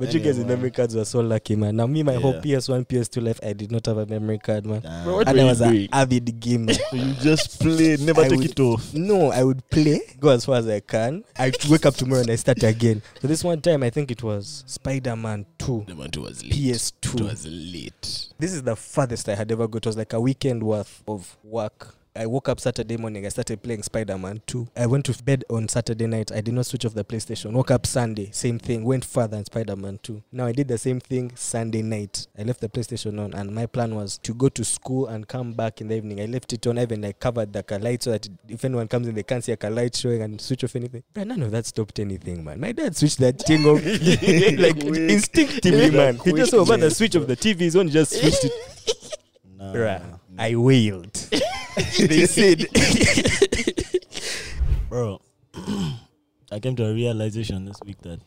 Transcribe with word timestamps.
But 0.00 0.14
you 0.14 0.18
guys 0.20 0.38
with 0.38 0.46
Anyway. 0.46 0.56
memory 0.56 0.70
cards 0.70 0.96
were 0.96 1.04
so 1.04 1.20
lucky, 1.20 1.54
man. 1.56 1.76
Now 1.76 1.86
me, 1.86 2.02
my 2.02 2.14
whole 2.14 2.32
PS1, 2.40 2.86
PS2 2.86 3.22
life, 3.22 3.38
I 3.42 3.52
did 3.52 3.70
not 3.70 3.84
have 3.86 3.98
a 3.98 4.06
memory 4.06 4.38
card, 4.38 4.64
man. 4.64 4.80
Damn. 4.80 5.04
Bro, 5.04 5.14
what 5.16 5.28
and 5.28 5.38
I 5.38 5.42
you 5.42 5.48
was 5.48 5.60
an 5.60 5.72
doing? 5.72 5.88
avid 5.92 6.40
gamer. 6.40 6.72
So 6.72 6.96
you 6.96 7.12
just 7.20 7.60
play, 7.60 7.96
never 8.00 8.22
I 8.22 8.28
take 8.28 8.38
would- 8.38 8.50
it 8.50 8.60
off. 8.60 8.94
no, 8.94 9.30
I 9.30 9.44
would 9.44 9.68
play, 9.70 10.00
go 10.18 10.30
as 10.30 10.46
far 10.46 10.56
as 10.56 10.66
I 10.66 10.80
can. 10.80 11.22
I 11.38 11.52
wake 11.68 11.84
up 11.84 11.94
tomorrow 11.94 12.22
and 12.22 12.30
I 12.30 12.36
start 12.36 12.62
again. 12.62 13.02
So 13.20 13.28
this 13.28 13.44
one 13.44 13.60
time, 13.60 13.82
I 13.82 13.90
think 13.90 14.10
it 14.10 14.22
was 14.22 14.64
Spider-Man 14.66 15.44
2, 15.58 15.84
The 15.86 15.94
man 15.94 16.10
was 16.16 16.42
late. 16.42 16.52
PS2. 16.54 17.20
was 17.28 17.46
late. 17.46 18.28
This 18.38 18.52
is 18.54 18.62
the 18.62 18.76
farthest 18.76 19.28
I 19.28 19.34
had 19.34 19.52
ever 19.52 19.68
got. 19.68 19.84
It 19.84 19.86
was 19.86 19.96
like 19.98 20.14
a 20.14 20.20
weekend 20.20 20.62
worth 20.62 21.02
of 21.06 21.36
work. 21.44 21.94
I 22.16 22.26
woke 22.26 22.48
up 22.48 22.58
Saturday 22.58 22.96
morning. 22.96 23.24
I 23.24 23.28
started 23.28 23.62
playing 23.62 23.84
Spider 23.84 24.18
Man 24.18 24.42
2. 24.46 24.68
I 24.76 24.86
went 24.86 25.04
to 25.06 25.22
bed 25.22 25.44
on 25.48 25.68
Saturday 25.68 26.08
night. 26.08 26.32
I 26.32 26.40
did 26.40 26.54
not 26.54 26.66
switch 26.66 26.84
off 26.84 26.92
the 26.94 27.04
PlayStation. 27.04 27.52
Woke 27.52 27.70
up 27.70 27.86
Sunday, 27.86 28.30
same 28.32 28.58
thing. 28.58 28.82
Went 28.82 29.04
further 29.04 29.36
in 29.36 29.44
Spider 29.44 29.76
Man 29.76 30.00
2. 30.02 30.20
Now 30.32 30.46
I 30.46 30.52
did 30.52 30.66
the 30.66 30.76
same 30.76 30.98
thing 30.98 31.30
Sunday 31.36 31.82
night. 31.82 32.26
I 32.36 32.42
left 32.42 32.60
the 32.60 32.68
PlayStation 32.68 33.22
on, 33.22 33.32
and 33.32 33.54
my 33.54 33.66
plan 33.66 33.94
was 33.94 34.18
to 34.18 34.34
go 34.34 34.48
to 34.48 34.64
school 34.64 35.06
and 35.06 35.28
come 35.28 35.52
back 35.52 35.80
in 35.80 35.86
the 35.88 35.96
evening. 35.96 36.20
I 36.20 36.26
left 36.26 36.52
it 36.52 36.66
on. 36.66 36.78
I 36.78 36.82
even 36.82 37.00
like 37.02 37.20
covered 37.20 37.52
the 37.52 37.78
light 37.78 38.02
so 38.02 38.10
that 38.10 38.28
if 38.48 38.64
anyone 38.64 38.88
comes 38.88 39.06
in, 39.06 39.14
they 39.14 39.22
can't 39.22 39.44
see 39.44 39.54
a 39.58 39.70
light 39.70 39.94
showing 39.94 40.20
and 40.22 40.40
switch 40.40 40.64
off 40.64 40.74
anything. 40.74 41.04
But 41.14 41.28
none 41.28 41.40
of 41.42 41.52
that 41.52 41.66
stopped 41.66 42.00
anything, 42.00 42.42
man. 42.42 42.58
My 42.58 42.72
dad 42.72 42.96
switched 42.96 43.18
that 43.18 43.38
thing 43.40 43.64
off 43.66 43.84
like 44.58 44.80
Quick. 44.80 45.10
instinctively, 45.10 45.90
man. 45.90 46.16
He 46.16 46.32
just 46.32 46.50
saw 46.50 46.62
about 46.62 46.80
the 46.80 46.90
switch 46.90 47.14
of 47.14 47.28
the 47.28 47.36
TV 47.36 47.62
is 47.62 47.76
on, 47.76 47.86
he 47.86 47.92
just 47.92 48.18
switched 48.18 48.44
it. 48.44 48.52
Nah. 49.60 49.74
Bruh, 49.74 50.18
I 50.38 50.56
wailed. 50.56 51.12
they 51.98 52.24
said, 52.26 52.64
Bro, 54.88 55.20
I 56.50 56.58
came 56.60 56.74
to 56.76 56.86
a 56.86 56.94
realization 56.94 57.66
this 57.66 57.76
week 57.84 58.00
that 58.02 58.20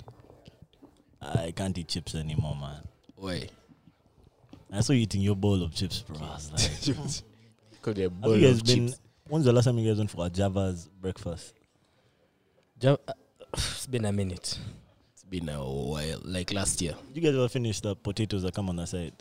I 1.20 1.52
can't 1.56 1.76
eat 1.76 1.88
chips 1.88 2.14
anymore, 2.14 2.56
man. 2.56 2.88
Why? 3.16 3.50
I 4.72 4.82
saw 4.82 4.94
you 4.94 5.02
eating 5.02 5.22
your 5.22 5.36
bowl 5.36 5.64
of 5.64 5.74
chips, 5.74 6.02
bro. 6.02 6.18
I 6.18 6.22
was 6.36 6.52
like, 6.88 6.98
Called 7.82 7.98
a 7.98 8.04
have 8.04 8.22
bowl 8.22 8.38
you 8.38 8.48
guys 8.48 8.60
of 8.60 8.66
been? 8.66 8.88
chips. 8.90 9.00
When's 9.28 9.46
the 9.46 9.54
last 9.54 9.66
time 9.66 9.78
you 9.80 9.90
guys 9.90 9.98
went 9.98 10.12
for 10.12 10.26
a 10.26 10.30
Java's 10.30 10.88
breakfast? 11.02 11.54
uh, 12.86 12.98
it's 13.54 13.88
been 13.88 14.06
a 14.06 14.12
minute. 14.12 14.60
It's 15.14 15.24
been 15.24 15.50
a 15.50 15.58
while. 15.64 16.20
Like 16.24 16.54
last 16.54 16.80
year. 16.82 16.94
You 17.14 17.22
guys 17.22 17.34
ever 17.34 17.50
finished 17.50 17.82
the 17.84 17.96
potatoes 17.96 18.44
that 18.44 18.54
come 18.54 18.70
on 18.70 18.76
the 18.76 18.86
side? 18.86 19.14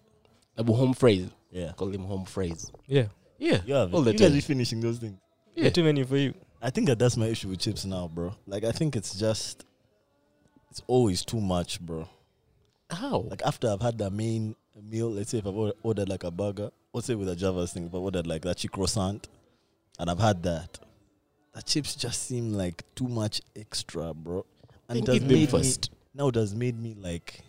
Abu 0.58 0.72
home 0.72 0.94
fries. 0.94 1.28
Yeah. 1.50 1.72
Call 1.72 1.88
him 1.88 2.04
home 2.04 2.24
fries. 2.24 2.70
Yeah. 2.86 3.06
Yeah. 3.38 3.60
You 3.66 3.74
have. 3.74 3.94
All 3.94 4.02
the 4.02 4.12
you 4.12 4.18
guys 4.18 4.28
time. 4.28 4.36
be 4.36 4.40
finishing 4.40 4.80
those 4.80 4.98
things. 4.98 5.18
Yeah. 5.54 5.64
Yeah. 5.64 5.70
Too 5.70 5.84
many 5.84 6.02
for 6.04 6.16
you. 6.16 6.34
I 6.60 6.70
think 6.70 6.86
that 6.86 6.98
that's 6.98 7.16
my 7.16 7.26
issue 7.26 7.48
with 7.48 7.60
chips 7.60 7.84
now, 7.84 8.08
bro. 8.08 8.34
Like 8.46 8.64
I 8.64 8.72
think 8.72 8.94
it's 8.96 9.14
just, 9.18 9.64
it's 10.70 10.82
always 10.86 11.24
too 11.24 11.40
much, 11.40 11.80
bro. 11.80 12.08
How? 12.90 13.18
Like 13.18 13.42
after 13.44 13.68
I've 13.68 13.82
had 13.82 13.98
the 13.98 14.10
main 14.10 14.54
meal, 14.80 15.10
let's 15.10 15.30
say 15.30 15.38
if 15.38 15.46
I've 15.46 15.72
ordered 15.82 16.08
like 16.08 16.24
a 16.24 16.30
burger, 16.30 16.70
let's 16.92 17.06
say 17.06 17.14
with 17.14 17.28
a 17.28 17.36
Java's 17.36 17.72
thing, 17.72 17.86
if 17.86 17.94
I 17.94 17.98
ordered 17.98 18.26
like 18.26 18.42
that 18.42 18.58
chick 18.58 18.70
croissant, 18.72 19.28
and 19.98 20.08
I've 20.10 20.20
had 20.20 20.42
that, 20.44 20.78
the 21.54 21.62
chips 21.62 21.94
just 21.94 22.22
seem 22.26 22.52
like 22.54 22.84
too 22.94 23.08
much 23.08 23.42
extra, 23.56 24.14
bro. 24.14 24.46
And 24.88 24.98
it 24.98 25.04
Then 25.06 25.14
has 25.14 25.16
eat 25.16 25.28
them 25.28 25.28
made 25.28 25.40
me, 25.40 25.46
first. 25.46 25.90
now 26.14 26.28
it 26.28 26.34
has 26.36 26.54
made 26.54 26.80
me 26.80 26.94
like, 26.98 27.40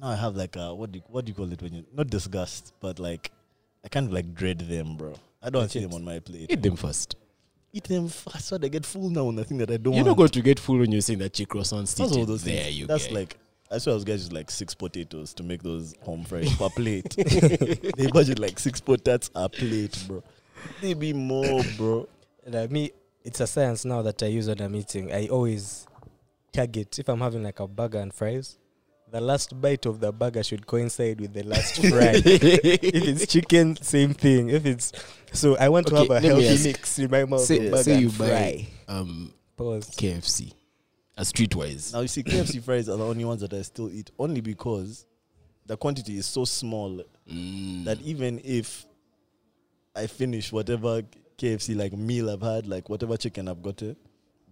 now 0.00 0.08
I 0.08 0.16
have 0.16 0.36
like 0.36 0.56
a 0.56 0.74
what 0.74 0.92
do 0.92 0.98
you, 0.98 1.04
what 1.08 1.24
do 1.24 1.30
you 1.30 1.34
call 1.34 1.52
it 1.52 1.60
when 1.62 1.74
you 1.74 1.84
not 1.92 2.08
disgust, 2.08 2.72
but 2.80 2.98
like 2.98 3.30
I 3.84 3.88
kind 3.88 4.06
of 4.06 4.12
like 4.12 4.34
dread 4.34 4.60
them, 4.60 4.96
bro. 4.96 5.14
I 5.42 5.50
don't 5.50 5.70
see 5.70 5.80
them 5.80 5.94
on 5.94 6.04
my 6.04 6.18
plate. 6.18 6.50
Eat 6.50 6.62
them 6.62 6.76
first. 6.76 7.16
Eat 7.72 7.84
them 7.84 8.08
fast 8.08 8.46
so 8.46 8.58
they 8.58 8.68
get 8.68 8.86
full 8.86 9.10
now 9.10 9.26
on 9.26 9.36
the 9.36 9.44
thing 9.44 9.58
that 9.58 9.70
I 9.70 9.76
don't 9.76 9.92
You're 9.92 10.04
want. 10.04 10.06
not 10.06 10.16
going 10.16 10.28
to 10.30 10.40
get 10.42 10.58
full 10.58 10.78
when 10.78 10.90
you're 10.90 11.00
saying 11.02 11.18
that 11.20 11.34
chick 11.34 11.48
croissant 11.48 11.86
That's 11.88 12.00
all 12.12 12.24
those 12.24 12.42
There 12.42 12.62
things. 12.64 12.78
you 12.78 12.86
That's 12.86 13.08
go. 13.08 13.14
like 13.14 13.36
I 13.70 13.78
saw 13.78 13.90
I 13.90 13.94
was 13.94 14.04
guys 14.04 14.20
just 14.20 14.32
like 14.32 14.50
six 14.50 14.74
potatoes 14.74 15.34
to 15.34 15.42
make 15.42 15.62
those 15.62 15.94
home 16.02 16.24
fries 16.28 16.54
per 16.56 16.68
plate. 16.70 17.10
they 17.96 18.06
budget 18.12 18.38
like 18.38 18.58
six 18.58 18.80
potatoes 18.80 19.30
a 19.34 19.48
plate, 19.48 20.04
bro. 20.06 20.22
They 20.80 20.94
be 20.94 21.12
more, 21.12 21.62
bro. 21.76 22.08
Uh, 22.52 22.66
me, 22.70 22.92
it's 23.24 23.40
a 23.40 23.46
science 23.46 23.84
now 23.84 24.02
that 24.02 24.22
I 24.22 24.26
use 24.26 24.48
when 24.48 24.60
I'm 24.60 24.74
eating. 24.76 25.12
I 25.12 25.26
always 25.28 25.86
target 26.52 26.98
if 26.98 27.08
I'm 27.08 27.20
having 27.20 27.42
like 27.42 27.60
a 27.60 27.66
burger 27.66 27.98
and 27.98 28.14
fries. 28.14 28.56
The 29.08 29.20
last 29.20 29.58
bite 29.60 29.86
of 29.86 30.00
the 30.00 30.12
burger 30.12 30.42
should 30.42 30.66
coincide 30.66 31.20
with 31.20 31.32
the 31.32 31.44
last 31.44 31.76
fry. 31.88 32.12
if 32.24 32.84
it's 32.84 33.26
chicken, 33.32 33.76
same 33.76 34.12
thing. 34.14 34.48
If 34.50 34.66
it's 34.66 34.92
so, 35.32 35.56
I 35.56 35.68
want 35.68 35.86
to 35.88 35.94
have 35.96 36.10
a 36.10 36.20
healthy 36.20 36.58
mix 36.64 36.98
in 36.98 37.10
my 37.10 37.24
mouth. 37.24 37.40
Say- 37.42 37.66
of 37.66 37.70
burger 37.70 37.82
say 37.84 37.98
you 38.00 38.08
and 38.08 38.18
buy- 38.18 38.66
um, 38.88 39.32
Pause. 39.56 39.90
KFC. 39.90 40.52
A 41.16 41.22
streetwise. 41.22 41.92
Now 41.94 42.00
you 42.00 42.08
see, 42.08 42.22
KFC 42.22 42.62
fries 42.64 42.88
are 42.88 42.96
the 42.98 43.06
only 43.06 43.24
ones 43.24 43.40
that 43.40 43.52
I 43.54 43.62
still 43.62 43.90
eat, 43.90 44.10
only 44.18 44.40
because 44.40 45.06
the 45.64 45.76
quantity 45.76 46.18
is 46.18 46.26
so 46.26 46.44
small 46.44 47.02
Mm. 47.30 47.84
that 47.86 48.00
even 48.02 48.40
if 48.44 48.86
I 49.96 50.06
finish 50.06 50.52
whatever 50.52 51.02
KFC 51.38 51.74
like 51.76 51.92
meal 51.92 52.28
I've 52.30 52.42
had, 52.42 52.66
like 52.68 52.88
whatever 52.88 53.16
chicken 53.16 53.48
I've 53.48 53.62
got, 53.62 53.82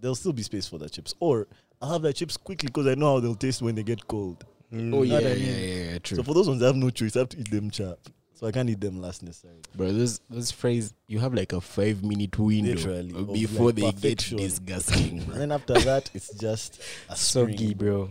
there'll 0.01 0.15
still 0.17 0.33
be 0.33 0.43
space 0.43 0.67
for 0.67 0.79
the 0.79 0.89
chips. 0.89 1.15
Or 1.21 1.47
I'll 1.83 1.93
have 1.93 2.03
the 2.03 2.13
chips 2.13 2.37
quickly 2.37 2.69
because 2.69 2.87
I 2.87 2.95
know 2.95 3.15
how 3.15 3.21
they'll 3.21 3.35
taste 3.35 3.63
when 3.63 3.75
they 3.75 3.83
get 3.83 4.07
cold. 4.07 4.45
oh, 4.73 4.77
Mm. 4.77 5.07
yeah, 5.09 5.17
I 5.17 5.21
yeah, 5.21 5.35
mean? 5.35 5.45
yeah, 5.47 5.91
yeah, 5.93 5.99
true. 5.99 6.17
So 6.17 6.23
for 6.23 6.35
those 6.35 6.49
ones, 6.49 6.63
I 6.63 6.67
have 6.67 6.77
no 6.77 6.91
choice. 6.91 7.15
I 7.17 7.21
have 7.21 7.29
to 7.31 7.39
eat 7.39 7.51
them 7.51 7.71
sharp. 7.71 7.99
So 8.33 8.49
I 8.49 8.53
can't 8.53 8.69
eat 8.69 8.81
them 8.81 9.01
last 9.01 9.23
necessarily. 9.23 9.61
Bro, 9.77 9.93
those 9.93 10.19
those 10.29 10.51
fries, 10.51 10.93
you 11.07 11.21
have 11.21 11.35
like 11.35 11.53
a 11.53 11.61
five 11.61 12.03
minute 12.03 12.37
window 12.39 12.73
Literally, 12.75 13.13
before 13.33 13.67
like, 13.67 13.75
they 13.77 13.93
perfection. 13.93 14.39
get 14.39 14.45
disgusting. 14.49 15.19
And 15.21 15.35
then 15.35 15.53
after 15.53 15.75
that, 15.75 16.11
it's 16.15 16.35
just 16.35 16.81
a 17.09 17.15
Soggy, 17.17 17.75
bro. 17.75 18.11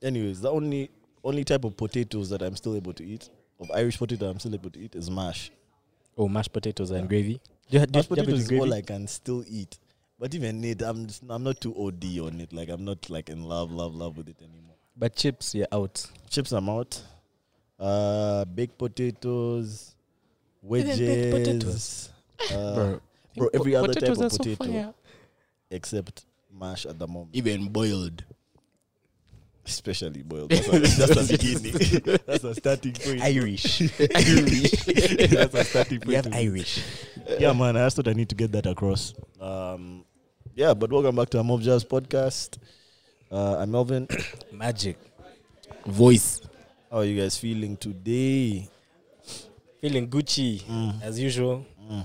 Anyways, 0.00 0.40
the 0.40 0.50
only 0.50 0.90
only 1.24 1.44
type 1.44 1.64
of 1.64 1.76
potatoes 1.76 2.30
that 2.30 2.42
I'm 2.42 2.54
still 2.56 2.76
able 2.76 2.92
to 2.94 3.04
eat, 3.04 3.30
of 3.60 3.70
Irish 3.72 3.98
potato 3.98 4.28
I'm 4.30 4.38
still 4.38 4.54
able 4.54 4.70
to 4.70 4.78
eat, 4.80 4.94
is 4.94 5.10
mash. 5.10 5.50
Oh, 6.16 6.28
mashed 6.28 6.52
potatoes 6.52 6.90
and 6.92 7.08
gravy. 7.08 7.40
Do 7.70 7.78
you, 7.80 7.86
do 7.86 7.98
Mashed 7.98 8.08
potatoes 8.10 8.40
is 8.40 8.48
gravy? 8.48 8.60
all 8.62 8.74
I 8.74 8.82
can 8.82 9.06
still 9.08 9.42
eat. 9.48 9.78
But 10.22 10.36
even 10.36 10.62
it, 10.62 10.80
I'm 10.82 11.08
just, 11.08 11.24
I'm 11.28 11.42
not 11.42 11.60
too 11.60 11.74
OD 11.76 12.04
on 12.20 12.40
it. 12.40 12.52
Like 12.52 12.68
I'm 12.68 12.84
not 12.84 13.10
like 13.10 13.28
in 13.28 13.42
love, 13.42 13.72
love, 13.72 13.92
love 13.92 14.16
with 14.16 14.28
it 14.28 14.36
anymore. 14.38 14.76
but 14.96 15.16
chips, 15.16 15.52
you're 15.52 15.66
out. 15.72 16.06
Chips 16.30 16.52
I'm 16.52 16.68
out. 16.68 17.02
Uh, 17.76 18.44
baked 18.44 18.78
potatoes, 18.78 19.96
Even 20.62 20.86
wedges, 20.86 20.98
baked 21.00 21.32
potatoes. 21.32 22.10
uh, 22.52 22.74
bro, 22.74 23.00
bro, 23.36 23.48
every 23.52 23.74
other 23.74 23.92
type 23.94 24.10
of 24.10 24.20
are 24.20 24.30
so 24.30 24.38
potato. 24.38 24.94
except 25.72 26.24
mash 26.56 26.86
at 26.86 27.00
the 27.00 27.08
moment. 27.08 27.30
Even 27.32 27.68
boiled. 27.70 28.22
especially 29.66 30.22
boiled. 30.22 30.50
That's, 30.52 30.68
a, 30.68 30.78
that's 30.78 31.28
the 31.28 31.36
beginning. 31.36 32.20
that's 32.28 32.44
a 32.44 32.54
starting 32.54 32.92
point. 32.92 33.22
Irish. 33.22 33.80
Irish. 33.98 34.70
that's 35.34 35.54
a 35.54 35.64
starting 35.64 35.98
point. 35.98 36.06
we 36.06 36.14
have. 36.14 36.32
Irish. 36.32 36.80
Yeah, 37.40 37.52
man. 37.54 37.76
I 37.76 37.86
just 37.86 37.96
thought 37.96 38.06
I 38.06 38.12
need 38.12 38.28
to 38.28 38.36
get 38.36 38.52
that 38.52 38.66
across. 38.66 39.14
Um, 39.40 40.04
yeah, 40.54 40.74
but 40.74 40.90
welcome 40.92 41.16
back 41.16 41.30
to 41.30 41.38
our 41.38 41.44
Mob 41.44 41.60
Jazz 41.62 41.84
podcast. 41.84 42.58
Uh, 43.30 43.56
I'm 43.58 43.70
Melvin. 43.70 44.06
Magic. 44.52 44.96
Voice. 45.86 46.40
How 46.90 46.98
are 46.98 47.04
you 47.04 47.20
guys 47.20 47.38
feeling 47.38 47.76
today? 47.76 48.68
Feeling 49.80 50.08
Gucci 50.08 50.62
Mm. 50.62 51.02
as 51.02 51.18
usual. 51.18 51.64
Mm. 51.90 52.04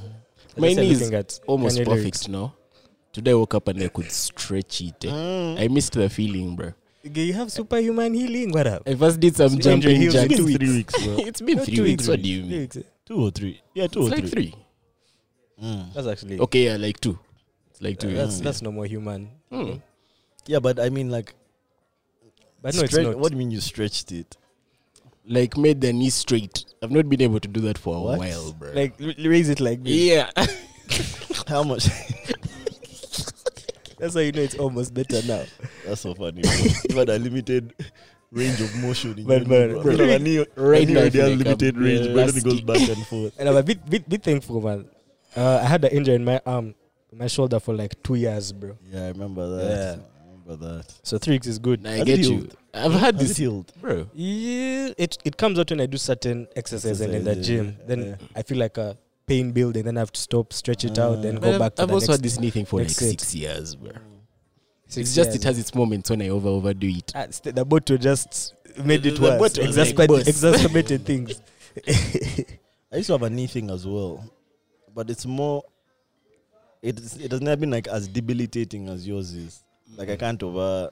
I 0.57 0.59
My 0.59 0.67
just 0.73 0.73
started 0.73 0.87
knees 0.99 1.11
at 1.11 1.39
Almost 1.45 1.77
perfect 1.79 1.89
lyrics. 1.97 2.27
now. 2.27 2.53
Today 3.13 3.31
I 3.31 3.35
woke 3.35 3.53
up 3.55 3.67
and 3.67 3.81
I 3.83 3.87
could 3.89 4.11
stretch 4.11 4.81
it. 4.81 5.05
eh. 5.05 5.09
Mm. 5.09 5.59
I 5.59 5.67
missed 5.67 5.93
the 5.93 6.09
feeling, 6.09 6.55
bro. 6.55 6.73
You 7.03 7.33
have 7.33 7.51
superhuman 7.51 8.13
healing. 8.13 8.51
What 8.51 8.67
up? 8.67 8.83
I 8.87 8.95
first 8.95 9.19
did 9.19 9.35
some 9.35 9.49
So 9.49 9.57
jumping 9.57 9.89
injury 9.91 9.95
heals 9.97 10.13
jacks. 10.13 10.31
in 10.31 10.37
two 10.37 10.57
three 10.57 10.71
weeks, 10.77 11.03
bro. 11.05 11.15
it's 11.19 11.41
been 11.41 11.57
No, 11.57 11.63
three 11.65 11.75
two 11.75 11.83
weeks. 11.83 12.01
weeks. 12.03 12.07
What 12.07 12.21
do 12.21 12.29
you 12.29 12.43
mean? 12.43 12.67
Two. 12.67 12.83
Two 13.05 13.21
or 13.23 13.31
three? 13.31 13.61
Yeah, 13.73 13.87
two 13.87 13.99
It's 14.01 14.07
or 14.07 14.15
like 14.15 14.19
three. 14.27 14.29
three. 14.51 14.55
Mm. 15.63 15.93
That's 15.93 16.07
actually 16.07 16.39
Okay, 16.39 16.65
yeah, 16.65 16.77
like 16.77 16.99
two. 16.99 17.17
It's 17.77 17.81
like 17.83 17.99
two. 17.99 18.13
that's 18.13 18.39
that's 18.41 18.61
no 18.63 18.71
more 18.71 18.85
human. 18.87 19.29
Hmm. 19.51 19.73
Yeah, 20.47 20.57
but 20.59 20.79
I 20.79 20.89
mean, 20.89 21.11
like, 21.11 21.35
But 22.61 22.73
no, 22.75 22.81
it's 22.81 22.91
stretch- 22.91 23.05
not. 23.05 23.19
what 23.19 23.29
do 23.31 23.35
you 23.35 23.39
mean 23.39 23.51
you 23.51 23.61
stretched 23.61 24.11
it? 24.11 24.35
Like 25.29 25.57
made 25.57 25.81
the 25.81 25.93
knee 25.93 26.09
straight. 26.09 26.65
I've 26.81 26.89
not 26.91 27.07
been 27.09 27.21
able 27.21 27.39
to 27.39 27.47
do 27.47 27.59
that 27.61 27.77
for 27.77 27.95
a 27.95 27.99
What? 28.01 28.19
while, 28.19 28.53
bro. 28.53 28.71
Like 28.73 28.99
l- 28.99 29.13
raise 29.29 29.49
it 29.49 29.59
like 29.59 29.83
this. 29.83 29.93
yeah. 29.93 30.31
How 31.47 31.63
much? 31.63 31.87
That's 33.99 34.13
how 34.13 34.19
you 34.21 34.31
know 34.31 34.41
it's 34.41 34.55
almost 34.55 34.93
better 34.93 35.21
now. 35.25 35.43
That's 35.85 36.01
so 36.01 36.13
funny. 36.13 36.41
Bro. 36.43 36.51
you 36.89 36.95
had 36.97 37.09
a 37.09 37.17
limited 37.17 37.73
range 38.31 38.61
of 38.61 38.75
motion. 38.77 39.17
In 39.17 39.25
But, 39.25 39.47
your 39.47 39.67
knee, 39.67 39.73
man, 39.73 39.81
bro. 39.81 39.97
bro. 39.97 40.13
I 40.13 40.17
knew, 40.19 40.45
Right 40.55 40.87
I 40.87 40.93
now 40.93 40.99
I 41.01 41.03
they 41.09 41.09
feel 41.09 41.29
have 41.29 41.37
like 41.39 41.45
limited 41.47 41.77
range, 41.77 42.07
but 42.13 42.27
then 42.27 42.37
it 42.37 42.43
goes 42.43 42.61
rusty. 42.61 42.65
back 42.85 42.89
and 42.97 43.07
forth. 43.07 43.33
And 43.39 43.49
I'm 43.49 43.55
a 43.57 43.63
bit 43.63 43.89
bit 43.89 44.07
bit 44.07 44.21
thankful, 44.23 44.61
man. 44.61 44.85
Uh, 45.35 45.59
I 45.61 45.65
had 45.65 45.83
an 45.83 45.91
injury 45.91 46.13
in 46.15 46.23
my 46.25 46.39
arm, 46.45 46.75
my 47.13 47.27
shoulder 47.27 47.59
for 47.59 47.73
like 47.73 48.01
two 48.03 48.15
years, 48.15 48.51
bro. 48.51 48.77
Yeah, 48.91 49.05
I 49.05 49.07
remember 49.09 49.47
that. 49.57 49.69
Yeah. 49.97 50.03
I 50.23 50.31
remember 50.31 50.55
that. 50.77 50.93
So 51.03 51.17
three 51.17 51.35
weeks 51.35 51.47
is 51.47 51.59
good. 51.59 51.85
I 51.87 51.91
Has 51.97 52.05
get 52.05 52.19
you. 52.19 52.29
healed? 52.29 52.55
I've 52.73 52.93
had 52.93 53.15
Has 53.15 53.27
this, 53.29 53.37
healed? 53.37 53.71
bro. 53.81 54.07
Yeah, 54.13 54.89
it 54.97 55.17
it 55.25 55.37
comes 55.37 55.57
out 55.59 55.69
when 55.71 55.81
I 55.81 55.85
do 55.87 55.97
certain 55.97 56.47
exercises 56.55 57.01
and 57.01 57.13
in 57.15 57.23
the 57.23 57.35
yeah, 57.35 57.41
gym. 57.41 57.77
Then 57.87 58.03
yeah. 58.05 58.15
I 58.35 58.41
feel 58.43 58.57
like 58.57 58.77
a 58.77 58.97
pain 59.25 59.51
building. 59.51 59.83
Then 59.83 59.97
I 59.97 60.01
have 60.01 60.11
to 60.11 60.19
stop, 60.21 60.53
stretch 60.53 60.85
it 60.85 60.99
out, 60.99 61.21
then 61.21 61.35
go 61.35 61.51
But 61.53 61.59
back 61.59 61.75
to 61.75 61.81
I've 61.83 61.87
the 61.87 61.93
also 61.95 62.07
next. 62.07 62.17
had 62.17 62.23
this 62.23 62.39
knee 62.39 62.49
thing 62.51 62.65
for 62.65 62.77
like 62.79 62.87
next 62.87 62.97
set. 62.97 63.09
six 63.09 63.35
years, 63.35 63.75
bro. 63.75 63.91
It's 64.85 64.95
just 64.95 65.15
years. 65.15 65.35
it 65.35 65.43
has 65.43 65.59
its 65.59 65.73
moments 65.75 66.09
when 66.09 66.21
I 66.21 66.29
over 66.29 66.47
overdo 66.49 66.87
it. 66.87 67.11
Ah, 67.15 67.25
st- 67.29 67.55
the 67.55 67.65
bottle 67.65 67.97
just 67.97 68.53
made 68.85 69.03
The- 69.03 69.09
it 69.09 69.15
the 69.15 69.21
worse. 69.21 69.39
bottle 69.57 69.95
like 69.97 70.09
worse. 70.09 70.27
exacerbated 70.27 71.05
things. 71.05 71.41
I 72.91 72.97
used 72.97 73.07
to 73.07 73.13
have 73.13 73.23
a 73.23 73.29
knee 73.29 73.47
thing 73.47 73.69
as 73.69 73.85
well, 73.87 74.23
but 74.93 75.09
it's 75.09 75.25
more. 75.25 75.63
It's 76.81 77.17
it 77.17 77.31
has 77.31 77.41
never 77.41 77.59
been 77.59 77.71
like 77.71 77.87
as 77.87 78.07
debilitating 78.07 78.87
as 78.89 79.07
yours 79.07 79.33
is. 79.33 79.63
Like 79.97 80.09
I 80.09 80.15
can't 80.15 80.41
over 80.43 80.91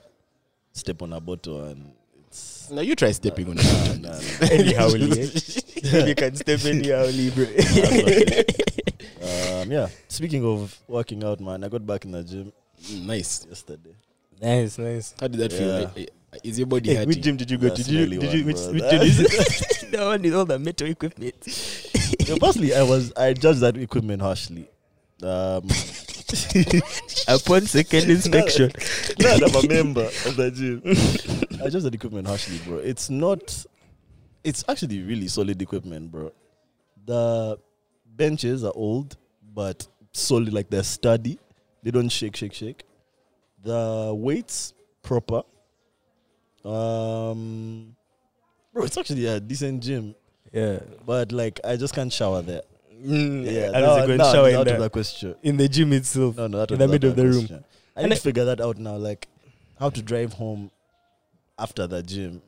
step 0.74 1.02
on 1.02 1.14
a 1.14 1.20
bottle 1.20 1.64
and 1.66 1.92
it's. 2.28 2.70
Now 2.72 2.82
you 2.82 2.96
try 2.96 3.12
stepping 3.12 3.50
on 3.50 3.56
Nah, 3.56 3.62
it. 3.64 4.02
nah, 4.02 4.10
nah. 4.10 4.48
anyhow, 4.52 4.88
Lee, 4.88 5.22
eh? 5.22 6.04
you 6.08 6.16
can 6.16 6.36
step 6.36 6.66
anyhow, 6.66 7.06
Lee, 7.06 7.30
bro. 7.30 7.46
um, 9.62 9.72
yeah. 9.72 9.88
Speaking 10.08 10.44
of 10.46 10.76
working 10.88 11.24
out, 11.24 11.40
man, 11.40 11.64
I 11.64 11.70
got 11.70 11.86
back 11.86 12.06
in 12.06 12.12
the 12.12 12.24
gym 12.24 12.52
Mm, 12.86 13.06
nice. 13.06 13.46
yesterday. 13.48 13.96
nice, 14.42 14.78
nice. 14.78 15.16
How 15.20 15.28
did 15.28 15.40
that 15.40 15.52
Yeah. 15.54 15.58
feel? 15.58 15.92
Like, 15.96 16.10
uh, 16.34 16.38
Is 16.44 16.60
your 16.60 16.68
body 16.68 16.90
Hey, 16.90 16.96
hurting? 16.96 17.08
which 17.10 17.22
gym 17.22 17.38
did 17.38 17.50
you 17.50 17.58
go 17.58 17.70
to? 17.70 17.76
Did 17.76 17.88
you, 17.88 18.06
smelly 18.06 18.18
did 18.18 18.34
you, 18.34 18.46
which, 18.46 18.58
which 18.58 18.84
gym 18.92 19.02
is 19.02 19.20
it? 19.22 19.92
the 19.92 19.98
one 20.00 20.22
with 20.22 20.36
all 20.36 20.46
the 20.46 20.60
metal 20.60 20.88
equipment. 20.90 21.34
Yeah, 22.28 22.36
firstly, 22.40 22.76
I 22.76 22.84
was 22.84 23.14
I 23.16 23.32
judged 23.34 23.62
that 23.62 23.78
equipment 23.78 24.22
harshly. 24.22 24.68
Um, 25.24 25.68
Upon 27.28 27.66
second 27.66 28.10
inspection. 28.10 28.72
glad 29.18 29.44
I'm 29.44 29.56
a 29.56 29.68
member 29.68 30.06
of 30.06 30.36
the 30.36 30.52
gym. 30.52 30.82
I 31.66 31.70
judged 31.70 31.86
that 31.86 31.94
equipment 31.96 32.28
harshly, 32.28 32.60
bro. 32.66 32.78
It's 32.78 33.10
not. 33.10 33.66
It's 34.44 34.64
actually 34.68 35.02
really 35.04 35.28
solid 35.28 35.62
equipment, 35.62 36.12
bro. 36.12 36.32
The 37.06 37.58
benches 38.06 38.64
are 38.64 38.74
old, 38.76 39.16
but 39.54 39.88
solid, 40.12 40.54
like 40.54 40.70
they're 40.70 40.84
sturdy. 40.84 41.40
They 41.84 41.92
don't 41.92 42.10
shake, 42.10 42.36
shake, 42.36 42.54
shake. 42.54 42.84
The 43.64 44.12
weights 44.14 44.74
proper. 45.02 45.44
Um, 46.64 47.96
bro, 48.74 48.84
it's 48.84 48.98
actually 48.98 49.26
a 49.28 49.40
decent 49.40 49.84
gym, 49.84 50.16
Yeah. 50.52 50.80
but 51.06 51.32
like 51.32 51.60
I 51.64 51.76
just 51.78 51.94
can't 51.94 52.12
shower 52.12 52.42
there. 52.42 52.62
Mm, 53.06 53.46
Yeah, 53.46 53.66
How 53.68 53.72
does 53.72 53.98
now- 53.98 54.04
it 54.04 54.08
go 54.08 54.14
and 54.14 54.22
shower 54.22 54.48
I'm 54.50 54.68
in 54.68 54.74
the, 54.74 54.84
the 54.84 54.90
question. 54.90 55.36
in 55.44 55.58
the 55.58 55.68
gym 55.70 55.94
itself? 55.94 56.36
No, 56.38 56.48
no, 56.48 56.58
that 56.60 56.72
In 56.72 56.80
the 56.80 56.88
middle 56.88 57.10
of 57.12 57.16
the 57.16 57.24
my 57.24 57.30
room. 57.30 57.40
question. 57.48 57.66
I 57.96 58.02
And 58.02 58.10
need 58.10 58.14
I- 58.16 58.18
to 58.18 58.22
figure 58.24 58.46
that 58.46 58.62
out 58.62 58.78
now, 58.78 58.96
like 58.96 59.28
how 59.80 59.90
to 59.90 60.02
drive 60.02 60.34
home 60.34 60.72
after 61.58 61.88
the 61.88 62.02
gym 62.04 62.42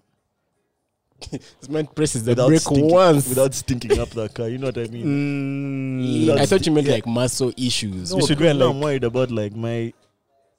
This 1.32 1.68
man 1.70 1.88
presses 1.88 2.24
the 2.26 2.32
without 2.32 2.48
brake 2.50 2.60
stinking, 2.62 2.92
once. 2.92 3.28
without 3.28 3.54
stinking 3.54 4.00
up 4.00 4.10
the 4.10 4.30
car. 4.30 4.48
You 4.50 4.60
know 4.60 4.68
what 4.68 4.78
I 4.78 4.84
mean? 4.88 5.06
Mm, 5.06 6.26
Yeah, 6.28 6.34
I 6.34 6.36
That's- 6.36 6.50
thought 6.50 6.66
you 6.66 6.72
meant 6.72 6.88
yeah. 6.88 6.94
like 6.94 7.08
muscle 7.08 7.52
issues. 7.58 8.12
No, 8.12 8.18
We 8.18 8.22
should 8.28 8.38
because 8.38 8.54
go 8.54 8.60
now 8.60 8.66
like- 8.68 8.76
I'm 8.76 8.82
worried 8.82 9.04
about 9.04 9.32
like 9.32 9.56
my 9.56 9.94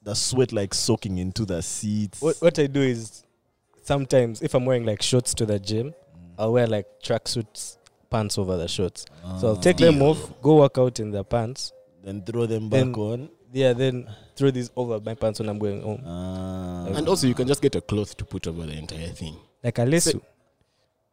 the 0.03 0.13
sweat 0.15 0.51
like 0.51 0.73
soaking 0.73 1.17
into 1.17 1.45
the 1.45 1.61
seats. 1.61 2.21
what, 2.21 2.35
what 2.41 2.57
I 2.59 2.67
do 2.67 2.81
is 2.81 3.23
sometimes 3.83 4.41
if 4.41 4.53
I'm 4.53 4.65
wearing 4.65 4.85
like 4.85 5.01
shorts 5.01 5.33
to 5.35 5.45
the 5.45 5.59
gym, 5.59 5.93
I'll 6.37 6.51
wear 6.53 6.67
like 6.67 6.85
tracksuits 7.03 7.77
pants 8.09 8.37
over 8.37 8.57
the 8.57 8.67
shorts. 8.67 9.05
So 9.39 9.47
I'll 9.49 9.55
take 9.57 9.77
them 9.77 10.01
off, 10.01 10.17
go 10.41 10.57
work 10.57 10.77
out 10.77 10.99
in 10.99 11.11
the 11.11 11.23
pants. 11.23 11.71
then 12.03 12.23
throw 12.23 12.45
them 12.45 12.69
back 12.69 12.79
Then- 12.79 12.95
on. 12.95 13.29
Yeah, 13.51 13.73
then 13.73 14.07
throw 14.35 14.51
these 14.51 14.69
over 14.75 14.99
my 15.01 15.15
pants 15.15 15.39
when 15.39 15.49
I'm 15.49 15.57
going 15.59 15.81
home. 15.81 16.01
Ah. 16.05 16.85
And 16.95 17.07
also, 17.09 17.25
you 17.27 17.33
can 17.33 17.47
just 17.47 17.61
get 17.61 17.75
a 17.75 17.81
cloth 17.81 18.15
to 18.17 18.23
put 18.25 18.45
over 18.47 18.63
the 18.65 18.73
entire 18.73 19.07
thing. 19.09 19.35
Like 19.63 19.79
a 19.79 19.81
lesu. 19.81 20.11
So- 20.13 20.21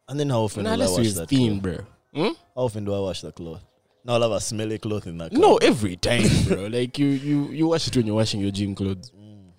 and 0.07 0.19
then 0.19 0.29
how 0.29 0.41
often 0.43 0.63
Nah, 0.63 0.75
will 0.75 0.83
I 0.83 0.87
wash 0.97 1.13
that 1.13 1.27
thin, 1.29 1.59
cloth? 1.59 1.61
bro. 1.63 1.85
Hmm? 2.13 2.33
How 2.55 2.61
often 2.61 2.85
do 2.85 2.93
I 2.93 2.99
wash 2.99 3.21
the 3.21 3.31
cloth? 3.31 3.63
Now 4.05 4.13
I'll 4.13 4.21
have 4.21 4.31
a 4.31 4.39
smelly 4.39 4.77
cloth 4.77 5.07
in 5.07 5.17
that. 5.17 5.33
No, 5.33 5.57
every 5.57 5.97
time, 5.97 6.23
bro. 6.47 6.67
like 6.71 6.97
you, 6.99 7.07
you, 7.07 7.47
you 7.49 7.67
wash 7.67 7.87
it 7.87 7.97
when 7.97 8.05
you're 8.05 8.15
washing 8.15 8.39
your 8.39 8.51
gym 8.51 8.73
clothes. 8.75 9.11
Mm. 9.11 9.49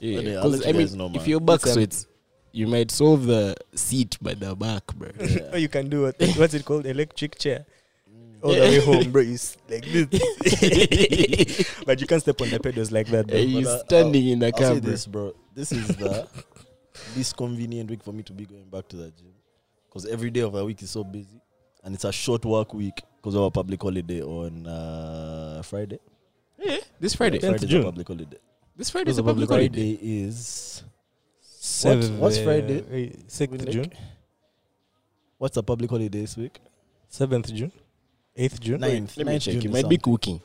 Yeah, 0.00 0.18
Okay, 0.18 0.36
I'll 0.36 0.42
'cause, 0.42 0.52
let 0.60 0.74
you 0.74 0.80
I 0.80 0.84
mean, 0.84 0.98
know, 0.98 1.10
if 1.14 1.26
your 1.28 1.40
back 1.40 1.60
sweats, 1.60 2.06
you 2.52 2.66
might 2.66 2.90
solve 2.90 3.26
the 3.26 3.54
seat 3.74 4.16
by 4.20 4.34
the 4.34 4.54
back, 4.54 4.86
bro. 4.94 5.08
Yeah. 5.20 5.52
Or 5.52 5.58
you 5.58 5.68
can 5.68 5.88
do 5.88 6.02
what, 6.02 6.16
what's 6.36 6.54
it 6.54 6.64
called? 6.64 6.86
Electric 6.86 7.38
chair. 7.38 7.66
Mm. 8.10 8.42
All 8.42 8.52
the 8.54 8.60
way 8.60 8.80
home, 8.80 9.10
bro. 9.12 9.22
You 9.22 9.38
like 9.68 9.84
this. 9.84 11.82
but 11.84 12.00
you 12.00 12.06
can't 12.06 12.22
step 12.22 12.40
on 12.40 12.50
the 12.50 12.60
pedals 12.60 12.90
like 12.90 13.06
that. 13.08 13.26
Are 13.30 13.34
Though. 13.34 13.38
you 13.38 13.64
But, 13.64 13.70
uh, 13.70 13.84
standing 13.84 14.28
in 14.28 14.38
the 14.38 14.46
I'll 14.46 14.52
car, 14.52 14.74
say 14.74 14.80
bro? 14.80 14.90
this, 14.90 15.06
bro. 15.06 15.34
This 15.54 15.72
is 15.72 15.88
the 15.88 16.28
least 17.16 17.36
convenient 17.36 17.90
week 17.90 18.02
for 18.02 18.12
me 18.12 18.22
to 18.24 18.32
be 18.32 18.44
going 18.46 18.68
back 18.70 18.88
to 18.88 18.96
the 18.96 19.10
gym 19.10 19.32
because 19.88 20.06
every 20.06 20.30
day 20.30 20.40
of 20.40 20.52
the 20.52 20.64
week 20.64 20.82
is 20.82 20.90
so 20.90 21.04
busy, 21.04 21.40
and 21.84 21.94
it's 21.94 22.04
a 22.04 22.12
short 22.12 22.44
work 22.44 22.74
week 22.74 23.02
because 23.16 23.34
of 23.34 23.42
a 23.42 23.50
public 23.50 23.80
holiday 23.82 24.22
on 24.22 24.66
uh, 24.66 25.62
Friday. 25.64 25.98
Yeah, 26.58 26.78
this 27.00 27.14
Friday. 27.14 27.38
Tenth 27.38 27.58
Friday's 27.58 27.70
June. 27.70 27.82
a 27.82 27.84
public 27.84 28.06
holiday. 28.06 28.36
This 28.76 28.90
Friday 28.90 29.10
is 29.10 29.18
a 29.18 29.22
public 29.22 29.48
public 29.48 29.68
holiday. 29.72 29.96
Friday 29.96 30.22
is 30.24 30.82
Seventh, 31.68 32.18
what's 32.18 32.38
uh, 32.38 32.44
Friday? 32.44 32.84
wait, 32.90 33.30
Sixth 33.30 33.58
Like, 33.60 33.70
June, 33.70 33.92
What's 35.36 35.56
a 35.56 35.62
public 35.62 35.90
holiday 35.90 36.20
this 36.20 36.36
week? 36.36 36.58
seventh 37.08 37.52
June, 37.54 37.72
eighth 38.36 38.60
June. 38.60 38.80
Ninth. 38.80 39.16
Let 39.16 39.26
me 39.26 39.32
Ninth 39.32 39.42
check. 39.44 39.52
June 39.54 39.62
You 39.62 39.68
is 39.70 39.72
might 39.74 39.88
be 39.88 39.96
something. 39.96 40.12
cooking. 40.12 40.40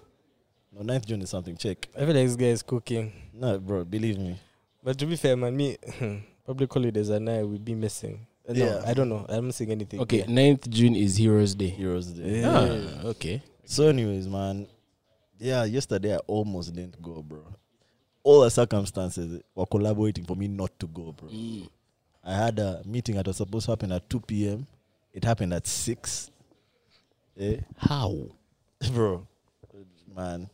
No, 0.71 0.81
9th 0.93 1.05
June 1.05 1.21
is 1.21 1.29
something. 1.29 1.55
Check. 1.57 1.87
I 1.95 1.99
feel 1.99 2.07
like 2.07 2.15
this 2.27 2.35
guy 2.35 2.45
is 2.47 2.63
cooking. 2.63 3.11
No, 3.33 3.59
bro, 3.59 3.83
believe 3.85 4.17
me. 4.17 4.39
But 4.83 4.97
to 4.99 5.05
be 5.05 5.15
fair, 5.15 5.35
man, 5.37 5.55
me 5.55 5.77
public 6.45 6.71
holidays 6.73 7.09
and 7.09 7.29
I 7.29 7.43
will 7.43 7.59
be 7.59 7.75
missing. 7.75 8.25
Uh, 8.47 8.53
No, 8.53 8.65
Yeah. 8.65 8.81
I 8.85 8.93
don't 8.93 9.07
know. 9.09 9.25
I'm 9.29 9.45
not 9.45 9.53
seeing 9.55 9.71
anything. 9.71 9.99
Okay, 10.01 10.21
there. 10.21 10.27
9th 10.27 10.67
June 10.69 10.95
is 10.95 11.15
Heroes 11.15 11.53
Day. 11.55 11.67
Heroes 11.69 12.07
Day. 12.07 12.39
Yeah. 12.41 12.49
Ah, 13.03 13.07
okay. 13.09 13.41
So, 13.65 13.87
anyways, 13.87 14.27
man, 14.27 14.67
yeah, 15.39 15.63
yesterday 15.65 16.15
I 16.15 16.19
almost 16.27 16.73
didn't 16.73 16.99
go, 17.01 17.21
bro. 17.21 17.43
All 18.23 18.41
the 18.41 18.49
circumstances 18.49 19.41
were 19.53 19.65
collaborating 19.65 20.23
for 20.25 20.35
me 20.35 20.47
not 20.47 20.77
to 20.79 20.87
go, 20.87 21.11
bro. 21.11 21.29
Mm. 21.29 21.69
I 22.23 22.35
had 22.35 22.57
a 22.59 22.81
meeting 22.85 23.15
that 23.15 23.27
was 23.27 23.37
supposed 23.37 23.65
to 23.65 23.71
happen 23.73 23.91
at 23.91 24.09
2 24.09 24.19
p.m. 24.21 24.65
It 25.13 25.25
happened 25.25 25.53
at 25.53 25.67
6. 25.67 26.31
Eh? 27.39 27.57
How? 27.77 28.15
Bro, 28.93 29.27
man. 30.15 30.49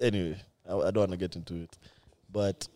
Anyway, 0.00 0.36
I, 0.68 0.74
I 0.74 0.90
don't 0.90 0.96
want 0.96 1.10
to 1.12 1.16
get 1.16 1.36
into 1.36 1.54
it. 1.62 1.78
But 2.32 2.68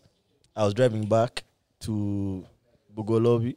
I 0.55 0.63
was 0.63 0.73
driving 0.73 1.05
back 1.07 1.43
to 1.81 2.45
Bugolobi 2.95 3.55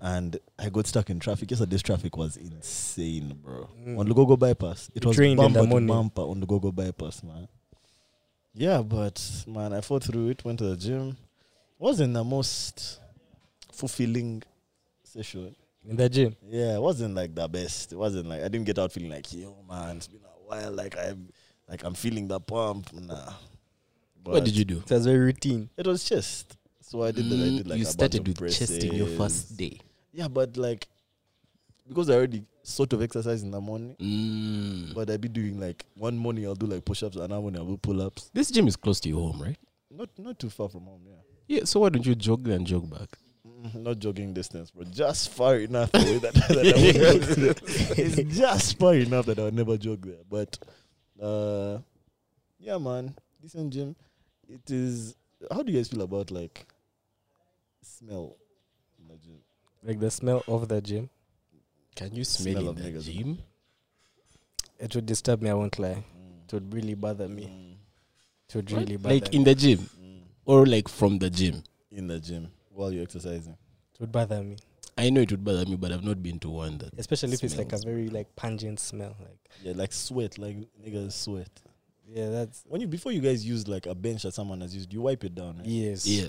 and 0.00 0.38
I 0.58 0.68
got 0.70 0.86
stuck 0.86 1.10
in 1.10 1.20
traffic. 1.20 1.50
Yesterday's 1.50 1.82
traffic 1.82 2.16
was 2.16 2.36
insane, 2.36 3.38
bro. 3.42 3.68
Mm. 3.86 3.98
On 3.98 4.08
the 4.08 4.14
Gogo 4.14 4.36
bypass. 4.36 4.90
It 4.94 5.04
You 5.04 5.08
was 5.08 5.16
trained 5.16 5.40
in 5.40 5.52
the 5.52 5.60
bumper 5.60 5.80
to 5.80 5.86
bumper 5.86 6.22
on 6.22 6.40
the 6.40 6.46
Gogo 6.46 6.72
bypass, 6.72 7.22
man. 7.22 7.48
Yeah, 8.54 8.82
but 8.82 9.20
man, 9.46 9.72
I 9.72 9.80
fought 9.80 10.04
through 10.04 10.28
it, 10.30 10.44
went 10.44 10.58
to 10.58 10.64
the 10.70 10.76
gym. 10.76 11.16
Wasn't 11.78 12.12
the 12.12 12.24
most 12.24 13.00
fulfilling 13.72 14.42
session. 15.04 15.54
in 15.88 15.96
the 15.96 16.08
gym. 16.08 16.36
Yeah, 16.48 16.76
it 16.76 16.80
wasn't 16.82 17.14
like 17.14 17.34
the 17.34 17.48
best. 17.48 17.92
It 17.92 17.96
wasn't 17.96 18.26
like 18.28 18.42
I 18.42 18.48
didn't 18.48 18.66
get 18.66 18.78
out 18.78 18.92
feeling 18.92 19.10
like, 19.10 19.32
yo, 19.32 19.56
man, 19.68 19.96
it's 19.96 20.08
been 20.08 20.20
a 20.24 20.48
while. 20.48 20.72
Like 20.72 20.96
I'm, 20.98 21.28
like 21.68 21.84
I'm 21.84 21.94
feeling 21.94 22.28
the 22.28 22.40
pump. 22.40 22.92
Nah. 22.92 23.32
what 24.24 24.44
did 24.44 24.56
you 24.56 24.64
do? 24.64 24.78
It 24.78 24.90
was 24.90 25.06
very 25.06 25.18
routine. 25.18 25.70
It 25.76 25.86
was 25.86 26.04
chest. 26.04 26.56
So 26.82 27.02
I 27.02 27.12
did 27.12 27.30
that. 27.30 27.36
I 27.36 27.48
Mm, 27.50 27.56
did 27.58 27.68
like 27.68 27.78
you 27.78 27.84
a 27.84 27.86
bunch 27.86 27.92
started 27.92 28.20
of 28.28 28.40
with 28.40 28.52
chest 28.58 28.70
in 28.82 28.94
your 28.94 29.06
first 29.06 29.56
day. 29.56 29.78
Yeah, 30.12 30.28
but 30.28 30.56
like 30.56 30.86
because 31.88 32.10
I 32.10 32.14
already 32.14 32.42
sort 32.62 32.92
of 32.92 33.02
exercise 33.02 33.42
in 33.42 33.50
the 33.50 33.60
morning, 33.60 33.96
Mm. 33.98 34.94
but 34.94 35.10
I 35.10 35.16
be 35.16 35.28
doing 35.28 35.58
like 35.60 35.84
one 35.96 36.16
morning 36.16 36.44
I'll 36.46 36.54
do 36.54 36.66
like 36.66 36.84
push-ups, 36.84 37.16
and 37.16 37.24
another 37.24 37.40
morning 37.42 37.60
I'll 37.60 37.66
do 37.68 37.76
pull-ups. 37.76 38.30
This 38.34 38.50
gym 38.50 38.68
is 38.68 38.76
close 38.76 39.00
to 39.00 39.08
your 39.08 39.20
home, 39.32 39.42
right? 39.42 39.58
Not 39.90 40.10
not 40.18 40.38
too 40.38 40.50
far 40.50 40.68
from 40.68 40.82
home. 40.84 41.02
Yeah. 41.06 41.56
Yeah. 41.58 41.64
So 41.64 41.80
why 41.80 41.88
don't 41.88 42.06
you 42.06 42.14
jog 42.14 42.44
there 42.44 42.56
and 42.56 42.66
jog 42.66 42.88
back? 42.90 43.08
Mm, 43.46 43.74
Not 43.82 43.98
jogging 43.98 44.32
distance, 44.34 44.70
but 44.70 44.90
just 44.90 45.30
far 45.30 45.56
enough 45.56 45.90
that, 45.92 46.02
that 46.48 46.58
I 46.58 46.72
won't 46.72 47.24
jog 47.24 47.36
there. 47.36 47.54
It's 48.04 48.38
just 48.38 48.78
far 48.78 48.94
enough 48.94 49.26
that 49.26 49.38
I 49.38 49.44
would 49.44 49.54
never 49.54 49.76
jog 49.76 50.04
there. 50.06 50.22
But 50.30 50.58
uh, 51.20 51.78
yeah, 52.58 52.78
man, 52.78 53.14
decent 53.40 53.72
gym. 53.72 53.96
It 54.48 54.70
is. 54.70 55.16
How 55.50 55.62
do 55.62 55.72
you 55.72 55.78
guys 55.78 55.88
feel 55.88 56.02
about 56.02 56.30
like 56.30 56.66
smell 57.82 58.36
in 58.98 59.08
the 59.08 59.16
gym? 59.16 59.38
Like 59.82 59.98
the 60.00 60.10
smell 60.10 60.44
of 60.46 60.68
the 60.68 60.80
gym. 60.80 61.08
Can 61.94 62.14
you 62.14 62.24
smell, 62.24 62.52
Smell 62.54 62.62
in 62.62 62.68
of 62.68 62.76
the 62.82 62.90
niggas. 62.90 63.04
gym? 63.04 63.38
It 64.78 64.94
would 64.94 65.06
disturb 65.06 65.42
me, 65.42 65.50
I 65.50 65.54
won't 65.54 65.78
lie. 65.78 66.02
Mm. 66.16 66.44
It 66.46 66.52
would 66.54 66.72
really 66.74 66.94
bother 66.94 67.28
me. 67.28 67.44
Mm, 67.44 67.76
It 68.48 68.54
would 68.56 68.70
What? 68.70 68.80
really 68.80 68.96
bother 68.96 69.14
Like 69.14 69.30
me. 69.32 69.38
in 69.38 69.44
the 69.44 69.54
gym 69.54 69.78
mm. 69.78 70.20
or 70.44 70.66
like 70.66 70.88
from 70.88 71.18
the 71.18 71.30
gym? 71.30 71.62
in 71.92 72.06
the 72.06 72.20
gym 72.20 72.48
while 72.72 72.92
you're 72.92 73.02
exercising. 73.02 73.56
It 73.94 74.00
would 74.00 74.12
bother 74.12 74.42
me. 74.42 74.56
I 74.96 75.10
know 75.10 75.20
it 75.22 75.30
would 75.32 75.44
bother 75.44 75.66
me, 75.66 75.76
but 75.76 75.90
I've 75.92 76.04
not 76.04 76.22
been 76.22 76.38
to 76.40 76.48
one 76.50 76.78
that. 76.78 76.94
Especially 76.98 77.32
if 77.32 77.42
it's 77.42 77.56
like 77.58 77.72
a 77.72 77.78
very 77.78 78.08
like 78.08 78.34
pungent 78.36 78.78
smell. 78.80 79.16
Like 79.20 79.38
Yeah, 79.62 79.72
like 79.74 79.92
sweat, 79.92 80.38
like 80.38 80.56
niggas 80.82 81.12
sweat. 81.12 81.50
yeah, 82.08 82.28
that's 82.30 82.64
When 82.68 82.80
you 82.80 82.86
before 82.86 83.10
you 83.12 83.20
guys 83.20 83.44
use 83.44 83.66
like 83.66 83.86
a 83.86 83.94
bench 83.94 84.22
that 84.22 84.34
someone 84.34 84.60
has 84.60 84.74
used, 84.74 84.92
you 84.92 85.02
wipe 85.02 85.24
it 85.24 85.34
down. 85.34 85.58
Right? 85.58 85.66
yes. 85.66 86.06
Yeah. 86.06 86.28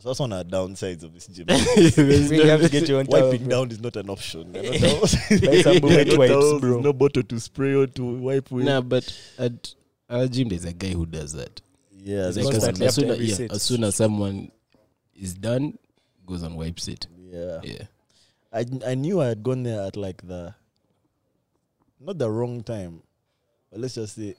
So 0.00 0.08
that's 0.08 0.20
one 0.20 0.32
of 0.32 0.48
the 0.48 0.56
downsides 0.56 1.04
of 1.04 1.12
this 1.14 1.26
gym. 1.26 1.46
You 1.48 2.46
have 2.48 2.62
to 2.62 2.68
get 2.68 2.88
your 2.88 3.00
own 3.00 3.06
Wiping 3.06 3.48
down 3.48 3.70
is 3.70 3.80
not 3.80 3.94
an 3.96 4.10
option. 4.10 4.52
No 4.52 4.62
towels. 4.72 5.14
Buy 5.14 5.62
some 5.62 5.76
There 5.80 5.92
are 5.92 5.96
wet 5.96 6.06
no 6.08 6.16
wipes, 6.16 6.32
towels, 6.32 6.60
bro. 6.60 6.70
there's 6.72 6.84
No 6.84 6.92
bottle 6.92 7.22
to 7.22 7.40
spray 7.40 7.74
or 7.74 7.86
to 7.86 8.02
wipe 8.04 8.50
with. 8.50 8.64
Nah, 8.64 8.80
but 8.80 9.12
at 9.38 9.74
our 10.08 10.26
gym 10.26 10.48
there's 10.48 10.64
a 10.64 10.72
guy 10.72 10.88
who 10.90 11.06
does 11.06 11.34
that. 11.34 11.60
Yeah, 11.92 12.24
Like 12.34 12.54
as, 12.54 12.80
as 12.80 12.94
soon 12.96 13.10
as, 13.10 13.40
yeah, 13.40 13.46
as 13.50 13.62
soon 13.62 13.84
as 13.84 13.94
someone 13.94 14.50
is 15.14 15.34
done, 15.34 15.78
goes 16.26 16.42
and 16.42 16.56
wipes 16.56 16.88
it. 16.88 17.06
Yeah. 17.16 17.60
Yeah. 17.62 17.82
I 18.52 18.64
I 18.86 18.94
knew 18.96 19.20
I 19.20 19.28
had 19.28 19.42
gone 19.42 19.62
there 19.62 19.82
at 19.82 19.96
like 19.96 20.26
the 20.26 20.54
not 22.00 22.18
the 22.18 22.28
wrong 22.28 22.62
time, 22.64 23.02
but 23.70 23.80
let's 23.80 23.94
just 23.94 24.16
say 24.16 24.34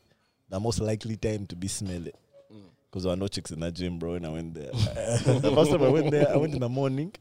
the 0.50 0.60
most 0.60 0.80
likely 0.82 1.16
time 1.16 1.46
to 1.48 1.56
be 1.56 1.68
smelly. 1.70 2.12
Because 2.94 3.06
there 3.06 3.10
were 3.10 3.18
no 3.18 3.28
chicks 3.28 3.50
in 3.50 3.60
that 3.62 3.74
gym, 3.74 3.98
bro, 3.98 4.12
when 4.12 4.24
I 4.24 4.30
went 4.30 4.54
there. 4.54 4.70
the 4.72 5.52
first 5.56 5.72
time 5.72 5.82
I 5.82 5.90
went 5.90 6.12
there, 6.12 6.30
I 6.30 6.38
went 6.38 6.54
in 6.54 6.60
the 6.60 6.70
morning 6.70 7.12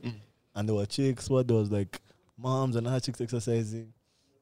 and 0.55 0.69
there 0.69 0.76
were 0.76 0.85
chicks. 0.85 1.31
What 1.31 1.49
there 1.49 1.57
was 1.57 1.71
like 1.71 1.99
moms 2.37 2.76
and 2.76 2.87
other 2.87 3.00
chicks 3.00 3.23
exercising. 3.23 3.91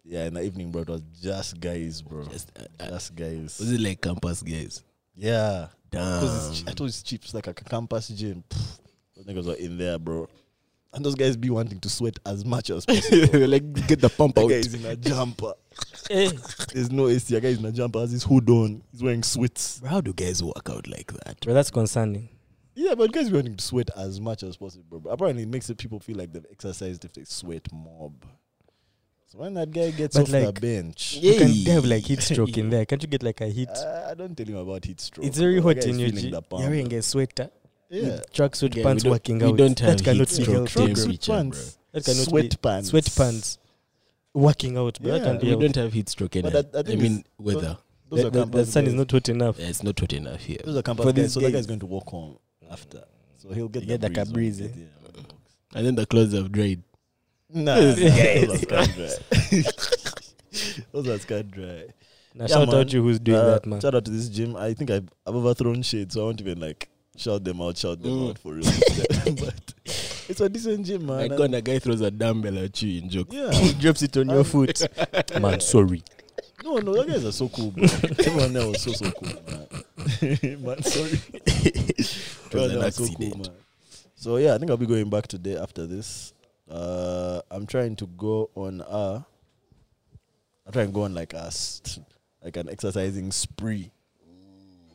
Yeah, 0.02 0.24
in 0.24 0.34
the 0.34 0.42
evening, 0.42 0.72
bro, 0.72 0.82
it 0.82 0.88
was 0.88 1.02
just 1.22 1.60
guys, 1.60 2.02
bro. 2.02 2.24
Just, 2.24 2.50
uh, 2.58 2.64
uh, 2.82 2.88
Just 2.88 3.14
guys. 3.14 3.60
was 3.60 3.70
it 3.70 3.80
like 3.80 4.00
campus 4.00 4.42
guys? 4.42 4.82
Yeah. 5.14 5.68
Damn. 5.88 6.20
Because 6.20 6.62
I 6.66 6.72
told 6.72 6.80
you 6.80 6.86
it's 6.86 7.02
cheap. 7.04 7.22
It's 7.22 7.32
like 7.32 7.46
a 7.46 7.54
campus 7.54 8.08
gym. 8.08 8.42
Pff, 8.50 8.80
those 9.14 9.24
niggas 9.24 9.46
were 9.46 9.54
in 9.54 9.78
there, 9.78 10.00
bro. 10.00 10.28
And 10.92 11.04
those 11.04 11.14
guys 11.14 11.36
be 11.36 11.50
wanting 11.50 11.78
to 11.80 11.88
sweat 11.88 12.18
as 12.26 12.44
much 12.44 12.68
as 12.70 12.84
possible. 12.86 13.46
like 13.46 13.86
get 13.86 14.00
the 14.00 14.08
pump 14.08 14.34
That 14.34 14.42
out. 14.44 14.48
guy 14.48 14.54
is 14.56 14.74
in 14.74 14.84
a 14.86 14.96
jumper. 14.96 15.52
There's 16.08 16.90
no 16.90 17.08
AC. 17.08 17.34
A 17.36 17.40
guy 17.40 17.48
is 17.48 17.58
in 17.58 17.64
a 17.64 17.72
jumper, 17.72 18.00
has 18.00 18.10
his 18.10 18.24
hood 18.24 18.50
on. 18.50 18.82
He's 18.90 19.02
wearing 19.02 19.22
sweats. 19.22 19.78
Bro, 19.80 19.90
How 19.90 20.00
do 20.00 20.12
guys 20.12 20.42
work 20.42 20.68
out 20.68 20.88
like 20.88 21.12
that? 21.24 21.36
But 21.46 21.54
that's 21.54 21.70
concerning. 21.70 22.28
Yeah, 22.74 22.94
but 22.94 23.12
guys 23.12 23.28
be 23.30 23.36
wanting 23.36 23.56
to 23.56 23.64
sweat 23.64 23.90
as 23.96 24.20
much 24.20 24.42
as 24.42 24.56
possible, 24.56 24.84
bro. 24.88 25.00
But 25.00 25.10
apparently, 25.10 25.42
it 25.44 25.48
makes 25.48 25.70
it 25.70 25.78
people 25.78 26.00
feel 26.00 26.16
like 26.16 26.32
they've 26.32 26.46
exercised 26.50 27.04
if 27.04 27.12
they 27.12 27.24
sweat 27.24 27.68
mob. 27.72 28.24
So 29.26 29.38
when 29.38 29.54
that 29.54 29.70
guy 29.70 29.92
gets 29.92 30.16
But 30.16 30.22
off 30.22 30.28
the 30.30 30.46
like- 30.46 30.60
bench, 30.60 31.14
You 31.20 31.34
can 31.36 31.50
Yay. 31.52 31.70
have 31.72 31.84
like 31.84 32.02
heat 32.04 32.20
stroke 32.20 32.56
in 32.58 32.68
there. 32.70 32.84
Can't 32.84 33.00
you 33.02 33.08
get 33.08 33.22
like 33.22 33.40
a 33.42 33.46
heat? 33.46 33.68
uh, 33.68 34.12
don't 34.14 34.36
tell 34.36 34.46
him 34.46 34.56
about 34.56 34.84
heat 34.84 35.00
stroke. 35.00 35.24
it's 35.26 35.38
very 35.38 35.60
hot 35.60 35.76
in 35.84 35.98
your 36.00 36.08
feeling 36.08 36.32
gym. 36.32 36.42
You're 36.50 36.68
wearing 36.68 36.92
a 36.94 37.02
sweater. 37.02 37.48
Yeah. 37.90 38.20
Tracksuit 38.32 38.76
Yeah, 38.76 38.84
pants 38.84 39.02
we 39.04 39.08
don't- 39.08 39.12
working 39.12 39.38
we 39.40 39.52
don't 39.52 39.78
have 39.80 39.96
that 39.98 40.04
cannot 40.04 40.28
heat 40.30 40.38
be 40.38 40.44
stroke 40.44 40.68
healthy, 40.70 41.16
team. 41.16 41.34
pants. 41.50 41.78
That 41.92 42.04
cannot 42.04 42.24
Sweat 42.28 42.50
be 42.50 42.56
pants. 42.56 42.88
sweat 42.90 43.12
pants. 43.16 43.58
Working 44.32 44.76
out, 44.78 45.00
bro. 45.00 45.12
Yeah. 45.12 45.18
That 45.18 45.24
can't 45.26 45.40
be 45.40 45.46
We 45.46 45.50
healthy. 45.50 45.66
don't 45.68 45.76
have 45.84 45.92
heat 45.92 46.08
stroke 46.08 46.36
in 46.36 46.42
But 46.42 46.54
it. 46.54 46.72
that- 46.72 46.86
that 46.86 46.92
I 46.92 46.96
mean, 46.96 47.24
weather. 47.38 47.78
Those 48.08 48.20
The, 48.22 48.26
are 48.26 48.30
the, 48.30 48.38
the 48.38 48.44
campus 48.44 48.72
sun 48.72 48.86
is 48.86 48.94
not 48.94 49.10
hot 49.10 49.28
enough. 49.28 49.58
Yeah, 49.58 49.66
it's 49.68 49.82
not 49.82 49.98
hot 49.98 50.12
enough 50.12 50.40
here. 50.40 50.58
Those 50.64 50.76
are 50.76 50.82
campus 50.82 51.04
For 51.06 51.12
guys. 51.12 51.32
So 51.32 51.40
that 51.40 51.46
guys. 51.46 51.52
guy's 51.54 51.66
going 51.66 51.80
to 51.80 51.86
walk 51.86 52.08
home 52.08 52.38
after. 52.70 53.04
So 53.38 53.50
he'll 53.50 53.68
get, 53.68 53.86
Get 53.86 54.00
the 54.00 54.08
like 54.08 54.18
a 54.18 54.24
breeze 54.30 54.58
breeze, 54.58 54.60
when 54.60 54.70
eh? 54.70 55.12
get. 55.16 55.32
And 55.74 55.86
then 55.86 55.94
the 55.96 56.06
clothes 56.06 56.32
have 56.32 56.50
dried. 56.52 56.82
Nah, 57.52 57.74
Those 57.76 57.98
nah, 58.00 58.08
guys. 58.08 58.46
those 58.46 58.50
are 58.50 58.58
scat 58.58 58.94
dry. 58.94 59.62
Those 60.92 61.08
are 61.08 61.18
scat 61.18 61.50
dry. 61.50 61.84
Now 62.34 62.44
Yeah, 62.44 62.46
shout 62.46 62.68
man. 62.68 62.76
out 62.76 62.92
you 62.92 63.02
who's 63.02 63.18
doing 63.18 63.38
Uh, 63.38 63.44
that, 63.50 63.66
man. 63.66 63.80
Shout 63.80 63.94
out 63.94 64.04
to 64.04 64.10
this 64.10 64.28
gym. 64.28 64.54
I 64.56 64.74
think 64.74 64.90
I've, 64.90 65.08
I've 65.26 65.34
overthrown 65.34 65.82
shade, 65.82 66.12
so 66.12 66.22
I 66.22 66.24
won't 66.26 66.40
even 66.40 66.60
like 66.60 66.88
shout 67.16 67.44
them 67.44 67.60
out, 67.60 67.76
shout 67.76 68.02
them 68.02 68.10
Mm. 68.12 68.30
out 68.30 68.38
for 68.38 68.54
real. 68.54 68.64
but 69.36 69.74
it's 70.28 70.40
a 70.40 70.48
decent 70.48 70.86
gym, 70.86 71.06
man. 71.06 71.28
Like 71.28 71.38
when 71.38 71.54
a 71.54 71.60
guy 71.60 71.78
throws 71.78 72.00
a 72.00 72.10
dumbbell 72.10 72.58
at 72.58 72.80
you 72.82 73.00
in 73.02 73.08
joke. 73.10 73.28
yeah. 73.32 73.50
he 73.54 73.72
drops 73.74 74.02
it 74.02 74.16
on 74.16 74.28
your 74.28 74.38
Um, 74.38 74.44
foot. 74.44 74.80
man, 75.40 75.60
sorry. 75.60 76.02
No, 76.62 76.76
no, 76.78 76.94
that 76.94 77.08
guys 77.08 77.24
are 77.24 77.32
so 77.32 77.48
cool, 77.48 77.70
bro. 77.70 77.84
Everyone 77.84 78.52
there 78.52 78.66
was 78.68 78.82
so 78.82 78.92
so 78.92 79.10
cool, 79.12 79.28
man. 79.28 80.62
man, 80.62 80.82
sorry. 80.82 81.18
Was 82.52 82.94
so 82.96 83.06
cool, 83.14 83.36
man. 83.38 83.48
So 84.14 84.36
yeah, 84.36 84.54
I 84.54 84.58
think 84.58 84.70
I'll 84.70 84.76
be 84.76 84.86
going 84.86 85.08
back 85.08 85.26
today 85.26 85.56
after 85.56 85.86
this. 85.86 86.34
Uh, 86.70 87.40
I'm 87.50 87.66
trying 87.66 87.96
to 87.96 88.06
go 88.06 88.50
on 88.54 88.82
a. 88.86 89.24
I'm 90.66 90.72
trying 90.72 90.86
to 90.88 90.92
go 90.92 91.02
on 91.04 91.14
like 91.14 91.32
a 91.32 91.50
like 92.44 92.56
an 92.58 92.68
exercising 92.68 93.32
spree. 93.32 93.90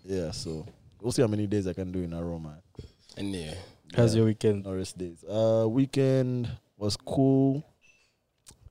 Yeah, 0.05 0.29
so 0.31 0.65
we'll 1.05 1.12
see 1.12 1.21
how 1.21 1.27
many 1.27 1.45
days 1.45 1.67
I 1.67 1.74
can 1.74 1.91
do 1.91 2.00
in 2.01 2.13
a 2.13 2.24
row, 2.24 2.39
man. 2.39 2.57
And 3.15 3.31
yeah. 3.31 3.53
How's 3.95 4.13
Yeah, 4.15 4.17
your 4.19 4.25
weekend? 4.25 4.65
no 4.65 4.74
rest 4.74 4.97
days? 4.97 5.24
Uh, 5.24 5.67
weekend 5.69 6.50
was 6.77 6.97
cool. 6.97 7.63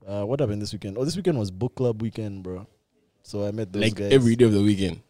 Uh, 0.07 0.25
what 0.25 0.41
happened 0.41 0.61
this 0.61 0.73
weekend? 0.73 0.99
Oh, 0.99 1.05
this 1.05 1.15
weekend 1.17 1.39
was 1.39 1.51
book 1.53 1.77
club 1.77 2.03
weekend, 2.03 2.43
bro. 2.43 2.67
So 3.23 3.47
I 3.47 3.53
met 3.53 3.73
those 3.73 3.83
like 3.83 3.95
guys. 3.95 4.13
every 4.13 4.35
day 4.35 4.45
of 4.47 4.53
the 4.53 4.61
weekend. 4.63 5.01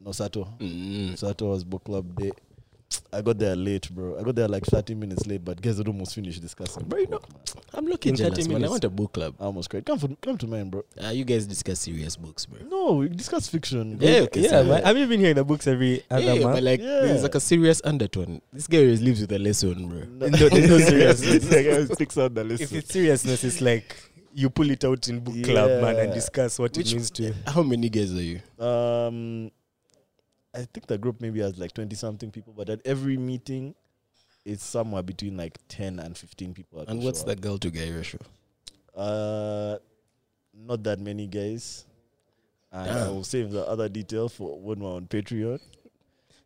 No, 0.00 0.10
Sato. 0.10 0.48
Mm. 0.58 1.16
Sato 1.16 1.48
was 1.50 1.62
book 1.64 1.84
club 1.84 2.14
day. 2.18 2.32
I 3.12 3.22
got 3.22 3.38
there 3.38 3.54
late, 3.56 3.88
bro. 3.90 4.18
I 4.18 4.22
got 4.22 4.34
there 4.34 4.48
like 4.48 4.64
30 4.64 4.94
minutes 4.94 5.26
late, 5.26 5.44
but 5.44 5.60
guys 5.60 5.78
had 5.78 5.86
almost 5.88 6.14
finished 6.14 6.40
discussing. 6.40 6.84
Bro, 6.84 7.00
you 7.00 7.06
book, 7.06 7.28
man. 7.32 7.40
I'm 7.72 7.86
looking 7.86 8.10
In 8.10 8.16
30 8.16 8.30
jealous, 8.30 8.48
man. 8.48 8.64
I 8.64 8.68
want 8.68 8.84
a 8.84 8.88
book 8.90 9.12
club. 9.12 9.34
I 9.40 9.44
almost 9.44 9.70
cried. 9.70 9.84
Come, 9.86 9.98
for, 9.98 10.08
come 10.20 10.36
to 10.38 10.46
mine, 10.46 10.70
bro. 10.70 10.84
Uh, 11.02 11.08
you 11.08 11.24
guys 11.24 11.46
discuss 11.46 11.80
serious 11.80 12.16
books, 12.16 12.46
bro. 12.46 12.60
No, 12.68 12.94
we 12.94 13.08
discuss 13.08 13.48
fiction. 13.48 13.96
bro. 13.96 14.06
Yeah, 14.08 14.14
Yeah, 14.16 14.20
okay, 14.22 14.40
yeah, 14.40 14.48
so- 14.48 14.64
man. 14.64 14.82
Have 14.82 14.96
you 14.96 15.06
been 15.06 15.20
hearing 15.20 15.36
the 15.36 15.44
books 15.44 15.66
every 15.66 16.02
other 16.10 16.22
Yeah, 16.22 16.40
month? 16.40 16.56
but 16.56 16.62
like 16.62 16.80
Yeah. 16.80 17.00
there's 17.02 17.22
like 17.22 17.34
a 17.34 17.40
serious 17.40 17.80
undertone. 17.84 18.40
This 18.52 18.66
guy 18.66 18.78
always 18.78 19.00
lives 19.02 19.20
with 19.20 19.32
a 19.32 19.38
lesson, 19.38 19.88
bro. 19.88 19.98
No, 20.08 20.26
No, 20.28 20.48
there's 20.48 20.68
no 20.70 20.78
seriousness. 20.78 21.44
the 21.48 21.62
guy 21.88 21.94
sticks 21.94 22.18
out 22.18 22.34
the 22.34 22.44
lesson. 22.44 22.64
if 22.64 22.72
it's 22.72 22.92
seriousness, 22.92 23.44
it's 23.44 23.60
like 23.60 23.96
you 24.36 24.50
pull 24.50 24.68
it 24.70 24.84
out 24.84 25.06
in 25.08 25.20
book 25.20 25.42
club, 25.44 25.80
man, 25.82 25.96
and 25.96 26.12
discuss 26.12 26.58
what 26.58 26.76
Which- 26.76 26.90
it 26.92 26.96
means 26.96 27.10
to 27.12 27.22
you. 27.22 27.34
How 27.46 27.62
many 27.62 27.88
guys 27.88 28.12
are 28.12 28.20
you? 28.22 28.40
Um, 28.58 29.50
I 30.54 30.64
think 30.72 30.86
the 30.86 30.98
group 30.98 31.20
maybe 31.20 31.40
has 31.40 31.58
like 31.58 31.72
20 31.74 31.94
something 31.96 32.30
people, 32.30 32.52
but 32.56 32.68
at 32.70 32.80
every 32.84 33.16
meeting, 33.16 33.74
it's 34.44 34.62
somewhere 34.64 35.02
between 35.02 35.36
like 35.36 35.58
10 35.68 35.98
and 35.98 36.16
15 36.16 36.54
people. 36.54 36.84
And 36.86 37.02
what's 37.02 37.20
show 37.20 37.26
the 37.26 37.36
girl 37.36 37.58
to 37.58 37.70
guy 37.70 37.88
ratio? 37.90 38.20
Uh, 38.94 39.78
not 40.54 40.82
that 40.84 41.00
many 41.00 41.26
guys. 41.26 41.84
And 42.70 42.90
I 42.90 43.08
will 43.08 43.24
save 43.24 43.50
the 43.52 43.64
other 43.66 43.88
detail 43.88 44.28
for 44.28 44.58
when 44.60 44.80
we're 44.80 44.94
on 44.94 45.06
Patreon. 45.06 45.60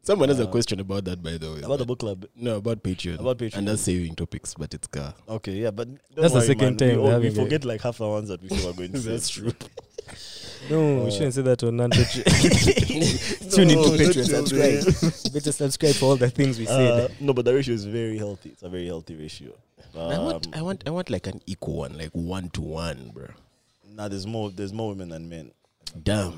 Someone 0.03 0.29
has 0.29 0.41
a 0.41 0.45
Uh, 0.45 0.50
question 0.50 0.81
about 0.81 1.05
that, 1.05 1.23
by 1.23 1.37
the 1.37 1.53
way. 1.53 1.59
About 1.62 1.79
the 1.81 1.85
book 1.87 1.99
club. 1.99 2.25
No, 2.37 2.57
about 2.57 2.83
Patreon. 2.83 3.19
About 3.21 3.37
Patreon. 3.38 3.59
And 3.59 3.69
that's 3.69 3.83
saving 3.83 4.15
topics, 4.15 4.55
but 4.55 4.73
it's 4.73 4.87
car. 4.87 5.15
Okay, 5.29 5.53
yeah, 5.53 5.71
but 5.71 5.88
don't 5.88 5.99
That's 6.23 6.35
the 6.35 6.41
second 6.43 6.65
man. 6.65 6.77
time 6.77 6.88
We, 6.97 6.97
we're 7.03 7.15
all- 7.15 7.21
we 7.21 7.31
forget 7.31 7.65
like 7.65 7.81
half 7.83 7.99
the 7.99 8.07
ones 8.09 8.29
that 8.29 8.41
we 8.43 8.49
say 8.49 8.65
we're 8.65 8.73
going 8.73 8.93
to 8.93 8.99
say. 9.03 9.11
That's 9.11 9.29
true. 9.37 9.53
No, 10.71 11.03
Uh, 11.03 11.05
we 11.05 11.11
shouldn't 11.11 11.35
say 11.35 11.43
that 11.43 11.62
on 11.62 11.77
non 11.77 11.91
Tune 11.93 13.69
No, 13.69 13.75
into 13.75 13.75
don't 13.75 13.99
Patreon, 13.99 14.27
subscribe. 14.27 15.33
Better 15.33 15.53
subscribe 15.53 15.95
for 15.95 16.05
all 16.07 16.17
the 16.17 16.31
things 16.31 16.59
we 16.59 16.67
Uh, 16.67 17.07
said. 17.07 17.21
no, 17.21 17.33
but 17.33 17.45
the 17.45 17.55
ratio 17.55 17.75
is 17.75 17.85
very 17.85 18.19
healthy. 18.19 18.50
It's 18.50 18.62
a 18.62 18.69
very 18.69 18.87
healthy 18.87 19.15
ratio. 19.17 19.53
I 19.97 20.19
want, 20.19 20.47
Um, 20.47 20.53
I 20.55 20.62
want, 20.62 20.83
I 20.87 20.91
want 20.91 21.11
like 21.11 21.27
an 21.27 21.41
equal 21.47 21.77
one, 21.77 21.97
like 21.97 22.11
one 22.12 22.50
to 22.50 22.61
one, 22.61 23.11
bro. 23.15 23.29
Nah, 23.95 24.09
there's 24.09 24.27
more. 24.27 24.50
There's 24.50 24.73
more 24.73 24.91
women 24.91 25.09
than 25.09 25.29
men. 25.29 25.50
Damn. 26.03 26.33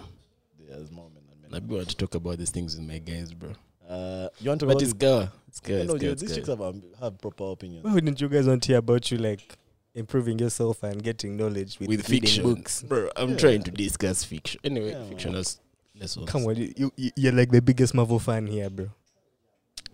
Yeah, 0.59 0.77
there's 0.77 0.91
more 0.91 1.07
women 1.07 1.23
than 1.29 1.51
men 1.51 1.63
I 1.63 1.75
want 1.75 1.89
to 1.89 1.97
talk 1.97 2.15
about 2.15 2.39
these 2.39 2.51
things 2.51 2.77
with 2.77 2.87
my 2.87 2.99
guys, 2.99 3.33
bro. 3.35 3.51
Uh, 3.89 4.29
you 4.41 4.49
want 4.51 4.61
to? 4.61 4.67
But 4.67 4.81
it's 4.81 4.93
about 4.93 5.01
car. 5.29 5.33
It's 5.49 5.61
car. 5.61 5.75
it? 5.77 5.79
It's 5.81 5.89
No, 5.89 5.95
car. 5.99 6.05
you- 6.05 6.11
It's 6.13 6.23
these 6.23 6.35
chicks 6.37 6.49
have 6.49 6.63
um, 6.63 6.83
have 7.01 7.21
proper 7.21 7.45
opinions. 7.51 7.85
Why 7.85 7.93
wouldn't 7.93 8.21
you 8.21 8.29
guys 8.29 8.47
want 8.47 8.63
to 8.63 8.69
hear 8.69 8.79
about 8.79 9.11
you 9.11 9.19
like 9.19 9.59
improving 9.95 10.39
yourself 10.39 10.83
and 10.83 11.03
getting 11.03 11.37
knowledge 11.37 11.79
with, 11.81 11.89
With 11.89 12.09
reading 12.09 12.21
fiction, 12.29 12.43
books? 12.55 12.83
bro. 12.83 13.11
I'm 13.17 13.31
Yeah. 13.31 13.37
trying 13.37 13.63
to 13.65 13.71
discuss 13.71 14.25
fiction. 14.25 14.61
Anyway, 14.65 14.91
Yeah, 14.93 15.05
fiction 15.09 15.33
man. 15.33 15.39
has 15.39 15.59
lessons. 15.99 16.29
Come 16.31 16.47
on, 16.47 16.57
you, 16.57 16.93
you 16.97 17.11
you're 17.17 17.33
like 17.33 17.51
the 17.51 17.61
biggest 17.63 17.95
Marvel 17.95 18.19
fan 18.19 18.47
here, 18.47 18.71
bro. 18.71 18.89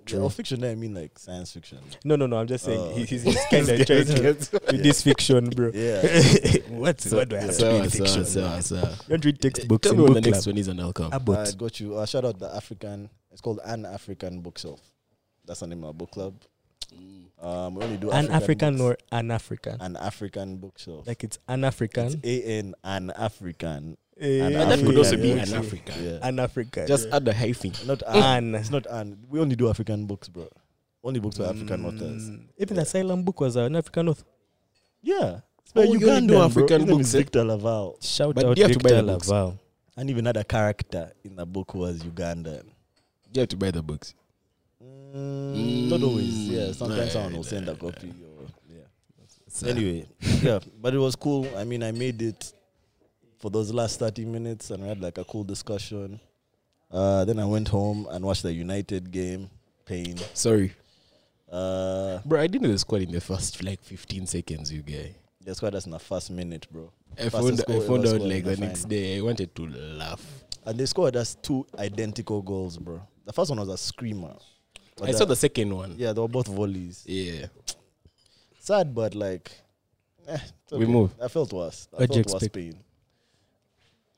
Yeah, 0.09 0.19
or 0.21 0.31
fiction. 0.31 0.63
I 0.63 0.77
mean 0.77 0.95
like 0.95 1.19
science 1.19 1.51
fiction. 1.53 1.79
No, 2.05 2.15
no, 2.15 2.27
no. 2.29 2.37
I'm 2.37 2.47
just 2.47 2.65
saying 2.65 2.79
Oh, 2.81 2.95
he, 2.95 3.05
he's, 3.07 3.25
he's 3.25 3.45
kind 3.51 3.69
of 3.69 3.85
trying 3.87 4.05
to 4.05 4.23
with 4.23 4.53
Yeah. 4.73 4.81
this 4.81 5.03
fiction, 5.03 5.51
bro. 5.51 5.73
Yeah. 5.75 6.01
What's 6.69 7.11
what 7.11 7.29
do 7.29 7.37
I 7.37 7.41
have 7.41 7.49
to 7.49 7.55
So, 7.57 7.81
read 7.81 7.91
so, 7.91 7.99
fiction? 8.05 8.25
so, 8.25 8.61
so. 8.61 8.77
You 8.77 8.85
don't 9.09 9.25
read 9.25 9.41
textbooks 9.43 9.83
Tell 9.83 9.93
in 9.95 9.99
me 9.99 10.05
when 10.05 10.13
book 10.13 10.23
the 10.23 10.31
next 10.31 10.47
one 10.47 10.59
is 10.59 10.69
and 10.69 10.81
I'll 10.81 10.93
come. 10.93 11.13
I 11.13 11.17
Abot. 11.17 11.59
got 11.59 11.81
you. 11.81 11.97
Uh, 11.97 12.07
shout 12.07 12.25
out 12.25 12.39
the 12.39 12.55
African. 12.55 13.11
It's 13.33 13.41
called 13.41 13.59
an 13.65 13.85
African 13.85 14.43
bookshelf. 14.43 14.81
That's 15.45 15.59
the 15.59 15.67
name 15.67 15.81
of 15.83 15.87
our 15.89 15.95
book 15.95 16.13
club. 16.13 16.35
Um, 17.39 17.75
we 17.75 17.85
only 17.85 17.97
do 17.99 18.11
An 18.11 18.31
African 18.31 18.79
books. 18.79 18.83
or 19.13 19.17
an 19.19 19.31
African? 19.31 19.77
an 19.81 19.97
African 19.97 20.57
bookshelf. 20.57 21.07
Like 21.07 21.23
it's 21.23 21.39
an 21.49 21.65
African. 21.65 22.07
It's 22.07 22.25
A 22.25 22.43
N 22.59 22.75
an 22.83 23.13
African. 23.17 23.97
Eh, 24.19 24.41
An 24.41 24.57
And 24.57 24.71
that 24.71 24.79
could 24.81 24.97
also 24.97 25.17
be 25.17 25.29
Yeah. 25.29 25.43
an 25.43 25.53
African. 25.55 26.05
Yeah. 26.05 26.19
An 26.23 26.39
African. 26.39 26.87
Just 26.87 27.09
add 27.13 27.29
a 27.29 27.35
hyphen. 27.35 27.73
Not 27.87 28.03
an. 28.07 28.55
an. 28.55 28.55
It's 28.55 28.71
not 28.71 28.87
an. 28.89 29.19
We 29.29 29.39
only 29.41 29.57
do 29.57 29.69
African 29.69 30.07
books, 30.07 30.29
bro. 30.29 30.49
Only 31.05 31.21
books 31.21 31.37
by 31.39 31.45
African 31.45 31.85
authors. 31.85 32.31
Mm, 32.31 32.47
Even 32.57 32.77
the 32.77 32.83
Asylum 32.83 33.23
book 33.23 33.39
was 33.41 33.55
an 33.57 33.77
African 33.77 34.09
author. 34.09 34.25
Yeah. 35.03 35.41
It's 35.61 35.73
Oh, 35.77 35.83
you 35.83 36.09
only 36.11 36.27
do 36.29 36.35
Ugandan, 36.35 36.47
African 36.47 36.85
bro. 36.87 36.97
Books, 36.97 37.09
is 37.09 37.15
eh? 37.15 37.19
Victor 37.19 37.45
LaValle. 37.45 37.97
Shout 38.01 38.35
But 38.35 38.45
out 38.47 38.57
you 38.57 38.63
have 38.65 38.73
to 38.73 38.79
buy 38.79 38.89
Victor 38.91 39.03
the 39.03 39.13
books. 39.13 39.29
LaValle. 39.29 39.59
And 39.99 40.11
even 40.11 40.25
had 40.25 40.37
a 40.39 40.45
character 40.45 41.13
in 41.23 41.37
the 41.37 41.45
book 41.47 41.73
who 41.73 41.81
was 41.81 41.99
Ugandan. 42.03 42.65
You 43.33 43.41
have 43.41 43.49
to 43.51 43.57
buy 43.57 43.71
the 43.71 43.83
books. 43.83 44.15
Mm, 45.15 45.89
Not 45.89 46.03
always. 46.03 46.49
Yeah. 46.49 46.59
Mm, 46.69 46.75
Sometimes 46.75 47.13
someone 47.13 47.33
will 47.37 47.45
send 47.45 47.69
a 47.69 47.75
copy. 47.75 48.09
Or, 48.09 48.47
yeah. 48.69 48.81
So, 49.49 49.67
Anyway, 49.69 50.07
yeah, 50.43 50.59
but 50.81 50.95
it 50.95 50.99
was 50.99 51.17
cool. 51.17 51.49
I 51.57 51.65
mean, 51.65 51.83
I 51.83 51.93
made 51.93 52.21
it 52.23 52.53
for 53.39 53.51
those 53.51 53.73
last 53.73 53.99
30 53.99 54.25
minutes 54.25 54.71
and 54.71 54.83
we 54.83 54.89
had 54.89 55.01
like 55.01 55.19
a 55.19 55.25
cool 55.25 55.45
discussion. 55.45 56.21
Uh, 56.91 57.25
then 57.25 57.39
I 57.39 57.45
went 57.45 57.69
home 57.69 58.07
and 58.11 58.25
watched 58.25 58.43
the 58.43 58.53
United 58.53 59.11
game. 59.11 59.51
Pain. 59.85 60.17
sorry, 60.35 60.73
Uh, 61.51 62.19
bro. 62.25 62.41
I 62.41 62.49
didn't 62.49 62.63
know 62.67 62.73
the 62.73 62.79
squad 62.79 63.03
in 63.03 63.13
the 63.13 63.21
first 63.21 63.63
like 63.63 63.81
15 63.85 64.27
seconds. 64.27 64.73
You 64.73 64.83
guy. 64.83 65.15
the 65.45 65.55
squad 65.55 65.75
that's 65.75 65.87
in 65.87 65.93
the 65.93 65.99
first 66.01 66.29
minute, 66.33 66.67
bro. 66.73 66.91
I 67.17 67.29
found, 67.29 67.63
I 67.69 67.79
found 67.81 68.05
out 68.07 68.21
like 68.21 68.43
the 68.43 68.57
the 68.57 68.67
next 68.67 68.89
day. 68.89 69.17
I 69.17 69.21
wanted 69.21 69.55
to 69.55 69.67
laugh. 69.69 70.25
And 70.65 70.77
they 70.77 70.87
scored 70.87 71.15
us 71.15 71.37
two 71.41 71.65
identical 71.79 72.43
goals, 72.43 72.79
bro. 72.79 73.01
The 73.25 73.33
first 73.33 73.51
one 73.51 73.61
was 73.61 73.69
a 73.69 73.79
screamer. 73.79 74.35
But 74.97 75.11
I 75.11 75.13
saw 75.13 75.25
the 75.27 75.37
second 75.37 75.75
one. 75.75 75.95
Yeah, 75.99 76.13
they 76.13 76.21
were 76.21 76.29
both 76.29 76.47
volleys. 76.49 77.05
Yeah. 77.07 77.47
Sad, 78.59 78.95
but 78.95 79.15
like, 79.15 79.53
eh, 80.27 80.39
We 80.73 80.79
okay. 80.79 80.87
move. 80.87 81.13
I 81.23 81.29
felt 81.29 81.53
worse. 81.53 81.89
I 81.93 81.97
What'd 82.03 82.15
felt 82.15 82.43
worse 82.43 82.49
pain. 82.49 82.77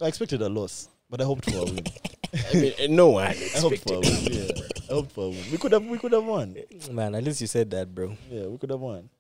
I 0.01 0.07
expected 0.07 0.41
a 0.43 0.49
loss, 0.49 0.89
but 1.11 1.21
I 1.21 1.25
hoped 1.25 1.51
for 1.51 1.59
a 1.59 1.65
win. 1.65 1.81
I 2.33 2.55
mean, 2.55 2.73
eh, 2.79 2.87
no 2.89 3.09
one 3.09 3.27
I 3.57 3.59
hoped 3.59 3.81
for 3.83 3.95
a 3.95 4.01
win. 4.01 4.25
Yeah, 4.31 4.51
I 4.89 4.93
hoped 4.95 5.13
for 5.13 5.25
a 5.27 5.29
win. 5.31 5.45
We 5.51 5.59
could 5.59 5.73
have, 5.73 5.85
we 5.85 5.99
could 5.99 6.13
have 6.13 6.25
won. 6.25 6.57
Man, 6.93 7.15
at 7.17 7.25
least 7.25 7.41
you 7.41 7.49
said 7.49 7.71
that, 7.73 7.93
bro. 7.93 8.17
Yeah, 8.31 8.47
we 8.47 8.57
could 8.59 8.71
have 8.71 8.81
won. 8.81 9.11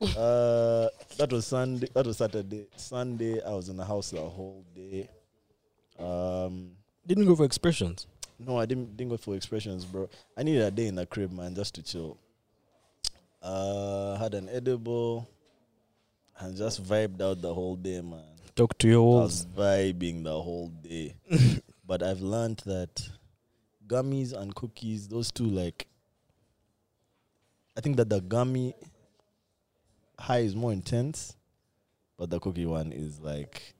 Uh, 0.00 0.88
that 1.16 1.32
was 1.32 1.46
Sunday. 1.46 1.88
That 1.94 2.06
was 2.06 2.18
Saturday. 2.18 2.66
Sunday, 2.76 3.42
I 3.42 3.50
was 3.50 3.68
in 3.70 3.76
the 3.78 3.84
house 3.84 4.10
the 4.10 4.20
whole 4.20 4.64
day. 4.76 5.08
Um, 5.98 6.72
Didn't 7.06 7.24
go 7.26 7.34
for 7.34 7.44
expressions. 7.44 8.06
No, 8.38 8.58
I 8.58 8.66
didn't 8.66 8.96
didn't 8.96 9.10
go 9.10 9.16
for 9.16 9.34
expressions, 9.34 9.84
bro. 9.84 10.08
I 10.36 10.42
needed 10.42 10.62
a 10.62 10.70
day 10.70 10.86
in 10.86 10.94
the 10.94 11.06
crib, 11.06 11.32
man, 11.32 11.54
just 11.54 11.74
to 11.74 11.82
chill. 11.82 12.18
Uh, 13.42 14.16
had 14.18 14.34
an 14.34 14.48
edible 14.48 15.28
and 16.38 16.56
just 16.56 16.82
vibed 16.84 17.20
out 17.20 17.40
the 17.40 17.52
whole 17.52 17.76
day, 17.76 18.00
man. 18.00 18.22
Talk 18.54 18.76
to 18.78 18.88
your 18.88 19.00
I 19.00 19.04
walls. 19.04 19.46
was 19.46 19.46
vibing 19.56 20.24
the 20.24 20.40
whole 20.40 20.68
day. 20.68 21.14
but 21.86 22.02
I've 22.02 22.20
learned 22.20 22.62
that 22.66 23.08
gummies 23.86 24.32
and 24.32 24.54
cookies, 24.54 25.08
those 25.08 25.30
two, 25.30 25.46
like, 25.46 25.86
I 27.76 27.80
think 27.80 27.96
that 27.96 28.08
the 28.08 28.20
gummy 28.20 28.74
high 30.18 30.40
is 30.40 30.56
more 30.56 30.72
intense, 30.72 31.36
but 32.16 32.30
the 32.30 32.40
cookie 32.40 32.66
one 32.66 32.92
is 32.92 33.20
like, 33.20 33.74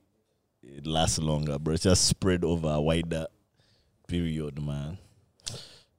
it 0.63 0.87
lasts 0.87 1.19
longer, 1.19 1.59
bro. 1.59 1.73
It's 1.73 1.83
just 1.83 2.05
spread 2.05 2.43
over 2.43 2.69
a 2.69 2.81
wider 2.81 3.27
period, 4.09 4.59
man. 4.61 4.97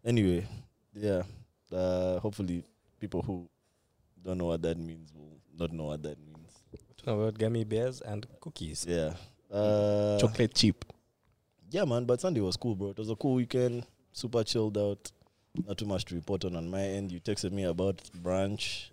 Anyway, 0.05 0.45
yeah. 0.95 1.23
Uh, 1.73 2.19
hopefully, 2.19 2.64
people 2.99 3.23
who 3.23 3.49
don't 4.23 4.38
know 4.38 4.47
what 4.47 4.62
that 4.62 4.76
means 4.79 5.12
will 5.14 5.38
not 5.59 5.73
know 5.73 5.85
what 5.85 6.02
that 6.02 6.19
means. 6.19 6.50
Talking 6.99 7.23
about 7.23 7.38
gummy 7.38 7.64
bears 7.64 8.00
and 8.02 8.26
cookies. 8.40 8.85
Yeah. 8.88 9.14
Uh, 9.50 10.19
Chocolate 10.19 10.55
chip. 10.55 10.85
Yeah, 11.71 11.85
man. 11.85 12.05
But 12.05 12.21
Sunday 12.21 12.40
was 12.40 12.57
cool, 12.57 12.75
bro. 12.75 12.90
It 12.90 12.99
was 12.99 13.11
a 13.11 13.17
cool 13.17 13.35
weekend. 13.35 13.87
Super 14.12 14.43
chilled 14.45 14.76
out. 14.76 15.11
Not 15.67 15.79
too 15.79 15.87
much 15.87 16.05
to 16.07 16.14
report 16.14 16.45
on 16.45 16.57
on 16.57 16.69
my 16.71 16.83
end. 16.83 17.11
You 17.12 17.21
texted 17.21 17.52
me 17.52 17.64
about 17.64 18.00
branch. 18.14 18.90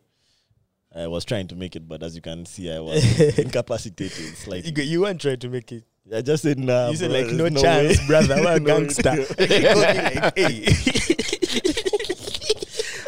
I 0.96 1.08
was 1.08 1.26
trying 1.26 1.48
to 1.50 1.56
make 1.56 1.76
it, 1.76 1.88
but 1.88 2.02
as 2.02 2.16
you 2.16 2.22
can 2.22 2.46
see, 2.46 2.72
I 2.72 2.80
was 2.80 3.04
incapacitated. 3.40 4.18
You, 4.18 4.26
Slightly. 4.36 4.72
go- 4.72 4.82
you 4.84 5.02
weren't 5.02 5.22
trying 5.22 5.40
to 5.40 5.50
make 5.50 5.72
it. 5.72 5.84
I 6.16 6.22
just 6.22 6.44
said 6.44 6.58
nah. 6.60 6.90
you 6.90 6.96
said 6.96 7.12
like 7.12 7.28
no, 7.28 7.50
there's 7.50 7.62
chance, 7.62 8.00
way. 8.00 8.08
brother. 8.08 8.34
I'm 8.36 8.46
a 8.46 8.60
No 8.60 8.66
gangster. 8.66 9.14
You 9.16 9.26
called 9.26 9.40
me 9.40 9.76
like, 9.76 10.38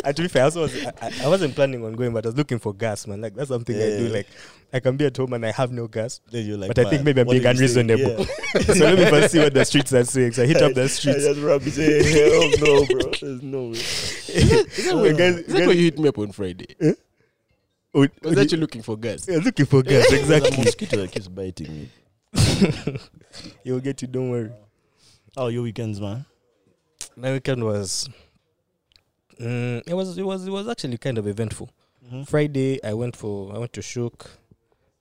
and 0.04 0.16
to 0.16 0.22
be 0.22 0.28
fair, 0.30 0.44
I, 0.44 0.46
also 0.46 0.62
was, 0.62 0.86
I, 0.86 0.92
I- 1.02 1.14
I 1.24 1.28
wasn't 1.28 1.56
planning 1.56 1.84
on 1.86 1.94
going, 1.94 2.14
but 2.14 2.26
I 2.26 2.30
was 2.30 2.38
looking 2.38 2.58
for 2.60 2.74
gas, 2.74 3.06
man. 3.06 3.22
Like 3.22 3.36
that's 3.36 3.50
something 3.50 3.76
I 3.76 3.80
do. 3.80 4.06
Yeah. 4.08 4.14
Like 4.14 4.28
I 4.74 4.80
can 4.80 4.96
be 4.98 5.06
at 5.06 5.16
home 5.18 5.34
and 5.34 5.46
I 5.46 5.52
have 5.52 5.72
no 5.72 5.88
gas. 5.88 6.22
Then 6.32 6.46
you're 6.46 6.58
like, 6.58 6.70
But 6.70 6.80
I 6.80 6.90
think 6.90 7.04
maybe 7.04 7.22
I'm 7.22 7.28
being 7.28 7.42
did 7.42 7.60
you 7.60 7.68
say?" 7.68 7.82
unreasonable. 7.82 8.26
Yeah. 8.56 8.62
so 8.62 8.86
let 8.86 8.98
me 9.00 9.06
first 9.10 9.32
see 9.34 9.40
what 9.40 9.54
the 9.54 9.66
streets 9.66 9.94
are 9.94 10.04
saying. 10.06 10.32
So 10.34 10.44
I 10.44 10.46
hit 10.48 10.62
up 10.62 10.74
the 10.74 10.84
I 10.86 10.88
streets. 10.88 11.24
just 11.26 11.40
rub 11.42 11.62
it. 11.66 11.72
Say, 11.72 12.04
hell 12.04 12.32
oh, 12.34 12.52
no, 12.60 12.86
bro. 12.86 13.12
There's 13.20 13.42
no 13.42 13.64
way. 13.64 13.72
Is 13.72 14.86
that, 14.86 14.96
why, 14.96 15.12
guys- 15.14 15.38
is 15.40 15.54
that 15.54 15.68
why 15.68 15.74
you 15.74 15.84
hit 15.86 16.00
me 16.00 16.08
up 16.10 16.18
on 16.18 16.32
Friday? 16.32 16.68
Eh? 16.80 16.94
Oh, 17.94 18.02
Was 18.24 18.36
that 18.36 18.38
oh, 18.38 18.56
you 18.56 18.58
looking 18.58 18.84
for 18.84 18.96
gas? 18.98 19.28
yeah, 19.28 19.38
looking 19.38 19.66
for 19.66 19.82
gas, 19.82 20.10
There's 20.10 20.30
a 20.30 20.36
exactly. 20.38 20.64
mosquito 20.64 20.98
that 20.98 21.12
keeps 21.12 21.28
biting 21.28 21.68
me. 21.74 21.90
You'll 23.64 23.80
get 23.80 24.02
it, 24.04 24.12
don't 24.12 24.30
worry. 24.30 24.52
How 25.36 25.44
are 25.46 25.52
your 25.52 25.64
weekends, 25.64 26.00
man? 26.00 26.26
My 27.16 27.32
weekend 27.32 27.64
was 27.64 28.10
mm, 29.40 29.82
it 29.88 29.94
was 29.94 30.18
it 30.18 30.24
was 30.24 30.48
it 30.48 30.52
was 30.52 30.68
actually 30.68 30.98
kind 30.98 31.18
of 31.18 31.28
eventful. 31.28 31.70
Friday 32.26 32.84
I 32.84 32.94
went 32.94 33.16
for 33.16 33.54
I 33.54 33.58
went 33.60 33.74
to 33.74 33.82
Shook. 33.82 34.30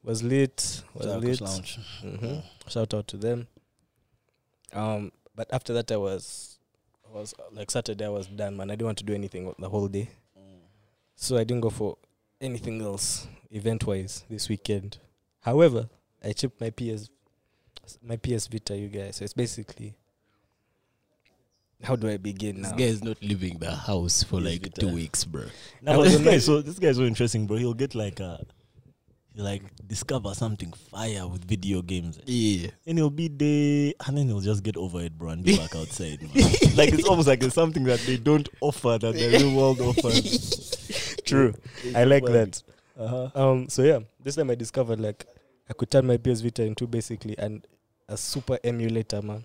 Was 0.02 0.22
late. 0.22 0.82
Was 0.94 1.06
Zarkos 1.06 1.22
late. 1.24 1.40
Lounge. 1.40 1.78
hmm 2.02 2.38
Shout 2.68 2.94
out 2.94 3.08
to 3.08 3.16
them. 3.16 3.46
Um, 4.72 5.12
but 5.34 5.48
after 5.52 5.72
that 5.74 5.90
I 5.90 5.96
was 5.96 6.58
I 7.08 7.16
was 7.16 7.34
like 7.52 7.70
Saturday 7.70 8.04
I 8.04 8.10
was 8.10 8.26
done, 8.26 8.56
man. 8.56 8.70
I 8.70 8.74
didn't 8.74 8.86
want 8.86 8.98
to 8.98 9.04
do 9.04 9.14
anything 9.14 9.52
the 9.58 9.68
whole 9.68 9.88
day, 9.88 10.08
so 11.16 11.36
I 11.36 11.44
didn't 11.44 11.62
go 11.62 11.70
for 11.70 11.96
anything 12.40 12.82
else 12.82 13.26
event 13.50 13.86
wise 13.86 14.24
this 14.28 14.48
weekend. 14.48 14.98
However, 15.40 15.88
I 16.22 16.32
chipped 16.32 16.60
my 16.60 16.70
PS 16.70 17.08
my 18.02 18.16
PS 18.16 18.46
Vita, 18.48 18.76
you 18.76 18.88
guys. 18.88 19.16
So 19.16 19.24
it's 19.24 19.34
basically 19.34 19.94
how 21.82 21.94
do 21.96 22.08
I 22.08 22.16
begin 22.16 22.62
This 22.62 22.70
now? 22.72 22.76
guy 22.76 22.84
is 22.84 23.04
not 23.04 23.22
leaving 23.22 23.58
the 23.58 23.70
house 23.70 24.22
for 24.24 24.40
He's 24.40 24.52
like 24.52 24.62
bitter. 24.62 24.80
two 24.80 24.94
weeks, 24.94 25.24
bro. 25.24 25.44
No, 25.80 25.98
but 25.98 26.04
this 26.04 26.20
guy 26.20 26.38
so 26.38 26.60
this 26.60 26.78
guy 26.78 26.88
is 26.88 26.96
so 26.96 27.04
interesting, 27.04 27.46
bro. 27.46 27.56
He'll 27.56 27.74
get 27.74 27.94
like 27.94 28.18
a 28.20 28.44
he'll 29.34 29.44
like 29.44 29.62
discover 29.86 30.34
something 30.34 30.72
fire 30.72 31.26
with 31.28 31.44
video 31.44 31.82
games. 31.82 32.18
Yeah. 32.26 32.70
And 32.86 32.98
he'll 32.98 33.10
be 33.10 33.28
there 33.28 33.92
and 34.06 34.18
then 34.18 34.26
he'll 34.26 34.40
just 34.40 34.64
get 34.64 34.76
over 34.76 35.00
it, 35.02 35.16
bro, 35.16 35.30
and 35.30 35.44
be 35.44 35.56
back 35.56 35.76
outside. 35.76 36.20
Man. 36.22 36.32
like 36.74 36.92
it's 36.92 37.06
almost 37.08 37.28
like 37.28 37.42
it's 37.44 37.54
something 37.54 37.84
that 37.84 38.00
they 38.00 38.16
don't 38.16 38.48
offer 38.60 38.98
that 39.00 39.14
the 39.14 39.28
real 39.28 39.54
world 39.54 39.80
offers. 39.80 41.16
True. 41.24 41.54
I 41.94 42.04
like 42.04 42.24
that. 42.24 42.62
Uh-huh. 42.98 43.30
Um, 43.34 43.68
so 43.68 43.82
yeah, 43.82 44.00
this 44.20 44.34
time 44.34 44.50
I 44.50 44.56
discovered 44.56 44.98
like 44.98 45.26
I 45.70 45.74
could 45.74 45.90
turn 45.90 46.06
my 46.06 46.16
PS 46.16 46.40
Vita 46.40 46.64
into 46.64 46.88
basically 46.88 47.38
an 47.38 47.62
a 48.08 48.16
super 48.16 48.58
emulator, 48.64 49.22
man. 49.22 49.44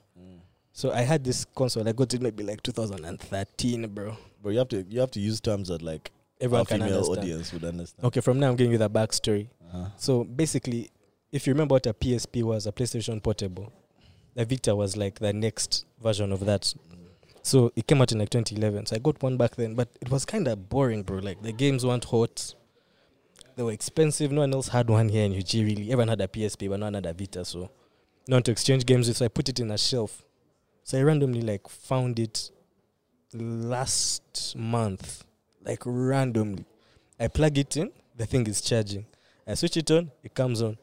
So 0.72 0.92
I 0.92 1.02
had 1.02 1.24
this 1.24 1.46
console. 1.46 1.88
I 1.88 1.92
got 1.92 2.14
it 2.14 2.22
maybe 2.22 2.44
like 2.44 2.64
2013, 2.64 3.88
bro. 3.90 4.18
But 4.42 4.50
you 4.50 4.58
have 4.58 4.70
to 4.70 4.84
you 4.90 5.00
have 5.00 5.12
to 5.12 5.20
use 5.20 5.40
terms 5.40 5.68
that 5.68 5.82
like 5.82 6.12
Everyone 6.42 6.66
female 6.66 6.96
understand. 6.96 7.20
audience 7.20 7.54
would 7.54 7.64
understand. 7.64 8.06
Okay, 8.06 8.22
from 8.22 8.40
now 8.40 8.50
I'm 8.50 8.56
giving 8.56 8.72
you 8.72 8.80
the 8.80 8.90
backstory. 8.90 9.50
Uh-huh. 9.72 9.90
So 9.98 10.24
basically, 10.24 10.90
if 11.32 11.46
you 11.46 11.54
remember 11.54 11.74
what 11.74 11.86
a 11.86 11.94
PSP 11.94 12.44
was, 12.44 12.66
a 12.66 12.72
PlayStation 12.72 13.22
Portable, 13.22 13.72
the 14.34 14.46
Vita 14.46 14.76
was 14.76 14.98
like 14.98 15.20
the 15.20 15.32
next 15.32 15.86
version 16.02 16.32
of 16.32 16.44
that. 16.46 16.74
So 17.44 17.72
it 17.76 17.88
came 17.88 18.02
out 18.02 18.12
in 18.12 18.20
like 18.20 18.30
2011. 18.30 18.88
So 18.88 18.96
I 18.96 19.00
got 19.00 19.22
one 19.22 19.38
back 19.38 19.56
then, 19.56 19.76
but 19.76 19.90
it 20.02 20.10
was 20.10 20.26
kind 20.26 20.48
of 20.48 20.70
boring, 20.70 21.04
bro. 21.04 21.20
Like 21.20 21.42
the 21.44 21.52
games 21.52 21.86
weren't 21.86 22.06
hot. 22.06 22.56
They 23.56 23.62
were 23.64 23.72
expensive. 23.72 24.32
No 24.32 24.42
one 24.42 24.54
else 24.54 24.70
had 24.70 24.90
one 24.90 25.10
here 25.10 25.26
in 25.26 25.34
UG, 25.34 25.54
really. 25.54 25.92
Everyone 25.92 26.08
had 26.08 26.22
a 26.22 26.28
PSP, 26.28 26.68
but 26.70 26.80
no 26.80 26.88
one 26.88 26.96
had 26.96 27.06
a 27.06 27.14
Vita. 27.14 27.46
So 27.46 27.70
no 28.28 28.38
one 28.38 28.44
to 28.44 28.52
exchange 28.52 28.86
games 28.86 29.08
with. 29.08 29.18
So 29.18 29.26
I 29.26 29.28
put 29.28 29.50
it 29.50 29.60
in 29.60 29.72
a 29.72 29.78
shelf. 29.78 30.24
So 30.84 30.98
I 30.98 31.02
randomly 31.02 31.42
like 31.42 31.68
found 31.70 32.20
it 32.20 32.52
last 33.34 34.56
month, 34.56 35.24
like 35.64 35.82
randomly. 35.86 36.66
I 37.20 37.28
plug 37.28 37.58
it 37.58 37.78
in, 37.78 37.92
the 38.16 38.26
thing 38.26 38.46
is 38.48 38.62
charging. 38.62 39.06
I 39.48 39.54
switch 39.56 39.78
it 39.78 39.90
on, 39.92 40.12
it 40.24 40.34
comes 40.34 40.62
on. 40.62 40.78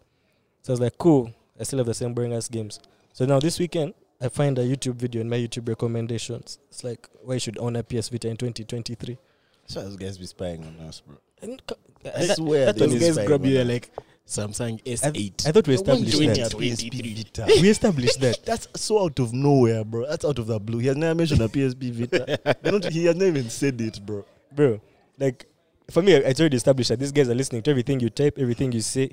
So 0.62 0.72
I 0.72 0.74
was 0.74 0.80
like, 0.80 0.98
cool. 0.98 1.32
I 1.58 1.64
still 1.64 1.78
have 1.78 1.86
the 1.86 1.94
same 1.94 2.14
boring 2.14 2.32
ass 2.32 2.48
games. 2.48 2.80
So 3.12 3.26
now 3.26 3.40
this 3.40 3.58
weekend, 3.58 3.94
I 4.20 4.28
find 4.28 4.58
a 4.58 4.62
YouTube 4.66 4.96
video 4.96 5.20
in 5.20 5.28
my 5.28 5.36
YouTube 5.36 5.68
recommendations. 5.68 6.58
It's 6.68 6.84
like 6.84 7.08
why 7.22 7.34
you 7.34 7.40
should 7.40 7.58
own 7.58 7.76
a 7.76 7.82
PS 7.82 8.08
Vita 8.08 8.28
in 8.28 8.36
2023. 8.36 9.18
So 9.66 9.82
those 9.82 9.96
guys 9.96 10.18
be 10.18 10.26
spying 10.26 10.64
on 10.64 10.86
us, 10.86 11.00
bro. 11.00 11.16
And 11.42 11.62
I 12.04 12.26
that- 12.26 12.36
swear 12.36 12.66
that 12.66 12.76
Those 12.76 12.98
guys 12.98 13.26
grab 13.26 13.44
you 13.46 13.62
like 13.64 13.90
Samsung 14.30 14.80
I, 14.86 14.90
S8. 14.90 15.46
I 15.48 15.52
thought 15.52 15.66
we 15.66 15.74
The 15.76 15.82
one 15.82 15.96
established 16.04 16.16
doing 16.16 16.28
that. 16.34 16.52
PSP 16.52 17.16
Vita. 17.16 17.46
We 17.60 17.68
established 17.68 18.20
that. 18.20 18.38
That's 18.44 18.68
so 18.76 19.02
out 19.04 19.18
of 19.18 19.32
nowhere, 19.32 19.84
bro. 19.84 20.06
That's 20.06 20.24
out 20.24 20.38
of 20.38 20.46
the 20.46 20.60
blue. 20.60 20.78
He 20.78 20.86
has 20.86 20.96
never 20.96 21.14
mentioned 21.16 21.40
a 21.40 21.48
PSP 21.48 21.90
Vita. 21.92 22.56
Don't- 22.62 22.84
he 22.84 23.06
has 23.06 23.16
never 23.16 23.38
even 23.38 23.50
said 23.50 23.80
it, 23.80 24.04
bro. 24.06 24.24
Bro, 24.52 24.80
like, 25.18 25.46
for 25.90 26.00
me, 26.02 26.12
it's 26.12 26.38
already 26.40 26.56
established 26.56 26.90
that 26.90 26.98
these 27.00 27.10
guys 27.12 27.28
are 27.28 27.34
listening 27.34 27.62
to 27.62 27.70
everything 27.70 27.98
you 28.00 28.08
type, 28.10 28.38
everything 28.38 28.70
you 28.72 28.80
say. 28.80 29.10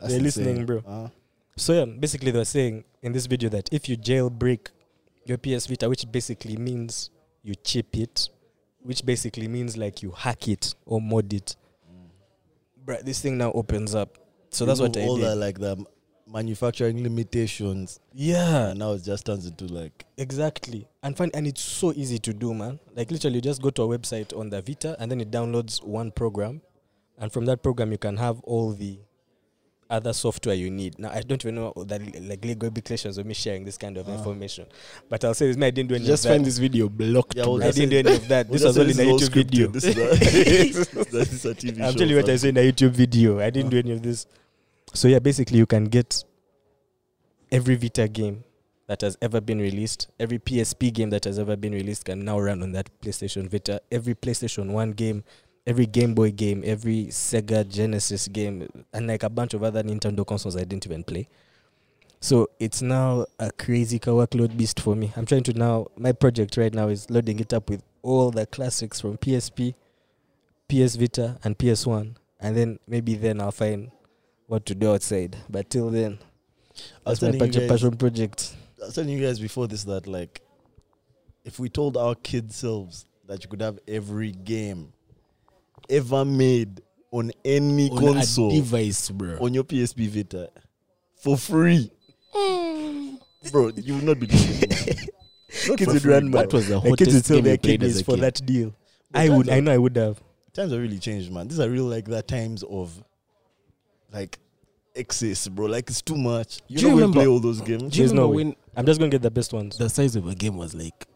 That's 0.00 0.12
They're 0.12 0.24
insane. 0.24 0.44
listening, 0.46 0.66
bro. 0.66 0.82
Uh, 0.86 1.08
So 1.56 1.72
yeah, 1.74 1.84
basically 1.84 2.30
they 2.32 2.38
were 2.38 2.44
saying 2.44 2.84
in 3.02 3.12
this 3.12 3.26
video 3.26 3.48
that 3.50 3.68
if 3.72 3.88
you 3.88 3.96
jailbreak 3.96 4.68
your 5.24 5.38
PS 5.38 5.66
Vita, 5.66 5.88
which 5.88 6.10
basically 6.10 6.56
means 6.56 7.10
you 7.42 7.54
chip 7.54 7.96
it, 7.96 8.28
which 8.82 9.04
basically 9.04 9.46
means 9.48 9.76
like 9.76 10.02
you 10.02 10.10
hack 10.12 10.48
it 10.48 10.74
or 10.86 11.00
mod 11.00 11.32
it, 11.32 11.56
bruh, 12.84 13.02
this 13.04 13.20
thing 13.20 13.36
now 13.38 13.52
opens 13.52 13.94
up. 13.94 14.16
So 14.50 14.64
that's 14.64 14.80
what 14.80 14.96
I 14.96 15.02
all 15.02 15.16
did. 15.16 15.26
the 15.26 15.34
like 15.36 15.58
the 15.58 15.84
manufacturing 16.26 17.02
limitations, 17.02 18.00
yeah, 18.12 18.68
and 18.68 18.78
now 18.78 18.92
it 18.92 19.04
just 19.04 19.26
turns 19.26 19.46
into 19.46 19.66
like 19.66 20.04
exactly. 20.16 20.86
And 21.02 21.16
fun, 21.16 21.30
and 21.34 21.46
it's 21.46 21.62
so 21.62 21.92
easy 21.92 22.18
to 22.20 22.32
do, 22.32 22.54
man. 22.54 22.78
Like 22.94 23.10
literally, 23.10 23.36
you 23.36 23.42
just 23.42 23.62
go 23.62 23.70
to 23.70 23.82
a 23.82 23.98
website 23.98 24.36
on 24.38 24.50
the 24.50 24.60
Vita, 24.62 24.96
and 24.98 25.10
then 25.10 25.20
it 25.20 25.30
downloads 25.30 25.82
one 25.82 26.10
program, 26.10 26.62
and 27.18 27.32
from 27.32 27.44
that 27.46 27.62
program 27.62 27.92
you 27.92 27.98
can 27.98 28.16
have 28.16 28.40
all 28.40 28.72
the 28.72 28.98
other 29.90 30.12
software 30.12 30.54
you 30.54 30.70
need. 30.70 30.98
Now 30.98 31.10
I 31.10 31.22
don't 31.22 31.42
even 31.44 31.54
know 31.56 31.72
that 31.86 32.00
like 32.28 32.44
legal 32.44 32.66
implications 32.68 33.16
of 33.18 33.24
me 33.26 33.34
sharing 33.34 33.64
this 33.64 33.78
kind 33.78 33.96
of 33.96 34.08
Ah. 34.08 34.14
information, 34.18 34.66
but 35.08 35.24
I'll 35.24 35.34
say 35.34 35.46
this: 35.46 35.56
me, 35.56 35.66
I 35.66 35.70
didn't 35.70 35.88
do 35.88 35.94
any 35.94 36.04
Just 36.04 36.24
of 36.24 36.28
that. 36.28 36.34
find 36.36 36.44
this 36.46 36.58
video 36.58 36.88
blocked. 36.88 37.36
Yeah, 37.36 37.44
bro. 37.44 37.54
well, 37.54 37.64
I 37.68 37.70
didn't 37.70 37.90
do 37.90 37.98
any 37.98 38.14
of 38.16 38.28
that. 38.28 38.48
We'll 38.48 38.52
This 38.58 38.64
was 38.64 38.78
only 38.78 38.92
all 38.92 39.00
in 39.00 39.08
a 39.08 39.12
YouTube 39.12 39.28
all 39.28 39.42
video. 39.42 39.66
This 39.68 39.84
is 39.84 39.96
a, 39.96 41.04
this 41.10 41.32
is 41.32 41.44
a 41.46 41.54
TV 41.54 41.80
I'm 41.82 41.92
show, 41.92 41.98
telling 41.98 42.10
you 42.10 42.16
what 42.16 42.24
I 42.26 42.28
fam. 42.28 42.38
saw 42.38 42.46
in 42.48 42.56
a 42.58 42.72
YouTube 42.72 42.90
video. 42.90 43.40
I 43.40 43.50
didn't 43.50 43.70
do 43.70 43.78
any 43.78 43.92
of 43.92 44.02
this. 44.02 44.26
So 44.94 45.08
yeah, 45.08 45.18
basically 45.20 45.58
you 45.58 45.66
can 45.66 45.84
get 45.84 46.24
every 47.50 47.76
Vita 47.76 48.08
game 48.08 48.44
that 48.88 49.00
has 49.02 49.16
ever 49.20 49.40
been 49.40 49.58
released. 49.58 50.08
Every 50.18 50.38
PSP 50.38 50.92
game 50.92 51.10
that 51.10 51.24
has 51.24 51.38
ever 51.38 51.56
been 51.56 51.72
released 51.72 52.04
can 52.06 52.24
now 52.24 52.38
run 52.40 52.62
on 52.62 52.72
that 52.72 52.88
PlayStation 53.02 53.48
Vita. 53.48 53.80
Every 53.92 54.14
PlayStation 54.14 54.70
1 54.70 54.92
game, 54.92 55.24
every 55.68 55.84
Game 55.84 56.14
Boy 56.14 56.30
game, 56.30 56.62
every 56.64 57.08
Sega 57.08 57.68
Genesis 57.68 58.26
game, 58.26 58.66
and 58.94 59.06
like 59.06 59.22
a 59.22 59.28
bunch 59.28 59.52
of 59.52 59.62
other 59.62 59.82
Nintendo 59.82 60.26
consoles 60.26 60.56
I 60.56 60.64
didn't 60.64 60.86
even 60.86 61.04
play. 61.04 61.28
So 62.20 62.48
it's 62.58 62.80
now 62.80 63.26
a 63.38 63.52
crazy 63.52 63.98
workload 63.98 64.56
beast 64.56 64.80
for 64.80 64.96
me. 64.96 65.12
I'm 65.14 65.26
trying 65.26 65.42
to 65.44 65.52
now, 65.52 65.88
my 65.96 66.12
project 66.12 66.56
right 66.56 66.72
now 66.72 66.88
is 66.88 67.10
loading 67.10 67.38
it 67.38 67.52
up 67.52 67.68
with 67.68 67.82
all 68.02 68.30
the 68.30 68.46
classics 68.46 68.98
from 68.98 69.18
PSP, 69.18 69.74
PS 70.70 70.96
Vita, 70.96 71.38
and 71.44 71.56
PS1. 71.58 72.16
And 72.40 72.56
then 72.56 72.78
maybe 72.88 73.14
then 73.14 73.38
I'll 73.40 73.52
find 73.52 73.90
what 74.46 74.64
to 74.66 74.74
do 74.74 74.94
outside. 74.94 75.36
But 75.50 75.68
till 75.68 75.90
then, 75.90 76.18
that's 77.04 77.20
my 77.20 77.32
passion, 77.32 77.68
passion 77.68 77.96
project. 77.96 78.56
I 78.80 78.86
was 78.86 78.94
telling 78.94 79.10
you 79.10 79.24
guys 79.24 79.38
before 79.38 79.68
this 79.68 79.84
that 79.84 80.06
like, 80.06 80.40
if 81.44 81.58
we 81.58 81.68
told 81.68 81.98
our 81.98 82.14
kid 82.14 82.52
selves 82.52 83.04
that 83.26 83.44
you 83.44 83.50
could 83.50 83.60
have 83.60 83.78
every 83.86 84.32
game 84.32 84.94
ever 85.88 86.24
made 86.24 86.80
on 87.10 87.30
any 87.44 87.90
On 87.90 87.98
a 87.98 88.00
console 88.14 88.50
device, 88.50 89.10
bro. 89.10 89.38
on 89.40 89.54
your 89.54 89.64
PSP 89.64 90.08
Vita 90.08 90.50
for 91.16 91.36
free, 91.36 91.90
mm. 92.34 93.18
bro, 93.50 93.70
you 93.76 93.94
will 93.94 94.04
not 94.04 94.20
be 94.20 94.26
listening. 94.26 94.70
man. 94.70 94.98
Not 95.66 95.78
Kids 95.78 95.92
would 95.94 96.04
run 96.04 96.30
bro. 96.30 96.40
mad. 96.42 96.50
That 96.50 96.56
was 96.56 96.68
the 96.68 96.74
My 96.74 96.80
hottest 96.80 96.98
kids 96.98 97.14
would 97.14 97.24
sell 97.24 97.36
game 97.38 97.44
their 97.44 97.56
played 97.56 97.80
kidneys 97.80 97.96
as 97.96 98.00
a 98.02 98.04
for 98.04 98.14
kid. 98.16 98.20
that 98.20 98.46
deal. 98.46 98.74
But 99.10 99.18
I 99.20 99.26
times 99.28 99.36
would. 99.38 99.48
I 99.48 99.60
know 99.60 99.72
I 99.72 99.78
would 99.78 99.96
have. 99.96 100.22
Times 100.52 100.72
have 100.72 100.80
really 100.80 100.98
changed, 100.98 101.32
man. 101.32 101.48
These 101.48 101.58
are 101.60 101.68
real 101.70 101.84
like 101.84 102.04
the 102.04 102.22
times 102.22 102.62
of 102.64 103.02
like 104.12 104.38
excess, 104.94 105.48
bro. 105.48 105.66
Like 105.66 105.88
it's 105.88 106.02
too 106.02 106.16
much. 106.16 106.60
You 106.68 106.78
Do 106.78 106.82
you 106.82 106.88
know 106.88 106.94
when 106.96 107.02
remember- 107.02 107.20
play 107.20 107.26
all 107.28 107.40
those 107.40 107.60
games. 107.62 107.82
Do 107.82 107.86
you 107.86 107.90
There's 108.04 108.10
remember 108.12 108.28
way. 108.28 108.44
when 108.44 108.56
I'm 108.76 108.84
just 108.86 109.00
gonna 109.00 109.10
get 109.10 109.22
the 109.22 109.30
best 109.30 109.52
ones. 109.54 109.78
the 109.78 109.88
size 109.88 110.16
of 110.16 110.26
a 110.28 110.34
game 110.34 110.56
was 110.58 110.74
like 110.74 111.06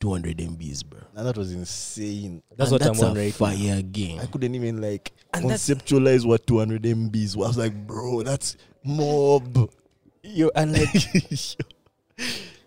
200 0.00 0.38
MBs, 0.38 0.84
bro? 0.84 1.00
And 1.14 1.26
that 1.26 1.36
was 1.36 1.52
insane. 1.52 2.42
That's 2.56 2.70
And 2.70 2.80
what 2.80 2.82
I'm 2.82 2.88
that's 2.94 3.02
on 3.02 3.16
a 3.16 3.20
right 3.20 3.40
now. 3.40 3.46
fire 3.46 3.82
game. 3.82 4.18
I 4.20 4.26
couldn't 4.26 4.54
even 4.54 4.80
like 4.80 5.12
And 5.34 5.44
conceptualize 5.44 6.24
what 6.26 6.46
200 6.46 6.82
MBs 6.82 7.36
was. 7.36 7.44
I 7.44 7.48
was 7.48 7.58
like, 7.58 7.86
bro, 7.86 8.22
that's 8.22 8.56
mob. 8.84 9.70
You 10.22 10.50
and 10.54 10.72
like 10.72 10.92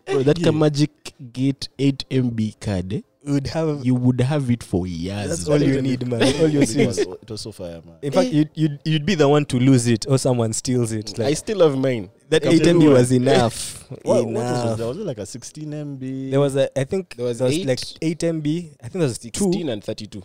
Bro, 0.06 0.24
that 0.24 0.40
Yeah. 0.40 0.52
Magic 0.52 1.14
Gate 1.32 1.70
8 1.80 2.06
MB 2.10 2.60
card, 2.60 2.94
eh, 2.94 3.02
would 3.26 3.48
have. 3.48 3.86
you 3.86 3.96
would 3.96 4.20
have 4.22 4.50
it 4.52 4.64
for 4.64 4.86
years. 4.88 5.30
That's 5.30 5.46
bro. 5.46 5.54
all 5.56 5.62
you 5.62 5.82
need, 5.82 6.08
man. 6.08 6.22
All 6.24 6.48
you 6.48 6.60
it, 6.62 6.62
was, 6.62 6.76
is- 6.76 6.98
it 7.00 7.30
was 7.30 7.42
so 7.42 7.52
fire, 7.52 7.82
man. 7.86 7.96
In 8.02 8.12
fact, 8.12 8.28
eh. 8.28 8.32
you'd, 8.32 8.50
you'd 8.56 8.80
you'd 8.86 9.06
be 9.06 9.16
the 9.16 9.28
one 9.30 9.46
to 9.46 9.58
lose 9.60 9.88
it, 9.88 10.06
or 10.08 10.18
someone 10.18 10.54
steals 10.54 10.92
it. 10.92 11.20
I 11.20 11.34
still 11.34 11.60
have 11.68 11.78
mine. 11.78 12.10
that 12.30 12.46
8 12.46 12.62
MB 12.62 12.94
was 12.94 13.12
enough. 13.22 13.90
What, 13.90 14.04
what 14.06 14.20
enough. 14.28 14.66
was 14.66 14.78
there? 14.78 14.88
Was 14.88 14.98
it 14.98 15.06
like 15.06 15.18
a 15.20 15.26
16 15.26 15.72
MB? 15.72 16.32
There 16.32 16.40
was 16.40 16.56
a, 16.56 16.80
I 16.80 16.84
think 16.84 17.16
There 17.16 17.26
was 17.26 17.40
there 17.40 17.48
was 17.48 17.58
eight. 17.58 17.68
like 17.68 17.80
8 18.02 18.20
MB. 18.20 18.76
I 18.82 18.88
think 18.88 18.94
there 18.94 19.02
was 19.04 19.16
16 19.18 19.70
and 19.70 19.84
32. 19.84 20.24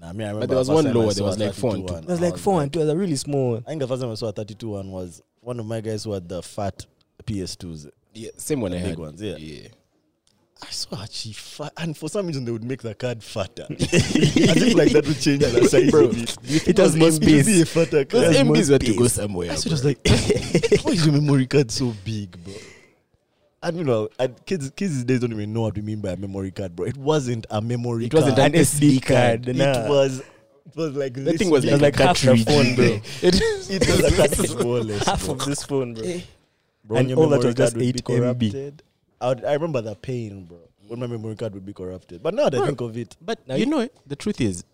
Nah, 0.00 0.08
I 0.08 0.12
mean, 0.12 0.22
I 0.22 0.30
remember 0.30 0.40
But 0.40 0.48
there 0.50 0.58
was 0.58 0.66
the 0.68 0.74
one 0.74 0.84
first 0.84 0.92
time 0.92 0.96
I 0.96 1.04
lower, 1.04 1.12
there 1.14 1.24
was 1.24 1.38
like 1.38 1.54
four 1.54 1.74
and 1.74 1.86
two. 1.88 1.94
one, 1.94 2.02
There 2.06 2.12
was 2.14 2.20
like 2.20 2.36
4 2.36 2.62
and 2.62 2.72
2. 2.72 2.78
It 2.78 2.82
was 2.84 2.92
a 2.92 2.96
really 2.96 3.16
small 3.16 3.52
one. 3.52 3.64
I 3.66 3.70
think 3.70 3.80
the 3.80 3.88
first 3.88 4.02
time 4.02 4.10
I 4.10 4.14
saw 4.14 4.28
a 4.28 4.32
32 4.32 4.68
one 4.68 4.90
was 4.90 5.22
one 5.40 5.58
of 5.60 5.66
my 5.66 5.80
guys 5.80 6.04
who 6.04 6.12
had 6.12 6.28
the 6.28 6.42
fat 6.42 6.84
PS2s, 7.24 7.90
Yeah, 8.12 8.30
same 8.36 8.60
one 8.60 8.72
the 8.72 8.78
I 8.78 8.80
big 8.80 8.90
had. 8.90 8.98
ones. 8.98 9.22
Yeah. 9.22 9.36
Yeah. 9.36 9.68
I 10.66 10.70
saw 10.70 11.02
actually 11.02 11.32
fat, 11.34 11.72
and 11.76 11.96
for 11.96 12.08
some 12.08 12.26
reason 12.26 12.44
they 12.44 12.52
would 12.52 12.64
make 12.64 12.80
the 12.82 12.94
card 12.94 13.22
fatter. 13.22 13.66
I 13.70 13.74
think 13.76 14.76
like 14.78 14.92
that 14.92 15.04
would 15.06 15.20
change 15.20 15.40
the 15.42 15.68
size 15.68 15.90
Bro, 15.90 16.04
of 16.06 16.22
it. 16.22 16.68
It 16.68 16.78
has 16.78 16.96
more 16.96 17.08
It 17.08 17.20
be 17.20 17.42
space. 17.42 17.62
a 17.62 17.66
fatter 17.66 18.04
card. 18.04 18.32
More 18.46 18.56
MBs 18.56 18.70
were 18.70 18.78
to 18.78 18.94
go 18.96 19.06
somewhere. 19.08 19.50
I 19.50 19.54
was 19.54 19.84
like, 19.84 19.98
why 20.06 20.92
is 20.92 21.04
your 21.04 21.14
memory 21.14 21.46
card 21.46 21.70
so 21.70 21.92
big, 22.04 22.42
bro? 22.42 22.54
And 23.62 23.78
you 23.78 23.84
know, 23.84 24.08
and 24.18 24.34
kids 24.46 24.70
kids 24.76 24.94
these 24.94 25.04
days 25.04 25.20
don't 25.20 25.32
even 25.32 25.52
know 25.52 25.62
what 25.62 25.74
we 25.74 25.82
mean 25.82 26.00
by 26.00 26.10
a 26.10 26.16
memory 26.16 26.50
card, 26.50 26.74
bro. 26.76 26.86
It 26.86 26.96
wasn't 26.96 27.46
a 27.50 27.60
memory 27.60 28.08
card. 28.08 28.24
It 28.24 28.36
card. 28.36 28.38
wasn't 28.38 28.54
An 28.56 28.60
SD 28.62 29.02
card. 29.02 29.44
card. 29.44 29.48
it 29.48 29.56
Nah. 29.56 29.88
was 29.88 30.20
it 30.20 30.76
was 30.76 30.94
like 30.96 31.14
that 31.14 31.20
this 31.24 31.36
thing 31.36 31.50
was 31.50 31.64
like, 31.64 31.96
half 31.96 32.20
the 32.20 32.36
phone, 32.36 32.74
bro. 32.74 32.84
It, 33.22 33.40
it 33.70 33.86
was 33.88 34.02
like 34.02 34.14
half 35.06 35.28
of 35.28 35.44
this 35.44 35.62
phone, 35.64 35.94
bro. 35.94 36.02
Bro, 36.84 36.96
eh. 36.96 37.00
And 37.00 37.12
all 37.14 37.28
that 37.28 37.42
was 37.44 37.54
just 37.54 37.76
be 37.76 37.88
8 37.88 38.04
MB. 38.04 38.78
Corrupted. 39.24 39.44
I, 39.44 39.48
would, 39.48 39.50
I 39.50 39.54
remember 39.54 39.80
the 39.82 39.94
pain, 39.96 40.44
bro, 40.44 40.58
when 40.88 41.00
my 41.00 41.06
memory 41.06 41.36
card 41.36 41.54
would 41.54 41.64
be 41.66 41.72
corrupted. 41.72 42.22
But 42.22 42.34
now 42.34 42.44
that 42.44 42.54
I 42.54 42.58
Bro. 42.58 42.66
think 42.66 42.80
of 42.80 42.96
it, 42.96 43.16
but 43.20 43.46
Now 43.48 43.54
you 43.54 43.60
you- 43.64 43.70
know, 43.70 43.88
the 44.06 44.16
truth 44.16 44.40
is, 44.40 44.64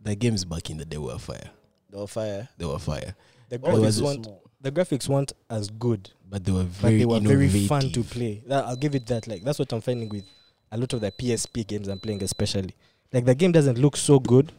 the 0.00 0.14
games 0.14 0.44
back 0.44 0.70
in 0.70 0.76
the 0.76 0.84
day 0.84 0.98
were 0.98 1.18
fire. 1.18 1.50
they 1.90 1.98
were 1.98 2.06
fire. 2.06 2.48
They 2.58 2.66
were 2.66 2.78
fire. 2.78 3.14
The 3.48 3.58
All 3.62 3.80
was 3.80 4.00
graphics 4.00 4.04
weren't 4.04 4.24
small. 4.24 4.42
the 4.60 4.72
graphics 4.72 5.08
weren't 5.08 5.32
as 5.50 5.70
good, 5.70 6.10
But 6.28 6.44
they 6.44 6.52
were 6.52 6.64
but 6.64 6.72
very 6.72 6.98
they 6.98 7.06
were 7.06 7.20
very 7.20 7.48
fun 7.66 7.90
to 7.92 8.02
play. 8.02 8.42
That, 8.46 8.64
I'll 8.66 8.76
give 8.76 8.94
it 8.94 9.06
that. 9.06 9.26
Like 9.26 9.42
that's 9.44 9.58
what 9.58 9.72
I'm 9.72 9.80
finding 9.80 10.08
with 10.08 10.24
a 10.72 10.76
lot 10.78 10.92
of 10.92 11.00
the 11.00 11.10
PSP 11.12 11.66
games 11.66 11.88
I'm 11.88 11.98
playing, 12.00 12.22
especially. 12.22 12.74
Like 13.12 13.24
the 13.24 13.34
game 13.34 13.52
doesn't 13.52 13.78
look 13.78 13.96
so 13.96 14.18
good, 14.18 14.52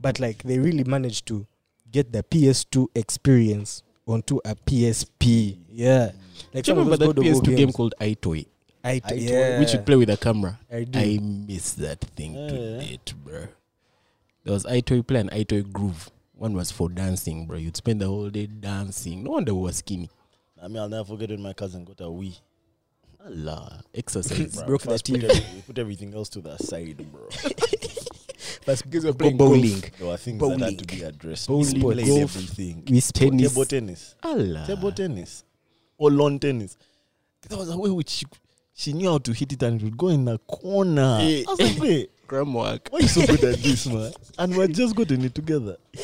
but 0.00 0.18
like 0.18 0.42
they 0.42 0.58
really 0.58 0.84
managed 0.84 1.26
to 1.26 1.46
get 1.90 2.12
the 2.12 2.22
PS2 2.22 2.88
experience 2.94 3.82
onto 4.06 4.38
a 4.44 4.54
PSP. 4.54 5.58
Yeah, 5.70 6.12
like 6.54 6.64
Do 6.64 6.70
you 6.72 6.78
remember 6.78 6.96
that 6.96 7.06
God 7.06 7.18
of 7.18 7.24
War 7.24 7.34
PS2 7.42 7.56
game 7.56 7.72
called 7.72 7.94
iToy? 8.00 8.46
I, 8.82 9.00
iToy, 9.00 9.28
yeah, 9.30 9.58
Which 9.60 9.72
you 9.74 9.78
play 9.80 9.96
with 9.96 10.10
a 10.10 10.16
camera. 10.16 10.58
I 10.72 10.84
do. 10.84 10.98
I 10.98 11.18
miss 11.20 11.72
that 11.74 12.00
thing 12.00 12.34
Yeah, 12.34 12.48
to 12.48 12.78
date, 12.80 13.14
bro. 13.24 13.48
There 14.44 14.54
was 14.54 14.64
iToy 14.64 15.06
Play 15.06 15.20
and 15.20 15.30
iToy 15.30 15.70
Groove. 15.70 16.10
One 16.32 16.54
was 16.54 16.70
for 16.70 16.88
dancing, 16.88 17.46
bro. 17.46 17.58
You'd 17.58 17.76
spend 17.76 18.00
the 18.00 18.06
whole 18.06 18.30
day 18.30 18.46
dancing. 18.46 19.22
No 19.24 19.32
wonder 19.32 19.54
we 19.54 19.62
were 19.64 19.72
skinny. 19.72 20.08
I 20.62 20.68
mean, 20.68 20.78
I'll 20.78 20.88
never 20.88 21.04
forget 21.04 21.28
when 21.30 21.42
my 21.42 21.52
cousin 21.52 21.84
got 21.84 22.00
a 22.00 22.04
Wii. 22.04 22.38
Allah. 23.26 23.82
Exercise. 23.94 24.56
Bro, 24.56 24.66
Broke 24.66 24.82
the 24.82 24.94
TV. 24.94 25.20
put 25.20 25.30
every- 25.30 25.62
put 25.66 25.78
everything 25.78 26.14
else 26.14 26.30
to 26.30 26.40
the 26.40 26.56
side, 26.56 27.04
bro. 27.12 27.28
That's 28.64 28.82
Because 28.82 29.04
we're 29.04 29.12
playing 29.12 29.36
bowling. 29.36 29.82
There 29.98 30.08
were 30.08 30.16
things 30.16 30.40
that 30.40 30.60
had 30.60 30.78
to 30.78 30.96
be 30.96 31.02
addressed. 31.02 31.48
Bowling, 31.48 31.82
we 31.82 32.20
everything. 32.22 32.84
We. 32.88 33.00
Tennis. 33.00 33.52
Table 33.52 33.64
tennis. 33.64 34.14
Allah. 34.22 34.64
Table 34.66 34.92
tennis. 34.92 35.44
Or 36.00 36.10
lawn 36.10 36.38
tennis. 36.38 36.76
That 37.48 37.58
was 37.58 37.68
a 37.70 37.76
way 37.76 37.90
which 37.90 38.08
she, 38.08 38.26
she 38.74 38.92
knew 38.94 39.10
how 39.10 39.18
to 39.18 39.32
hit 39.32 39.52
it 39.52 39.62
and 39.62 39.80
it 39.80 39.84
would 39.84 39.96
go 39.98 40.08
in 40.08 40.24
the 40.24 40.38
corner. 40.38 41.18
Yeah. 41.22 41.44
I 41.46 41.50
was 41.50 41.60
like, 41.60 41.78
wait, 41.80 42.10
Gram 42.26 42.54
work. 42.54 42.88
why 42.90 43.00
are 43.00 43.02
you 43.02 43.08
so 43.08 43.26
good 43.26 43.44
at 43.44 43.58
this, 43.58 43.86
man? 43.86 44.12
And 44.38 44.56
we're 44.56 44.66
just 44.68 44.96
good 44.96 45.12
in 45.12 45.24
it 45.24 45.34
together. 45.34 45.76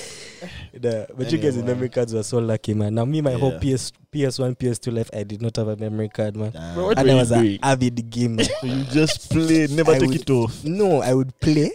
The, 0.74 1.08
but 1.16 1.32
you 1.32 1.38
guys 1.38 1.54
with 1.56 1.64
Anyway. 1.64 1.72
memory 1.72 1.88
cards 1.88 2.12
were 2.12 2.22
so 2.22 2.36
lucky, 2.38 2.74
man. 2.74 2.94
Now 2.94 3.06
me, 3.06 3.22
my 3.22 3.32
whole 3.32 3.52
PS 3.58 3.90
PS1, 4.12 4.58
PS2 4.58 4.92
life, 4.94 5.10
I 5.14 5.22
did 5.24 5.40
not 5.40 5.56
have 5.56 5.68
a 5.68 5.76
memory 5.76 6.10
card, 6.10 6.36
man. 6.36 6.50
Bro, 6.74 6.88
what 6.88 6.98
and 6.98 7.08
I 7.08 7.12
you 7.14 7.18
was 7.18 7.30
an 7.32 7.58
avid 7.62 8.10
gamer. 8.10 8.44
So 8.44 8.52
you 8.66 8.84
just 8.84 9.30
play, 9.30 9.66
never 9.70 9.92
I 9.92 9.98
take 9.98 10.10
would- 10.10 10.20
it 10.20 10.30
off. 10.30 10.62
no, 10.62 11.00
I 11.00 11.14
would 11.14 11.32
play, 11.40 11.70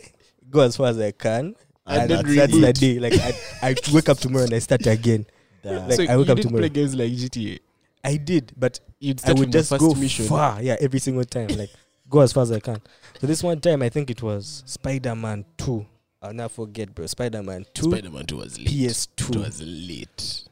go 0.47 0.59
as 0.59 0.77
far 0.77 0.87
as 0.89 0.99
I 0.99 1.09
can, 1.11 1.55
And 1.87 2.11
and, 2.11 2.27
then 2.27 2.35
that's 2.35 2.53
the 2.53 2.73
day. 2.73 2.99
Like 2.99 3.13
I, 3.13 3.33
I 3.69 3.75
wake 3.91 4.09
up 4.09 4.19
tomorrow 4.19 4.43
and 4.45 4.53
I 4.53 4.59
start 4.59 4.85
again. 4.85 5.25
Damn. 5.63 5.87
Like, 5.89 5.95
so 5.97 6.03
I 6.03 6.15
woke 6.15 6.27
you 6.27 6.31
up 6.33 6.37
didn't 6.37 6.49
tomorrow. 6.49 6.61
play 6.61 6.69
games 6.69 6.93
like 6.95 7.11
GTA. 7.11 7.59
I 8.03 8.17
did, 8.17 8.53
but 8.57 8.79
You'd 8.99 9.21
I 9.25 9.33
would 9.33 9.51
just 9.51 9.71
go 9.77 9.93
mission. 9.93 10.25
far, 10.25 10.61
yeah, 10.61 10.75
every 10.79 10.99
single 10.99 11.23
time. 11.23 11.47
Like 11.49 11.69
go 12.09 12.19
as 12.21 12.33
far 12.33 12.43
as 12.43 12.51
I 12.51 12.59
can. 12.59 12.81
So 13.19 13.27
this 13.27 13.41
one 13.43 13.59
time, 13.59 13.81
I 13.81 13.89
think 13.89 14.09
it 14.09 14.21
was 14.23 14.63
Spider 14.65 15.15
Man 15.15 15.45
Two. 15.57 15.85
I'll 16.21 16.33
never 16.33 16.49
forget, 16.49 16.93
bro. 16.93 17.05
Spider 17.07 17.41
Man 17.41 17.65
Two, 17.73 17.89
Spider-Man 17.91 18.25
2 18.27 18.37
was 18.37 18.59
late. 18.59 18.67
PS2. 18.67 19.43
Was 19.43 19.61
late. 19.61 20.43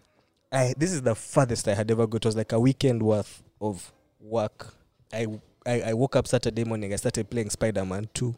I 0.52 0.74
this 0.78 0.92
is 0.92 1.04
the 1.04 1.14
farthest 1.16 1.68
I 1.68 1.76
had 1.76 1.92
ever 1.92 2.08
got. 2.08 2.18
It 2.18 2.26
was 2.26 2.36
like 2.36 2.52
a 2.54 2.60
weekend 2.60 3.04
worth 3.04 3.44
of 3.62 3.92
work. 4.20 4.74
I 5.14 5.28
I, 5.68 5.82
I 5.82 5.94
woke 5.94 6.16
up 6.16 6.28
Saturday 6.28 6.64
morning. 6.64 6.92
I 6.92 6.96
started 6.96 7.30
playing 7.30 7.52
Spider 7.52 7.86
Man 7.86 8.10
Two. 8.14 8.36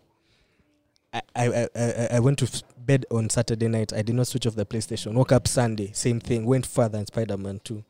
I, 1.13 1.21
I, 1.35 1.47
I- 1.47 1.67
I 1.75 2.07
I 2.13 2.19
went 2.19 2.39
to 2.39 2.63
bed 2.77 3.05
on 3.11 3.29
Saturday 3.29 3.67
night. 3.67 3.93
I 3.93 4.01
did 4.01 4.15
not 4.15 4.27
switch 4.27 4.45
off 4.47 4.55
the 4.55 4.65
PlayStation. 4.65 5.13
Woke 5.13 5.31
up 5.31 5.47
Sunday, 5.47 5.91
same 5.93 6.19
thing. 6.19 6.45
Went 6.45 6.65
further 6.65 6.97
in 6.99 7.05
Spider 7.05 7.37
Man 7.37 7.59
Two. 7.63 7.83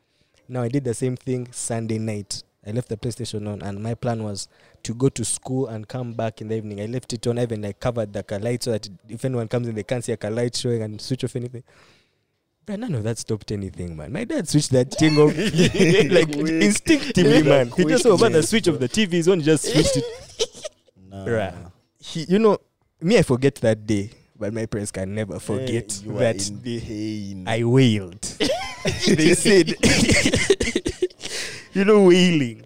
Now 0.48 0.62
I 0.62 0.68
did 0.68 0.84
the 0.84 0.94
same 0.94 1.16
thing 1.16 1.48
Sunday 1.52 1.98
night. 1.98 2.42
I 2.66 2.70
left 2.70 2.88
the 2.88 2.96
PlayStation 2.96 3.48
on, 3.52 3.60
and 3.62 3.82
my 3.82 3.94
plan 3.94 4.22
was 4.22 4.46
to 4.84 4.94
go 4.94 5.08
to 5.08 5.24
school 5.24 5.66
and 5.66 5.88
come 5.88 6.12
back 6.12 6.40
in 6.40 6.48
the 6.48 6.56
evening. 6.56 6.80
I 6.80 6.86
left 6.86 7.12
it 7.12 7.26
on. 7.26 7.38
I 7.38 7.42
even 7.42 7.62
like 7.62 7.80
covered 7.80 8.12
the 8.12 8.38
light 8.38 8.62
so 8.62 8.70
that 8.72 8.88
if 9.08 9.24
anyone 9.24 9.48
comes 9.48 9.66
in, 9.66 9.74
they 9.74 9.82
can't 9.82 10.04
see 10.04 10.14
a 10.20 10.30
light 10.30 10.54
showing 10.54 10.82
and 10.82 11.00
switch 11.00 11.24
off 11.24 11.34
anything. 11.34 11.64
But 12.64 12.78
none 12.78 12.94
of 12.94 13.02
that 13.02 13.18
stopped 13.18 13.50
anything, 13.50 13.96
man. 13.96 14.12
My 14.12 14.22
dad 14.22 14.48
switched 14.48 14.70
that 14.70 14.92
thing 14.94 15.18
off 15.18 15.36
like 16.12 16.32
Quick. 16.32 16.62
instinctively, 16.62 17.42
man. 17.42 17.70
He 17.76 17.84
just 17.84 18.04
saw 18.04 18.14
about 18.14 18.30
the 18.30 18.42
switch 18.44 18.68
of 18.68 18.78
the 18.78 18.88
TV 18.88 19.14
is 19.14 19.28
on, 19.28 19.40
he 19.40 19.44
just 19.44 19.64
switched 19.64 19.96
it. 19.96 20.04
no. 21.10 21.24
Bruh. 21.26 21.72
He, 21.98 22.24
you 22.28 22.38
know, 22.38 22.58
me, 23.00 23.18
I 23.18 23.22
forget 23.22 23.56
that 23.56 23.84
day, 23.84 24.10
but 24.38 24.52
my 24.54 24.66
parents 24.66 24.92
can 24.92 25.12
never 25.12 25.40
forget 25.40 26.00
Hey, 26.04 26.10
that 26.12 26.50
day. 26.62 26.80
pain. 26.80 27.44
I 27.48 27.64
wailed. 27.64 28.22
they 29.06 29.34
said, 29.34 29.74
you 31.72 31.84
know, 31.84 32.04
wailing, 32.04 32.64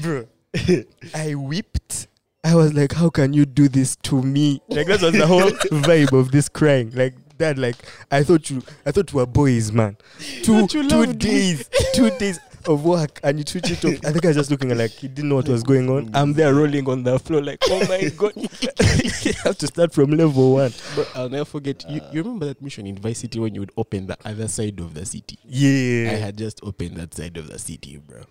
bro. 0.00 0.26
I 1.14 1.34
wept. 1.34 2.08
I 2.44 2.54
was 2.54 2.72
like, 2.72 2.92
"How 2.92 3.10
can 3.10 3.32
you 3.32 3.44
do 3.44 3.68
this 3.68 3.96
to 4.04 4.22
me?" 4.22 4.60
Like 4.68 4.86
that 4.86 5.02
was 5.02 5.12
the 5.12 5.26
whole 5.26 5.50
vibe 5.50 6.18
of 6.18 6.30
this 6.30 6.48
crying. 6.48 6.92
Like 6.94 7.14
that, 7.38 7.58
like 7.58 7.76
I 8.10 8.22
thought 8.22 8.48
you, 8.50 8.62
I 8.84 8.92
thought 8.92 9.12
you 9.12 9.18
were 9.18 9.26
boys, 9.26 9.72
man. 9.72 9.96
Two, 10.42 10.66
two 10.68 11.12
days, 11.12 11.68
two 11.92 12.10
days. 12.10 12.38
Of 12.66 12.84
work 12.84 13.20
and 13.22 13.38
you 13.38 13.44
switch 13.46 13.70
it 13.70 13.84
off. 13.84 14.04
I 14.04 14.12
think 14.12 14.24
I 14.24 14.28
was 14.28 14.36
just 14.36 14.50
looking 14.50 14.70
at 14.70 14.76
like 14.76 14.90
he 14.90 15.08
didn't 15.08 15.28
know 15.28 15.36
what 15.36 15.48
was 15.48 15.62
going 15.62 15.88
on. 15.90 16.10
I'm 16.14 16.32
there 16.32 16.54
rolling 16.54 16.88
on 16.88 17.02
the 17.02 17.18
floor 17.18 17.42
like, 17.42 17.58
oh 17.64 17.80
my 17.88 18.08
god, 18.16 18.32
you 18.36 19.32
have 19.44 19.58
to 19.58 19.66
start 19.66 19.92
from 19.92 20.10
level 20.10 20.54
one. 20.54 20.72
But 20.94 21.10
I'll 21.14 21.28
never 21.28 21.44
forget. 21.44 21.84
You, 21.88 22.00
you 22.12 22.22
remember 22.22 22.46
that 22.46 22.60
mission 22.62 22.86
in 22.86 22.96
Vice 22.96 23.18
City 23.18 23.38
when 23.38 23.54
you 23.54 23.60
would 23.60 23.72
open 23.76 24.06
the 24.06 24.16
other 24.24 24.48
side 24.48 24.78
of 24.80 24.94
the 24.94 25.04
city? 25.06 25.38
Yeah, 25.44 26.10
I 26.10 26.14
had 26.14 26.36
just 26.36 26.60
opened 26.62 26.96
that 26.96 27.14
side 27.14 27.36
of 27.36 27.48
the 27.48 27.58
city, 27.58 27.98
bro. 27.98 28.22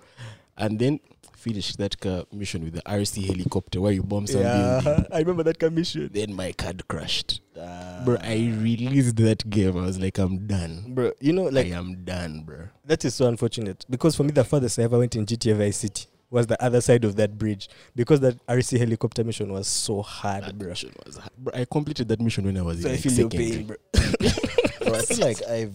And 0.58 0.80
then 0.80 1.00
finished 1.45 1.77
that 1.77 1.99
car 1.99 2.23
mission 2.31 2.63
with 2.63 2.73
the 2.73 2.81
RC 2.81 3.23
helicopter 3.27 3.79
where 3.79 3.91
you 3.91 4.01
bomb 4.01 4.25
some 4.25 4.41
yeah. 4.41 4.81
building. 4.84 5.05
I 5.12 5.19
remember 5.19 5.43
that 5.43 5.60
commission, 5.60 6.10
Then 6.12 6.34
my 6.34 6.51
card 6.53 6.88
crashed. 6.88 7.41
Ah. 7.60 8.01
Bro, 8.03 8.17
I 8.21 8.36
released 8.62 9.15
that 9.17 9.47
game. 9.49 9.77
I 9.77 9.86
was 9.86 9.99
like, 9.99 10.17
I'm 10.17 10.47
done. 10.47 10.73
bro. 10.95 11.12
You 11.21 11.34
know, 11.34 11.43
like 11.43 11.67
I 11.67 11.77
am 11.77 12.03
done, 12.03 12.41
bro. 12.47 12.69
that 12.86 13.05
is 13.05 13.13
so 13.13 13.27
unfortunate 13.27 13.86
because 13.89 14.15
for 14.15 14.23
me, 14.23 14.31
the 14.31 14.43
farthest 14.43 14.79
I 14.79 14.84
ever 14.84 14.97
went 14.97 15.15
in 15.15 15.25
GTA 15.25 15.55
Vice 15.55 15.77
City 15.77 16.08
was 16.31 16.47
the 16.47 16.62
other 16.62 16.81
side 16.81 17.05
of 17.05 17.15
that 17.17 17.38
bridge 17.38 17.69
because 17.95 18.19
that 18.21 18.36
RC 18.47 18.79
helicopter 18.79 19.23
mission 19.23 19.53
was 19.53 19.67
so 19.67 20.01
hard, 20.01 20.43
That 20.45 20.58
bro. 20.58 20.69
mission 20.69 20.91
was 21.05 21.17
hard. 21.17 21.31
Bro, 21.38 21.53
I 21.62 21.65
completed 21.65 22.08
that 22.10 22.19
mission 22.19 22.43
when 22.45 22.58
I 22.58 22.63
was 22.63 22.81
So 22.81 22.88
in 22.88 22.93
I 22.93 22.95
like 22.95 23.03
feel 23.03 23.13
your 23.13 23.29
secondary. 23.29 23.51
pain, 23.58 23.67
bro. 23.67 23.75
Bro, 24.89 24.95
I 24.95 25.01
feel 25.03 25.19
like 25.25 25.41
I've, 25.47 25.73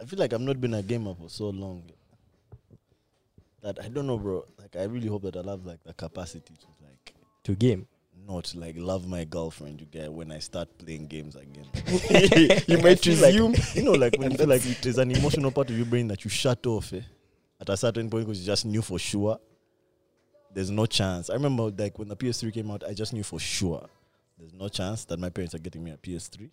I 0.00 0.04
feel 0.04 0.18
like 0.18 0.32
I've 0.32 0.40
not 0.50 0.60
been 0.60 0.74
a 0.74 0.82
gamer 0.82 1.14
for 1.14 1.28
so 1.30 1.48
long 1.50 1.82
that 3.64 3.78
I 3.84 3.88
don't 3.88 4.06
know, 4.06 4.18
bro. 4.18 4.44
Like 4.58 4.76
I 4.76 4.84
really 4.84 5.08
hope 5.08 5.22
that 5.22 5.36
I'll 5.36 5.48
have 5.48 5.66
like 5.66 5.82
the 5.84 5.92
capacity 5.94 6.54
to 6.54 6.66
like 6.86 7.14
To 7.44 7.54
game. 7.56 7.86
not 8.26 8.54
like 8.54 8.76
love 8.78 9.06
my 9.08 9.24
girlfriend 9.24 9.80
you 9.80 9.86
get 9.86 10.12
when 10.12 10.30
I 10.32 10.38
start 10.38 10.68
playing 10.78 11.06
games 11.08 11.34
again. 11.36 11.66
You 12.68 12.78
might 12.78 13.00
feel 13.00 13.20
like- 13.20 13.34
you 13.74 13.82
know, 13.82 13.92
like 13.92 14.16
when 14.18 14.30
you 14.32 14.38
feel 14.38 14.48
like 14.48 14.62
there's 14.82 14.98
an 14.98 15.10
emotional 15.10 15.50
part 15.50 15.68
of 15.70 15.76
your 15.76 15.86
brain 15.86 16.08
that 16.08 16.24
you 16.24 16.30
shut 16.30 16.64
off 16.66 16.92
eh, 16.92 17.00
at 17.60 17.68
a 17.68 17.76
certain 17.76 18.08
point 18.08 18.26
because 18.26 18.40
you 18.40 18.46
just 18.46 18.64
knew 18.66 18.82
for 18.82 18.98
sure 18.98 19.38
there's 20.54 20.70
no 20.70 20.86
chance. 20.86 21.30
I 21.30 21.34
remember 21.34 21.64
like 21.76 21.98
when 21.98 22.08
the 22.08 22.16
PS3 22.16 22.52
came 22.52 22.70
out, 22.70 22.84
I 22.84 22.94
just 22.94 23.12
knew 23.12 23.24
for 23.24 23.40
sure 23.40 23.86
there's 24.38 24.52
no 24.52 24.68
chance 24.68 25.04
that 25.06 25.18
my 25.18 25.28
parents 25.30 25.54
are 25.54 25.58
getting 25.58 25.82
me 25.82 25.90
a 25.90 25.96
PS3, 25.96 26.48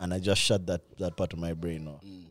and 0.00 0.14
I 0.14 0.18
just 0.18 0.40
shut 0.40 0.66
that 0.66 0.80
that 0.98 1.16
part 1.16 1.32
of 1.32 1.38
my 1.38 1.52
brain 1.52 1.86
off. 1.88 2.02
Mm. 2.04 2.24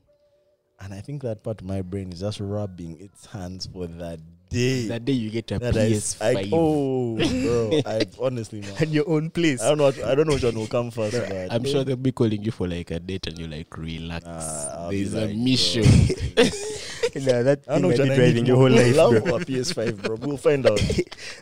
And 0.83 0.93
I 0.93 0.99
think 0.99 1.21
that 1.21 1.43
part 1.43 1.61
of 1.61 1.67
my 1.67 1.81
brain 1.81 2.11
is 2.11 2.19
just 2.19 2.41
rubbing 2.41 2.99
its 2.99 3.25
hands 3.27 3.65
for 3.65 3.87
that 3.87 4.19
day. 4.53 4.87
That 4.87 5.03
day 5.05 5.13
you 5.13 5.29
get 5.29 5.51
a 5.51 5.59
that 5.59 5.75
I- 5.75 5.89
PS5. 5.91 6.21
I, 6.37 6.49
oh, 6.53 7.15
bro, 7.17 7.81
I 7.85 8.01
honestly, 8.19 8.61
man. 8.61 8.73
And 8.79 8.91
your 8.91 9.09
own 9.09 9.29
place. 9.29 9.61
I 9.61 9.69
don't 9.69 9.77
know. 9.79 9.85
What, 9.85 10.03
I 10.03 10.15
don't 10.15 10.27
know 10.27 10.33
which 10.35 10.43
one 10.43 10.55
will 10.55 10.67
come 10.67 10.91
first. 10.91 11.17
but 11.17 11.51
I'm 11.51 11.63
sure 11.65 11.83
they'll 11.83 11.95
be 11.95 12.11
calling 12.11 12.41
you 12.43 12.51
for 12.51 12.67
like 12.67 12.91
a 12.91 12.99
date 12.99 13.27
and 13.27 13.37
you're 13.39 13.49
like, 13.49 13.75
relax. 13.77 14.25
Nah, 14.25 14.85
I'll 14.85 14.89
There's 14.91 15.13
a 15.13 15.25
like, 15.27 15.35
mission. 15.35 15.83
nah, 17.15 17.43
that 17.43 17.59
I 17.67 17.73
don't 17.79 17.81
know 17.83 17.89
thing 17.89 17.89
which 17.89 17.99
might 17.99 18.07
one 18.07 18.09
be 18.09 18.15
driving 18.15 18.45
your 18.45 18.57
whole 18.57 18.69
life, 18.69 18.95
Love 18.95 19.23
bro. 19.23 19.33
or 19.35 19.39
PS5, 19.39 20.01
bro. 20.01 20.15
We'll 20.21 20.37
find 20.37 20.65
out. 20.67 20.77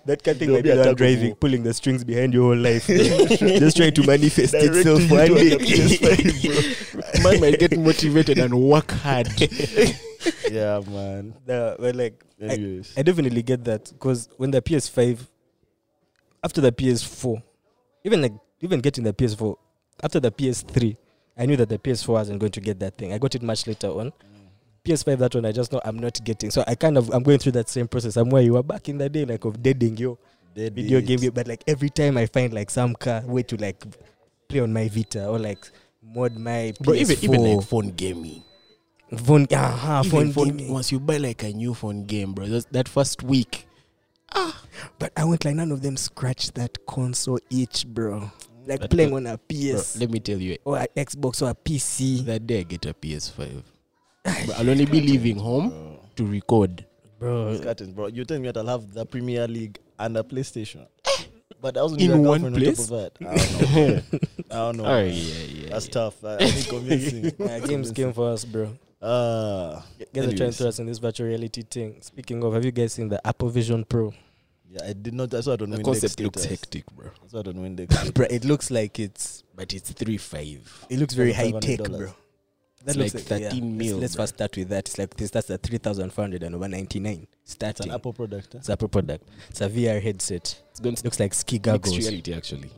That 0.05 0.23
cat 0.23 0.37
thing 0.37 0.47
There'll 0.49 0.55
might 0.57 0.63
be 0.63 0.69
be 0.71 0.75
the 0.75 0.85
one 0.85 0.95
driving, 0.95 1.27
war. 1.27 1.35
pulling 1.35 1.63
the 1.63 1.73
strings 1.73 2.03
behind 2.03 2.33
your 2.33 2.43
whole 2.53 2.57
life. 2.57 2.87
Just 2.87 3.77
trying 3.77 3.93
to 3.93 4.03
manifest 4.05 4.53
Directing 4.53 4.77
itself 4.79 5.11
one 5.11 5.33
day. 5.35 5.57
PS5, 5.57 7.23
Man 7.23 7.39
might 7.41 7.59
get 7.59 7.77
motivated 7.77 8.37
and 8.39 8.53
work 8.61 8.91
hard. 8.91 9.27
yeah, 10.51 10.81
man. 10.87 11.33
Nah, 11.47 11.75
but 11.79 11.95
like, 11.95 12.23
I, 12.23 12.30
Anyways, 12.41 12.93
I 12.97 13.03
definitely 13.03 13.43
get 13.43 13.63
that 13.65 13.91
because 13.91 14.29
when 14.37 14.51
the 14.51 14.61
PS5, 14.61 15.19
after 16.43 16.61
the 16.61 16.71
PS4, 16.71 17.41
even 18.03 18.21
like 18.21 18.33
even 18.61 18.79
getting 18.79 19.03
the 19.03 19.13
PS4, 19.13 19.55
after 20.03 20.19
the 20.19 20.31
PS3, 20.31 20.97
I 21.37 21.45
knew 21.45 21.55
that 21.57 21.69
the 21.69 21.77
PS4 21.77 22.07
wasn't 22.09 22.39
going 22.39 22.51
to 22.51 22.61
get 22.61 22.79
that 22.79 22.97
thing. 22.97 23.13
I 23.13 23.17
got 23.17 23.35
it 23.35 23.41
much 23.41 23.67
later 23.67 23.87
on. 23.87 24.11
PS5, 24.83 25.17
that 25.19 25.35
one, 25.35 25.45
I 25.45 25.51
just 25.51 25.71
know 25.71 25.79
I'm 25.85 25.99
not 25.99 26.23
getting. 26.23 26.49
So 26.49 26.63
I 26.67 26.73
kind 26.75 26.97
of 26.97 27.09
I'm 27.13 27.21
going 27.23 27.37
through 27.37 27.53
that 27.53 27.69
same 27.69 27.87
process. 27.87 28.17
I'm 28.17 28.29
where 28.29 28.41
you 28.41 28.53
were 28.53 28.63
back 28.63 28.89
in 28.89 28.97
the 28.97 29.09
day, 29.09 29.25
like 29.25 29.45
of 29.45 29.61
deading 29.61 29.97
yo 29.97 30.17
Dead 30.53 30.75
video 30.75 30.97
it. 30.97 31.05
game, 31.05 31.31
but 31.33 31.47
like 31.47 31.63
every 31.67 31.89
time 31.89 32.17
I 32.17 32.25
find 32.25 32.53
like 32.53 32.69
some 32.69 32.93
car 32.95 33.21
way 33.25 33.43
to 33.43 33.55
like 33.55 33.83
play 34.49 34.59
on 34.59 34.73
my 34.73 34.89
Vita 34.89 35.27
or 35.27 35.39
like 35.39 35.63
mod 36.03 36.37
my 36.37 36.73
Bro, 36.81 36.95
even, 36.95 37.15
PS4 37.15 37.23
even 37.23 37.43
like 37.43 37.67
phone 37.67 37.91
gaming. 37.91 38.43
Phone, 39.17 39.47
uh 39.53 40.01
Even 40.05 40.11
phone, 40.11 40.31
phone, 40.33 40.47
gaming. 40.57 40.71
once 40.73 40.91
you 40.91 40.99
buy 40.99 41.17
like 41.17 41.43
a 41.43 41.51
new 41.51 41.73
phone 41.73 42.05
game, 42.05 42.33
bro, 42.33 42.45
that 42.47 42.87
first 42.87 43.23
week, 43.23 43.67
Ah, 44.33 44.61
But 44.97 45.11
I 45.17 45.25
went 45.25 45.43
like 45.43 45.55
none 45.55 45.71
of 45.71 45.81
them 45.81 45.97
scratch 45.97 46.51
that 46.53 46.85
console 46.85 47.39
itch, 47.49 47.85
bro. 47.85 48.31
Like 48.65 48.79
But 48.81 48.91
playing 48.91 49.09
no- 49.11 49.17
on 49.17 49.27
a 49.27 49.37
bro, 49.37 49.45
PS 49.49 49.97
let 49.99 50.09
me 50.09 50.19
tell 50.19 50.37
you, 50.37 50.57
or 50.63 50.77
a 50.77 50.87
Xbox 50.95 51.41
or 51.41 51.49
a 51.49 51.55
PC, 51.55 52.23
that 52.25 52.45
day 52.47 52.59
I 52.59 52.63
get 52.63 52.85
a 52.85 52.93
PS5. 52.93 53.63
But 54.23 54.59
I'll 54.59 54.69
only 54.69 54.85
be 54.85 55.01
leaving 55.01 55.37
home 55.37 55.69
Bro. 55.69 55.99
to 56.17 56.25
record. 56.25 56.85
bro. 57.19 57.59
Curtains, 57.59 57.91
bro. 57.91 58.07
You 58.07 58.23
tell 58.23 58.39
me 58.39 58.47
that 58.51 58.57
I'll 58.57 58.67
have 58.79 58.93
the 58.93 59.03
Premier 59.05 59.47
League 59.47 59.79
and 59.97 60.15
a 60.15 60.23
PlayStation. 60.23 60.85
But 61.59 61.75
I 61.77 61.81
was 61.83 61.93
In 61.97 62.23
one 62.23 62.53
place? 62.53 62.87
Top 62.87 63.01
of 63.01 63.17
that. 63.19 63.27
I 63.27 63.35
don't 63.35 63.61
know. 63.75 64.01
I 64.51 64.55
don't 64.55 64.77
know. 64.77 64.85
Oh, 64.85 64.99
yeah, 65.03 65.11
yeah. 65.11 65.69
That's 65.69 65.87
yeah. 65.87 65.91
tough. 65.91 66.23
I, 66.23 66.35
I 66.35 66.45
need 66.45 66.67
convincing. 66.69 67.31
Yeah, 67.39 67.59
games 67.59 67.91
came 67.91 68.13
for 68.13 68.31
us, 68.31 68.45
bro. 68.45 68.77
Ah, 69.01 69.83
Guys 70.13 70.25
are 70.25 70.27
trying 70.27 70.33
Anyways. 70.35 70.57
to 70.57 70.67
us 70.67 70.79
in 70.79 70.85
this 70.85 70.99
virtual 70.99 71.27
reality 71.27 71.63
thing. 71.63 71.97
Speaking 72.01 72.43
of, 72.43 72.53
have 72.53 72.63
you 72.63 72.71
guys 72.71 72.93
seen 72.93 73.09
the 73.09 73.25
Apple 73.25 73.49
Vision 73.49 73.83
Pro? 73.83 74.13
yeah. 74.69 74.81
I 74.85 74.93
did 74.93 75.13
not. 75.13 75.33
I 75.33 75.41
saw 75.41 75.53
it 75.53 75.61
on 75.63 75.69
The 75.71 75.77
Windex 75.77 75.83
concept 75.85 76.19
looks 76.19 76.43
hectic, 76.45 76.85
bro. 76.91 77.07
I 77.07 77.27
saw 77.27 77.39
it 77.39 77.47
on 77.47 77.55
Windex. 77.55 78.13
Bro, 78.13 78.27
it 78.29 78.45
looks 78.45 78.69
like 78.71 78.99
it's 78.99 79.43
But 79.55 79.73
it's 79.73 79.91
three 79.91 80.17
five. 80.17 80.85
it 80.89 80.99
looks 80.99 81.13
very 81.13 81.33
high 81.33 81.51
tech, 81.51 81.79
$500. 81.79 81.97
bro. 81.97 82.13
It's 82.85 82.95
looks 82.95 83.13
like 83.13 83.23
13 83.23 83.49
let's, 83.49 83.61
mil, 83.61 83.97
Let's 83.97 84.15
bro. 84.15 84.23
first 84.23 84.35
start 84.35 84.57
with 84.57 84.69
that. 84.69 84.87
It's 84.87 84.97
like 84.97 85.15
this. 85.15 85.29
That's 85.31 85.47
the 85.47 85.57
three 85.57 85.77
thousand 85.77 86.11
four 86.13 86.23
hundred 86.23 86.43
and 86.43 86.59
one 86.59 86.71
ninety 86.71 86.99
nine 86.99 87.27
It's 87.43 87.51
starting. 87.53 87.89
an 87.89 87.95
Apple 87.95 88.13
product. 88.13 88.53
Huh? 88.53 88.59
It's 88.59 88.69
Apple 88.69 88.87
product. 88.87 89.27
It's 89.49 89.61
a 89.61 89.69
VR 89.69 90.01
headset. 90.01 90.61
It's 90.71 90.79
going 90.79 90.95
to 90.95 91.03
looks 91.03 91.19
like 91.19 91.33
ski 91.33 91.55
mixed 91.57 91.63
goggles. 91.65 91.97
reality, 91.97 92.33
actually. 92.33 92.71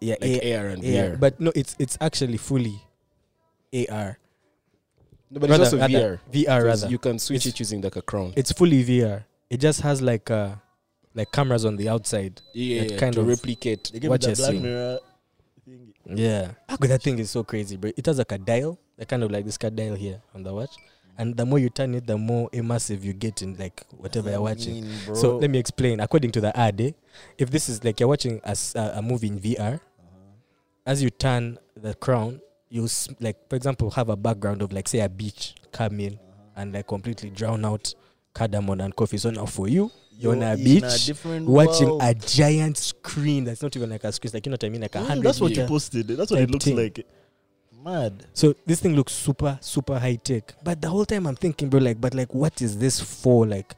Yeah, 0.00 0.16
Like 0.20 0.42
A- 0.42 0.54
AR 0.56 0.66
and 0.68 0.84
AR. 0.84 0.88
VR. 0.90 1.20
But 1.20 1.40
no, 1.40 1.52
it's 1.54 1.74
it's 1.78 1.96
actually 2.00 2.36
fully 2.36 2.80
AR. 3.74 4.18
No, 5.30 5.40
but 5.40 5.50
Rather- 5.50 5.64
it's 5.64 5.72
also 5.74 5.86
VR. 5.86 6.18
VR 6.32 6.64
rather. 6.64 6.88
You 6.88 6.98
can 6.98 7.18
switch 7.18 7.46
It's- 7.46 7.54
it 7.54 7.60
using 7.60 7.80
like 7.80 7.96
a 7.96 8.02
crown. 8.02 8.32
It's 8.36 8.52
fully 8.52 8.82
VR. 8.84 9.24
It 9.48 9.60
just 9.60 9.80
has 9.82 10.00
like 10.02 10.30
uh 10.30 10.56
like 11.14 11.32
cameras 11.32 11.64
on 11.64 11.76
the 11.76 11.88
outside. 11.88 12.40
yeah, 12.54 12.82
it 12.82 12.90
yeah, 12.92 12.96
kind 12.98 13.14
to 13.14 13.20
of- 13.20 13.26
replicate. 13.28 13.90
What 13.92 14.22
you're 14.22 14.34
Black 14.36 14.50
seeing. 14.50 14.62
Mirror 14.62 14.98
thing. 15.64 15.92
Yeah. 16.16 16.52
But 16.78 16.88
that 16.88 17.02
thing 17.02 17.18
is 17.18 17.30
so 17.30 17.44
crazy, 17.44 17.76
bro. 17.76 17.90
It 17.96 18.06
has 18.06 18.18
like 18.18 18.32
a 18.32 18.38
dial, 18.38 18.78
like 18.98 19.08
kind 19.08 19.22
of 19.22 19.30
like 19.30 19.44
this 19.44 19.58
car 19.58 19.70
dial 19.70 19.94
here 19.94 20.20
on 20.34 20.42
the 20.42 20.52
watch. 20.54 20.70
And 21.18 21.36
the 21.36 21.44
more 21.44 21.58
you 21.58 21.68
turn 21.68 21.94
it, 21.94 22.06
the 22.06 22.16
more 22.16 22.48
immersive 22.50 23.02
you 23.02 23.12
get 23.12 23.42
in 23.42 23.54
like 23.56 23.84
whatever 23.98 24.30
you're 24.30 24.40
watching. 24.40 24.84
mean, 24.86 25.14
So 25.14 25.36
let 25.38 25.50
me 25.50 25.58
explain. 25.58 26.00
According 26.00 26.30
to 26.32 26.40
the 26.40 26.56
ad, 26.58 26.80
eh, 26.80 26.92
if 27.36 27.50
this 27.50 27.68
is 27.68 27.84
like 27.84 28.00
you're 28.00 28.08
watching 28.08 28.40
a 28.44 29.02
movie 29.02 29.26
in 29.28 29.38
VR, 29.38 29.74
Uh-huh. 29.74 29.78
as 30.86 31.02
you 31.02 31.10
turn 31.10 31.58
the 31.76 31.94
crown, 31.94 32.40
you 32.70 32.88
like, 33.18 33.36
for 33.48 33.56
example, 33.56 33.90
have 33.90 34.08
a 34.08 34.16
background 34.16 34.62
of 34.62 34.72
like 34.72 34.88
say 34.88 35.00
a 35.00 35.08
beach 35.08 35.54
come 35.72 36.00
in 36.00 36.18
and 36.56 36.72
like 36.72 36.86
completely 36.86 37.30
drown 37.30 37.64
out 37.64 37.94
cardamom 38.32 38.80
and 38.80 38.94
coffee. 38.96 39.18
So 39.18 39.30
now 39.30 39.46
for 39.46 39.68
you, 39.68 39.90
you're 40.16 40.32
on 40.32 40.42
a 40.42 40.56
beach 40.56 41.06
different 41.06 41.48
watching 41.48 41.88
world. 41.88 42.02
a 42.02 42.14
giant 42.14 42.76
screen 42.78 43.44
that's 43.44 43.62
not 43.62 43.74
even 43.76 43.90
like 43.90 44.04
a 44.04 44.12
screen, 44.12 44.30
like 44.34 44.46
you 44.46 44.50
know 44.50 44.54
what 44.54 44.64
I 44.64 44.68
mean, 44.68 44.80
like 44.82 44.94
a 44.94 44.98
Mm, 44.98 45.06
hundred. 45.06 45.24
That's 45.24 45.40
what 45.40 45.56
you 45.56 45.64
posted. 45.66 46.06
That's 46.08 46.30
what 46.30 46.40
it 46.40 46.50
looks 46.50 46.64
thing. 46.64 46.76
like. 46.76 47.06
Mad. 47.82 48.26
So 48.34 48.54
this 48.66 48.80
thing 48.80 48.94
looks 48.94 49.12
super, 49.14 49.58
super 49.62 49.98
high 49.98 50.16
tech. 50.16 50.54
But 50.62 50.82
the 50.82 50.88
whole 50.88 51.06
time 51.06 51.26
I'm 51.26 51.34
thinking, 51.36 51.70
bro, 51.70 51.80
like, 51.80 51.98
but 52.00 52.12
like, 52.14 52.34
what 52.34 52.60
is 52.60 52.76
this 52.76 53.00
for? 53.00 53.46
Like, 53.46 53.74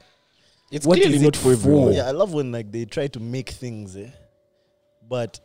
It's 0.73 0.85
What 0.85 0.99
clearly 0.99 1.17
is 1.17 1.23
not 1.23 1.37
it 1.37 1.39
for 1.39 1.53
everyone. 1.53 1.93
Yeah, 1.93 2.09
I 2.09 2.11
love 2.11 2.33
when 2.33 2.51
like 2.51 2.73
they 2.73 2.85
try 2.85 3.07
to 3.07 3.21
make 3.21 3.51
things, 3.51 3.97
eh? 3.97 4.11
but 5.09 5.39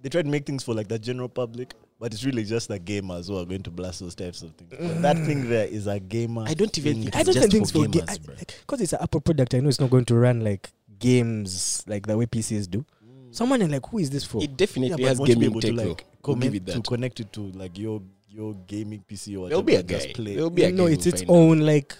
they 0.00 0.08
try 0.08 0.22
to 0.22 0.28
make 0.28 0.46
things 0.46 0.64
for 0.64 0.74
like 0.74 0.88
the 0.88 0.98
general 0.98 1.28
public. 1.28 1.74
But 2.00 2.12
it's 2.12 2.24
really 2.24 2.44
just 2.44 2.68
the 2.68 2.78
gamers 2.80 3.28
who 3.28 3.38
are 3.38 3.44
going 3.46 3.62
to 3.62 3.70
blast 3.70 4.00
those 4.00 4.14
types 4.14 4.42
of 4.42 4.52
things. 4.56 4.70
But 4.70 5.00
that 5.02 5.16
thing 5.18 5.44
mm. 5.44 5.48
there 5.48 5.66
is 5.66 5.86
a 5.86 5.98
gamer. 6.00 6.44
I 6.46 6.54
don't 6.54 6.76
even 6.78 6.94
thing. 6.94 7.02
think 7.04 7.16
I 7.16 7.22
don't 7.22 7.34
think 7.34 7.54
it's 7.54 7.70
for 7.70 7.84
for 7.84 7.88
gamers, 7.88 8.22
bro. 8.24 8.34
because 8.36 8.80
it's 8.80 8.92
an 8.92 8.98
Apple 9.02 9.20
product. 9.20 9.54
I 9.54 9.60
know 9.60 9.68
it's 9.68 9.80
not 9.80 9.90
going 9.90 10.04
to 10.06 10.14
run 10.16 10.42
like 10.42 10.70
games 10.98 11.84
like 11.86 12.06
the 12.06 12.16
way 12.16 12.26
PCs 12.26 12.68
do. 12.70 12.84
Mm. 13.04 13.34
Someone 13.34 13.62
is 13.62 13.68
like, 13.70 13.86
who 13.86 13.98
is 13.98 14.10
this 14.10 14.24
for? 14.24 14.42
It 14.42 14.56
definitely 14.56 15.02
Yeah, 15.02 15.08
has 15.08 15.18
won't 15.18 15.30
you 15.30 15.36
be 15.36 15.40
gaming 15.46 15.52
able 15.52 15.60
tech, 15.60 15.70
to 15.70 15.88
like 15.88 16.04
comment 16.22 16.52
to 16.66 16.72
that. 16.72 16.86
connect 16.86 17.20
it 17.20 17.32
to 17.34 17.40
like 17.52 17.78
your 17.78 18.02
your 18.28 18.54
gaming 18.66 19.04
PC 19.08 19.36
or 19.36 19.40
whatever. 19.42 19.48
There'll 19.50 19.62
be 19.62 19.74
a 19.76 19.80
and 19.80 19.88
just 19.88 20.06
guy. 20.08 20.12
play. 20.14 20.34
There'll 20.34 20.50
be 20.50 20.64
a 20.64 20.72
no, 20.72 20.86
guy 20.86 20.92
it's 20.94 21.06
its 21.06 21.22
find 21.22 21.30
out. 21.30 21.34
own 21.36 21.60
like 21.60 21.96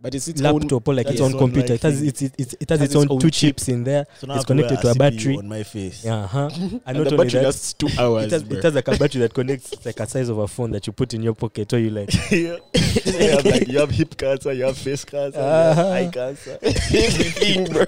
But 0.00 0.14
it's 0.14 0.28
its 0.28 0.40
own. 0.40 0.60
laptop 0.60 0.86
or 0.86 0.94
like 0.94 1.08
its 1.08 1.20
own 1.20 1.32
own, 1.32 1.38
computer. 1.38 1.72
it 1.74 1.82
has 1.82 2.00
it's, 2.02 2.22
it's, 2.22 2.54
it 2.60 2.68
has 2.70 2.78
Has 2.78 2.88
its, 2.90 2.94
own, 2.94 3.08
own 3.10 3.18
two 3.18 3.30
chip. 3.32 3.56
chips 3.56 3.68
in 3.68 3.82
there. 3.82 4.06
So 4.18 4.28
now 4.28 4.34
It's 4.36 4.44
I 4.48 4.54
have 4.54 4.56
to 4.58 4.62
wear 4.62 4.68
connected 4.68 4.82
to 4.82 4.90
a 4.90 4.94
CPU 4.94 4.98
battery. 4.98 5.36
on 5.38 5.48
my 5.48 5.62
face. 5.64 6.06
Uh 6.06 6.26
huh. 6.28 6.50
And, 6.54 6.80
And 6.86 6.98
not 6.98 7.04
the 7.10 7.16
battery 7.16 7.30
that, 7.40 7.42
lasts 7.46 7.72
two 7.72 7.88
hours. 7.98 8.26
it 8.26 8.30
has, 8.30 8.44
bro. 8.44 8.58
it 8.58 8.62
has 8.64 8.74
like 8.76 8.86
a 8.86 8.96
battery 8.96 9.20
that 9.22 9.34
connects 9.34 9.84
like 9.84 9.98
a 9.98 10.06
size 10.06 10.28
of 10.28 10.38
a 10.38 10.46
phone 10.46 10.70
that 10.70 10.86
you 10.86 10.92
put 10.92 11.14
in 11.14 11.22
your 11.24 11.34
pocket 11.34 11.72
or 11.72 11.80
you 11.80 11.90
like 11.90 12.14
yeah. 12.30 12.58
you, 12.76 13.30
have 13.30 13.44
like, 13.44 13.66
you 13.66 13.78
have 13.80 13.90
hip 13.90 14.16
cancer, 14.16 14.52
you 14.52 14.64
have 14.66 14.78
face 14.78 15.04
cancer, 15.04 15.36
you 15.40 15.44
have 15.44 15.78
Uh-huh. 15.78 15.90
eye 15.90 16.10
cancer, 16.12 16.58
Everything, 16.62 17.64
bro. 17.72 17.84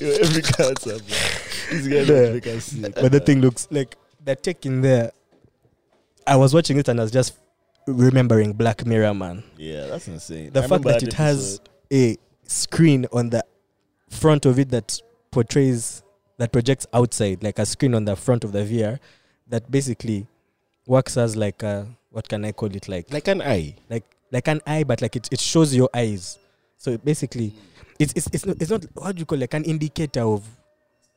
you 0.00 0.12
have 0.12 0.20
every 0.22 0.42
cancer, 0.42 0.98
bro. 0.98 1.16
These 1.70 1.88
guys 1.88 2.08
Yeah. 2.08 2.40
yeah. 2.44 2.56
us 2.56 2.64
sick. 2.64 2.94
but 2.96 3.12
the 3.12 3.20
thing 3.20 3.40
looks 3.40 3.68
like 3.70 3.96
the 4.24 4.34
tech 4.34 4.66
in 4.66 4.80
there. 4.80 5.12
I 6.26 6.34
was 6.36 6.54
watching 6.54 6.76
it 6.78 6.88
and 6.88 6.98
I 7.00 7.04
was 7.04 7.12
just 7.12 7.34
remembering 7.86 8.52
Black 8.52 8.86
Mirror, 8.86 9.14
man. 9.14 9.42
Yeah, 9.56 9.86
that's 9.86 10.08
insane. 10.08 10.52
The 10.52 10.60
I 10.60 10.62
fact 10.62 10.84
remember 10.84 10.92
that 10.92 11.02
it 11.02 11.12
has 11.14 11.60
a 11.92 12.16
screen 12.46 13.06
on 13.12 13.30
the 13.30 13.44
front 14.10 14.46
of 14.46 14.58
it 14.58 14.68
that 14.70 15.00
portrays 15.30 16.02
that 16.38 16.52
projects 16.52 16.86
outside, 16.92 17.42
like 17.42 17.58
a 17.58 17.66
screen 17.66 17.94
on 17.94 18.04
the 18.04 18.16
front 18.16 18.44
of 18.44 18.52
the 18.52 18.60
VR 18.60 18.98
that 19.48 19.70
basically 19.70 20.26
works 20.86 21.16
as 21.16 21.36
like 21.36 21.62
a 21.62 21.86
what 22.10 22.28
can 22.28 22.44
I 22.44 22.52
call 22.52 22.74
it 22.74 22.88
like 22.88 23.12
Like 23.12 23.28
an 23.28 23.40
eye. 23.42 23.74
like 23.88 24.04
like 24.30 24.48
an 24.48 24.60
eye, 24.66 24.84
but 24.84 25.00
like 25.02 25.14
it, 25.16 25.28
it 25.32 25.40
shows 25.40 25.74
your 25.74 25.88
eyes. 25.94 26.38
So 26.78 26.92
it 26.92 27.04
basically, 27.04 27.54
it's 27.98 28.12
it's 28.16 28.28
it's 28.32 28.46
not, 28.46 28.56
it's 28.60 28.70
not 28.70 28.84
what 28.94 29.14
do 29.16 29.20
you 29.20 29.26
call 29.26 29.38
like 29.38 29.54
an 29.54 29.64
indicator 29.64 30.22
of 30.22 30.44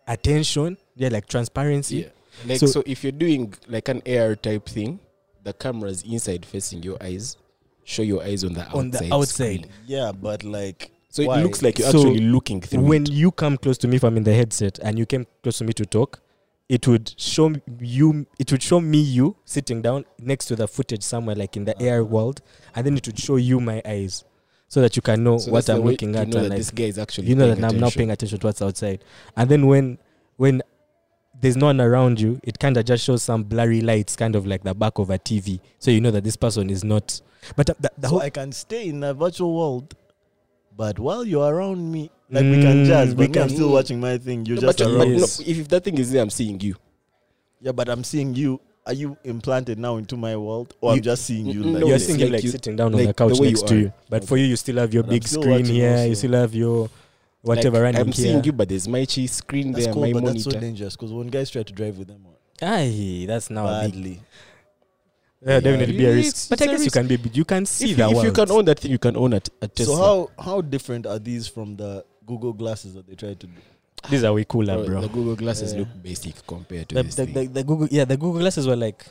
attention. 0.08 0.78
Yeah, 0.96 1.10
like 1.10 1.28
transparency. 1.28 1.98
Yeah. 1.98 2.08
Like 2.48 2.60
So- 2.60 2.68
so, 2.68 2.84
if 2.86 3.04
you're 3.04 3.12
doing 3.12 3.54
like 3.68 3.88
an 3.90 4.02
AR 4.06 4.36
type 4.36 4.66
thing, 4.68 5.00
the 5.46 5.54
camera's 5.54 6.04
inside 6.04 6.46
facing 6.46 6.84
your 6.84 6.98
eyes, 7.02 7.38
show 7.86 8.02
your 8.02 8.22
eyes 8.24 8.44
on 8.44 8.54
the 8.54 8.62
outside. 8.64 8.78
On 8.80 8.92
the 8.92 9.14
outside. 9.14 9.34
screen. 9.62 9.66
Yeah, 9.86 10.12
but 10.12 10.44
like 10.44 10.92
So 11.10 11.24
Why? 11.24 11.40
it 11.40 11.44
looks 11.44 11.62
like 11.62 11.80
you're 11.80 11.90
So 11.90 12.00
actually 12.00 12.20
looking 12.20 12.60
through 12.62 12.82
when 12.84 13.04
it. 13.04 13.12
you 13.12 13.32
come 13.32 13.56
close 13.58 13.78
to 13.80 13.88
me, 13.88 13.96
if 13.96 14.04
I'm 14.04 14.18
in 14.18 14.24
the 14.24 14.34
headset 14.34 14.80
and 14.84 15.00
you 15.00 15.06
came 15.06 15.26
close 15.44 15.60
to 15.60 15.64
me 15.64 15.72
to 15.74 15.86
talk, 15.86 16.20
it 16.68 16.88
would 16.88 17.14
show 17.18 17.46
m- 17.46 17.62
you. 17.80 18.26
It 18.40 18.52
would 18.52 18.62
show 18.64 18.82
me 18.82 19.00
you 19.00 19.38
sitting 19.46 19.82
down 19.84 20.04
next 20.20 20.46
to 20.48 20.56
the 20.56 20.68
footage 20.68 21.04
somewhere, 21.04 21.36
like 21.36 21.56
in 21.56 21.64
the 21.66 21.76
AR 21.90 22.00
ah. 22.02 22.04
world, 22.04 22.42
and 22.76 22.86
then 22.86 22.98
it 22.98 23.06
would 23.08 23.20
show 23.20 23.36
you 23.38 23.60
my 23.60 23.82
eyes, 23.86 24.24
so 24.68 24.82
that 24.82 24.96
you 24.96 25.04
can 25.04 25.24
know 25.24 25.38
So 25.38 25.52
what 25.52 25.70
I'm 25.70 25.84
way 25.84 25.92
looking 25.92 26.16
you 26.16 26.20
at. 26.22 26.28
know 26.28 26.38
and 26.40 26.46
that 26.46 26.50
like, 26.50 26.58
this 26.58 26.72
guy 26.72 26.86
is 26.86 26.98
actually 26.98 27.28
you 27.28 27.36
know 27.36 27.48
that 27.48 27.58
paying 27.58 27.66
I'm 27.66 27.80
now 27.80 27.88
attention. 27.88 28.00
paying 28.00 28.12
attention 28.12 28.40
to 28.40 28.48
what's 28.48 28.62
outside. 28.64 29.04
And 29.38 29.48
then 29.50 29.68
when 29.68 30.00
when 30.38 30.64
there's 31.42 31.58
no 31.58 31.68
one 31.68 31.82
around 31.82 32.20
you, 32.20 32.40
it 32.44 32.58
kind 32.60 32.78
of 32.78 32.86
just 32.86 33.04
shows 33.04 33.24
some 33.24 33.44
blurry 33.44 33.82
lights, 33.82 34.16
kind 34.16 34.36
of 34.36 34.46
like 34.48 34.64
the 34.64 34.74
back 34.74 34.98
of 34.98 35.10
a 35.10 35.20
TV, 35.20 35.60
so 35.80 35.92
you 35.92 36.02
know 36.02 36.12
that 36.12 36.24
this 36.24 36.36
person 36.36 36.70
is 36.70 36.84
not. 36.84 37.22
But 37.56 37.68
the, 37.68 37.76
the, 37.80 37.92
the 37.98 38.08
so 38.08 38.14
whole 38.14 38.22
I 38.22 38.30
can 38.30 38.52
stay 38.52 38.88
in 38.90 39.04
a 39.04 39.14
virtual 39.14 39.56
world, 39.56 39.94
but 40.76 40.98
while 41.00 41.24
you're 41.26 41.54
around 41.54 41.92
me, 41.92 42.10
like 42.30 42.44
we 42.44 42.62
can 42.62 42.78
Mm, 42.84 42.86
jazz, 42.86 43.10
we 43.16 43.28
but 43.28 43.36
me, 43.36 43.42
I'm 43.42 43.50
still 43.50 43.72
watching 43.72 44.00
my 44.00 44.18
thing. 44.18 44.46
You're 44.46 44.56
No, 44.56 44.62
just 44.62 44.80
but, 44.80 44.88
around. 44.88 44.98
but 44.98 45.08
no, 45.20 45.28
if 45.46 45.68
that 45.70 45.84
thing 45.84 45.98
is 45.98 46.12
there, 46.12 46.22
I'm 46.24 46.30
seeing 46.30 46.60
you. 46.60 46.76
Yeah, 47.62 47.72
but 47.72 47.88
I'm 47.90 48.04
seeing 48.04 48.34
you. 48.34 48.60
Are 48.88 48.94
you 48.94 49.18
implanted 49.24 49.80
now 49.80 49.98
into 49.98 50.16
my 50.16 50.36
world, 50.36 50.76
or 50.80 50.94
I'm 50.94 51.02
just 51.02 51.26
seeing 51.26 51.48
you? 51.48 51.64
Mm, 51.64 51.74
Like 51.74 51.82
no, 51.82 51.88
you're 51.88 52.00
seeing 52.00 52.20
him 52.20 52.28
like 52.28 52.34
like 52.34 52.44
you- 52.44 52.52
sitting 52.52 52.76
down 52.76 52.94
on 52.94 53.04
the 53.04 53.14
couch 53.14 53.34
the 53.34 53.42
way 53.42 53.48
you 53.48 53.54
next 53.54 53.68
to 53.68 53.80
you. 53.80 53.94
But 54.10 54.24
for 54.28 54.38
you, 54.38 54.46
you 54.46 54.56
still 54.56 54.78
have 54.78 54.94
your 54.94 55.02
But 55.04 55.10
big 55.10 55.28
screen 55.28 55.50
watching 55.50 55.66
here. 55.76 56.06
You 56.06 56.16
still 56.16 56.34
have 56.34 56.54
your 56.54 56.90
whatever 57.46 57.78
like, 57.78 57.84
running 57.84 58.02
I'm 58.02 58.08
here. 58.08 58.14
seeing 58.14 58.44
you, 58.44 58.52
but 58.52 58.68
there's 58.70 58.88
my 58.88 59.06
cheese 59.06 59.32
screen 59.34 59.72
that's 59.72 59.86
there, 59.86 59.94
cool, 59.94 60.02
my 60.04 60.14
but 60.14 60.24
monitor. 60.24 60.44
that's 60.44 60.56
so 60.56 60.60
dangerous 60.60 60.96
because 60.96 61.12
when 61.14 61.28
guys 61.28 61.50
try 61.50 61.64
to 61.64 61.74
drive 61.74 61.98
with 61.98 62.08
them, 62.08 62.26
Aye, 62.62 63.26
that's 63.28 63.50
now 63.50 63.68
a 63.68 63.82
big. 63.84 63.92
badly. 63.94 64.22
Yeah, 65.46 65.60
definitely 65.60 65.98
be 65.98 66.06
a 66.06 66.10
It's- 66.10 66.26
risk. 66.26 66.50
But 66.50 66.62
it's 66.62 66.68
I 66.68 66.72
a 66.72 66.76
guess 66.78 66.86
you 66.86 66.92
can 66.92 67.08
be. 67.08 67.20
You 67.34 67.46
can 67.46 67.66
see 67.66 67.92
if, 67.92 67.98
the 67.98 68.10
you, 68.10 68.18
if 68.20 68.24
you 68.26 68.32
can 68.32 68.52
own 68.52 68.66
that 68.66 68.80
thing, 68.80 68.92
you 68.92 68.98
can 68.98 69.16
own 69.16 69.34
a, 69.34 69.42
a 69.62 69.68
Tesla. 69.68 69.96
So 69.96 70.02
how 70.38 70.44
how 70.44 70.62
different 70.62 71.06
are 71.06 71.20
these 71.20 71.48
from 71.48 71.76
the 71.76 72.04
Google 72.26 72.54
glasses 72.54 72.94
that 72.96 73.06
they 73.08 73.16
tried 73.16 73.40
to 73.42 73.48
do? 73.48 73.62
These 74.10 74.24
are 74.24 74.34
way 74.34 74.44
cooler, 74.46 74.76
Bro, 74.78 74.86
bro. 74.86 75.02
The 75.02 75.08
Google 75.10 75.36
glasses 75.36 75.74
Yeah. 75.74 75.80
look 75.80 75.90
basic 76.02 76.46
compared 76.48 76.90
to 76.90 76.96
The, 76.96 77.04
this 77.04 77.16
the, 77.16 77.26
thing. 77.26 77.34
the, 77.34 77.48
the 77.48 77.64
Google, 77.64 77.88
yeah, 77.92 78.06
the 78.06 78.18
Google 78.18 78.40
glasses 78.40 78.68
were 78.68 78.76
like 78.76 79.06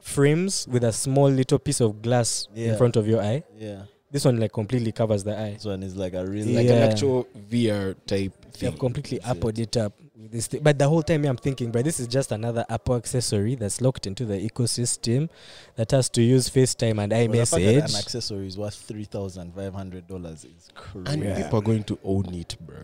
frames 0.00 0.66
with 0.68 0.84
a 0.84 0.92
small 0.92 1.28
little 1.28 1.58
piece 1.58 1.80
of 1.80 2.00
glass 2.02 2.48
in 2.54 2.76
front 2.76 2.96
of 2.96 3.06
your 3.06 3.20
eye. 3.22 3.42
Yeah, 3.58 3.82
This 4.12 4.24
one 4.24 4.40
like 4.40 4.52
completely 4.52 4.90
covers 4.92 5.22
the 5.22 5.38
eye. 5.38 5.52
this 5.54 5.64
one 5.64 5.82
is 5.82 5.94
like 5.96 6.14
a 6.14 6.26
real 6.26 6.46
like 6.46 6.66
Yeah. 6.66 6.72
an 6.84 6.90
actual 6.90 7.28
VR 7.50 7.94
type 8.06 8.32
thing. 8.52 8.70
have 8.70 8.78
completely 8.80 9.20
appled 9.20 9.58
it 9.58 9.76
up 9.76 9.92
with 10.16 10.32
this 10.32 10.48
thing. 10.48 10.62
But 10.62 10.78
the 10.80 10.88
whole 10.88 11.02
time 11.02 11.24
I'm 11.24 11.36
thinking, 11.36 11.70
bro, 11.70 11.82
this 11.82 12.00
is 12.00 12.08
just 12.08 12.32
another 12.32 12.64
Apple 12.68 12.96
accessory 12.96 13.54
that's 13.54 13.80
locked 13.80 14.06
into 14.08 14.24
the 14.24 14.34
ecosystem 14.48 15.28
that 15.76 15.92
has 15.92 16.08
to 16.10 16.22
use 16.22 16.50
FaceTime 16.50 16.98
and 17.00 17.10
But 17.10 17.30
the 17.32 17.46
fact 17.46 17.50
that 17.64 17.90
an 17.90 17.96
accessory 17.96 18.48
is 18.48 18.58
worth 18.58 18.74
three 18.74 19.04
thousand 19.04 19.54
five 19.54 19.74
hundred 19.74 20.08
dollars 20.08 20.44
is 20.44 20.68
crazy. 20.74 21.06
and 21.12 21.22
Yeah. 21.22 21.42
people 21.44 21.60
are 21.60 21.62
going 21.62 21.84
to 21.84 21.98
own 22.04 22.34
it, 22.34 22.56
bro. 22.60 22.76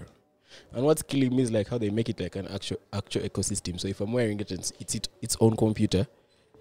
And 0.73 0.85
what's 0.87 1.03
killing 1.03 1.35
me 1.35 1.43
is 1.43 1.51
like 1.51 1.69
how 1.69 1.77
they 1.79 1.91
make 1.91 2.09
it 2.09 2.21
like 2.21 2.37
an 2.37 2.47
actual 2.49 2.79
actual 2.93 3.23
ecosystem. 3.23 3.81
So 3.81 3.89
if 3.89 4.01
I'm 4.01 4.13
wearing 4.13 4.39
it, 4.41 4.51
and 4.53 4.61
it's 4.61 4.73
it's 4.79 4.95
it, 4.95 5.09
its 5.21 5.37
own 5.41 5.57
computer, 5.57 6.07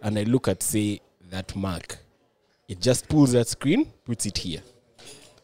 and 0.01 0.17
I 0.17 0.23
look 0.23 0.47
at 0.47 0.63
say 0.63 1.01
that 1.29 1.55
Mac, 1.55 1.99
it 2.67 2.79
just 2.81 3.07
pulls 3.07 3.31
that 3.33 3.47
screen, 3.47 3.91
puts 4.03 4.25
it 4.25 4.37
here. 4.37 4.61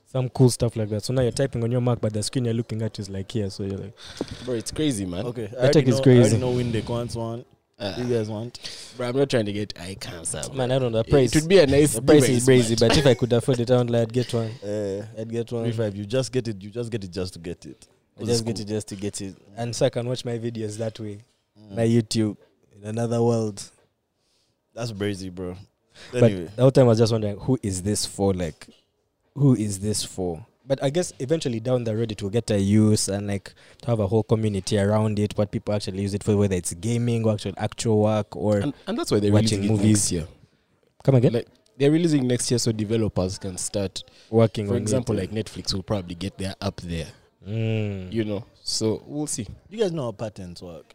Some 0.06 0.28
cool 0.30 0.50
stuff 0.50 0.76
like 0.76 0.90
that. 0.90 1.04
So 1.06 1.14
now 1.14 1.22
you're 1.22 1.32
typing 1.32 1.64
on 1.64 1.72
your 1.72 1.80
Mac, 1.82 2.02
but 2.02 2.12
the 2.12 2.22
screen 2.22 2.46
you're 2.46 2.54
looking 2.54 2.82
at 2.82 3.00
is 3.00 3.10
like 3.10 3.32
here. 3.32 3.50
So 3.50 3.64
you're 3.64 3.78
like, 3.78 3.96
Bro, 4.44 4.56
it's 4.56 4.72
crazy, 4.72 5.06
man. 5.06 5.26
Okay, 5.28 5.46
I 5.58 5.70
tech 5.70 5.86
already 5.86 5.90
is 5.90 5.96
know, 5.96 6.00
I 6.00 6.04
crazy. 6.04 6.20
already 6.20 6.38
know 6.38 6.54
Windeck 6.82 6.90
wants 6.90 7.16
one. 7.16 7.46
Uh, 7.80 7.96
you 7.98 8.04
guys 8.16 8.30
want? 8.30 8.94
bro, 8.98 9.08
I'm 9.08 9.16
not 9.16 9.30
trying 9.30 9.46
to 9.46 9.54
get 9.54 9.74
eye 9.80 9.96
cancer. 10.00 10.42
bro. 10.48 10.56
man, 10.56 10.72
I 10.72 10.78
don't 10.80 10.92
know. 10.92 11.02
The 11.02 11.08
It- 11.08 11.12
price, 11.12 11.36
It 11.36 11.42
would 11.44 11.50
be 11.50 11.60
a 11.60 11.66
nice 11.66 11.94
the 11.94 12.02
price 12.02 12.28
is 12.30 12.46
crazy, 12.46 12.76
but- 12.76 12.90
but 12.90 12.98
if 12.98 13.08
I 13.08 13.14
could 13.16 13.34
afford 13.34 13.60
it, 13.60 13.72
I 13.72 13.78
would 13.78 13.90
like, 13.90 14.02
I'd 14.10 14.14
get 14.14 14.34
one. 14.34 14.52
Uh, 14.64 15.06
I'd 15.18 15.30
get 15.32 15.50
three 15.50 15.60
one. 15.62 15.72
five. 15.74 15.96
You 15.96 16.06
just 16.06 16.32
get 16.32 16.48
it. 16.48 16.62
You 16.62 16.70
just 16.70 16.92
get 16.92 17.04
it 17.04 17.12
just 17.12 17.34
to 17.34 17.40
get 17.40 17.66
it. 17.66 17.88
I 18.18 18.20
'Cause 18.20 18.28
just 18.28 18.42
it's 18.42 18.48
get 18.48 18.60
it 18.60 18.68
just 18.68 18.88
to 18.90 18.96
get 18.98 19.22
it. 19.22 19.36
And 19.56 19.76
so 19.76 19.86
I 19.86 19.90
can 19.90 20.08
watch 20.08 20.26
my 20.26 20.38
videos 20.38 20.78
that 20.78 21.00
way. 21.00 21.24
Mm. 21.60 21.76
My 21.78 21.88
YouTube 21.88 22.38
in 22.76 22.84
another 22.88 23.24
world. 23.24 23.64
That's 24.76 24.92
crazy, 24.92 25.30
bro. 25.30 25.56
But 26.12 26.24
Anyway, 26.24 26.50
the 26.56 26.62
whole 26.62 26.72
time 26.72 26.86
I 26.86 26.90
was 26.90 27.00
just 27.00 27.12
wondering, 27.12 27.38
who 27.40 27.58
is 27.64 27.82
this 27.84 28.06
for? 28.06 28.34
Like, 28.34 28.68
who 29.36 29.56
is 29.56 29.80
this 29.80 30.04
for? 30.04 30.46
But 30.66 30.82
I 30.84 30.90
guess 30.90 31.12
eventually 31.20 31.60
down 31.60 31.84
the 31.84 31.96
road 31.96 32.12
it 32.12 32.22
will 32.22 32.30
get 32.30 32.50
a 32.52 32.60
use 32.60 33.08
and 33.10 33.28
like 33.28 33.54
to 33.82 33.88
have 33.88 34.00
a 34.00 34.08
whole 34.08 34.24
community 34.24 34.78
around 34.78 35.20
it. 35.20 35.38
What 35.38 35.52
people 35.52 35.74
actually 35.74 36.02
use 36.02 36.14
it 36.14 36.24
for, 36.24 36.38
whether 36.38 36.56
it's 36.56 36.74
gaming 36.76 37.26
or 37.26 37.34
actual 37.34 37.54
actual 37.58 38.02
work 38.04 38.36
or 38.36 38.58
and, 38.60 38.74
and 38.88 38.98
that's 38.98 39.12
why 39.12 39.20
they're 39.20 39.32
watching 39.34 39.62
releasing 39.62 39.78
movies. 39.78 39.98
next 39.98 40.12
year. 40.12 40.28
come 41.04 41.16
again, 41.16 41.34
Like 41.34 41.48
they're 41.78 41.92
releasing 41.92 42.28
next 42.28 42.50
year, 42.52 42.58
so 42.60 42.72
developers 42.72 43.38
can 43.40 43.58
start. 43.58 44.04
working 44.30 44.68
For 44.68 44.76
on 44.76 44.82
example, 44.82 45.18
it. 45.18 45.32
like 45.34 45.46
Netflix 45.46 45.74
will 45.74 45.84
probably 45.84 46.16
get 46.16 46.38
their 46.38 46.54
app 46.62 46.80
there. 46.82 47.08
Mm. 47.46 48.14
You 48.14 48.24
know, 48.24 48.46
so 48.64 49.02
we'll 49.08 49.28
see. 49.28 49.48
you 49.70 49.80
guys 49.80 49.92
know 49.92 50.04
how 50.04 50.12
patents 50.12 50.62
work. 50.62 50.94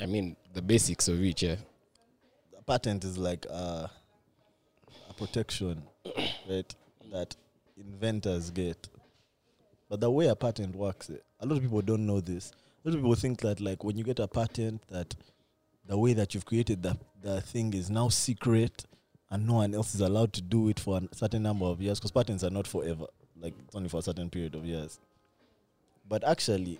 I 0.00 0.06
mean, 0.06 0.36
the 0.54 0.62
basics 0.62 1.06
of 1.08 1.22
it, 1.22 1.42
yeah. 1.42 1.56
A 2.68 2.70
patent 2.70 3.02
is 3.02 3.16
like 3.16 3.46
uh, 3.50 3.86
a 5.08 5.14
protection, 5.14 5.82
right? 6.46 6.74
That 7.10 7.34
inventors 7.78 8.50
get. 8.50 8.88
But 9.88 10.00
the 10.00 10.10
way 10.10 10.26
a 10.26 10.36
patent 10.36 10.76
works, 10.76 11.10
a 11.40 11.46
lot 11.46 11.56
of 11.56 11.62
people 11.62 11.80
don't 11.80 12.04
know 12.04 12.20
this. 12.20 12.52
A 12.84 12.88
lot 12.88 12.94
of 12.96 13.00
people 13.00 13.14
think 13.14 13.40
that, 13.40 13.58
like, 13.62 13.84
when 13.84 13.96
you 13.96 14.04
get 14.04 14.18
a 14.18 14.28
patent, 14.28 14.82
that 14.90 15.14
the 15.86 15.96
way 15.96 16.12
that 16.12 16.34
you've 16.34 16.44
created 16.44 16.82
the 16.82 16.98
the 17.22 17.40
thing 17.40 17.72
is 17.72 17.88
now 17.88 18.10
secret, 18.10 18.84
and 19.30 19.46
no 19.46 19.54
one 19.54 19.74
else 19.74 19.94
is 19.94 20.02
allowed 20.02 20.34
to 20.34 20.42
do 20.42 20.68
it 20.68 20.78
for 20.78 20.98
a 20.98 21.16
certain 21.16 21.42
number 21.42 21.64
of 21.64 21.80
years. 21.80 21.98
Because 21.98 22.10
patents 22.10 22.44
are 22.44 22.50
not 22.50 22.66
forever; 22.66 23.06
like, 23.40 23.54
it's 23.64 23.74
only 23.76 23.88
for 23.88 24.00
a 24.00 24.02
certain 24.02 24.28
period 24.28 24.54
of 24.54 24.66
years. 24.66 25.00
But 26.06 26.22
actually, 26.22 26.78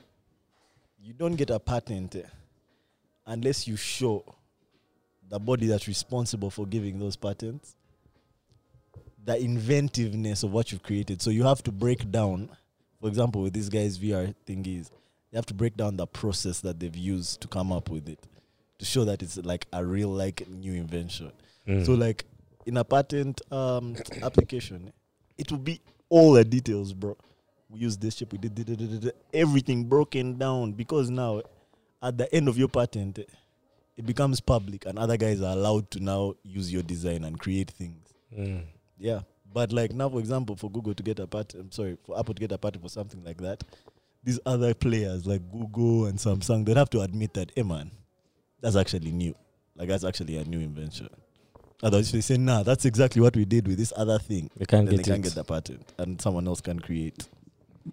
you 1.03 1.15
don't 1.15 1.37
get 1.37 1.49
a 1.49 1.59
patent 1.59 2.15
unless 3.25 3.67
you 3.67 3.77
show 3.77 4.35
the 5.29 5.39
body 5.39 5.67
that's 5.67 5.87
responsible 5.89 6.51
for 6.51 6.67
giving 6.67 6.99
those 6.99 7.17
patents 7.17 7.77
the 9.25 9.39
inventiveness 9.39 10.43
of 10.43 10.53
what 10.53 10.73
you've 10.73 10.83
created. 10.83 11.21
So 11.21 11.29
you 11.29 11.43
have 11.45 11.63
to 11.65 11.73
break 11.73 12.11
down, 12.11 12.49
for 12.99 13.09
example, 13.09 13.43
with 13.43 13.53
this 13.53 13.69
guy's 13.69 13.99
VR 13.99 14.35
thingies, 14.47 14.91
you 15.31 15.37
have 15.37 15.45
to 15.47 15.55
break 15.55 15.77
down 15.77 15.97
the 15.99 16.07
process 16.07 16.61
that 16.61 16.81
they've 16.81 16.97
used 16.97 17.43
to 17.43 17.49
come 17.49 17.71
up 17.71 17.91
with 17.91 18.09
it 18.09 18.27
to 18.79 18.85
show 18.87 19.05
that 19.05 19.23
it's 19.23 19.37
like 19.37 19.67
a 19.73 19.85
real 19.85 20.09
like 20.09 20.49
new 20.49 20.73
invention. 20.73 21.31
Mm. 21.67 21.85
So 21.85 21.93
like 21.93 22.25
in 22.65 22.79
a 22.79 22.85
patent 22.85 23.43
um 23.53 23.97
application, 24.23 24.93
it 25.37 25.51
will 25.51 25.59
be 25.59 25.81
all 26.09 26.33
the 26.33 26.45
details, 26.45 26.95
bro. 26.95 27.17
We 27.69 27.81
use 27.81 27.99
this 27.99 28.15
chip, 28.15 28.33
we 28.33 28.39
did, 28.39 28.55
did, 28.55 28.67
did, 28.67 28.79
did, 28.79 29.01
did, 29.01 29.13
everything 29.35 29.85
broken 29.85 30.39
down 30.39 30.73
because 30.73 31.11
now 31.11 31.43
at 32.03 32.17
the 32.17 32.35
end 32.35 32.49
of 32.49 32.57
your 32.57 32.69
patent, 32.69 33.19
it 33.99 34.07
becomes 34.07 34.41
public 34.41 34.87
and 34.87 34.97
other 34.97 35.17
guys 35.17 35.43
are 35.43 35.53
allowed 35.53 35.91
to 35.91 36.01
now 36.01 36.33
use 36.45 36.73
your 36.73 36.83
design 36.85 37.25
and 37.25 37.39
create 37.39 37.71
things. 37.73 38.15
Mm. 38.37 38.63
Yeah. 38.97 39.21
But 39.53 39.73
like 39.73 39.93
now, 39.93 40.09
for 40.09 40.21
example, 40.21 40.55
for 40.55 40.71
Google 40.71 40.95
to 40.95 41.03
get 41.03 41.19
a 41.19 41.27
patent, 41.27 41.65
I'm 41.65 41.73
sorry, 41.73 41.99
for 42.07 42.17
Apple 42.19 42.35
to 42.35 42.41
get 42.41 42.53
a 42.53 42.59
patent 42.59 42.83
for 42.83 42.89
something 42.89 43.25
like 43.25 43.39
that, 43.39 43.65
these 44.23 44.39
other 44.47 44.73
players 44.73 45.27
like 45.27 45.43
Google 45.51 46.07
and 46.07 46.17
Samsung, 46.17 46.65
they 46.65 46.75
have 46.75 46.91
to 46.91 47.01
admit 47.01 47.35
that, 47.35 47.51
hey 47.57 47.65
man, 47.65 47.91
that's 48.61 48.77
actually 48.77 49.11
new. 49.11 49.35
Like 49.75 49.89
that's 49.89 50.05
actually 50.05 50.37
a 50.37 50.45
new 50.45 50.61
invention. 50.61 51.09
Otherwise, 51.83 52.13
they 52.13 52.21
say, 52.21 52.37
nah, 52.37 52.63
that's 52.63 52.85
exactly 52.85 53.21
what 53.21 53.35
we 53.37 53.45
did 53.45 53.67
with 53.67 53.79
this 53.79 53.93
other 53.97 54.19
thing, 54.19 54.49
They 54.57 54.65
can't 54.65 54.89
get 54.89 54.97
they 54.97 55.03
can't 55.03 55.23
get 55.23 55.35
the 55.35 55.45
patent 55.45 55.93
and 55.99 56.21
someone 56.21 56.47
else 56.47 56.61
can 56.61 56.79
create. 56.79 57.27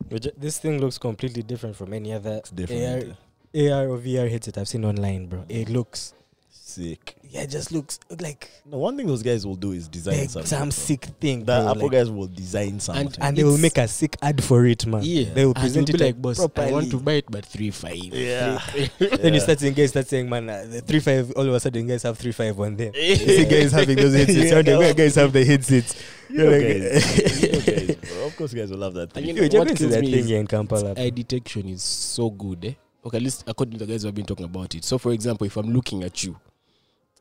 Which- 0.09 0.27
this 0.37 0.59
thing 0.59 0.79
looks 0.79 0.99
completely 0.99 1.41
different 1.41 1.75
from 1.75 1.93
any 1.93 2.13
other 2.13 2.33
It's 2.35 2.51
different. 2.51 3.15
AR, 3.55 3.71
AR 3.83 3.89
or 3.89 3.97
VR 3.97 4.29
headset 4.29 4.57
I've 4.57 4.67
seen 4.67 4.85
online, 4.85 5.27
bro. 5.27 5.45
It 5.49 5.69
looks 5.69 6.13
Sick. 6.49 7.15
Yeah, 7.29 7.43
it 7.43 7.49
just 7.49 7.71
looks 7.71 7.99
like 8.19 8.49
No, 8.65 8.79
one 8.79 8.97
thing 8.97 9.07
those 9.07 9.23
guys 9.23 9.45
will 9.47 9.55
do 9.55 9.71
is 9.71 9.87
design 9.87 10.27
something. 10.27 10.45
some 10.45 10.59
bro. 10.63 10.69
sick 10.71 11.05
thing. 11.21 11.45
That 11.45 11.61
bro, 11.61 11.71
Apple 11.71 11.81
like- 11.83 11.91
guys 11.93 12.09
will 12.11 12.27
design 12.27 12.81
something. 12.81 13.13
and 13.21 13.37
they 13.37 13.45
will 13.45 13.57
make 13.57 13.77
a 13.77 13.87
sick 13.87 14.17
ad 14.21 14.43
for 14.43 14.65
it, 14.65 14.85
man. 14.85 14.99
Yeah, 15.03 15.33
they 15.33 15.45
will 15.45 15.53
present 15.53 15.89
it 15.89 15.93
like 15.93 16.01
like, 16.01 16.21
boss, 16.21 16.37
properly. 16.37 16.67
I 16.67 16.71
want 16.73 16.91
to 16.91 16.99
buy 16.99 17.13
it, 17.13 17.25
but 17.31 17.45
three 17.45 17.71
five. 17.71 17.95
Yeah. 17.95 18.59
Then 18.99 19.33
you 19.35 19.39
start 19.39 19.59
seeing 19.61 19.73
guys 19.73 19.91
start 19.91 20.07
saying, 20.07 20.29
man, 20.29 20.49
uh, 20.49 20.65
the 20.69 20.81
three 20.81 20.99
five. 20.99 21.31
All 21.37 21.47
of 21.47 21.53
a 21.53 21.59
sudden, 21.61 21.87
guys 21.87 22.03
have 22.03 22.17
three 22.17 22.33
five 22.33 22.59
on 22.59 22.75
them. 22.75 22.91
You 22.93 23.15
see 23.15 23.45
guys 23.45 23.71
having 23.71 23.95
those 23.95 24.13
headsets. 24.13 24.51
Yeah. 24.67 24.79
Yeah. 24.79 24.93
guys 24.93 25.15
have 25.15 25.31
the 25.31 25.45
headsets. 25.45 25.95
You 26.29 26.37
know, 26.37 26.49
Like- 26.49 26.61
guys, 26.61 27.41
you 27.41 27.51
know 27.53 27.59
guys, 27.61 27.95
bro. 28.11 28.25
Of 28.27 28.35
course, 28.35 28.53
guys 28.53 28.69
will 28.71 28.79
love 28.79 28.95
that 28.95 29.01
And 29.03 29.13
thing. 29.13 29.25
you 29.27 29.33
know 29.33 29.41
you're 29.43 29.59
what 29.59 29.67
going 29.67 29.67
to 29.67 29.75
kills 29.75 29.91
that 29.93 30.01
me 30.01 30.11
thing 30.11 30.25
is 30.25 30.31
in 30.31 30.47
Kampala. 30.47 30.93
eye 30.97 31.09
detection 31.09 31.69
is 31.69 31.83
so 31.83 32.29
good, 32.29 32.65
eh? 32.65 32.73
Okay, 33.05 33.17
at 33.17 33.23
least 33.23 33.43
according 33.47 33.77
to 33.77 33.85
the 33.85 33.91
guys 33.91 34.01
who 34.01 34.07
have 34.07 34.15
been 34.15 34.25
talking 34.25 34.45
about 34.45 34.73
it. 34.75 34.83
So, 34.83 34.97
for 34.97 35.11
example, 35.11 35.45
if 35.45 35.57
I'm 35.57 35.71
looking 35.71 36.03
at 36.03 36.23
you, 36.23 36.35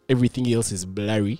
everything 0.09 0.51
else 0.53 0.72
is 0.72 0.85
blurry 0.87 1.39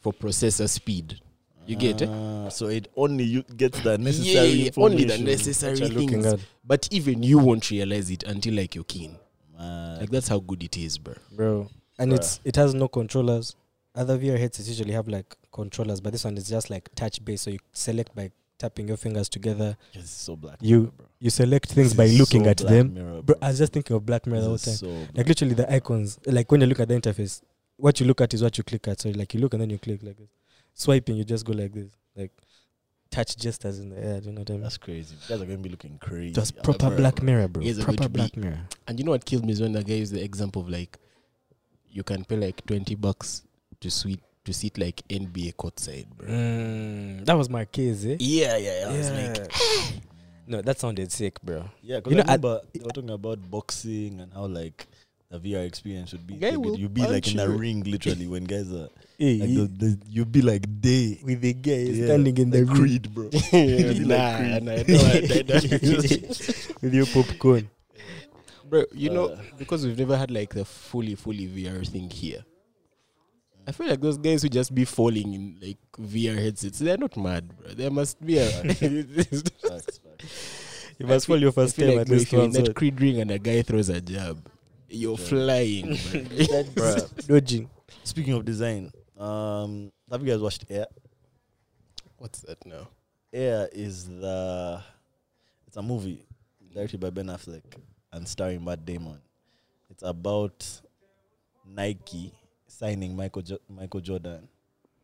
for 0.00 0.12
processor 0.12 0.68
speed. 0.68 1.20
You 1.66 1.76
get 1.76 2.00
it? 2.02 2.08
Ah, 2.08 2.48
So 2.48 2.68
it 2.68 2.88
only 2.96 3.24
you 3.24 3.42
gets 3.42 3.80
the 3.80 3.98
necessary 3.98 4.48
Yeah, 4.48 4.66
information. 4.66 4.92
only 4.92 5.04
the 5.04 5.18
necessary 5.18 5.72
Which 5.72 5.80
you're 5.80 5.88
looking 5.90 6.22
things. 6.22 6.42
But 6.64 6.88
even 6.90 7.22
you 7.22 7.38
won't 7.38 7.70
realize 7.70 8.10
it 8.10 8.22
until 8.22 8.54
like 8.54 8.74
you're 8.74 8.84
keen. 8.84 9.18
Man. 9.58 10.00
Like 10.00 10.10
that's 10.10 10.28
how 10.28 10.38
good 10.38 10.62
it 10.62 10.76
is, 10.78 10.96
bro. 10.98 11.14
bro. 11.32 11.68
And 11.98 12.12
Bruh. 12.12 12.16
it's 12.16 12.40
it 12.44 12.56
has 12.56 12.74
no 12.74 12.88
controllers. 12.88 13.54
Other 13.94 14.16
VR 14.18 14.38
headsets 14.38 14.68
usually 14.68 14.92
have 14.92 15.08
like 15.08 15.34
controllers, 15.52 16.00
but 16.00 16.12
this 16.12 16.24
one 16.24 16.36
is 16.38 16.48
just 16.48 16.70
like 16.70 16.88
touch 16.94 17.22
based. 17.24 17.44
So 17.44 17.50
you 17.50 17.58
select 17.72 18.14
by 18.14 18.30
tapping 18.58 18.88
your 18.88 18.96
fingers 18.96 19.28
together. 19.28 19.76
Yes, 19.92 20.10
so 20.10 20.36
black. 20.36 20.56
You- 20.60 20.78
Mirror, 20.80 20.90
bro. 20.96 21.06
You 21.20 21.30
select 21.30 21.68
things 21.72 21.94
by 21.94 22.06
looking 22.06 22.44
so 22.44 22.50
at 22.50 22.56
Black 22.58 22.70
them. 22.70 22.94
Mirror, 22.94 23.22
Bro, 23.22 23.36
I 23.42 23.48
was 23.48 23.58
just 23.58 23.72
thinking 23.72 23.96
of 23.96 24.06
Black 24.06 24.26
Mirror 24.26 24.40
the 24.40 24.46
whole 24.48 24.58
time. 24.58 24.74
so. 24.74 24.86
Like 25.14 25.26
literally 25.26 25.54
the 25.54 25.72
icons. 25.72 26.18
Like 26.26 26.50
when 26.52 26.60
you 26.60 26.66
look 26.68 26.78
at 26.80 26.88
the 26.88 26.94
interface, 27.00 27.42
what 27.76 27.98
you 28.00 28.06
look 28.06 28.20
at 28.20 28.32
is 28.34 28.42
what 28.42 28.56
you 28.56 28.62
click 28.64 28.86
at. 28.88 29.00
So 29.00 29.08
like 29.10 29.34
you 29.34 29.40
look 29.40 29.52
and 29.54 29.62
then 29.62 29.70
you 29.70 29.78
click 29.78 30.00
like 30.02 30.16
this. 30.16 30.28
Swiping, 30.74 31.16
you 31.16 31.24
just 31.24 31.44
go 31.44 31.52
like 31.54 31.72
this. 31.72 31.90
Like 32.14 32.30
touch 33.10 33.36
gestures 33.36 33.78
in 33.80 33.88
the 33.90 33.98
air. 33.98 34.20
Do 34.20 34.26
you 34.26 34.32
know 34.32 34.42
what 34.42 34.50
I 34.50 34.52
mean? 34.54 34.62
That's 34.62 34.76
crazy. 34.76 35.14
You 35.22 35.28
guys 35.28 35.42
are 35.42 35.46
gonna 35.46 35.58
be 35.58 35.70
looking 35.70 35.98
crazy. 35.98 36.34
Just 36.34 36.62
proper 36.62 36.90
Black 36.90 37.16
bro. 37.16 37.24
Mirror, 37.26 37.48
bro. 37.48 37.62
You 37.64 37.72
guys 37.72 37.78
are 37.82 37.86
going 37.86 37.96
Proper 37.96 38.02
to 38.08 38.12
be- 38.12 38.18
Black 38.18 38.36
Mirror. 38.36 38.60
And 38.86 38.98
you 38.98 39.04
know 39.04 39.10
what 39.12 39.24
killed 39.24 39.44
me 39.44 39.52
is 39.52 39.60
when 39.60 39.72
the 39.72 39.82
guy 39.82 39.94
used 39.94 40.12
the 40.14 40.22
example 40.22 40.62
of 40.62 40.68
like 40.68 40.98
you 41.90 42.04
can 42.04 42.24
pay 42.24 42.36
like 42.36 42.64
twenty 42.66 42.94
bucks 42.94 43.42
to 43.80 43.90
sweet 43.90 44.20
to 44.48 44.54
sit 44.54 44.78
like 44.78 45.02
NBA 45.08 45.52
courtside, 45.60 46.06
bro. 46.16 46.26
Mm, 46.26 47.24
that 47.26 47.36
was 47.36 47.50
my 47.50 47.66
case, 47.66 48.04
eh? 48.06 48.16
Yeah, 48.18 48.56
yeah, 48.56 48.80
yeah. 48.80 48.88
I 48.88 48.96
was 48.96 49.10
like, 49.12 49.52
no, 50.48 50.62
that 50.62 50.80
sounded 50.80 51.12
sick, 51.12 51.36
bro. 51.42 51.68
Yeah, 51.82 51.96
because 52.00 52.12
You 52.14 52.20
I 52.20 52.22
know, 52.24 52.32
I- 52.32 52.36
remember 52.36 52.60
they 52.72 52.80
were 52.80 52.90
talking 52.90 53.10
about 53.10 53.50
boxing 53.50 54.20
and 54.20 54.32
how 54.32 54.46
like 54.46 54.86
the 55.30 55.38
VR 55.38 55.66
experience 55.66 56.12
would 56.12 56.26
be. 56.26 56.34
Guy 56.40 56.52
You'd 56.52 56.62
be- 56.62 56.68
will 56.70 56.78
You'd 56.78 56.94
be 56.94 57.02
like 57.02 57.24
punch 57.24 57.34
in 57.34 57.40
a 57.40 57.48
ring 57.50 57.82
literally 57.84 58.26
when 58.26 58.44
guys 58.44 58.72
are 58.72 58.88
Hey, 59.18 59.36
like 59.38 59.50
the, 59.52 59.66
the, 59.86 59.98
you'd 60.08 60.32
be 60.32 60.40
like 60.42 60.64
day 60.80 61.20
with 61.22 61.40
the 61.42 61.52
guy 61.52 61.72
Yeah, 61.92 62.06
standing 62.06 62.38
in 62.38 62.48
the 62.50 62.60
like 62.64 62.68
room 62.68 62.78
Creed, 62.88 63.14
bro. 63.14 63.24
nah, 63.34 63.50
Creed. 63.50 64.06
nah, 64.08 64.38
I 64.38 64.58
don't- 64.60 64.68
I 64.70 65.42
don't- 65.42 66.82
with 66.82 66.94
your 66.94 67.06
popcorn. 67.06 67.68
bro. 68.70 68.84
You 68.94 69.10
know, 69.10 69.26
Uh. 69.36 69.42
because 69.58 69.84
we've 69.84 69.98
never 69.98 70.16
had 70.16 70.30
like 70.30 70.54
the 70.54 70.64
fully, 70.64 71.14
fully 71.14 71.46
VR 71.46 71.86
thing 71.86 72.08
here. 72.08 72.44
I 73.68 73.72
feel 73.72 73.86
like 73.86 74.00
those 74.00 74.16
guys 74.16 74.42
who 74.42 74.48
just 74.48 74.74
be 74.74 74.86
falling 74.86 75.34
in 75.34 75.58
like 75.60 75.76
VR 76.00 76.38
headsets, 76.42 76.78
they're 76.78 76.96
not 76.96 77.14
mad, 77.18 77.54
bro. 77.54 77.74
There 77.74 77.90
must 77.90 78.24
be 78.24 78.38
a. 78.38 78.48
Facts, 78.64 79.98
facts. 79.98 80.86
You 80.98 81.06
must 81.06 81.26
fall 81.26 81.36
your 81.38 81.52
first 81.52 81.76
feel 81.76 81.88
time 81.88 81.96
like 81.96 82.00
at 82.02 82.06
bro, 82.08 82.16
least 82.16 82.26
if 82.28 82.32
you're 82.32 82.44
in 82.44 82.52
once. 82.52 82.66
that 82.66 82.74
Creed 82.74 82.98
ring 82.98 83.20
and 83.20 83.30
a 83.30 83.38
guy 83.38 83.60
throws 83.60 83.90
a 83.90 84.00
jab, 84.00 84.48
you're 84.88 85.18
Yeah. 85.18 85.24
flying, 85.26 85.98
bro. 86.74 86.96
Dodging. 87.26 87.68
Speaking 88.04 88.32
of 88.32 88.46
design, 88.46 88.90
um, 89.18 89.92
have 90.10 90.22
you 90.24 90.32
guys 90.32 90.40
watched 90.40 90.64
Air? 90.70 90.86
What's 92.16 92.40
that 92.40 92.64
now? 92.64 92.88
Air 93.34 93.68
is 93.70 94.08
the 94.08 94.82
it's 95.66 95.76
a 95.76 95.82
movie 95.82 96.24
directed 96.72 97.00
by 97.00 97.10
Ben 97.10 97.26
Affleck 97.26 97.64
and 98.14 98.26
starring 98.26 98.64
Matt 98.64 98.86
Damon. 98.86 99.20
It's 99.90 100.02
about 100.02 100.66
Nike 101.66 102.32
signing 102.68 103.16
Michael 103.16 103.42
jo- 103.42 103.58
Michael 103.68 104.00
Jordan 104.00 104.48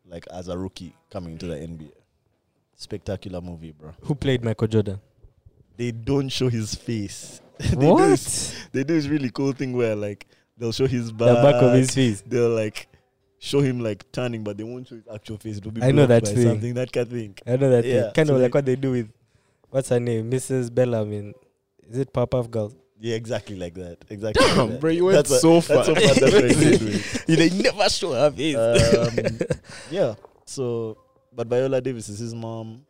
like 0.07 0.25
as 0.31 0.47
a 0.47 0.57
rookie 0.57 0.95
coming 1.09 1.37
to 1.39 1.47
the 1.47 1.55
NBA. 1.55 1.91
Spectacular 2.75 3.41
movie, 3.41 3.71
bro. 3.71 3.93
Who 4.01 4.15
played 4.15 4.43
Michael 4.43 4.67
Jordan? 4.67 4.99
They 5.77 5.91
don't 5.91 6.29
show 6.29 6.49
his 6.49 6.75
face. 6.75 7.41
they 7.57 7.69
do 7.75 7.93
what? 7.93 8.07
this, 8.07 8.53
they 8.71 8.83
do 8.83 8.93
this 8.93 9.07
really 9.07 9.29
cool 9.29 9.51
thing 9.53 9.73
where 9.73 9.95
like 9.95 10.27
they'll 10.57 10.71
show 10.71 10.87
his 10.87 11.07
The 11.07 11.25
back, 11.25 11.43
back 11.43 11.63
of 11.63 11.73
his 11.73 11.93
face. 11.93 12.21
they'll 12.25 12.49
like 12.49 12.87
show 13.39 13.61
him 13.61 13.79
like 13.79 14.09
turning, 14.11 14.43
but 14.43 14.57
they 14.57 14.63
won't 14.63 14.87
show 14.87 14.95
his 14.95 15.07
actual 15.13 15.37
face. 15.37 15.57
It'll 15.57 15.71
be 15.71 15.81
I 15.81 15.91
know 15.91 16.05
that 16.05 16.25
thing. 16.27 16.43
something 16.43 16.73
that 16.75 16.91
kind 16.91 17.07
of 17.07 17.13
thing. 17.13 17.35
I 17.47 17.55
know 17.55 17.69
that. 17.69 17.85
Yeah, 17.85 18.03
thing. 18.03 18.11
Kind 18.13 18.27
so 18.27 18.35
of 18.35 18.41
like 18.41 18.53
what 18.53 18.65
they 18.65 18.75
do 18.75 18.91
with 18.91 19.09
what's 19.69 19.89
her 19.89 19.99
name, 19.99 20.29
Mrs. 20.29 20.73
Bellamy. 20.73 21.33
Is 21.89 21.97
it 21.97 22.11
Pop-Up 22.11 22.49
Girl? 22.49 22.73
Yeah, 22.99 23.15
exactly 23.15 23.57
like 23.57 23.73
that. 23.75 23.97
Exactly. 24.09 24.45
like 24.45 24.55
Damn, 24.55 24.69
that. 24.71 24.79
bro, 24.81 24.89
you 24.91 25.05
went 25.05 25.15
That's 25.17 25.29
what- 25.29 25.41
so 25.41 25.61
far. 25.61 25.83
That's 25.83 25.87
so 25.87 25.95
far. 25.95 26.01
That's 26.15 26.31
what 26.31 27.27
they 27.27 27.35
they 27.49 27.49
never 27.61 27.89
show 27.89 28.13
her 28.13 28.31
face. 28.31 28.55
Um, 28.55 29.37
yeah. 29.91 30.15
So, 30.45 30.97
but 31.33 31.47
Viola 31.47 31.81
Davis 31.81 32.07
is 32.09 32.19
his 32.19 32.33
mom. 32.33 32.85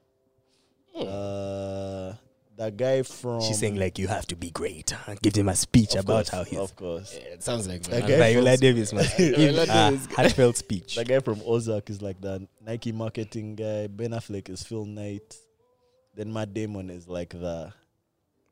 Hmm. 0.96 1.08
Uh, 1.08 2.14
that 2.58 2.78
guy 2.78 3.02
from 3.02 3.42
She's 3.42 3.60
saying 3.60 3.76
like 3.76 4.00
you 4.00 4.08
have 4.08 4.26
to 4.28 4.36
be 4.36 4.50
great. 4.52 4.92
Huh? 4.92 5.16
Give 5.22 5.36
him 5.36 5.50
a 5.50 5.56
speech 5.56 5.96
about 5.96 6.28
course, 6.28 6.30
how 6.30 6.44
he's 6.46 6.60
Of 6.60 6.76
course. 6.76 7.14
Yeah, 7.14 7.34
it 7.34 7.44
sounds 7.44 7.68
like 7.68 7.84
That 7.84 8.08
that. 8.08 8.08
guy 8.08 8.34
Viola 8.34 8.56
Davis 8.56 8.94
must 8.94 9.18
give 9.18 9.36
Viola 9.36 9.64
a 9.68 9.98
heartfelt 10.16 10.56
speech. 10.56 10.96
That 10.96 11.08
guy 11.08 11.20
from 11.20 11.42
Ozark 11.46 11.90
is 11.90 12.02
like 12.02 12.22
the 12.22 12.48
Nike 12.66 12.94
marketing 12.94 13.56
guy. 13.56 13.88
Ben 13.88 14.12
Affleck 14.12 14.48
is 14.50 14.64
Phil 14.64 14.86
Knight. 14.86 15.36
Then 16.16 16.32
Matt 16.32 16.54
Damon 16.54 16.90
is 16.90 17.10
like 17.10 17.32
the 17.32 17.74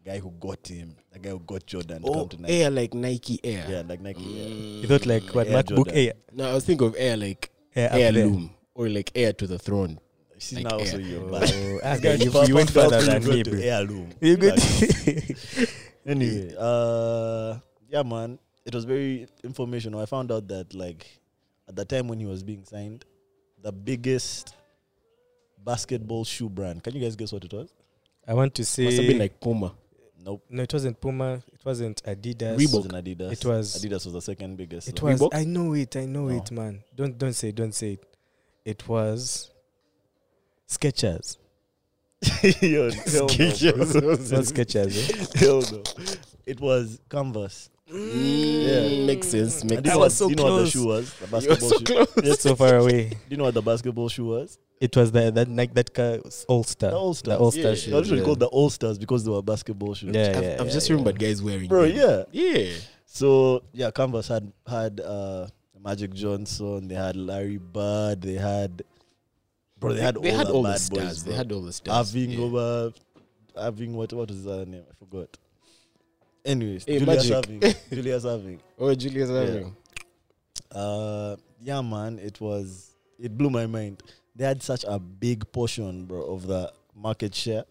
guy 0.06 0.20
who 0.20 0.32
got 0.32 0.68
him. 0.68 0.96
The 1.12 1.20
guy 1.20 1.30
who 1.30 1.40
got 1.40 1.66
Jordan 1.66 2.02
to 2.02 2.08
Oh, 2.08 2.14
come 2.14 2.30
to 2.30 2.42
Nike. 2.42 2.54
air 2.62 2.70
like 2.70 2.94
Nike 2.94 3.40
Air. 3.44 3.66
Yeah, 3.70 3.84
like 3.88 4.02
Nike. 4.02 4.22
yeah. 4.24 4.46
Mm. 4.50 4.82
You 4.82 4.88
thought 4.88 5.06
like 5.06 5.24
what 5.36 5.48
Air 5.48 5.64
MacBook 5.64 5.76
Jordan. 5.76 5.96
Air, 5.96 6.14
No, 6.34 6.50
I 6.50 6.54
was 6.54 6.66
thinking 6.66 6.88
of 6.88 6.96
air 6.98 7.18
like 7.18 7.52
Air, 7.76 7.86
up 7.88 7.92
there. 7.94 8.02
heirloom 8.06 8.50
or 8.76 8.90
like 8.90 9.12
Heir 9.16 9.34
to 9.34 9.48
the 9.48 9.58
throne. 9.60 10.00
See 10.40 10.58
Like 10.58 10.66
now 10.66 10.78
also 10.80 10.98
Air. 10.98 11.02
you're 11.02 11.24
Oh, 11.24 11.32
bad. 11.32 11.42
This 11.44 11.82
guy, 11.82 11.98
guy 11.98 12.14
you, 12.26 12.48
you 12.48 12.56
went 12.56 12.70
far- 12.70 12.90
further 12.90 13.00
far 13.06 13.14
than 13.14 13.22
to 13.22 13.30
me, 13.30 13.44
go 13.44 13.52
bro. 13.52 13.60
to 13.60 13.66
heirloom. 13.66 14.10
You 14.20 14.36
good? 14.38 14.60
anyway, 16.06 16.54
uh, 16.60 17.58
yeah, 17.90 18.04
man, 18.04 18.40
it 18.66 18.74
was 18.76 18.84
very 18.86 19.28
informational. 19.44 20.02
I 20.02 20.06
found 20.06 20.32
out 20.32 20.48
that 20.50 20.74
like 20.74 21.06
at 21.70 21.76
the 21.76 21.86
time 21.86 22.08
when 22.10 22.20
he 22.20 22.26
was 22.26 22.44
being 22.44 22.66
signed, 22.66 23.06
the 23.62 23.72
biggest 23.72 24.56
basketball 25.64 26.26
shoe 26.26 26.50
brand. 26.50 26.84
Can 26.84 26.94
you 26.96 27.02
guys 27.02 27.16
guess 27.16 27.32
what 27.32 27.46
it 27.46 27.54
was? 27.54 27.74
I 28.28 28.34
want 28.34 28.54
to 28.56 28.66
say 28.66 28.86
Must 28.86 28.98
have 28.98 29.08
been 29.08 29.20
like 29.20 29.40
Puma. 29.40 29.74
Nope. 30.26 30.44
no, 30.50 30.64
it 30.64 30.72
wasn't 30.74 31.00
Puma. 31.02 31.42
It 31.52 31.66
wasn't 31.66 32.02
Adidas. 32.04 32.54
It 32.54 32.60
Reebok. 32.60 32.74
wasn't 32.76 32.94
Adidas. 32.94 33.32
It 33.34 33.46
was- 33.46 33.76
Adidas 33.84 34.06
was 34.06 34.14
the 34.14 34.22
second 34.22 34.56
biggest. 34.58 34.88
It 34.88 35.00
so- 35.00 35.06
was. 35.06 35.20
Reebok? 35.20 35.30
I 35.34 35.44
know 35.44 35.74
it. 35.74 35.96
I 35.98 36.06
know 36.06 36.28
No. 36.28 36.38
it, 36.38 36.52
man. 36.52 36.84
Don't 36.96 37.18
don't 37.18 37.34
say. 37.34 37.52
Don't 37.52 37.74
say 37.76 37.94
it. 37.94 38.06
It 38.66 38.88
was 38.88 39.52
Skechers. 40.68 41.38
Yo, 42.62 42.90
hell 43.12 43.28
no. 43.28 44.10
Not 44.10 44.46
Skechers. 44.48 45.36
Eh? 45.36 45.40
Hell 45.40 45.62
no. 45.72 45.84
It 46.46 46.60
was 46.60 47.00
Converse. 47.10 47.70
Mm, 47.92 49.06
Makes 49.06 49.28
sense. 49.28 49.62
And 49.62 49.70
Makes 49.72 49.86
you 49.86 49.92
I 49.92 49.94
know 49.96 50.00
was 50.00 50.06
what, 50.06 50.12
so 50.14 50.26
do 50.28 50.30
you 50.32 50.36
know 50.38 50.54
what 50.56 50.60
the 50.62 50.70
shoe 50.70 50.88
was? 50.88 51.14
The 51.14 51.26
You 51.26 51.32
were 51.50 51.56
basketball 51.56 51.70
so 51.70 51.78
shoe. 51.80 51.84
close. 51.86 52.08
It's 52.18 52.42
so 52.42 52.56
far 52.56 52.76
away. 52.78 53.10
Do 53.10 53.16
you 53.30 53.38
know 53.38 53.44
what 53.44 53.54
the 53.54 53.62
basketball 53.62 54.10
shoe 54.10 54.26
was? 54.26 54.58
It 54.84 54.98
was 54.98 55.14
the 55.14 55.32
that 55.32 55.48
like 55.50 55.74
that 55.76 55.94
car 55.94 56.20
was 56.24 56.46
All 56.50 56.64
Star. 56.66 56.92
The 56.92 56.98
All 56.98 57.14
Stars. 57.14 57.38
The 57.38 57.44
All 57.44 57.52
Star 57.52 57.62
Yeah. 57.64 57.70
They 57.70 57.76
shoes. 57.78 58.12
were 58.12 58.18
yeah. 58.18 58.24
called 58.24 58.40
the 58.42 58.48
All 58.48 58.70
Stars 58.70 58.98
because 58.98 59.24
they 59.24 59.32
were 59.32 59.42
basketball 59.42 59.94
shoes. 59.94 60.14
Yeah, 60.14 60.34
I've, 60.36 60.44
yeah, 60.44 60.58
I've 60.60 60.68
yeah, 60.68 60.74
just 60.74 60.90
yeah. 60.90 60.96
remembered 60.96 61.20
guys 61.20 61.42
wearing. 61.42 61.70
Bro, 61.70 61.88
them. 61.88 61.96
yeah. 61.96 62.24
Yeah. 62.32 62.74
So 63.06 63.64
yeah, 63.72 63.92
Converse 63.92 64.28
had 64.28 64.52
had 64.68 65.00
uh, 65.00 65.48
Magic 65.82 66.14
Johnson, 66.14 66.90
they 66.90 66.96
had 66.96 67.16
Larry 67.16 67.60
Bird, 67.60 68.22
they 68.24 68.34
had 68.34 68.82
bro, 69.80 69.94
they 69.94 70.02
had 70.02 70.16
they 70.22 70.32
all 70.32 70.38
had 70.38 70.48
the 70.48 70.52
all 70.54 70.64
bad 70.64 70.76
the 70.76 70.80
stars. 70.80 71.00
boys. 71.06 71.24
they 71.24 71.34
had 71.34 71.52
all 71.54 71.62
the 71.62 71.72
stars. 71.74 72.12
having 72.12 72.32
yeah. 72.32 72.44
over 72.44 72.94
having 73.56 73.96
what 73.96 74.12
what 74.12 74.28
was 74.28 74.38
his 74.38 74.48
other 74.48 74.66
name? 74.66 74.84
I 74.92 74.96
forgot. 74.96 75.38
Anyways, 76.44 76.84
Hey, 76.84 77.00
Julius 77.00 77.30
Magic. 77.30 77.64
having 77.64 77.76
Julius 77.94 78.26
Erving. 78.26 78.60
Oh, 78.78 78.94
Julius 78.96 79.30
Yeah. 79.30 80.78
Uh, 80.78 81.36
yeah, 81.62 81.80
man, 81.82 82.20
it 82.20 82.42
was 82.42 82.96
it 83.18 83.38
blew 83.38 83.50
my 83.50 83.66
mind. 83.66 84.04
They 84.36 84.46
had 84.46 84.64
such 84.64 84.84
a 84.88 84.98
big 85.00 85.52
portion, 85.52 86.06
bro, 86.06 86.22
of 86.24 86.48
the 86.48 86.72
market 86.96 87.36
share, 87.36 87.66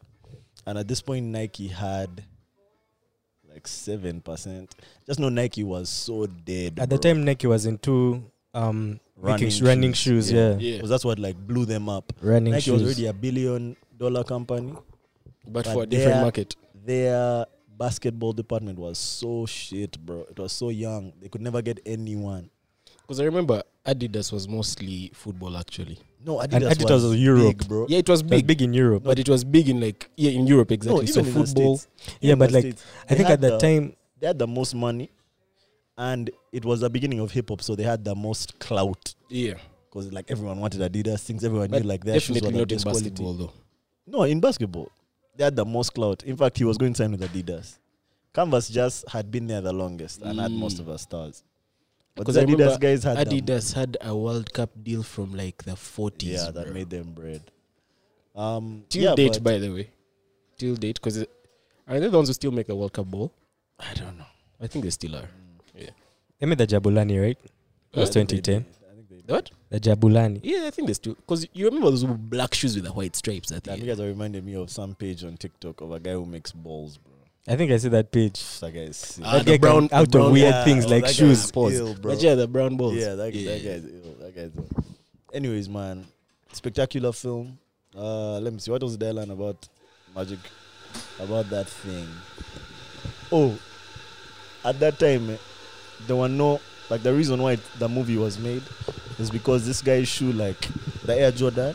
and 0.67 0.79
at 0.79 0.87
this 0.87 1.01
point, 1.03 1.27
Nike 1.27 1.67
had 1.69 2.23
like 3.53 3.67
seven 3.67 4.21
percent. 4.21 4.75
Just 5.07 5.19
know 5.21 5.29
Nike 5.29 5.65
was 5.65 5.89
so 5.89 6.27
dead 6.27 6.79
At 6.79 6.89
the 6.91 6.99
time, 6.99 7.25
Nike 7.25 7.47
was 7.47 7.67
into 7.67 8.23
um 8.55 9.01
Running 9.17 9.35
making 9.47 9.51
sh- 9.51 9.63
running 9.63 9.93
shoes, 9.93 10.27
shoes. 10.27 10.33
yeah. 10.33 10.51
Yeah, 10.53 10.57
Yeah. 10.59 10.77
Because 10.77 10.91
that's 10.91 11.05
what 11.05 11.19
like 11.19 11.37
blew 11.37 11.65
them 11.65 11.89
up. 11.89 12.13
running 12.21 12.53
Nike 12.53 12.63
shoes. 12.71 12.75
was 12.75 12.83
already 12.85 13.07
a 13.07 13.13
billion 13.13 13.77
dollar 13.97 14.25
company. 14.25 14.73
But, 15.47 15.65
But 15.65 15.67
for 15.73 15.83
a 15.83 15.87
different 15.87 16.15
there- 16.15 16.23
market. 16.23 16.57
Their 16.85 17.47
basketball 17.79 18.33
department 18.33 18.79
was 18.79 18.99
so 18.99 19.47
shit, 19.47 19.99
bro. 20.05 20.27
It 20.31 20.39
was 20.39 20.53
so 20.53 20.71
young. 20.71 21.13
They 21.21 21.29
could 21.29 21.41
never 21.43 21.63
get 21.63 21.79
anyone. 21.87 22.51
Because 23.03 23.21
I 23.21 23.25
remember 23.25 23.63
Adidas 23.87 24.33
was 24.33 24.49
mostly 24.49 25.11
football 25.15 25.57
actually. 25.57 25.99
No, 26.25 26.37
Adidas, 26.39 26.53
And 26.55 26.65
Adidas 26.65 27.03
was 27.11 27.17
Europe. 27.17 27.59
big, 27.59 27.69
bro. 27.69 27.87
Yeah, 27.89 27.99
it 27.99 28.09
was 28.09 28.21
It 28.21 28.25
was 28.25 28.31
big, 28.31 28.47
big 28.47 28.63
in 28.63 28.73
Europe. 28.75 29.03
but 29.03 29.19
it 29.19 29.29
was 29.29 29.43
big 29.45 29.69
in 29.69 29.81
like 29.81 30.09
yeah 30.17 30.31
in 30.31 30.47
Europe 30.47 30.71
exactly. 30.71 31.07
so 31.09 31.21
even 31.21 31.37
in 31.37 31.47
football. 31.47 31.77
States. 31.79 32.17
Yeah, 32.21 32.33
in 32.35 32.39
but 32.39 32.51
the 32.51 32.55
like, 32.55 32.63
States, 32.65 32.85
I 33.05 33.09
they 33.09 33.15
think 33.17 33.31
at 33.31 33.41
that 33.41 33.51
the- 33.53 33.59
time, 33.59 33.97
they 34.21 34.27
had 34.29 34.39
the 34.39 34.47
most 34.47 34.75
money, 34.75 35.11
and 35.99 36.31
it 36.53 36.65
was 36.65 36.81
the 36.81 36.91
beginning 36.91 37.19
of 37.21 37.33
hip 37.33 37.49
hop, 37.49 37.61
so 37.63 37.75
they 37.75 37.83
had 37.83 38.05
the 38.05 38.15
most 38.15 38.59
clout 38.61 39.15
Yeah, 39.29 39.55
because 39.91 40.13
like 40.13 40.31
everyone 40.31 40.61
wanted 40.61 40.81
Adidas 40.81 41.21
things. 41.21 41.43
Everyone 41.45 41.69
but 41.71 41.83
knew 41.83 41.89
like 41.89 42.05
their 42.05 42.21
shoes 42.21 42.37
were 42.41 42.51
definitely 42.51 42.53
the 42.53 42.59
not 42.61 42.71
in 42.73 42.77
best 42.77 42.85
quality. 42.85 43.11
basketball 43.11 43.33
though. 43.35 43.53
No, 44.07 44.23
in 44.23 44.39
basketball, 44.41 44.91
they 45.37 45.43
had 45.45 45.57
the 45.57 45.65
most 45.65 45.93
clout. 45.93 46.23
In 46.23 46.37
fact, 46.37 46.57
he 46.59 46.65
was 46.65 46.79
going 46.79 46.93
to 46.93 46.99
sign 46.99 47.11
with 47.11 47.21
Adidas. 47.23 47.79
Converse 48.33 48.69
just 48.71 49.09
had 49.09 49.31
been 49.31 49.47
there 49.47 49.61
the 49.61 49.73
longest 49.73 50.23
and 50.23 50.39
had 50.41 50.51
most 50.53 50.77
Mm. 50.77 50.81
of 50.81 50.89
our 50.91 50.99
stars. 50.99 51.43
But 52.15 52.23
Because 52.27 52.37
I 52.37 52.41
remember 52.43 52.65
Adidas 52.67 52.81
guys 52.81 53.05
had 53.05 53.17
them. 53.27 53.39
Adidas 53.39 53.73
had 53.75 53.97
a 54.01 54.15
World 54.15 54.53
Cup 54.53 54.71
deal 54.83 55.03
from 55.03 55.35
like 55.35 55.63
the 55.65 55.73
40s. 55.73 56.23
Yeah, 56.23 56.51
that 56.51 56.65
bro. 56.67 56.75
made 56.75 56.91
them 56.91 57.13
bread. 57.13 57.43
Um, 58.35 58.85
till 58.89 59.03
yeah, 59.03 59.15
date, 59.15 59.43
by 59.43 59.59
the 59.59 59.71
way, 59.71 59.91
till 60.59 60.75
date, 60.77 61.01
because 61.01 61.19
are 61.89 62.01
they 62.01 62.09
the 62.09 62.17
ones 62.17 62.29
who 62.29 62.35
still 62.35 62.51
make 62.51 62.67
the 62.67 62.75
World 62.77 62.93
Cup 62.93 63.07
ball? 63.07 63.33
I 63.79 63.93
don't 63.95 64.17
know. 64.19 64.25
I 64.61 64.67
think 64.67 64.85
they 64.85 64.91
still 64.91 65.17
are. 65.17 65.29
Yeah. 65.75 65.91
They 66.39 66.47
made 66.47 66.59
the 66.59 66.67
Jabulani, 66.67 67.21
right? 67.21 67.39
It 67.93 67.99
was 67.99 68.11
2010. 68.11 68.65
I 68.91 68.95
think 68.95 69.09
they. 69.27 69.33
What? 69.33 69.51
The 69.71 69.81
Jabulani. 69.81 70.41
Yeah, 70.43 70.65
I 70.67 70.71
think 70.71 70.89
they 70.89 70.95
still. 70.95 71.15
Because 71.15 71.47
you 71.53 71.65
remember 71.67 71.91
those 71.91 72.05
black 72.05 72.55
shoes 72.55 72.75
with 72.75 72.85
the 72.85 72.93
white 72.93 73.17
stripes? 73.17 73.51
I 73.53 73.57
That 73.57 73.65
think. 73.65 73.81
you 73.81 73.87
guys 73.87 74.01
are 74.01 74.07
reminding 74.07 74.45
me 74.45 74.55
of 74.55 74.71
some 74.71 74.95
page 74.95 75.25
on 75.25 75.37
TikTok 75.37 75.81
of 75.81 75.93
a 75.93 76.01
guy 76.01 76.13
who 76.13 76.25
makes 76.25 76.53
balls, 76.53 76.99
bro. 76.99 77.12
I 77.49 77.57
think 77.57 77.73
I 77.73 77.77
see 77.77 77.89
that 77.89 78.11
page. 78.13 78.61
That 78.61 78.73
guy 78.73 78.81
is 78.81 78.97
sick. 78.97 79.25
Ah, 79.27 79.39
that 79.39 79.47
the 79.47 79.53
guy 79.53 79.57
brown- 79.59 79.89
out 79.93 80.11
the 80.13 80.23
of 80.23 80.31
weird 80.33 80.51
Yeah, 80.55 80.65
things 80.65 80.85
oh, 80.87 80.89
like 80.89 81.07
shoes. 81.09 81.45
is 81.45 81.51
Pause. 81.51 81.75
ill, 81.75 81.95
bro. 81.95 82.13
But 82.13 82.23
yeah, 82.23 82.35
the 82.37 82.47
brown 82.47 82.77
balls. 82.77 82.95
Yeah, 82.95 83.15
that, 83.17 83.35
Yeah, 83.35 83.51
that 83.51 83.61
yeah. 83.61 83.73
guy's 83.73 83.85
ill. 83.85 84.15
That 84.21 84.35
guy's 84.37 84.51
ill. 84.57 84.85
Anyways, 85.35 85.69
man, 85.69 86.07
spectacular 86.53 87.11
film. 87.13 87.59
Uh, 87.97 88.39
let 88.39 88.53
me 88.53 88.59
see. 88.61 88.71
What 88.71 88.83
was 88.83 88.97
the 88.97 89.07
airline 89.07 89.31
about 89.31 89.69
magic? 90.15 90.39
About 91.19 91.49
that 91.51 91.69
thing. 91.69 92.07
Oh, 93.33 93.59
at 94.65 94.79
that 94.81 94.99
time, 94.99 95.31
eh, 95.31 95.37
there 96.07 96.17
were 96.17 96.29
no 96.29 96.61
like 96.91 97.03
the 97.03 97.13
reason 97.13 97.41
why 97.43 97.57
the 97.79 97.89
movie 97.89 98.17
was 98.19 98.39
made 98.39 98.63
is 99.19 99.31
because 99.31 99.67
this 99.67 99.81
guy's 99.83 100.07
shoe, 100.07 100.33
like 100.33 100.61
the 101.05 101.17
Air 101.19 101.33
Jordan, 101.33 101.75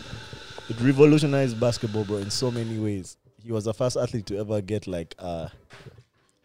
it 0.69 0.79
revolutionized 0.79 1.59
basketball, 1.59 2.03
bro, 2.05 2.17
in 2.17 2.29
so 2.29 2.51
many 2.51 2.77
ways. 2.77 3.17
He 3.47 3.53
was 3.53 3.63
the 3.63 3.73
first 3.73 3.95
athlete 3.95 4.25
to 4.25 4.37
ever 4.37 4.59
get 4.59 4.87
like 4.87 5.15
a 5.19 5.49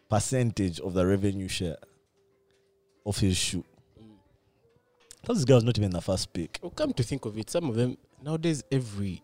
percentage 0.09 0.79
of 0.79 0.93
the 0.93 1.05
revenue 1.05 1.49
share 1.49 1.75
of 3.05 3.17
his 3.17 3.35
shoe. 3.35 3.65
Because 5.19 5.39
this 5.39 5.43
guy 5.43 5.55
was 5.55 5.65
not 5.65 5.77
even 5.77 5.91
the 5.91 6.01
first 6.01 6.31
pick. 6.31 6.59
Well, 6.61 6.71
come 6.71 6.93
to 6.93 7.03
think 7.03 7.25
of 7.25 7.37
it, 7.37 7.49
some 7.49 7.69
of 7.69 7.75
them 7.75 7.97
nowadays, 8.23 8.63
every 8.71 9.21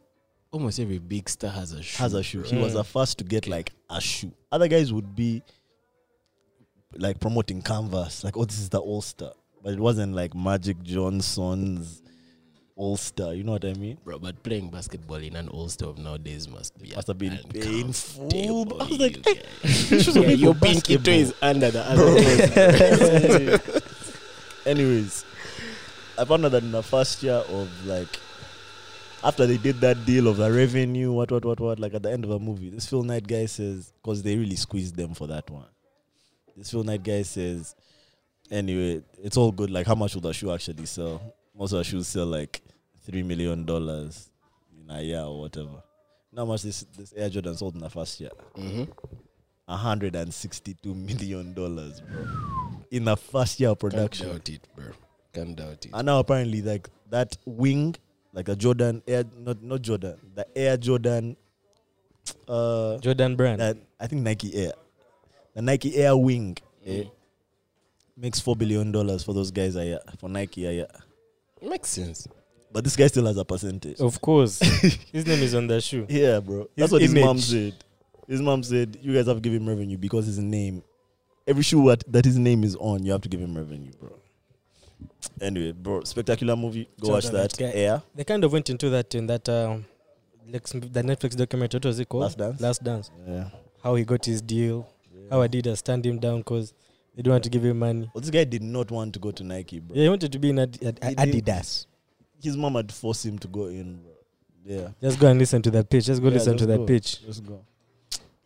almost 0.52 0.78
every 0.82 0.98
big 0.98 1.30
star 1.30 1.52
has 1.52 1.72
a 1.72 1.82
shoe. 1.82 2.04
Has 2.04 2.14
a 2.16 2.22
shoe. 2.22 2.42
He 2.42 2.58
was 2.58 2.74
the 2.74 2.84
first 2.84 3.18
to 3.20 3.24
get 3.24 3.48
like 3.48 3.72
a 3.90 4.02
shoe. 4.02 4.34
Other 4.52 4.68
guys 4.68 4.92
would 4.92 5.16
be 5.16 5.42
like 6.98 7.22
promoting 7.22 7.62
Converse, 7.62 8.26
like, 8.26 8.36
oh, 8.36 8.44
this 8.44 8.60
is 8.60 8.68
the 8.68 8.82
all 8.82 9.02
star. 9.02 9.32
But 9.64 9.72
it 9.72 9.80
wasn't 9.80 10.14
like 10.16 10.36
Magic 10.36 10.84
Johnson's 10.84 12.02
all 12.80 12.96
star. 12.96 13.34
You 13.34 13.44
know 13.44 13.52
what 13.52 13.66
I 13.66 13.74
mean? 13.74 13.98
bro. 14.06 14.18
But 14.18 14.42
playing 14.42 14.70
basketball 14.70 15.18
in 15.18 15.36
an 15.36 15.50
all 15.50 15.68
star 15.68 15.90
of 15.90 15.98
nowadays 15.98 16.48
must 16.48 16.82
be 16.82 16.94
Must 16.96 17.08
have 17.10 17.18
been 17.18 17.38
painful. 17.54 18.82
I 18.82 18.86
was 18.86 19.00
like, 19.00 19.22
guys. 19.22 20.16
yeah, 20.16 20.30
your 20.30 20.56
pinky 20.56 20.98
toe 20.98 21.12
is 21.12 21.34
under 21.42 21.70
the 21.70 21.84
other. 21.86 22.10
Anyways, 24.66 25.26
I 26.18 26.24
found 26.24 26.46
out 26.46 26.52
that 26.54 26.64
in 26.64 26.72
the 26.72 26.82
first 26.82 27.22
year 27.22 27.34
of 27.50 27.86
like, 27.86 28.18
after 29.26 29.46
they 29.46 29.58
did 29.58 29.82
that 29.82 30.06
deal 30.06 30.30
of 30.30 30.38
the 30.38 30.50
revenue, 30.50 31.12
what, 31.12 31.30
what, 31.34 31.44
what, 31.44 31.60
what, 31.60 31.80
like 31.80 31.94
at 31.94 32.04
the 32.04 32.12
end 32.12 32.24
of 32.24 32.32
a 32.32 32.40
movie, 32.40 32.70
this 32.70 32.88
Phil 32.88 33.04
Knight 33.04 33.28
guy 33.28 33.46
says, 33.46 33.92
because 34.02 34.24
they 34.24 34.38
really 34.38 34.56
squeezed 34.56 34.96
them 34.96 35.14
for 35.14 35.28
that 35.28 35.50
one. 35.50 35.68
This 36.56 36.72
Phil 36.72 36.86
Knight 36.86 37.04
guy 37.04 37.24
says, 37.24 37.76
anyway, 38.50 39.02
it's 39.22 39.36
all 39.36 39.52
good. 39.52 39.70
Like, 39.70 39.86
how 39.86 39.96
much 39.96 40.14
will 40.14 40.22
the 40.22 40.32
shoe 40.32 40.54
actually 40.54 40.86
sell? 40.86 41.22
Most 41.60 41.74
of 41.74 41.80
the 41.80 41.84
shoes 41.84 42.08
sell 42.08 42.26
like 42.26 42.62
$3 43.08 43.24
million 43.26 43.68
in 43.68 44.90
a 44.96 45.02
year 45.02 45.20
or 45.22 45.42
whatever. 45.42 45.84
How 46.36 46.46
much 46.46 46.62
this, 46.64 46.86
this 46.98 47.14
Air 47.16 47.30
Jordan 47.30 47.56
sold 47.58 47.76
in 47.76 47.82
the 47.82 47.90
first 47.90 48.20
year? 48.22 48.30
hmm 48.56 48.84
$162 49.68 50.96
million, 50.96 51.54
bro. 51.54 51.92
In 52.90 53.06
the 53.06 53.16
first 53.16 53.60
year 53.60 53.70
of 53.70 53.78
Can't 53.80 53.92
production. 53.94 54.28
doubt 54.30 54.50
it, 54.50 54.68
bro. 54.76 54.86
Can't 55.34 55.56
doubt 55.56 55.86
it. 55.86 55.92
And 55.94 56.06
now 56.08 56.20
apparently, 56.20 56.62
like 56.64 56.90
that 57.12 57.38
wing, 57.46 57.96
like 58.34 58.48
a 58.50 58.56
Jordan 58.56 59.04
Air, 59.08 59.26
not 59.38 59.62
not 59.62 59.82
Jordan, 59.84 60.16
the 60.34 60.48
Air 60.58 60.76
Jordan, 60.78 61.38
uh, 62.48 62.98
Jordan 62.98 63.36
Brand. 63.36 63.60
that 63.62 63.78
I 64.00 64.08
think 64.08 64.24
Nike 64.24 64.56
Air, 64.56 64.72
the 65.54 65.62
Nike 65.62 65.96
Air 65.98 66.18
wing, 66.18 66.58
eh, 66.86 67.04
Mm. 67.04 67.12
makes 68.18 68.40
four 68.40 68.56
billion 68.56 68.92
dollars 68.92 69.24
for 69.24 69.34
those 69.34 69.52
guys 69.52 69.76
a 69.76 69.86
year 69.86 70.00
for 70.18 70.30
Nike 70.30 70.66
a 70.66 70.72
year. 70.72 70.88
Makes 71.62 71.90
sense. 71.90 72.28
But 72.72 72.84
this 72.84 72.96
guy 72.96 73.08
still 73.08 73.26
has 73.26 73.38
a 73.38 73.46
percentage. 73.46 74.00
Of 74.00 74.22
course. 74.22 74.60
his 75.12 75.26
name 75.26 75.40
is 75.42 75.56
on 75.56 75.68
the 75.68 75.82
shoe. 75.82 76.06
Yeah, 76.08 76.40
bro. 76.40 76.68
That's 76.76 76.92
His 76.92 76.92
what 76.92 77.02
his 77.02 77.16
mom 77.16 77.40
said. 77.40 77.74
His 78.28 78.42
mom 78.42 78.62
said, 78.64 78.98
"You 79.02 79.14
guys 79.16 79.26
have 79.26 79.38
to 79.38 79.42
give 79.42 79.54
him 79.54 79.68
revenue 79.68 79.98
because 79.98 80.28
his 80.28 80.38
name, 80.38 80.84
every 81.48 81.64
shoe 81.64 81.96
that 82.08 82.26
his 82.26 82.38
name 82.38 82.64
is 82.64 82.76
on, 82.76 83.04
you 83.04 83.12
have 83.12 83.22
to 83.22 83.30
give 83.30 83.40
him 83.42 83.56
revenue, 83.58 83.92
bro." 84.00 84.12
Anyway, 85.42 85.72
bro, 85.72 86.04
spectacular 86.04 86.56
movie. 86.56 86.88
Go 87.00 87.08
Shout 87.08 87.14
watch 87.14 87.24
that. 87.26 87.52
that 87.52 87.58
guy. 87.58 87.72
Air. 87.80 88.04
They 88.14 88.24
kind 88.24 88.44
of 88.44 88.52
went 88.54 88.70
into 88.70 88.90
that 88.92 89.16
in 89.16 89.26
that 89.28 89.50
um, 89.50 89.86
Lex, 90.48 90.72
the 90.74 90.80
Netflix 91.02 91.36
documentary. 91.36 91.80
What 91.80 91.86
was 91.86 92.00
it 92.00 92.08
called? 92.10 92.24
Last 92.24 92.38
Dance? 92.38 92.62
Last 92.62 92.84
Dance. 92.84 93.12
Yeah. 93.28 93.50
How 93.84 93.96
he 93.96 94.04
got 94.04 94.26
his 94.26 94.42
deal. 94.42 94.92
yeah. 95.12 95.22
How 95.32 95.48
Adidas 95.48 95.78
stand 95.78 96.06
him 96.06 96.20
down 96.20 96.40
because 96.40 96.74
they 97.16 97.22
don't 97.24 97.34
want 97.34 97.44
to 97.44 97.50
give 97.50 97.64
him 97.66 97.80
money. 97.80 98.10
Well, 98.14 98.22
this 98.22 98.30
guy 98.30 98.44
did 98.46 98.64
not 98.64 98.92
want 98.92 99.14
to 99.14 99.20
go 99.20 99.32
to 99.32 99.44
Nike, 99.44 99.80
bro. 99.80 99.96
Yeah, 99.96 100.04
he 100.04 100.10
wanted 100.10 100.32
to 100.32 100.40
be 100.40 100.50
in 100.52 100.60
Ad- 100.60 100.78
Ad- 101.02 101.20
He 101.20 101.32
did. 101.42 101.46
Adidas. 101.46 101.86
His 102.42 102.56
mom 102.56 102.76
had 102.76 102.92
forced 102.92 103.26
him 103.26 103.38
to 103.40 103.48
go 103.48 103.66
in, 103.66 103.98
bro. 104.02 104.12
Yeah. 104.64 104.90
Just 105.02 105.20
go 105.20 105.28
and 105.28 105.40
listen 105.40 105.62
to 105.64 105.72
the 105.72 105.84
pitch. 105.84 106.06
Just 106.06 106.22
go 106.22 106.28
Yeah, 106.30 106.34
listen 106.36 106.54
to 106.54 106.58
just 106.60 106.68
the 106.70 106.78
go. 106.78 106.86
pitch. 106.86 107.26
Just 107.26 107.46
go. 107.46 107.66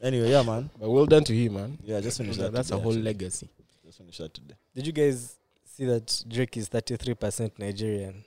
Anyway, 0.02 0.32
yeah, 0.32 0.42
man. 0.44 0.70
But 0.80 0.90
well 0.90 1.06
done 1.06 1.24
to 1.26 1.34
him, 1.36 1.54
man. 1.54 1.78
Yeah, 1.84 2.00
just 2.02 2.18
finished 2.18 2.40
That's, 2.40 2.52
that. 2.52 2.56
that's 2.56 2.70
a 2.70 2.72
today, 2.74 2.84
whole 2.84 2.92
actually. 2.92 3.04
legacy. 3.04 3.50
Just 3.86 3.98
finished 4.00 4.18
that 4.20 4.34
today. 4.34 4.56
Did 4.76 4.88
you 4.88 4.94
guys 4.94 5.36
see 5.66 5.86
that 5.86 6.24
Drake 6.28 6.58
is 6.58 6.70
33% 6.70 7.52
Nigerian? 7.60 8.24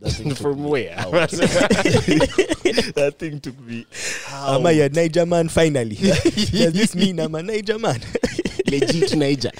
That 0.00 0.10
thing 0.10 0.28
took 0.34 0.38
From 0.38 0.62
me 0.62 0.68
where? 0.70 0.98
out. 0.98 1.10
that 1.30 3.14
thing 3.18 3.40
took 3.40 3.58
me. 3.60 3.86
Am 4.30 4.66
I 4.66 4.72
a 4.72 4.88
Niger 4.88 5.24
man 5.26 5.48
finally? 5.48 5.94
Does 5.96 6.72
this 6.72 6.94
mean 6.94 7.18
I'm 7.18 7.34
a 7.34 7.42
Niger 7.42 7.78
man? 7.78 8.00
Legit 8.70 9.16
Niger. 9.16 9.50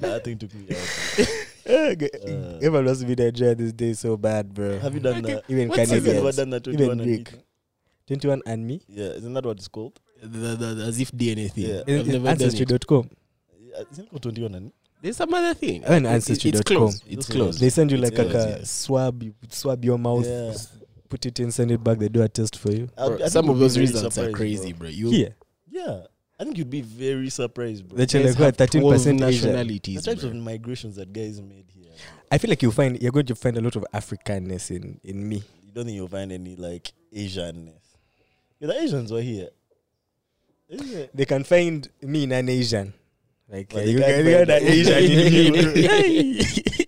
nothing 0.00 0.38
took 0.38 0.54
me 0.54 0.66
out. 0.70 1.28
Uh, 1.66 1.94
Everyone 2.56 2.84
wants 2.84 3.00
to 3.00 3.06
be 3.06 3.14
Nigeria 3.14 3.54
this 3.54 3.72
day 3.72 3.92
so 3.94 4.16
bad, 4.16 4.52
bro. 4.52 4.78
Have 4.78 4.94
you 4.94 5.00
done 5.00 5.22
that? 5.22 5.44
Even 5.48 5.68
What's 5.68 5.90
Have 5.90 6.06
you 6.06 6.12
ever 6.12 6.32
done 6.32 6.50
that 6.50 6.66
Even 6.68 6.78
21 6.98 7.00
and 7.00 7.24
Drake. 7.24 7.40
21 8.06 8.42
and 8.46 8.66
me? 8.66 8.82
Yeah, 8.88 9.06
isn't 9.06 9.32
that 9.32 9.44
what 9.46 9.56
it's 9.56 9.68
called? 9.68 9.98
The, 10.22 10.28
the, 10.28 10.66
the, 10.74 10.84
as 10.84 11.00
if 11.00 11.10
DNA 11.12 11.50
thing. 11.50 11.66
Yeah. 11.86 12.00
I've 12.00 12.06
never. 12.06 12.28
Ancestry.com. 12.28 13.10
Yeah, 13.58 13.82
Isn't 13.92 14.04
it 14.04 14.10
called 14.10 14.22
21 14.22 14.54
and 14.54 14.72
There's 15.00 15.16
some 15.16 15.32
other 15.32 15.54
thing. 15.54 15.84
I 15.86 16.00
mean, 16.00 16.06
it- 16.06 16.44
It's 16.44 16.60
close. 16.62 17.02
It's 17.08 17.26
close. 17.28 17.58
They 17.58 17.70
send 17.70 17.90
you 17.92 17.98
It's 18.02 18.16
like 18.16 18.28
close, 18.30 18.44
a 18.44 18.48
yeah. 18.58 18.64
swab, 18.64 19.22
you 19.22 19.34
swab 19.48 19.84
your 19.84 19.98
mouth, 19.98 20.26
Yeah. 20.26 20.54
put 21.08 21.24
it 21.26 21.40
in, 21.40 21.50
send 21.50 21.70
it 21.70 21.82
back. 21.82 21.98
They 21.98 22.08
do 22.08 22.22
a 22.22 22.28
test 22.28 22.58
for 22.58 22.72
you. 22.72 22.88
Bro, 22.96 23.26
some 23.28 23.48
of 23.48 23.58
those 23.58 23.78
results 23.78 24.18
are 24.18 24.30
crazy, 24.32 24.72
bro. 24.72 24.80
bro. 24.80 24.88
You 24.88 25.10
yeah. 25.10 25.28
Yeah. 25.70 26.00
I 26.38 26.44
think 26.44 26.58
you'd 26.58 26.70
be 26.70 26.80
very 26.80 27.30
surprised, 27.30 27.88
bro. 27.88 27.96
They 27.96 28.06
guys 28.06 28.38
like 28.38 28.58
what, 28.58 28.58
have 28.58 28.70
13% 28.70 28.80
12 28.80 29.22
Asian. 29.22 29.52
The 29.66 30.00
types 30.02 30.20
bro. 30.22 30.30
of 30.30 30.36
migrations 30.36 30.96
that 30.96 31.12
guys 31.12 31.40
made 31.40 31.66
here. 31.68 31.92
I 32.30 32.38
feel 32.38 32.50
like 32.50 32.62
you 32.62 32.72
find 32.72 33.00
you're 33.00 33.12
going 33.12 33.26
to 33.26 33.34
find 33.36 33.56
a 33.56 33.60
lot 33.60 33.76
of 33.76 33.84
Africanness 33.94 34.70
in 34.74 35.00
in 35.04 35.28
me. 35.28 35.42
You 35.64 35.72
don't 35.72 35.84
think 35.84 35.94
you'll 35.94 36.08
find 36.08 36.32
any 36.32 36.56
like 36.56 36.92
Asianness. 37.14 37.96
Yeah, 38.58 38.68
the 38.68 38.82
Asians 38.82 39.12
were 39.12 39.20
here. 39.22 39.50
Isn't 40.68 40.98
it? 40.98 41.10
They 41.16 41.24
can 41.24 41.44
find 41.44 41.88
me 42.02 42.24
in 42.24 42.32
an 42.32 42.48
Asian. 42.48 42.92
Like 43.48 43.68
But 43.68 43.82
uh, 43.82 43.84
they 43.84 43.90
you 43.92 43.98
can't 44.00 44.14
can 44.14 44.24
find 44.24 44.36
find 44.36 44.50
an 44.50 44.64
the 44.64 44.70
Asian 44.72 45.04
in 45.56 45.72
me. 45.74 46.40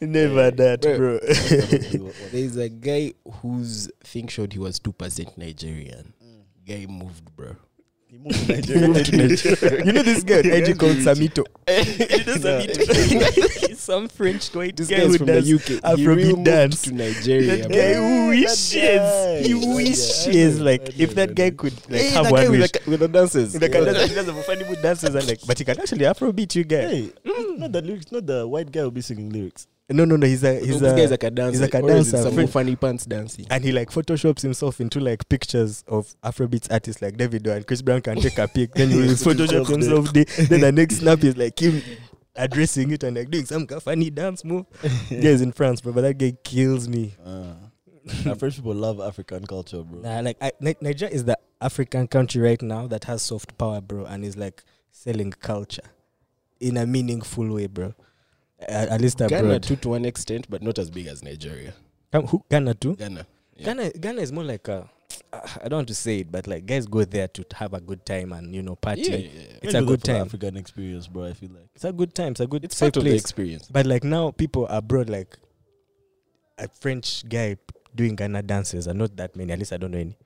Never 0.00 0.50
that, 0.50 0.82
Bro. 0.82 0.96
bro. 0.98 2.12
There's 2.30 2.56
a 2.56 2.68
guy 2.68 3.14
whose 3.40 3.90
thing 4.04 4.28
showed 4.28 4.52
he 4.52 4.58
was 4.58 4.78
2% 4.80 5.38
Nigerian. 5.38 6.12
Guy 6.66 6.86
moved, 6.86 7.34
bro. 7.34 7.56
He 8.08 8.18
moved 8.18 8.46
to 8.46 9.16
Nigeria. 9.16 9.84
you 9.84 9.92
know 9.92 10.02
this 10.02 10.22
IG 10.46 10.78
called 10.78 10.96
Samito. 10.98 11.44
Samito. 11.66 13.76
Some 13.76 14.08
French 14.08 14.54
white 14.54 14.76
This 14.76 14.88
guy 14.88 15.00
who 15.00 15.16
from 15.18 15.26
does 15.26 15.44
the 15.46 15.54
UK. 15.54 15.62
Afrobeat 15.82 15.96
he 15.98 16.06
really 16.06 16.24
moved 16.32 16.44
dance. 16.44 16.82
to 16.82 16.92
Nigeria. 16.92 17.56
That 17.56 17.68
guy 17.70 17.76
That 17.76 18.28
wishes. 18.30 19.46
He 19.46 19.54
wishes. 19.54 20.60
Like 20.60 20.98
if 20.98 21.14
that 21.16 21.34
guy 21.34 21.50
could 21.50 21.74
like 21.90 22.00
Hey, 22.00 22.10
have 22.10 22.30
one 22.30 22.50
with 22.50 22.60
wish. 22.60 22.70
the, 22.72 22.80
with 22.90 23.00
the 23.00 23.08
dances. 23.08 23.52
The 23.52 23.68
guy 23.68 23.80
does, 23.84 24.08
he 24.08 24.14
does 24.14 24.26
have 24.26 24.44
funny 24.44 24.64
good 24.64 24.82
dances 24.82 25.14
and 25.14 25.26
like, 25.26 25.40
but 25.46 25.58
he 25.58 25.64
can 25.64 25.78
actually 25.80 26.04
Afrobeat 26.04 26.54
you 26.54 26.64
guy. 26.64 26.86
Hey, 26.86 27.12
not 27.24 27.72
the 27.72 27.82
lyrics, 27.82 28.12
not 28.12 28.26
the 28.26 28.46
white 28.46 28.70
guy 28.70 28.82
will 28.82 28.90
be 28.92 29.00
singing 29.00 29.30
lyrics. 29.30 29.66
No, 29.88 30.04
no, 30.04 30.16
no. 30.16 30.26
He's 30.26 30.42
a 30.42 30.54
he's 30.58 30.80
this 30.80 30.92
a 30.92 30.96
guy's 30.96 31.10
like 31.12 31.22
a 31.22 31.30
dancer. 31.30 31.52
he's 31.52 31.60
like 31.60 31.74
a 31.74 31.80
Or 31.80 31.90
is 31.92 32.08
it 32.08 32.12
dancer. 32.12 32.22
Some 32.28 32.34
French- 32.34 32.50
funny 32.50 32.74
pants 32.76 33.06
dancing. 33.06 33.46
and 33.50 33.62
he 33.62 33.70
like 33.70 33.90
photoshops 33.90 34.40
himself 34.42 34.80
into 34.80 34.98
like 35.00 35.28
pictures 35.28 35.84
of 35.86 36.14
Afrobeats 36.24 36.70
artists 36.72 37.00
like 37.00 37.16
Davido 37.16 37.54
and 37.54 37.64
Chris 37.66 37.82
Brown 37.82 38.00
can 38.00 38.16
take 38.20 38.36
a 38.38 38.48
pic. 38.48 38.74
Then 38.74 38.90
he 38.90 38.96
photoshops 38.98 39.68
himself 39.68 39.68
himself 39.68 40.12
there. 40.12 40.24
Then 40.46 40.60
the 40.60 40.72
next 40.72 40.96
snap 41.00 41.22
is 41.22 41.36
like 41.36 41.58
him 41.60 41.82
addressing 42.34 42.90
it 42.90 43.02
and 43.04 43.16
like 43.16 43.30
doing 43.30 43.46
some 43.46 43.66
funny 43.66 44.10
dance 44.10 44.44
move. 44.44 44.66
Guys 45.10 45.40
in 45.40 45.52
France, 45.52 45.80
bro, 45.80 45.92
but 45.92 46.00
that 46.02 46.18
guy 46.18 46.32
kills 46.42 46.88
me. 46.88 47.14
Uh, 47.24 47.54
French 48.36 48.56
people 48.56 48.74
love 48.74 49.00
African 49.00 49.46
culture, 49.46 49.82
bro. 49.82 50.00
Nah, 50.00 50.20
like 50.20 50.36
I, 50.40 50.52
Nigeria 50.60 51.14
is 51.14 51.24
the 51.24 51.38
African 51.60 52.06
country 52.08 52.40
right 52.42 52.60
now 52.60 52.86
that 52.88 53.04
has 53.04 53.22
soft 53.22 53.56
power, 53.56 53.80
bro, 53.80 54.04
and 54.04 54.24
is 54.24 54.36
like 54.36 54.62
selling 54.90 55.30
culture 55.30 55.82
in 56.60 56.76
a 56.76 56.86
meaningful 56.86 57.52
way, 57.54 57.66
bro. 57.68 57.94
At 58.60 59.00
least 59.00 59.18
Ghana 59.18 59.36
abroad. 59.36 59.62
too 59.62 59.76
to 59.76 59.88
one 59.90 60.04
extent, 60.04 60.46
but 60.48 60.62
not 60.62 60.78
as 60.78 60.90
big 60.90 61.06
as 61.06 61.22
Nigeria. 61.22 61.74
Um, 62.12 62.26
who, 62.26 62.42
Ghana 62.50 62.74
too. 62.74 62.96
Ghana. 62.96 63.26
Yeah. 63.56 63.64
Ghana, 63.66 63.90
Ghana 63.90 64.22
is 64.22 64.32
more 64.32 64.44
like 64.44 64.66
a. 64.68 64.88
I 65.32 65.68
don't 65.68 65.78
want 65.78 65.88
to 65.88 65.94
say 65.94 66.20
it, 66.20 66.32
but 66.32 66.46
like 66.46 66.64
guys 66.66 66.86
go 66.86 67.04
there 67.04 67.28
to 67.28 67.44
have 67.54 67.74
a 67.74 67.80
good 67.80 68.06
time 68.06 68.32
and 68.32 68.54
you 68.54 68.62
know 68.62 68.76
party. 68.76 69.02
Yeah, 69.02 69.16
yeah, 69.16 69.30
yeah. 69.34 69.58
It's 69.62 69.72
Maybe 69.74 69.84
a 69.84 69.86
good 69.86 70.02
time. 70.02 70.22
African 70.22 70.56
experience, 70.56 71.06
bro. 71.06 71.24
I 71.26 71.32
feel 71.34 71.50
like. 71.50 71.68
It's 71.74 71.84
a 71.84 71.92
good 71.92 72.14
time. 72.14 72.32
It's 72.32 72.40
a 72.40 72.46
good. 72.46 72.64
It's 72.64 72.76
safe 72.76 72.86
part 72.86 72.96
of 72.98 73.04
the 73.04 73.10
place. 73.10 73.20
experience. 73.20 73.68
But 73.70 73.86
like 73.86 74.04
now, 74.04 74.30
people 74.30 74.66
abroad, 74.68 75.10
like 75.10 75.36
a 76.58 76.68
French 76.68 77.28
guy 77.28 77.56
doing 77.94 78.16
Ghana 78.16 78.42
dances 78.42 78.88
are 78.88 78.94
not 78.94 79.16
that 79.16 79.36
many. 79.36 79.52
At 79.52 79.58
least 79.58 79.72
I 79.72 79.76
don't 79.76 79.90
know 79.90 79.98
any, 79.98 80.16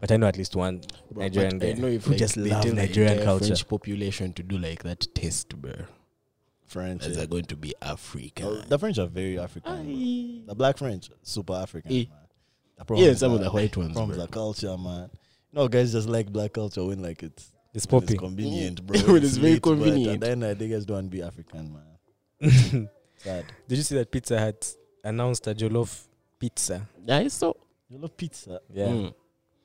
but 0.00 0.12
I 0.12 0.16
know 0.16 0.26
at 0.26 0.36
least 0.36 0.54
one 0.54 0.82
Bro, 1.10 1.22
Nigerian 1.24 1.58
but 1.58 1.68
I 1.68 1.72
guy 1.72 1.80
know 1.80 1.88
if 1.88 2.04
who 2.04 2.10
like, 2.10 2.18
just 2.18 2.34
they 2.36 2.50
love 2.50 2.62
tell 2.62 2.74
the 2.74 2.82
Nigerian 2.82 3.24
culture. 3.24 3.46
French 3.46 3.68
population 3.68 4.32
to 4.34 4.42
do 4.42 4.58
like 4.58 4.82
that 4.84 5.06
test, 5.14 5.56
bro. 5.56 5.72
French. 6.66 7.02
As 7.02 7.10
yeah. 7.10 7.16
they're 7.18 7.26
going 7.26 7.44
to 7.46 7.56
be 7.56 7.74
African. 7.80 8.46
Oh, 8.46 8.54
the 8.68 8.78
French 8.78 8.98
are 8.98 9.06
very 9.06 9.38
African. 9.38 10.44
The 10.46 10.54
black 10.54 10.78
French, 10.78 11.10
super 11.22 11.54
African. 11.54 11.92
Eh. 11.92 12.04
Man. 12.88 12.98
Yeah, 12.98 13.14
some 13.14 13.32
of 13.32 13.38
the- 13.38 13.44
the 13.46 13.50
white 13.50 13.76
ones. 13.76 13.94
From 13.94 14.10
the 14.10 14.26
culture, 14.26 14.76
man. 14.76 15.10
No, 15.52 15.68
guys 15.68 15.92
just 15.92 16.08
like 16.08 16.30
black 16.30 16.52
culture 16.52 16.84
when 16.84 17.00
like 17.02 17.22
it's, 17.22 17.50
It's 17.72 17.86
when 17.86 18.02
popping. 18.02 18.16
it's 18.16 18.20
convenient, 18.20 18.86
bro. 18.86 19.00
When 19.12 19.22
it's 19.24 19.36
very 19.38 19.54
late, 19.54 19.62
but 19.62 19.70
convenient. 19.70 20.14
At 20.14 20.20
the 20.20 20.30
end 20.30 20.44
of 20.44 20.58
guys 20.58 20.84
don't 20.84 20.96
want 20.96 21.10
to 21.10 21.16
be 21.16 21.22
African, 21.22 21.72
man. 21.72 22.88
Sad. 23.16 23.44
Did 23.66 23.78
you 23.78 23.82
see 23.82 23.94
that 23.96 24.10
Pizza 24.10 24.38
Hut 24.38 24.74
announced 25.02 25.46
a 25.46 25.54
jollof 25.54 26.06
pizza? 26.38 26.86
Yeah, 27.04 27.20
it's 27.20 27.34
so. 27.36 27.56
You 27.88 27.98
love 27.98 28.16
pizza. 28.16 28.60
Yeah, 28.72 28.88
Mm. 28.88 29.14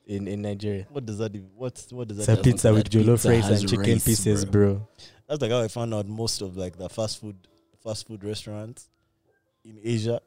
in 0.06 0.28
in 0.28 0.42
Nigeria. 0.42 0.86
What 0.90 1.04
does 1.04 1.18
that? 1.18 1.34
Even, 1.34 1.50
what's 1.54 1.92
what 1.92 2.08
does 2.08 2.16
that? 2.18 2.28
It's 2.30 2.40
a 2.40 2.42
pizza 2.42 2.72
with 2.72 2.88
jollof 2.88 3.16
pizza 3.22 3.28
rice 3.28 3.48
and 3.60 3.68
chicken 3.68 3.92
rice, 3.92 4.04
pieces, 4.04 4.44
bro. 4.46 4.74
bro. 4.74 4.88
That's 5.32 5.40
like 5.40 5.50
how 5.50 5.62
I 5.62 5.68
found 5.68 5.94
out 5.94 6.06
most 6.06 6.42
of 6.42 6.58
like 6.58 6.76
the 6.76 6.90
fast 6.90 7.18
food 7.18 7.36
fast 7.82 8.06
food 8.06 8.22
restaurants 8.22 8.90
in 9.64 9.78
Asia, 9.82 10.20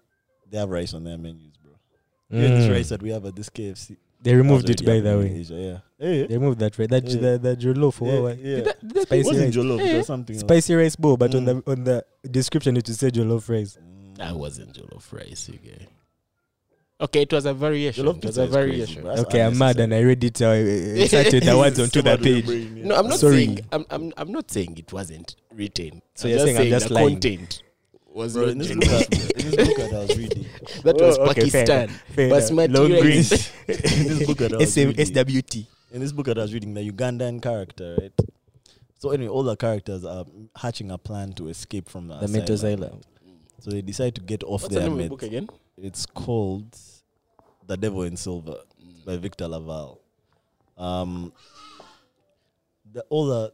they 0.50 0.58
have 0.58 0.68
rice 0.70 0.96
on 0.96 1.04
their 1.04 1.16
menus, 1.16 1.56
bro. 1.64 1.74
Yeah, 2.32 2.48
this 2.48 2.66
Mm. 2.68 2.72
rice 2.72 2.90
that 2.90 3.04
we 3.04 3.12
have 3.12 3.24
at 3.24 3.36
this 3.36 3.50
KFC. 3.50 3.98
They 4.24 4.34
removed 4.34 4.68
it 4.68 4.84
by 4.84 4.94
already 4.94 5.02
the 5.02 5.18
way. 5.20 5.40
Asia, 5.42 5.54
yeah. 5.54 5.80
Hey, 6.00 6.26
They 6.26 6.38
removed 6.40 6.58
that 6.58 6.80
right. 6.80 6.90
That 6.90 7.04
Yeah. 7.08 7.20
the, 7.22 7.38
the 7.38 7.56
jollof. 7.56 8.02
yeah, 8.02 8.14
what- 8.14 8.22
what- 8.24 8.38
yeah. 8.40 8.56
Did 8.56 8.66
that, 8.66 8.82
did 8.82 8.96
that 8.96 9.02
Spicy 9.04 9.28
wasn't 9.28 9.46
rice. 9.46 9.56
jollof, 9.56 9.80
it 9.94 9.98
was 9.98 10.08
something 10.08 10.36
else. 10.38 10.42
Spicy 10.42 10.74
rice 10.74 10.96
bowl, 10.96 11.18
but 11.18 11.36
on 11.36 11.46
Mm. 11.46 11.46
the 11.66 11.72
on 11.72 11.84
the 11.84 12.06
description 12.32 12.76
it 12.78 12.88
will 12.88 12.96
say 12.96 13.12
jollof 13.12 13.48
rice. 13.48 13.78
Mm. 13.78 14.18
That 14.18 14.36
wasn't 14.36 14.74
jollof 14.74 15.14
rice, 15.14 15.50
you 15.50 15.60
get. 15.60 15.88
Okay, 17.02 17.24
it 17.24 17.34
was 17.34 17.46
a 17.46 17.54
variation. 17.54 18.06
Jollof 18.06 18.18
it 18.18 18.26
was 18.26 18.36
pizza 18.38 18.42
a 18.42 18.44
is 18.46 18.52
crazy, 18.52 18.94
variation. 18.96 19.20
okay, 19.26 19.42
I'm 19.42 19.58
mad 19.58 19.80
and 19.82 19.94
I 19.94 20.00
read 20.00 20.24
it. 20.24 20.42
Uh, 20.42 20.46
inserted 20.54 21.44
the 21.44 21.58
words 21.58 21.78
onto 21.80 22.02
the 22.02 22.10
Somewhat 22.12 22.22
page. 22.24 22.46
brain, 22.46 22.78
yeah. 22.78 22.86
No, 22.86 22.96
I'm 22.96 23.08
not 23.08 23.20
Sorry. 23.20 23.34
saying. 23.48 23.60
I'm, 23.74 23.86
I'm. 23.90 24.14
I'm 24.16 24.32
not 24.32 24.50
saying 24.50 24.78
it 24.78 24.94
wasn't 24.94 25.36
written. 25.54 26.02
So 26.14 26.28
I'm 26.28 26.36
you're 26.36 26.46
saying 26.46 26.58
I'm 26.58 26.68
just 26.70 26.88
the 26.88 26.94
lying. 26.94 27.10
content 27.20 27.64
was 28.08 28.34
Bro, 28.34 28.44
not 28.46 28.52
in 28.52 28.58
this, 28.60 28.68
book 28.70 28.82
genuine. 28.84 29.10
that, 29.10 29.32
in 29.38 29.52
this 29.52 29.56
book 29.68 29.78
that 29.78 29.94
I 29.94 30.00
was 30.00 30.18
reading, 30.24 30.46
That 30.84 30.96
was 30.96 31.18
Oh, 31.18 31.22
okay, 31.32 31.50
fair 31.50 31.66
Pakistan. 31.66 31.90
Fair 32.16 32.30
Basmati 32.32 32.66
enough. 32.66 32.80
Long 32.80 32.92
rice. 32.94 33.52
green. 33.52 33.78
in 34.00 34.08
this 34.18 34.26
book 34.28 34.38
that 34.38 34.54
I 34.54 34.58
was 34.60 34.74
SM, 34.74 34.80
reading, 34.88 35.06
SWT. 35.06 35.68
in 35.92 36.00
this 36.00 36.12
book 36.14 36.26
that 36.28 36.38
I 36.38 36.42
was 36.44 36.54
reading, 36.54 36.74
the 36.74 36.90
Ugandan 36.92 37.42
character, 37.42 37.98
right? 38.00 38.14
So 39.00 39.10
anyway, 39.10 39.28
all 39.28 39.44
the 39.44 39.58
characters 39.58 40.06
are 40.06 40.24
hatching 40.56 40.92
a 40.92 40.98
plan 40.98 41.34
to 41.34 41.50
escape 41.50 41.90
from 41.90 42.08
the, 42.08 42.20
The 42.20 42.30
mental 42.30 42.56
asylum. 42.56 42.84
asylum. 42.84 43.02
So 43.60 43.72
they 43.72 43.82
decide 43.82 44.16
to 44.16 44.22
get 44.22 44.44
off 44.46 44.62
What's 44.64 44.74
the 44.74 44.80
their 44.80 44.90
name 44.90 44.94
of 44.94 45.04
the 45.04 45.10
book 45.10 45.24
again? 45.24 45.50
It's 45.78 46.06
called 46.06 46.78
The 47.68 47.78
Devil 47.78 48.04
in 48.04 48.16
Silver 48.18 48.58
by 49.06 49.18
Victor 49.18 49.48
LaValle. 49.48 49.98
Um, 50.78 51.34
the, 52.92 53.02
all 53.10 53.26
the 53.28 53.54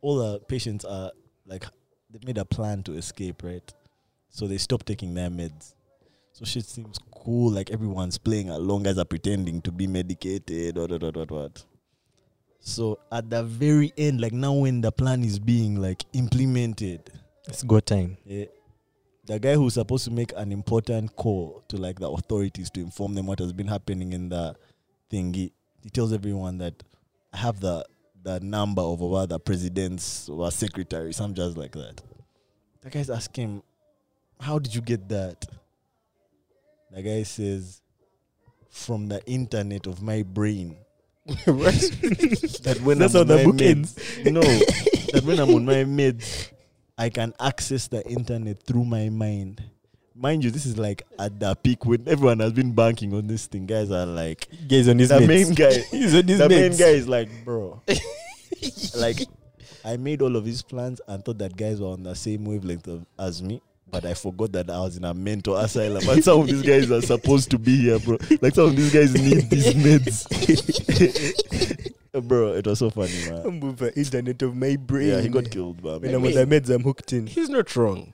all 0.00 0.16
the 0.16 0.40
patients 0.40 0.84
are 0.84 1.12
like 1.46 1.64
they 2.10 2.18
made 2.26 2.38
a 2.38 2.44
plan 2.44 2.82
to 2.84 2.94
escape, 2.94 3.42
right? 3.42 3.72
So 4.30 4.46
they 4.46 4.58
stop 4.58 4.84
taking 4.84 5.14
their 5.14 5.30
meds. 5.30 5.74
So 6.32 6.44
shit 6.46 6.64
seems 6.64 6.98
cool, 7.14 7.52
like 7.52 7.70
everyone's 7.70 8.16
playing 8.16 8.48
along, 8.48 8.84
guys 8.84 8.96
are 8.98 9.04
pretending 9.04 9.60
to 9.62 9.70
be 9.70 9.86
medicated, 9.86 10.76
what, 10.78 10.90
what, 10.90 11.14
what, 11.16 11.30
what. 11.30 11.64
So 12.60 12.98
at 13.10 13.28
the 13.28 13.42
very 13.42 13.92
end, 13.98 14.20
like 14.20 14.32
now 14.32 14.54
when 14.54 14.80
the 14.80 14.90
plan 14.92 15.22
is 15.24 15.38
being 15.38 15.76
like 15.76 16.04
implemented, 16.14 17.10
It's 17.46 17.62
go 17.62 17.80
time. 17.80 18.16
eh, 18.28 18.46
the 19.24 19.38
guy 19.38 19.54
who's 19.54 19.74
supposed 19.74 20.04
to 20.04 20.10
make 20.10 20.32
an 20.36 20.50
important 20.52 21.14
call 21.16 21.62
to 21.68 21.76
like 21.76 21.98
the 22.00 22.08
authorities 22.08 22.70
to 22.70 22.80
inform 22.80 23.14
them 23.14 23.26
what 23.26 23.38
has 23.38 23.52
been 23.52 23.68
happening 23.68 24.12
in 24.12 24.28
the 24.28 24.56
thing, 25.10 25.32
he, 25.32 25.52
he 25.82 25.90
tells 25.90 26.12
everyone 26.12 26.58
that 26.58 26.82
I 27.32 27.38
have 27.38 27.60
the 27.60 27.84
the 28.24 28.38
number 28.40 28.82
of 28.82 29.02
our 29.02 29.26
the 29.26 29.38
presidents 29.40 30.28
or 30.28 30.48
secretary, 30.52 31.12
some 31.12 31.34
just 31.34 31.56
like 31.56 31.72
that. 31.72 32.00
The 32.82 32.90
guys 32.90 33.10
ask 33.10 33.34
him, 33.34 33.62
How 34.40 34.58
did 34.60 34.74
you 34.74 34.80
get 34.80 35.08
that? 35.08 35.44
The 36.92 37.02
guy 37.02 37.22
says, 37.24 37.80
From 38.70 39.08
the 39.08 39.24
internet 39.26 39.86
of 39.88 40.02
my 40.02 40.22
brain. 40.22 40.76
that 41.26 42.80
when 42.82 42.98
That's 42.98 43.14
I'm 43.14 43.18
how 43.18 43.20
on 43.22 43.26
the 43.28 43.36
my 43.38 43.44
book 43.44 43.56
meds- 43.56 44.18
ends. 44.18 44.30
No, 44.30 44.40
that 44.40 45.22
when 45.24 45.38
I'm 45.40 45.50
on 45.54 45.64
my 45.64 45.74
meds, 45.84 46.51
I 47.02 47.10
can 47.10 47.34
access 47.40 47.88
the 47.88 48.08
internet 48.08 48.62
through 48.62 48.84
my 48.84 49.08
mind. 49.08 49.60
Mind 50.14 50.44
you, 50.44 50.52
this 50.52 50.66
is 50.66 50.78
like 50.78 51.02
at 51.18 51.40
the 51.40 51.52
peak 51.56 51.84
when 51.84 52.06
everyone 52.06 52.38
has 52.38 52.52
been 52.52 52.70
banking 52.72 53.12
on 53.12 53.26
this 53.26 53.46
thing. 53.46 53.66
Guys 53.66 53.90
are 53.90 54.06
like, 54.06 54.46
Guys 54.68 54.86
on 54.86 55.00
his 55.00 55.08
the 55.08 55.16
meds. 55.16 55.26
main 55.26 55.52
guy, 55.52 55.72
He's 55.90 56.14
on 56.14 56.28
his 56.28 56.38
the 56.38 56.48
main 56.48 56.76
guy 56.76 56.90
is 56.90 57.08
like, 57.08 57.28
bro, 57.44 57.82
like 58.96 59.18
I 59.84 59.96
made 59.96 60.22
all 60.22 60.36
of 60.36 60.44
these 60.44 60.62
plans 60.62 61.00
and 61.08 61.24
thought 61.24 61.38
that 61.38 61.56
guys 61.56 61.80
were 61.80 61.88
on 61.88 62.04
the 62.04 62.14
same 62.14 62.44
wavelength 62.44 62.86
of, 62.86 63.04
as 63.18 63.42
me. 63.42 63.60
But 63.90 64.04
I 64.06 64.14
forgot 64.14 64.52
that 64.52 64.70
I 64.70 64.78
was 64.78 64.96
in 64.96 65.04
a 65.04 65.12
mental 65.12 65.56
asylum. 65.56 66.08
And 66.08 66.22
some 66.22 66.42
of 66.42 66.46
these 66.46 66.62
guys 66.62 66.88
are 66.92 67.02
supposed 67.02 67.50
to 67.50 67.58
be 67.58 67.78
here, 67.78 67.98
bro. 67.98 68.16
Like 68.40 68.54
some 68.54 68.66
of 68.66 68.76
these 68.76 68.92
guys 68.92 69.12
need 69.12 69.50
these 69.50 69.74
meds. 69.74 70.28
bro, 72.22 72.52
it 72.54 72.66
was 72.66 72.78
so 72.78 72.90
funny, 72.90 73.12
man. 73.28 73.42
I'm 73.46 73.76
the 73.76 73.92
internet 73.96 74.42
of 74.42 74.54
my 74.54 74.76
brain. 74.76 75.08
Yeah, 75.08 75.20
he 75.20 75.28
got 75.28 75.50
killed, 75.50 75.82
but 75.82 76.02
When 76.02 76.14
I'm 76.14 76.24
on 76.24 76.32
the 76.32 76.46
meds, 76.46 76.68
I'm 76.74 76.82
hooked 76.82 77.12
in. 77.12 77.26
He's 77.26 77.48
not 77.48 77.74
wrong. 77.74 78.12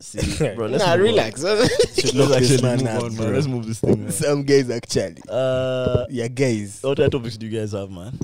See, 0.00 0.54
bro, 0.54 0.66
let's 0.68 0.84
nah, 0.84 0.96
move 0.96 1.04
relax. 1.06 1.42
Let's 1.42 2.14
lock 2.14 2.28
this 2.38 2.52
actually 2.52 2.62
man 2.62 2.78
move 2.78 2.86
up, 2.88 3.02
on, 3.04 3.14
bro. 3.16 3.24
man. 3.26 3.34
Let's 3.34 3.46
move 3.46 3.66
this 3.66 3.80
thing. 3.80 4.02
Man. 4.02 4.12
Some 4.12 4.42
guys 4.42 4.70
actually. 4.70 5.22
Uh, 5.28 6.04
Yeah, 6.08 6.28
guys. 6.28 6.80
what 6.82 6.98
other 6.98 7.08
topics 7.08 7.36
do 7.36 7.46
you 7.46 7.58
guys 7.58 7.72
have, 7.72 7.90
man? 7.90 8.18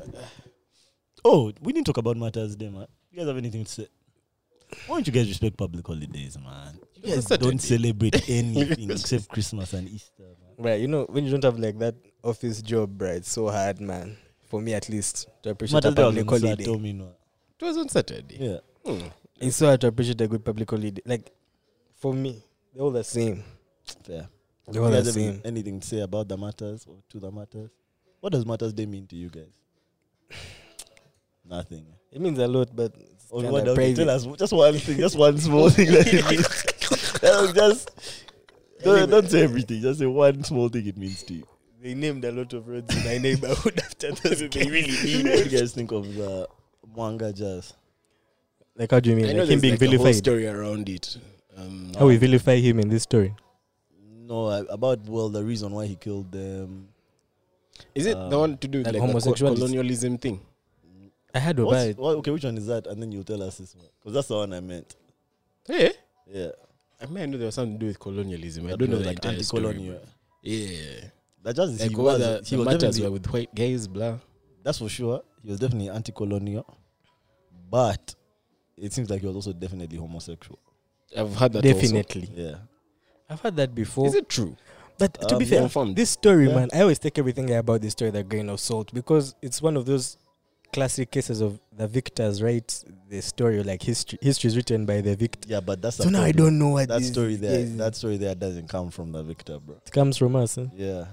Oh, 1.25 1.53
we 1.61 1.73
didn't 1.73 1.87
talk 1.87 1.97
about 1.97 2.17
martyrs 2.17 2.57
there, 2.57 2.71
man. 2.71 2.87
You 3.11 3.19
guys 3.19 3.27
have 3.29 3.37
anything 3.37 3.65
to 3.65 3.71
say? 3.71 3.89
Why 4.87 4.97
don't 4.97 5.07
you 5.07 5.13
guys 5.13 5.29
respect 5.29 5.57
public 5.57 5.87
holidays, 5.87 6.37
man? 6.39 6.79
You 6.97 7.15
guys 7.15 7.25
don't 7.27 7.61
celebrate 7.61 8.29
anything 8.29 8.91
except 8.91 9.29
Christmas 9.29 9.73
and 9.73 9.89
Easter, 9.89 10.23
man. 10.23 10.55
Right, 10.59 10.81
you 10.81 10.89
know, 10.89 11.05
when 11.09 11.25
you 11.25 11.31
don't 11.31 11.45
have 11.45 11.59
like 11.59 11.79
that 11.79 11.95
office 12.23 12.63
job, 12.63 13.01
right, 13.01 13.17
it's 13.17 13.31
so 13.33 13.49
hard, 13.49 13.81
man. 13.81 14.17
For 14.55 14.61
me 14.61 14.73
at 14.73 14.89
least, 14.89 15.27
to 15.43 15.51
appreciate 15.51 15.83
Martyrs 15.83 15.93
a 15.93 15.97
Day 15.97 16.03
was 16.05 16.15
public 16.15 16.31
holiday. 16.31 16.63
Saturday, 16.65 16.93
no. 16.93 17.09
It 17.59 17.65
was 17.65 17.77
on 17.77 17.89
Saturday. 17.89 18.37
Yeah. 18.39 18.59
Hmm. 18.87 19.07
It's 19.41 19.57
so 19.57 19.67
hard 19.67 19.81
to 19.81 19.89
appreciate 19.89 20.21
a 20.21 20.29
good 20.29 20.45
public 20.45 20.71
holiday. 20.71 21.03
Like, 21.05 21.33
for 21.97 22.15
me, 22.15 22.41
they're 22.73 22.85
all 22.85 22.93
the 22.93 23.03
same. 23.03 23.43
Fair. 24.05 24.29
They're 24.69 24.81
all 24.81 24.91
the 24.91 24.97
have 24.99 25.09
same. 25.09 25.41
anything 25.45 25.81
to 25.81 25.85
say 25.89 25.99
about 26.03 26.29
the 26.29 26.37
martyrs 26.37 26.87
or 26.89 26.99
to 27.09 27.19
the 27.19 27.33
martyrs? 27.33 27.69
What 28.21 28.33
does 28.33 28.47
Martyrs 28.47 28.73
Day 28.73 28.87
mean 28.87 29.09
to 29.09 29.17
you 29.17 29.29
guys? 29.29 29.59
Nothing. 31.45 31.87
It 32.13 32.21
means 32.21 32.39
a 32.39 32.47
lot, 32.47 32.69
but 32.77 32.95
it's 32.97 33.27
Or 33.31 33.41
kind 33.41 33.53
what, 33.53 33.67
of 33.67 33.77
okay, 33.77 33.93
tell 33.93 34.09
us 34.11 34.25
just 34.39 34.53
one 34.53 34.79
thing, 34.79 34.99
just 34.99 35.19
one 35.19 35.37
small 35.39 35.69
thing 35.69 35.91
that 35.91 36.07
it 36.07 36.31
means. 36.31 36.47
Just 37.57 37.91
don't, 38.85 39.11
don't 39.11 39.29
say 39.29 39.43
everything. 39.43 39.81
Just 39.81 39.99
say 39.99 40.07
one 40.07 40.45
small 40.45 40.69
thing 40.69 40.87
it 40.87 40.97
means 40.97 41.25
to 41.25 41.35
you. 41.35 41.47
They 41.85 41.93
named 41.93 42.25
a 42.25 42.33
lot 42.33 42.51
of 42.55 42.67
roads 42.67 42.97
in 42.97 43.05
my 43.05 43.19
neighborhood 43.19 43.79
after 43.85 44.11
those. 44.13 44.39
They 44.41 44.65
really 44.71 44.91
what 44.91 45.03
do 45.45 45.51
you 45.51 45.59
guys 45.59 45.73
think 45.75 45.93
of 45.93 46.15
the 46.15 46.49
Mwanga 46.97 47.31
Jazz? 47.35 47.75
Like, 48.75 48.91
how 48.91 49.01
do 49.01 49.11
you 49.11 49.17
mean? 49.17 49.27
I 49.27 49.33
know 49.35 49.41
Like 49.41 49.51
him 49.51 49.61
being 49.61 49.75
like 49.75 49.83
a 49.83 49.85
whole 49.85 49.97
vilified? 49.99 50.15
story 50.17 50.47
around 50.47 50.89
it. 50.89 51.19
Um, 51.55 51.93
How 51.99 52.07
we 52.07 52.17
vilify 52.17 52.57
him 52.57 52.81
in 52.81 52.89
this 52.89 53.03
story? 53.03 53.35
No, 54.31 54.47
I- 54.47 54.65
about 54.71 55.01
well 55.07 55.29
the 55.29 55.45
reason 55.45 55.73
why 55.73 55.85
he 55.85 55.97
killed 55.97 56.33
them. 56.33 56.89
is 57.95 58.07
it 58.07 58.15
the 58.15 58.37
um, 58.37 58.41
one 58.41 58.57
to 58.57 58.67
do 58.67 58.79
with 58.79 58.87
like 58.87 58.97
like, 59.03 59.23
the 59.23 59.33
co- 59.35 59.55
colonialism 59.55 60.17
thing? 60.17 60.41
I 61.35 61.39
had 61.41 61.59
to 61.59 61.67
What's- 61.67 61.85
it. 61.85 61.99
what- 61.99 62.17
okay, 62.17 62.31
which 62.31 62.45
one 62.45 62.57
is 62.57 62.67
that? 62.69 62.87
And 62.87 63.03
then 63.03 63.13
you 63.13 63.23
tell 63.25 63.43
us 63.43 63.59
this 63.59 63.75
one 63.77 63.85
because 64.01 64.15
that's 64.15 64.29
the 64.29 64.37
one 64.37 64.55
I 64.55 64.61
meant. 64.61 64.97
Yeah. 65.69 65.91
Yeah, 66.33 66.49
I 67.03 67.05
mean, 67.07 67.23
I 67.25 67.27
know 67.27 67.37
there 67.37 67.45
was 67.53 67.55
something 67.57 67.75
to 67.75 67.79
do 67.81 67.87
with 67.89 68.01
colonialism. 68.01 68.65
I 68.67 68.71
That 68.71 68.79
don't 68.79 68.89
know 68.89 68.97
was 68.97 69.05
the 69.05 69.13
like 69.13 69.23
entire 69.23 69.43
story, 69.43 69.67
anti-colonial. 69.67 70.01
Yeah. 70.41 71.11
That 71.45 71.55
just 71.57 71.79
Like 71.81 71.91
he 71.91 71.97
was, 71.97 72.19
the, 72.19 72.43
he 72.45 72.51
the 72.51 72.57
was 72.59 72.65
martyrs 72.65 72.81
definitely- 72.83 73.03
were 73.03 73.11
with 73.13 73.33
white 73.33 73.55
gays, 73.55 73.87
blah. 73.87 74.19
That's 74.65 74.79
for 74.79 74.89
sure. 74.89 75.23
He 75.43 75.51
was 75.51 75.61
definitely 75.61 75.91
anti-colonial, 75.91 76.67
but 77.71 78.15
it 78.77 78.93
seems 78.93 79.11
like 79.11 79.21
he 79.21 79.27
was 79.27 79.37
also 79.37 79.53
definitely 79.53 79.99
homosexual. 79.99 80.59
I've 81.17 81.35
heard 81.37 81.53
that 81.53 81.65
also. 81.65 81.81
Definitely. 81.81 82.31
Yeah, 82.35 82.57
I've 83.29 83.41
heard 83.41 83.57
that 83.57 83.75
before. 83.75 84.07
Is 84.07 84.15
it 84.15 84.29
true? 84.29 84.57
But 84.99 85.15
to 85.29 85.35
Um, 85.35 85.39
be 85.39 85.45
fair, 85.45 85.61
Confirmed. 85.61 85.97
this 85.97 86.11
story, 86.11 86.49
Yeah. 86.49 86.55
man, 86.55 86.69
I 86.73 86.81
always 86.81 86.99
take 86.99 87.19
everything 87.19 87.53
about 87.55 87.83
this 87.83 87.93
story 87.93 88.11
with 88.11 88.21
a 88.21 88.25
grain 88.25 88.49
of 88.49 88.61
salt 88.61 88.93
because 88.95 89.35
it's 89.43 89.61
one 89.61 89.77
of 89.77 89.87
those 89.87 90.17
classic 90.73 91.11
cases 91.11 91.41
of 91.41 91.61
the 91.77 91.87
victors 91.87 92.41
write 92.43 92.83
the 93.09 93.21
story 93.21 93.63
like 93.63 93.83
history. 93.83 94.19
History 94.23 94.49
is 94.49 94.57
written 94.57 94.87
by 94.87 95.01
the 95.01 95.15
victor. 95.15 95.49
yeah, 95.49 95.61
but 95.61 95.83
that's 95.83 95.99
the 95.99 96.05
So 96.05 96.11
now 96.11 96.23
I 96.23 96.33
don't 96.33 96.59
know 96.59 96.71
what 96.71 96.89
that 96.89 97.01
this 97.01 97.09
story 97.09 97.37
there. 97.37 97.61
is. 97.61 97.77
That 97.77 97.95
story 97.97 98.17
there 98.17 98.35
doesn't 98.35 98.69
come 98.69 98.91
from 98.91 99.13
the 99.13 99.23
victor, 99.23 99.59
bro. 99.59 99.77
it 99.85 99.93
comes 99.93 100.17
from 100.17 100.37
us. 100.37 100.55
Huh? 100.57 100.67
Yeah, 100.75 101.05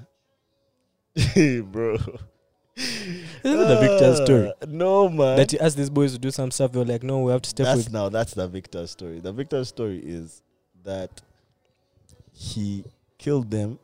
bro. 1.72 1.98
Isn't 2.78 3.68
the 3.68 3.78
victor's 3.82 4.18
story? 4.24 4.52
Ah, 4.62 4.66
No, 4.68 5.10
man. 5.10 5.38
That 5.38 5.52
you 5.54 5.60
ask 5.60 5.76
these 5.76 5.90
boys 5.90 6.14
to 6.14 6.20
do 6.20 6.32
some 6.32 6.52
stuff. 6.52 6.72
They're 6.72 6.86
like, 6.86 7.04
no, 7.04 7.20
we 7.20 7.32
have 7.32 7.42
to 7.42 7.50
step 7.50 7.66
that's 7.66 7.78
with. 7.86 7.92
now 7.94 8.10
that's 8.10 8.34
the 8.34 8.48
Victor 8.48 8.88
story. 8.88 9.20
The 9.20 9.34
Victor 9.34 9.64
story 9.66 10.00
is 10.04 10.42
that 10.84 11.22
he 12.34 12.84
killed 13.18 13.52
them 13.52 13.78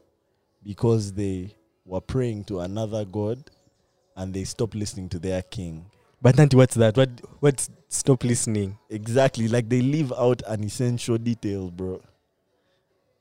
because 0.64 1.14
they 1.14 1.52
were 1.86 2.02
praying 2.02 2.44
to 2.46 2.60
another 2.62 3.06
god 3.06 3.40
and 4.16 4.34
they 4.34 4.44
stopped 4.44 4.76
listening 4.76 5.10
to 5.10 5.20
their 5.20 5.42
king. 5.42 5.86
But 6.22 6.36
Nanti, 6.36 6.56
what's 6.56 6.76
that? 6.76 6.98
What? 6.98 7.10
What's 7.40 7.70
stop 7.90 8.24
listening? 8.24 8.78
Exactly, 8.90 9.48
like 9.48 9.70
they 9.70 9.82
leave 9.82 10.12
out 10.14 10.42
an 10.48 10.64
essential 10.64 11.18
detail, 11.18 11.70
bro. 11.70 12.02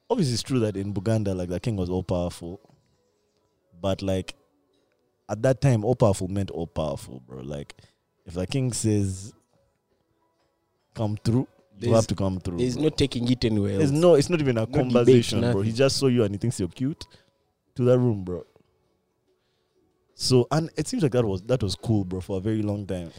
Obviously, 0.09 0.35
it's 0.35 0.43
true 0.43 0.61
that 0.61 0.77
in 0.77 0.95
Buganda, 0.95 1.37
like 1.37 1.51
the 1.51 1.61
king 1.61 1.77
was 1.77 1.91
all 1.91 2.03
powerful, 2.03 2.59
but 3.81 4.03
like 4.03 4.35
at 5.29 5.43
that 5.43 5.61
time, 5.61 5.85
all 5.85 5.95
powerful 5.97 6.29
meant 6.29 6.51
all 6.51 6.67
powerful, 6.67 7.21
bro. 7.27 7.41
Like 7.41 7.75
if 8.25 8.35
the 8.35 8.47
king 8.47 8.73
says, 8.73 9.33
"Come 10.95 11.17
through," 11.25 11.49
you 11.81 11.95
have 11.95 12.07
to 12.09 12.15
come 12.15 12.41
through. 12.41 12.59
He's 12.59 12.77
not 12.77 12.97
taking 12.97 13.31
it 13.31 13.45
anywhere 13.45 13.79
There's 13.79 13.91
else. 13.91 14.01
no, 14.01 14.15
it's 14.15 14.31
not 14.31 14.41
even 14.41 14.57
a 14.57 14.61
No 14.61 14.67
debate, 14.67 14.83
conversation, 14.83 15.41
bro. 15.53 15.61
He 15.63 15.73
just 15.73 15.97
saw 15.97 16.07
you 16.07 16.25
and 16.25 16.35
he 16.35 16.39
thinks 16.39 16.59
you're 16.61 16.69
cute. 16.69 17.05
To 17.77 17.85
that 17.85 17.99
room, 17.99 18.25
bro. 18.25 18.45
So 20.15 20.47
and 20.51 20.71
it 20.77 20.87
seems 20.89 21.03
like 21.03 21.13
that 21.13 21.25
was 21.25 21.43
that 21.43 21.63
was 21.63 21.75
cool, 21.77 22.05
bro, 22.05 22.21
for 22.21 22.39
a 22.39 22.41
very 22.41 22.63
long 22.63 22.87
time. 22.87 23.11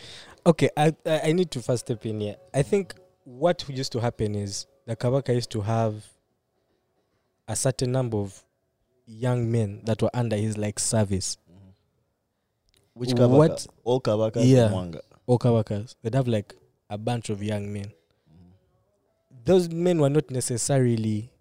Okay, 0.45 0.69
I 0.75 0.95
I 1.05 1.19
I 1.25 1.31
need 1.33 1.51
to 1.51 1.61
first 1.61 1.85
step 1.85 2.05
in 2.05 2.19
here. 2.19 2.37
I 2.53 2.63
think 2.63 2.95
what 3.23 3.63
used 3.69 3.91
to 3.91 3.99
happen 3.99 4.33
is 4.33 4.65
the 4.87 4.95
Kabaka 4.95 5.35
used 5.35 5.51
to 5.51 5.61
have 5.61 6.03
a 7.47 7.55
certain 7.55 7.91
number 7.91 8.17
of 8.17 8.43
young 9.07 9.51
men 9.51 9.81
that 9.85 10.01
were 10.01 10.09
under 10.13 10.35
his 10.35 10.57
like 10.57 10.79
service. 10.79 11.37
Mm-hmm. 11.49 11.69
Which 12.93 13.09
Kabaka? 13.11 13.29
What- 13.29 13.67
All 13.83 14.01
Kabaka 14.01 14.37
Yeah. 14.43 14.69
Mwanga. 14.69 15.01
All 15.25 15.39
Kabakas. 15.39 15.95
They'd 16.03 16.13
have 16.15 16.27
like 16.27 16.53
a 16.89 16.97
bunch 16.97 17.29
of 17.29 17.41
young 17.41 17.71
men. 17.71 17.85
Mm-hmm. 17.85 19.35
Those 19.45 19.69
men 19.69 19.99
were 19.99 20.09
not 20.09 20.29
necessarily 20.31 21.31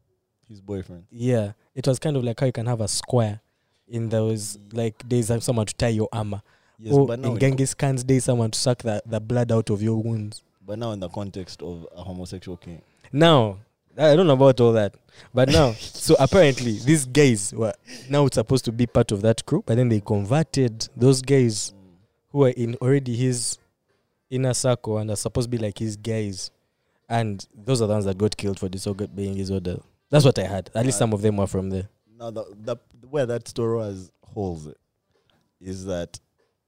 His 0.49 0.61
boyfriend. 0.61 1.05
yeah. 1.11 1.53
It 1.75 1.87
was 1.87 1.99
kind 1.99 2.17
of 2.17 2.25
like 2.25 2.41
how 2.41 2.47
you 2.47 2.53
can 2.53 2.67
have 2.67 2.81
a 2.81 2.89
square 2.89 3.41
in 3.89 4.09
those 4.09 4.57
mm-hmm. 4.57 4.77
like 4.77 5.09
days 5.09 5.31
of 5.31 5.43
someone 5.45 5.67
to 5.67 5.75
tie 5.75 5.89
your 5.89 6.09
armor. 6.13 6.43
Yes, 6.79 6.93
or 6.95 7.07
but 7.07 7.19
now 7.21 7.33
in 7.33 7.39
Genghis 7.39 7.75
Khan's 7.75 8.05
days 8.05 8.25
someone 8.25 8.51
to 8.51 8.59
suck 8.59 8.79
the, 8.83 9.03
the 9.07 9.19
blood 9.21 9.51
out 9.51 9.71
of 9.71 9.83
your 9.83 10.03
wounds. 10.03 10.43
but 10.67 10.79
now 10.79 10.93
in 10.93 11.01
the 11.01 11.09
context 11.09 11.63
of 11.63 11.87
a 11.95 12.03
homosexual 12.03 12.57
king. 12.57 12.83
Now, 13.13 13.59
I 13.99 14.15
don't 14.15 14.27
know 14.27 14.35
about 14.35 14.61
all 14.61 14.73
that. 14.73 14.95
But 15.33 15.49
now, 15.49 15.73
so 15.73 16.15
apparently 16.19 16.79
these 16.79 17.07
guys 17.07 17.53
were 17.55 17.73
now 18.11 18.29
supposed 18.29 18.65
to 18.67 18.73
be 18.73 18.87
part 18.87 19.13
of 19.13 19.23
that 19.23 19.45
crew, 19.47 19.63
but 19.65 19.77
then 19.77 19.89
they 19.89 20.01
converted 20.01 20.89
those 20.97 21.23
guys 21.23 21.73
who 22.31 22.41
were 22.41 22.51
in 22.51 22.75
already 22.77 23.17
his 23.17 23.59
inner 24.29 24.53
circle 24.53 24.99
and 24.99 25.11
are 25.11 25.17
supposed 25.17 25.51
to 25.51 25.57
be 25.57 25.63
like 25.63 25.79
his 25.79 25.97
guys. 25.97 26.51
And 27.09 27.47
those 27.55 27.81
are 27.81 27.87
the 27.87 27.95
ones 27.95 28.05
that 28.05 28.19
got 28.19 28.37
killed 28.37 28.59
for 28.59 28.69
disobeying 28.69 29.37
his 29.37 29.51
order. 29.51 29.79
That's 30.11 30.25
what 30.25 30.39
I 30.39 30.45
had. 30.47 30.71
At 30.75 30.85
least 30.85 30.99
some 30.99 31.13
of 31.13 31.23
them 31.23 31.37
were 31.39 31.47
from 31.47 31.71
there. 31.71 31.89
Now 32.19 32.31
the, 32.31 32.45
the 32.59 32.77
where 33.09 33.27
that 33.27 33.49
story 33.49 33.85
has 33.85 34.11
holes 34.23 34.69
is 35.61 35.85
that 35.87 36.19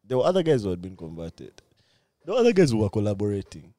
there 0.05 0.19
were 0.19 0.25
other 0.25 0.43
guys 0.43 0.63
who 0.63 0.71
had 0.71 0.81
been 0.81 0.97
converted. 0.97 1.61
There 2.25 2.35
were 2.35 2.41
other 2.41 2.53
guys 2.53 2.71
who 2.71 2.79
were 2.79 2.91
collaborating. 2.91 3.75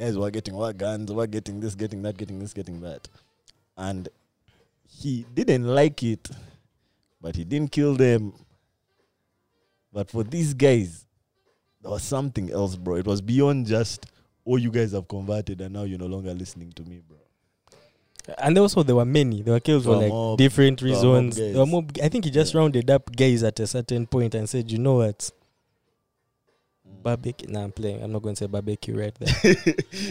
Guys 0.00 0.16
were 0.16 0.30
getting 0.30 0.54
what 0.54 0.78
guns, 0.78 1.12
were 1.12 1.26
getting 1.26 1.60
this, 1.60 1.74
getting 1.74 2.00
that, 2.00 2.16
getting 2.16 2.38
this, 2.38 2.54
getting 2.54 2.80
that. 2.80 3.06
And 3.76 4.08
he 4.88 5.26
didn't 5.34 5.66
like 5.66 6.02
it, 6.02 6.26
but 7.20 7.36
he 7.36 7.44
didn't 7.44 7.70
kill 7.70 7.94
them. 7.96 8.32
But 9.92 10.10
for 10.10 10.24
these 10.24 10.54
guys, 10.54 11.04
there 11.82 11.90
was 11.90 12.02
something 12.02 12.50
else, 12.50 12.76
bro. 12.76 12.94
It 12.94 13.06
was 13.06 13.20
beyond 13.20 13.66
just, 13.66 14.06
oh, 14.46 14.56
you 14.56 14.70
guys 14.70 14.92
have 14.92 15.06
converted 15.06 15.60
and 15.60 15.74
now 15.74 15.82
you're 15.82 15.98
no 15.98 16.06
longer 16.06 16.32
listening 16.32 16.72
to 16.72 16.82
me, 16.84 17.02
bro. 17.06 17.18
And 18.38 18.56
also 18.56 18.82
there 18.82 18.96
were 18.96 19.04
many. 19.04 19.42
There 19.42 19.52
were 19.52 19.60
killed 19.60 19.84
for 19.84 19.96
like 19.96 20.08
mob- 20.08 20.38
different 20.38 20.80
there 20.80 20.88
were 20.88 20.94
mob 20.94 21.04
reasons. 21.24 21.36
There 21.36 21.58
were 21.58 21.66
mob, 21.66 21.92
I 22.02 22.08
think 22.08 22.24
he 22.24 22.30
just 22.30 22.54
Yeah. 22.54 22.60
rounded 22.60 22.88
up 22.90 23.14
guys 23.14 23.42
at 23.42 23.60
a 23.60 23.66
certain 23.66 24.06
point 24.06 24.34
and 24.34 24.48
said, 24.48 24.70
you 24.70 24.78
know 24.78 24.94
what? 24.96 25.30
Barbecue. 27.02 27.48
Nah, 27.48 27.64
I'm 27.64 27.72
playing. 27.72 28.02
I'm 28.02 28.12
not 28.12 28.20
going 28.22 28.34
to 28.34 28.44
say 28.44 28.46
barbecue 28.46 28.98
right 28.98 29.14
there. 29.18 29.34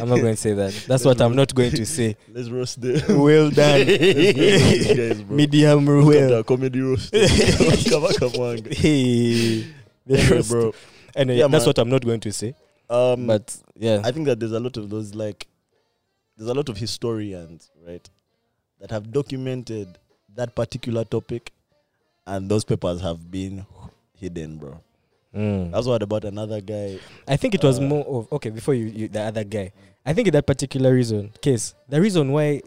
I'm 0.02 0.10
not 0.10 0.20
going 0.22 0.34
to 0.34 0.38
say 0.38 0.54
that. 0.54 0.74
That's 0.88 1.06
what 1.06 1.22
I'm 1.22 1.36
not 1.36 1.54
going 1.54 1.72
to 1.72 1.86
say. 1.86 2.18
Let's 2.34 2.50
roast 2.50 2.82
them. 2.82 3.22
Well 3.22 3.52
done. 3.52 3.86
Guys, 3.86 5.22
bro. 5.22 5.36
Medium 5.36 5.86
well. 5.86 6.44
comedy 6.44 6.82
roast. 6.82 7.14
Hey. 7.14 7.28
The 10.06 10.18
Anyway, 10.18 10.36
roast. 10.36 10.50
bro. 10.50 10.74
Anyway, 11.16 11.38
Yeah, 11.40 11.48
that's 11.48 11.64
man. 11.66 11.70
what 11.70 11.78
I'm 11.80 11.90
not 11.90 12.04
going 12.04 12.20
to 12.22 12.32
say. 12.32 12.56
Um, 12.90 13.28
But 13.28 13.56
yeah. 13.78 14.02
I 14.04 14.12
think 14.12 14.26
that 14.26 14.40
there's 14.40 14.52
a 14.54 14.60
lot 14.60 14.76
of 14.78 14.90
those 14.90 15.14
like 15.14 15.46
there's 16.38 16.50
a 16.50 16.54
lot 16.54 16.70
of 16.70 16.78
historians, 16.78 17.70
right, 17.86 18.10
that 18.80 18.90
have 18.92 19.12
documented 19.12 19.98
that 20.36 20.56
particular 20.56 21.04
topic, 21.04 21.52
and 22.26 22.50
those 22.50 22.64
papers 22.64 23.02
have 23.02 23.30
been 23.30 23.66
hidden, 24.14 24.58
bro. 24.58 24.80
Mm. 25.36 25.72
I 25.74 25.78
also 25.78 25.92
heard 25.92 26.02
about 26.04 26.26
another 26.26 26.60
guy. 26.62 26.98
I 27.28 27.38
think 27.38 27.54
it 27.56 27.64
was 27.64 27.78
Uh, 27.80 27.84
more 27.84 28.06
of 28.06 28.34
okay 28.34 28.50
before 28.50 28.74
you, 28.74 28.86
you 28.86 29.08
the 29.08 29.22
other 29.22 29.44
guy. 29.44 29.72
I 30.06 30.14
think 30.14 30.32
that 30.32 30.46
particular 30.48 30.94
reason 30.94 31.32
case, 31.42 31.76
the 31.88 32.02
reason 32.02 32.32
why, 32.32 32.62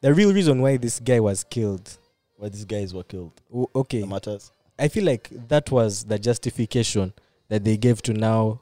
the 0.00 0.14
real 0.14 0.32
reason 0.32 0.60
why 0.62 0.76
this 0.76 1.00
guy 1.00 1.18
was 1.20 1.42
killed. 1.44 1.96
where 2.36 2.48
these 2.48 2.64
guys 2.64 2.94
were 2.94 3.02
killed. 3.04 3.32
o- 3.54 3.68
Okay, 3.74 4.02
martyrs. 4.04 4.50
I 4.78 4.88
feel 4.88 5.04
like 5.04 5.28
that 5.48 5.70
was 5.70 6.04
the 6.04 6.18
justification 6.18 7.12
that 7.50 7.64
they 7.64 7.76
gave 7.76 8.00
to 8.02 8.14
now 8.14 8.60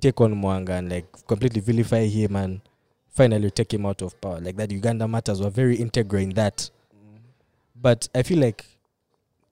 take 0.00 0.20
on 0.20 0.34
Mwanga 0.34 0.78
and 0.78 0.90
like 0.90 1.06
completely 1.26 1.60
vilify 1.60 2.04
him 2.04 2.36
and 2.36 2.60
finally 3.08 3.50
take 3.50 3.72
him 3.74 3.86
out 3.86 4.02
of 4.02 4.20
power. 4.20 4.38
Like 4.40 4.56
that 4.56 4.70
Uganda 4.70 5.08
martyrs 5.08 5.40
were 5.40 5.50
very 5.50 5.76
integral 5.76 6.22
in 6.22 6.30
that. 6.34 6.70
But 7.74 8.08
I 8.14 8.22
feel 8.22 8.38
like 8.38 8.64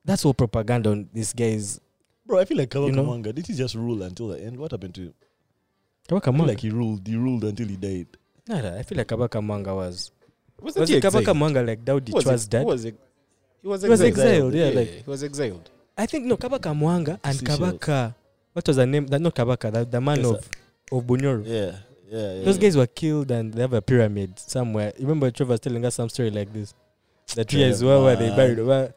that's 0.04 0.24
all 0.24 0.34
propaganda 0.34 0.90
on 0.90 1.08
these 1.12 1.32
guys. 1.32 1.80
Bro, 2.26 2.38
I 2.40 2.44
feel 2.44 2.56
like 2.58 2.70
Kabaka 2.70 2.86
You 2.86 2.92
know? 2.92 3.04
Mwanga, 3.04 3.34
did 3.34 3.46
he 3.46 3.54
just 3.54 3.74
rule 3.74 4.02
until 4.02 4.28
the 4.28 4.40
end? 4.42 4.58
What 4.58 4.70
happened 4.72 4.94
to 4.94 5.00
him? 5.02 5.14
Kabaka 6.08 6.28
I 6.34 6.36
feel 6.36 6.46
like 6.46 6.60
he 6.60 6.70
ruled. 6.70 7.06
He 7.06 7.16
ruled 7.16 7.44
until 7.44 7.68
he 7.68 7.76
died. 7.76 8.06
Nah, 8.48 8.60
nah, 8.60 8.78
I 8.78 8.82
feel 8.82 8.98
like 8.98 9.08
Kabaka 9.08 9.40
Mwanga 9.42 9.74
was. 9.74 10.10
Wasn't 10.60 10.80
Was 10.80 10.88
he 10.88 10.96
it 10.96 11.02
Kabaka 11.02 11.18
exiled? 11.20 11.36
Mwanga 11.36 11.66
like 11.66 11.84
Daudi 11.84 12.08
Who 12.08 12.14
was, 12.14 12.24
Chwa's 12.24 12.32
ex- 12.42 12.46
dad? 12.46 12.66
was 12.66 12.86
ex- 12.86 12.96
he 13.62 13.68
was 13.68 13.82
He 13.82 13.88
was 13.88 14.00
exiled. 14.02 14.54
exiled, 14.54 14.54
yeah, 14.54 14.80
like- 14.80 15.04
he 15.04 15.10
was 15.10 15.22
exiled. 15.24 15.70
I 15.96 16.06
think 16.06 16.26
no 16.26 16.36
Kabaka 16.36 16.74
Mwanga 16.78 17.18
and 17.24 17.36
Seychelles. 17.36 17.58
Kabaka. 17.78 18.14
What 18.52 18.66
was 18.68 18.76
the 18.76 18.86
name? 18.86 19.06
That 19.06 19.20
not 19.20 19.34
Kabaka. 19.34 19.72
The, 19.72 19.84
the 19.84 20.00
man 20.00 20.18
Yes, 20.18 20.26
of 20.26 20.48
of 20.92 21.04
Bunyoro. 21.06 21.42
Yeah, 21.46 21.76
yeah, 22.08 22.34
yeah. 22.34 22.44
Those 22.44 22.58
guys 22.58 22.76
were 22.76 22.86
killed 22.86 23.30
and 23.30 23.52
they 23.52 23.62
have 23.62 23.72
a 23.72 23.82
pyramid 23.82 24.38
somewhere. 24.38 24.92
You 24.98 25.06
remember 25.06 25.30
Trevor 25.30 25.58
telling 25.58 25.84
us 25.84 25.94
some 25.96 26.08
story 26.08 26.30
like 26.30 26.52
this. 26.52 26.74
The 27.34 27.44
tree 27.44 27.62
is 27.62 27.82
where, 27.82 28.00
where 28.00 28.16
they 28.16 28.28
buried. 28.36 28.58
man. 28.58 28.66
Where, 28.66 28.94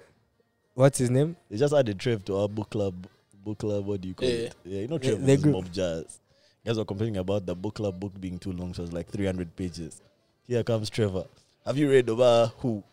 what's 0.78 0.97
his 0.99 1.09
name? 1.09 1.36
They 1.49 1.57
just 1.57 1.73
added 1.73 1.99
Trev 1.99 2.23
to 2.25 2.38
our 2.38 2.47
book 2.47 2.69
club. 2.69 3.07
Book 3.43 3.59
club, 3.59 3.86
what 3.86 4.01
do 4.01 4.07
you 4.07 4.13
call 4.13 4.28
Yeah. 4.30 4.36
it? 4.36 4.55
Yeah, 4.65 4.82
you 4.82 4.88
know 4.88 4.99
Yeah, 5.01 5.09
Trev 5.11 5.25
they 5.25 5.36
was 5.36 5.45
mob 5.45 5.71
jazz. 5.73 6.19
Guys 6.65 6.78
were 6.78 6.86
complaining 6.86 7.17
about 7.17 7.45
the 7.45 7.55
book 7.55 7.75
club 7.75 7.99
book 7.99 8.11
being 8.19 8.38
too 8.39 8.51
long, 8.51 8.73
so 8.73 8.84
it's 8.84 8.91
like 8.93 9.09
300 9.09 9.55
pages. 9.55 10.01
Here 10.47 10.63
comes 10.63 10.89
Trevor. 10.89 11.23
Have 11.65 11.78
you 11.78 11.89
read 11.89 12.09
about 12.09 12.53
who? 12.59 12.84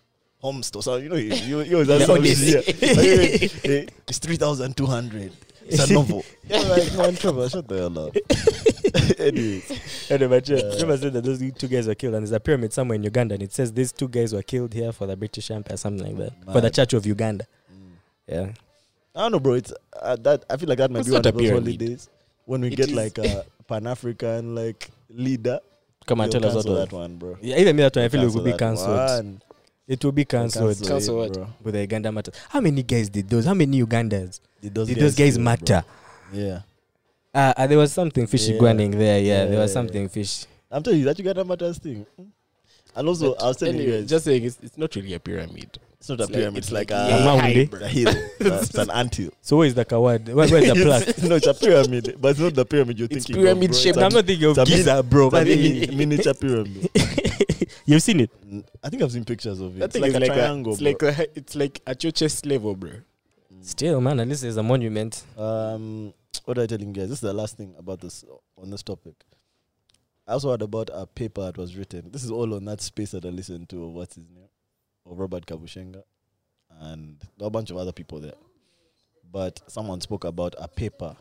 Homst 0.42 0.76
or 0.76 0.82
something. 0.82 1.04
You 1.04 1.08
know, 1.10 1.16
you, 1.16 1.34
you, 1.34 1.60
you 1.62 1.72
always 1.74 1.88
have 1.88 2.00
Yeah, 2.00 2.06
something. 2.06 2.24
honest. 2.24 2.82
Yeah. 2.82 2.88
Anyway, 2.90 3.50
eh, 3.64 3.86
it's 4.06 4.18
3,200. 4.18 5.32
It's 5.66 5.90
a 5.90 5.92
novel. 5.94 6.22
I'm 6.52 6.68
like, 6.68 6.94
man, 6.96 7.16
Trevor, 7.16 7.48
shut 7.48 7.66
the 7.66 7.76
hell 7.78 7.98
up. 7.98 8.14
Anyways, 9.18 10.10
Anyway, 10.10 10.28
but 10.40 10.48
yeah, 10.48 10.56
remember 10.74 10.98
said 10.98 11.12
that 11.14 11.24
those 11.24 11.40
two 11.56 11.68
guys 11.68 11.86
were 11.86 11.94
killed, 11.94 12.14
and 12.14 12.22
there's 12.22 12.32
a 12.32 12.40
pyramid 12.40 12.72
somewhere 12.72 12.96
in 12.96 13.02
Uganda, 13.02 13.34
and 13.34 13.42
it 13.42 13.52
says 13.52 13.72
these 13.72 13.90
two 13.92 14.08
guys 14.08 14.34
were 14.34 14.42
killed 14.42 14.72
here 14.74 14.92
for 14.92 15.06
the 15.06 15.16
British 15.16 15.50
Empire, 15.50 15.76
something 15.78 16.06
like 16.06 16.16
that, 16.18 16.52
for 16.52 16.60
the 16.60 16.70
Church 16.70 16.92
of 16.92 17.06
Uganda. 17.06 17.46
Yeah, 18.26 18.52
I 19.14 19.20
don't 19.20 19.32
know, 19.32 19.40
bro. 19.40 19.54
It's 19.54 19.72
uh, 20.00 20.16
that. 20.16 20.44
I 20.48 20.56
feel 20.56 20.68
like 20.68 20.78
that 20.78 20.90
might 20.90 20.98
That's 21.04 21.08
be 21.08 21.12
one 21.12 21.26
of 21.26 21.34
those 21.34 21.42
pyramid. 21.42 21.64
holidays 21.80 22.08
when 22.46 22.60
we 22.62 22.68
It 22.68 22.76
get 22.76 22.88
is. 22.88 22.94
like 22.94 23.18
a 23.18 23.44
Pan 23.68 23.86
African 23.86 24.54
like 24.54 24.90
leader. 25.10 25.60
come 26.06 26.20
and 26.20 26.32
They'll 26.32 26.40
tell 26.40 26.50
us 26.58 26.64
what. 26.64 26.64
cancel 26.64 26.74
was- 26.80 26.88
that 26.88 26.96
one, 26.96 27.16
bro. 27.16 27.36
Yeah, 27.42 27.58
even 27.58 27.76
me 27.76 27.82
that 27.82 27.94
one, 27.96 28.04
I 28.04 28.08
feel 28.08 28.22
it 28.22 28.34
will 28.34 28.42
be 28.44 28.50
that 28.52 28.58
cancelled. 28.58 28.96
one. 28.96 29.42
It 29.86 30.02
will 30.02 30.12
be 30.12 30.24
cancelled 30.24 30.78
Cancel 30.82 31.22
it, 31.24 31.32
bro. 31.34 31.46
with 31.62 31.74
the 31.74 31.80
Uganda 31.82 32.10
matter. 32.10 32.32
How 32.48 32.60
many 32.60 32.82
guys 32.82 33.10
did 33.10 33.28
those? 33.28 33.44
How 33.44 33.52
many 33.52 33.82
Ugandans 33.82 34.40
Did 34.62 34.74
those, 34.74 34.88
did 34.88 34.96
those 34.98 35.14
guys 35.14 35.34
kill, 35.34 35.44
bro? 35.44 35.50
matter? 35.52 35.84
Yeah, 36.32 36.60
Uh, 37.34 37.52
uh, 37.54 37.66
there 37.66 37.76
was 37.76 37.92
something 37.92 38.26
fishy 38.26 38.52
Yeah. 38.54 38.60
going 38.60 38.90
there. 38.92 39.20
Yeah, 39.20 39.44
there 39.44 39.58
was 39.60 39.70
Yeah. 39.70 39.74
something 39.74 40.08
fish. 40.08 40.46
I'm 40.70 40.82
telling 40.82 41.00
you 41.00 41.04
that 41.04 41.18
Uganda 41.18 41.44
matters 41.44 41.76
thing. 41.78 42.06
And 42.96 43.08
also, 43.08 43.34
I 43.34 43.48
was 43.48 43.58
telling 43.58 43.74
Anyway, 43.74 43.92
you 43.92 44.00
guys, 44.00 44.08
just 44.08 44.24
saying, 44.24 44.44
it's, 44.44 44.58
it's 44.62 44.78
not 44.78 44.94
really 44.96 45.12
a 45.12 45.20
pyramid. 45.20 45.78
It's 46.10 46.10
not 46.10 46.20
a 46.20 46.22
it's 46.24 46.30
like- 46.30 46.38
pyramid. 46.38 46.58
it's 46.58 46.66
It's 46.66 46.72
like 46.72 46.90
like 46.90 47.10
a, 47.12 47.16
a 47.16 47.24
mound, 47.24 47.42
eh? 47.42 47.66
it's 47.72 47.74
a 47.82 47.88
hill. 47.88 48.14
It's 48.62 48.74
an 48.74 48.90
anthill. 48.90 49.30
So 49.40 49.56
where 49.56 49.66
is 49.66 49.74
the 49.74 49.84
kawad? 49.84 50.26
Where, 50.26 50.48
where's 50.48 50.50
the 50.50 50.74
plaque? 50.84 51.22
no, 51.28 51.36
it's 51.36 51.46
a 51.46 51.54
pyramid, 51.54 52.16
but 52.20 52.28
it's 52.32 52.40
not 52.40 52.54
the 52.54 52.64
pyramid 52.66 52.98
you're 52.98 53.08
It's 53.10 53.26
thinking. 53.26 53.42
pyramid 53.42 53.70
of, 53.70 53.70
bro. 53.70 53.78
shaped. 53.80 53.96
It's 53.96 54.02
a- 54.02 54.04
I'm 54.06 54.12
not 54.12 54.26
thinking 54.26 54.44
of 54.50 54.58
it's 54.58 54.70
a 54.70 54.72
min- 54.72 54.78
Giza, 54.78 55.02
bro. 55.02 55.26
it's 55.28 55.34
a 55.36 55.44
mini- 55.44 55.96
miniature 55.96 56.34
pyramid. 56.34 56.90
you've 57.86 58.02
seen 58.02 58.20
it. 58.20 58.30
Mm, 58.46 58.64
I 58.82 58.88
think 58.90 59.02
I've 59.02 59.12
seen 59.12 59.24
pictures 59.24 59.60
of 59.60 59.76
it. 59.76 59.78
That 59.80 59.84
It's 59.86 59.98
like 59.98 60.10
is 60.10 60.14
a 60.16 60.20
like 60.20 60.32
triangle. 60.32 60.72
a, 60.72 60.74
it's 60.74 60.82
bro. 60.98 61.08
like 61.08 61.18
a, 61.18 61.38
it's 61.38 61.54
like 61.56 61.80
at 61.86 62.02
your 62.04 62.12
chest 62.12 62.44
level, 62.46 62.74
bro. 62.74 62.90
Still, 63.62 64.00
man, 64.02 64.20
at 64.20 64.28
least 64.28 64.42
there's 64.42 64.58
a 64.58 64.62
monument. 64.62 65.24
Um, 65.38 66.12
what 66.44 66.58
am 66.58 66.64
I 66.64 66.66
telling 66.66 66.88
you 66.88 66.92
guys? 66.92 67.08
This 67.08 67.18
is 67.18 67.22
the 67.22 67.32
last 67.32 67.56
thing 67.56 67.74
about 67.78 68.00
this 68.02 68.24
on 68.58 68.70
this 68.70 68.82
topic. 68.82 69.14
I 70.26 70.32
also 70.32 70.50
heard 70.50 70.60
about 70.62 70.90
a 70.92 71.06
paper 71.06 71.42
that 71.46 71.56
was 71.56 71.74
written. 71.76 72.10
This 72.10 72.24
is 72.24 72.30
all 72.30 72.52
on 72.54 72.64
that 72.66 72.80
space 72.82 73.12
that 73.12 73.24
I 73.24 73.28
listened 73.28 73.68
to. 73.70 73.88
What's 73.88 74.16
his 74.16 74.24
name? 74.34 74.43
Robert 75.06 75.46
Kabushenga, 75.46 76.02
and 76.80 77.22
a 77.40 77.50
bunch 77.50 77.70
of 77.70 77.76
other 77.76 77.92
people 77.92 78.20
there. 78.20 78.34
But 79.30 79.60
someone 79.66 80.00
spoke 80.00 80.24
about 80.24 80.54
a 80.58 80.68
paper 80.68 81.16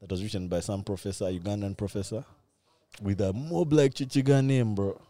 that 0.00 0.10
was 0.10 0.22
written 0.22 0.48
by 0.48 0.60
some 0.60 0.82
professor, 0.82 1.26
Ugandan 1.26 1.76
professor, 1.76 2.24
with 3.02 3.20
a 3.20 3.32
mob 3.32 3.72
like 3.72 3.94
Chichiga 3.94 4.44
name, 4.44 4.74
bro, 4.74 5.00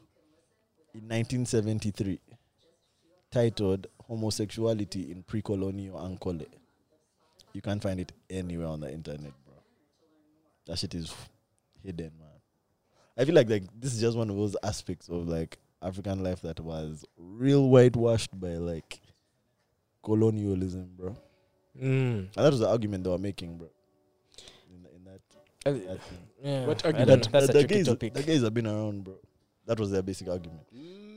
in 0.95 1.09
1973, 1.09 2.21
titled 3.31 3.87
"Homosexuality 4.09 5.11
in 5.11 5.23
Pre-Colonial 5.23 5.99
Ankole." 5.99 6.47
You 7.53 7.63
can't 7.63 7.83
find 7.83 8.01
it 8.01 8.13
anywhere 8.29 8.67
on 8.67 8.81
the 8.81 8.93
internet, 8.93 9.33
bro. 9.45 9.55
That 10.67 10.79
shit 10.79 10.95
is 10.95 11.15
hidden, 11.83 12.13
man. 12.19 12.29
I 13.17 13.25
feel 13.25 13.35
like 13.35 13.49
like 13.49 13.65
this 13.79 13.95
is 13.95 14.01
just 14.01 14.17
one 14.17 14.29
of 14.29 14.37
those 14.37 14.57
aspects 14.63 15.09
of 15.09 15.27
like 15.27 15.59
African 15.83 16.23
life 16.23 16.41
that 16.43 16.61
was 16.61 17.05
real 17.17 17.69
whitewashed 17.69 18.39
by 18.39 18.55
like 18.55 19.01
colonialism, 20.03 20.91
bro. 20.97 21.17
Mm. 21.81 21.83
And 21.83 22.31
that 22.35 22.51
was 22.51 22.61
the 22.61 22.69
argument 22.69 23.05
they 23.05 23.11
were 23.11 23.19
making, 23.19 23.59
bro. 23.59 23.69
In, 24.71 24.87
in 24.95 25.05
that, 25.05 25.87
that. 25.87 26.01
Yeah. 26.43 26.67
What 26.67 26.85
argument? 26.85 27.09
don't. 27.09 27.33
That's 27.33 27.47
that 27.47 27.57
a 27.57 27.59
the 27.59 27.67
tricky 27.67 27.75
gays, 27.75 27.89
topic. 27.89 28.15
the 28.15 28.23
gays 28.23 28.43
have 28.43 28.55
been 28.55 28.67
around, 28.67 29.05
bro. 29.05 29.17
That 29.67 29.81
was 29.81 29.91
their 29.91 30.03
basic 30.03 30.29
argument. 30.29 30.63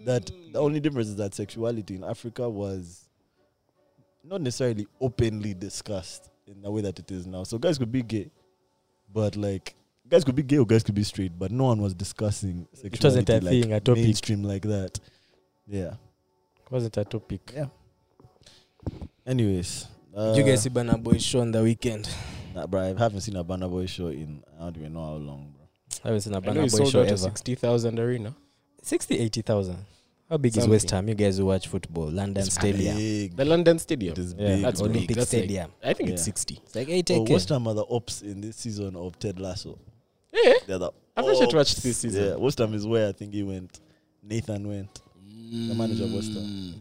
That 0.06 0.32
the 0.52 0.60
only 0.60 0.80
difference 0.80 1.10
is 1.10 1.16
that 1.18 1.36
sexuality 1.36 1.96
in 1.96 2.04
Africa 2.04 2.50
was 2.50 3.10
not 4.24 4.42
necessarily 4.42 4.88
openly 5.00 5.54
discussed 5.54 6.30
in 6.48 6.62
the 6.62 6.72
way 6.72 6.82
that 6.82 6.98
it 7.00 7.12
is 7.12 7.28
now. 7.28 7.44
So 7.44 7.58
guys 7.58 7.78
could 7.78 7.92
be 7.92 8.02
gay, 8.02 8.32
but 9.12 9.36
like 9.36 9.76
guys 10.10 10.24
could 10.24 10.36
be 10.36 10.44
gay 10.44 10.58
or 10.58 10.66
guys 10.66 10.84
could 10.84 10.96
be 10.96 11.04
straight, 11.04 11.38
but 11.38 11.52
no 11.52 11.66
one 11.66 11.82
was 11.82 11.94
discussing 11.94 12.68
sexuality. 12.74 13.06
wasn't 13.06 13.30
a 13.30 13.34
like, 13.34 13.44
thing, 13.64 13.74
a 13.74 13.80
topic. 13.80 14.04
mainstream 14.04 14.44
like 14.44 14.64
that. 14.64 15.00
Yeah. 15.68 15.94
Wasn't 16.70 16.98
a 16.98 17.06
topic. 17.06 17.52
Yeah. 17.56 17.68
Anyways, 19.26 19.88
uh, 20.16 20.34
Did 20.34 20.46
you 20.46 20.52
guys 20.52 20.64
see 20.64 20.70
Burna 20.70 21.02
Boy 21.02 21.18
show 21.18 21.42
on 21.42 21.52
the 21.52 21.62
weekend? 21.62 22.10
Nah, 22.56 22.66
bro, 22.66 22.82
I 22.82 22.88
haven't 23.00 23.22
seen 23.22 23.36
a 23.36 23.44
Burna 23.44 23.70
Boy 23.70 23.86
show 23.86 24.08
in 24.08 24.44
I 24.60 24.64
don't 24.64 24.78
even 24.78 24.94
know 24.94 25.06
how 25.06 25.14
long, 25.14 25.54
bro. 25.56 25.68
I 26.04 26.08
haven't 26.08 26.22
seen 26.22 26.34
a 26.34 26.38
I 26.38 26.40
know 26.40 26.52
Burna 26.52 26.56
he 26.64 26.70
Boy 26.70 26.78
sold 26.78 26.92
show 26.92 27.00
out 27.02 27.08
a 27.08 27.10
ever. 27.10 27.18
60,000 27.18 28.00
arena. 28.00 28.36
60, 28.82 29.20
80,000. 29.20 29.78
How 30.30 30.38
big 30.38 30.50
is 30.52 30.56
Something. 30.56 30.72
West 30.72 30.92
Ham? 30.92 31.10
You 31.10 31.16
guys 31.16 31.38
who 31.40 31.46
watch 31.48 31.68
football, 31.68 32.06
London 32.10 32.44
It's 32.44 32.54
Stadium. 32.56 32.96
big. 32.96 33.36
The 33.36 33.46
London 33.46 33.80
Stadium. 33.80 34.12
It 34.14 34.18
is 34.20 34.36
Yeah, 34.38 34.48
big. 34.56 34.62
that's 34.64 34.80
bro. 34.80 34.88
big. 34.90 34.96
Olympic 34.98 35.16
That's 35.18 35.34
like- 35.34 35.40
Stadium. 35.44 35.72
I 35.84 35.94
think 35.94 36.10
it's 36.10 36.22
Yeah. 36.22 36.26
60. 36.26 36.60
it's 36.64 36.76
like 36.76 36.90
8 36.90 37.12
Oh, 37.12 37.22
West 37.24 37.50
Ham 37.50 37.68
are 37.68 37.74
the 37.74 37.86
ops 37.90 38.22
in 38.22 38.42
this 38.42 38.58
season 38.58 38.96
of 38.96 39.18
Ted 39.20 39.40
Lasso. 39.40 39.78
Yeah. 40.32 40.54
They're 40.68 40.78
the 40.80 40.92
I've 41.18 41.26
not 41.26 41.36
yet 41.36 41.44
ops. 41.46 41.54
watched 41.54 41.84
this 41.84 41.98
season. 41.98 42.24
Yeah, 42.26 42.36
West 42.36 42.58
Ham 42.60 42.74
is 42.74 42.86
where 42.88 43.10
I 43.10 43.12
think 43.12 43.34
he 43.34 43.44
went. 43.44 43.80
Nathan 44.24 44.68
went. 44.68 45.02
The 45.52 45.74
manager 45.76 46.04
of 46.06 46.14
West 46.14 46.32
Ham. 46.34 46.44
Mm. 46.44 46.74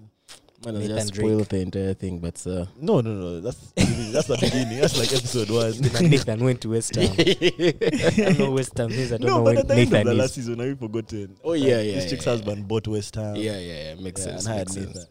Man, 0.66 0.76
I 0.76 0.78
Nathan 0.80 0.96
just 0.96 1.14
Drake. 1.14 1.26
spoiled 1.26 1.48
the 1.48 1.60
entire 1.60 1.94
thing, 1.94 2.18
but 2.18 2.46
uh, 2.46 2.66
No, 2.80 3.00
no, 3.00 3.12
no. 3.14 3.40
That's 3.40 3.72
that's 3.76 4.26
the 4.26 4.36
beginning. 4.40 4.80
That's 4.80 4.98
like 4.98 5.12
episode 5.12 5.50
one. 5.50 6.10
Nathan 6.10 6.44
went 6.44 6.60
to 6.62 6.70
West 6.70 6.94
Ham. 6.96 7.14
I 7.18 8.10
don't 8.16 8.38
know 8.38 8.50
West 8.50 8.76
Ham 8.76 8.90
is. 8.90 9.12
I 9.12 9.18
don't 9.18 9.26
no, 9.28 9.38
know 9.38 9.44
but 9.44 9.44
when 9.44 9.58
at 9.58 9.68
the 9.68 9.74
end 9.74 9.82
of 9.84 9.90
the 9.90 9.96
Nathan 9.98 10.18
last 10.18 10.30
is. 10.30 10.34
season, 10.46 10.60
I've 10.60 10.78
forgotten. 10.78 11.36
Oh, 11.44 11.52
yeah, 11.54 11.62
Like, 11.62 11.68
yeah, 11.86 11.92
This 11.94 12.04
yeah, 12.04 12.10
chick's 12.10 12.26
yeah. 12.26 12.32
husband 12.32 12.68
bought 12.68 12.88
West 12.88 13.14
Ham. 13.14 13.36
yeah, 13.36 13.58
yeah, 13.58 13.84
yeah, 13.90 13.94
makes 13.94 14.20
Yeah, 14.26 14.32
sense. 14.32 14.46
and 14.46 14.56
Makes 14.56 14.74
had 14.74 14.82
sense. 14.84 14.96
Nathan. 14.96 15.10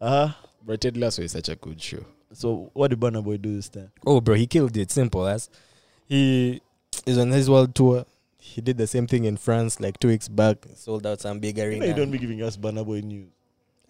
Uh-huh. 0.00 0.32
But 0.66 0.80
Ted 0.80 0.96
Lasso 0.96 1.22
is 1.22 1.32
such 1.32 1.48
a 1.48 1.56
good 1.56 1.80
show. 1.80 2.04
So 2.32 2.70
what 2.74 2.88
did 2.88 3.00
Burna 3.00 3.24
Boy 3.24 3.36
do 3.38 3.54
this 3.56 3.68
time? 3.68 3.90
Oh, 4.06 4.20
bro, 4.20 4.34
he 4.34 4.46
killed 4.46 4.76
it. 4.76 4.90
Simple 4.90 5.26
as 5.26 5.48
he 6.06 6.60
is 7.06 7.18
on 7.18 7.30
his 7.30 7.48
world 7.50 7.74
tour. 7.74 8.04
He 8.38 8.60
did 8.60 8.78
the 8.78 8.86
same 8.86 9.06
thing 9.06 9.24
in 9.24 9.36
France 9.36 9.78
like 9.80 9.98
two 10.00 10.08
weeks 10.08 10.28
back. 10.28 10.58
Sold 10.74 11.06
out 11.06 11.20
some 11.20 11.38
big 11.38 11.58
You 11.58 11.64
know 11.64 11.68
arena. 11.70 11.86
you 11.86 11.94
don't 11.94 12.10
be 12.10 12.18
giving 12.18 12.42
us 12.42 12.56
Burna 12.56 12.84
Boy 12.84 13.00
news. 13.00 13.28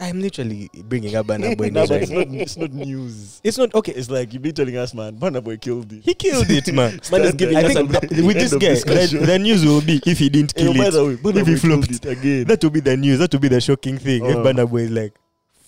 I'm 0.01 0.21
literally 0.21 0.71
bringing 0.85 1.15
up 1.17 1.27
Burna 1.27 1.57
Boy 1.57 1.69
no, 1.73 1.81
news 1.81 1.89
but 1.89 1.95
right 1.95 2.03
it's 2.03 2.11
not, 2.11 2.29
it's 2.29 2.57
not 2.57 2.73
news. 2.73 3.41
It's 3.45 3.59
not 3.59 3.75
okay. 3.75 3.93
It's 3.93 4.11
like 4.11 4.33
you've 4.33 4.43
been 4.43 4.55
telling 4.55 4.77
us, 4.77 4.95
man, 4.95 5.19
Burna 5.19 5.43
Boy 5.43 5.57
killed 5.59 5.93
it. 5.93 6.03
He 6.05 6.15
killed 6.15 6.47
it, 6.51 6.73
man. 6.73 7.01
Man 7.13 7.21
is 7.23 7.35
giving 7.35 7.57
I 7.57 7.63
us 7.65 7.73
think 7.75 7.95
an 7.95 8.27
with 8.27 8.37
this 8.37 8.53
guy, 8.55 8.75
the, 8.75 9.25
the 9.27 9.39
news 9.39 9.65
will 9.65 9.81
be 9.81 10.01
if 10.07 10.19
he 10.19 10.29
didn't 10.29 10.53
Hey, 10.57 10.65
kill 10.65 10.75
by 10.75 10.87
it. 10.89 10.95
way, 10.95 11.13
if 11.15 11.23
Boy 11.23 11.45
he 11.45 11.57
flopped. 11.57 11.91
it 11.91 12.05
again. 12.05 12.45
That 12.45 12.63
will 12.63 12.71
be 12.71 12.81
the 12.81 12.97
news. 12.97 13.19
That 13.21 13.33
will 13.33 13.41
be 13.41 13.49
the 13.49 13.61
shocking 13.61 13.99
thing. 13.99 14.25
if 14.25 14.37
Uh. 14.37 14.41
Burna 14.41 14.69
Boy 14.69 14.87
like 14.89 15.15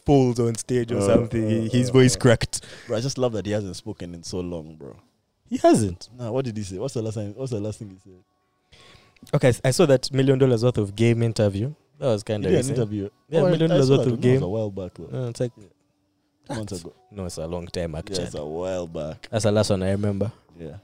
falls 0.05 0.41
on 0.41 0.55
stage 0.57 0.91
or 0.93 0.99
Uh, 0.99 1.07
something, 1.07 1.66
uh, 1.66 1.70
his 1.70 1.91
uh, 1.91 1.93
voice 1.93 2.16
uh. 2.16 2.18
cracked. 2.20 2.64
Bro, 2.86 2.97
I 2.99 3.01
just 3.01 3.18
love 3.18 3.32
that 3.32 3.47
he 3.47 3.53
hasn't 3.53 3.76
spoken 3.76 4.14
in 4.14 4.22
so 4.22 4.41
long, 4.41 4.76
bro. 4.76 4.97
He 5.51 5.57
hasn't. 5.59 6.09
Nah, 6.16 6.30
what 6.30 6.44
did 6.46 6.57
he 6.57 6.62
say? 6.62 6.78
What's 6.78 6.94
the 6.94 7.03
last 7.03 7.14
time? 7.14 7.34
What's 7.34 7.51
the 7.53 7.61
last 7.61 7.78
thing 7.80 7.90
he 7.90 7.98
said? 7.98 9.34
Okay, 9.34 9.53
I 9.64 9.70
saw 9.72 9.84
that 9.86 10.11
million 10.12 10.38
dollars 10.38 10.64
worth 10.64 10.78
of 10.78 10.94
game 10.96 11.22
interview. 11.22 11.74
That 11.98 12.07
was 12.07 12.22
kind 12.22 12.46
of 12.46 12.53
an 12.53 12.59
interview. 12.68 13.11
Yeah, 13.28 13.40
Oh, 13.40 13.51
million 13.51 13.68
dollars 13.68 13.90
worth 13.90 14.01
of 14.07 14.12
one. 14.12 14.20
That 14.20 14.28
was 14.28 14.38
game. 14.38 14.42
a 14.42 14.48
while 14.48 14.70
back, 14.70 14.92
though. 14.94 15.24
Uh, 15.26 15.28
it's 15.28 15.40
like 15.40 15.53
Two 16.48 16.55
months 16.55 16.80
ago. 16.80 16.92
no, 17.11 17.26
it's 17.26 17.36
a 17.36 17.46
long 17.46 17.66
time 17.66 17.92
Yeah, 17.92 17.98
actually. 17.98 18.22
it's 18.22 18.34
a 18.34 18.44
while 18.44 18.86
back. 18.86 19.28
That's 19.30 19.44
the 19.44 19.53
last 19.53 19.68
one 19.70 19.82
I 19.82 19.90
remember. 19.90 20.32
Yeah. 20.59 20.76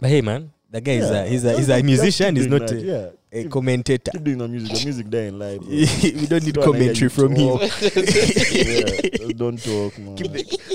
But 0.00 0.10
hey, 0.10 0.20
man, 0.20 0.52
the 0.70 0.80
guy 0.80 0.92
is 0.92 1.10
a, 1.10 1.26
he's 1.26 1.44
a 1.44 1.56
he's 1.56 1.68
a 1.70 1.82
musician. 1.82 2.36
He's 2.36 2.46
not 2.48 2.70
a, 2.70 2.76
yeah. 2.76 3.08
a 3.32 3.42
Keep- 3.44 3.52
commentator. 3.52 4.10
Keep 4.10 4.24
doing 4.24 4.38
the 4.38 4.48
music. 4.48 4.76
The 4.78 4.84
music 4.84 5.08
dying 5.10 5.38
live. 5.38 5.62
We 5.68 6.26
don't 6.26 6.44
need 6.44 6.54
Don't 6.54 6.66
wanna 6.66 6.78
hear 6.92 6.94
commentary 6.94 7.08
from 7.08 7.34
him. 7.36 7.58
yeah, 8.52 9.32
don't 9.36 9.62
talk, 9.62 9.98
man. 9.98 10.16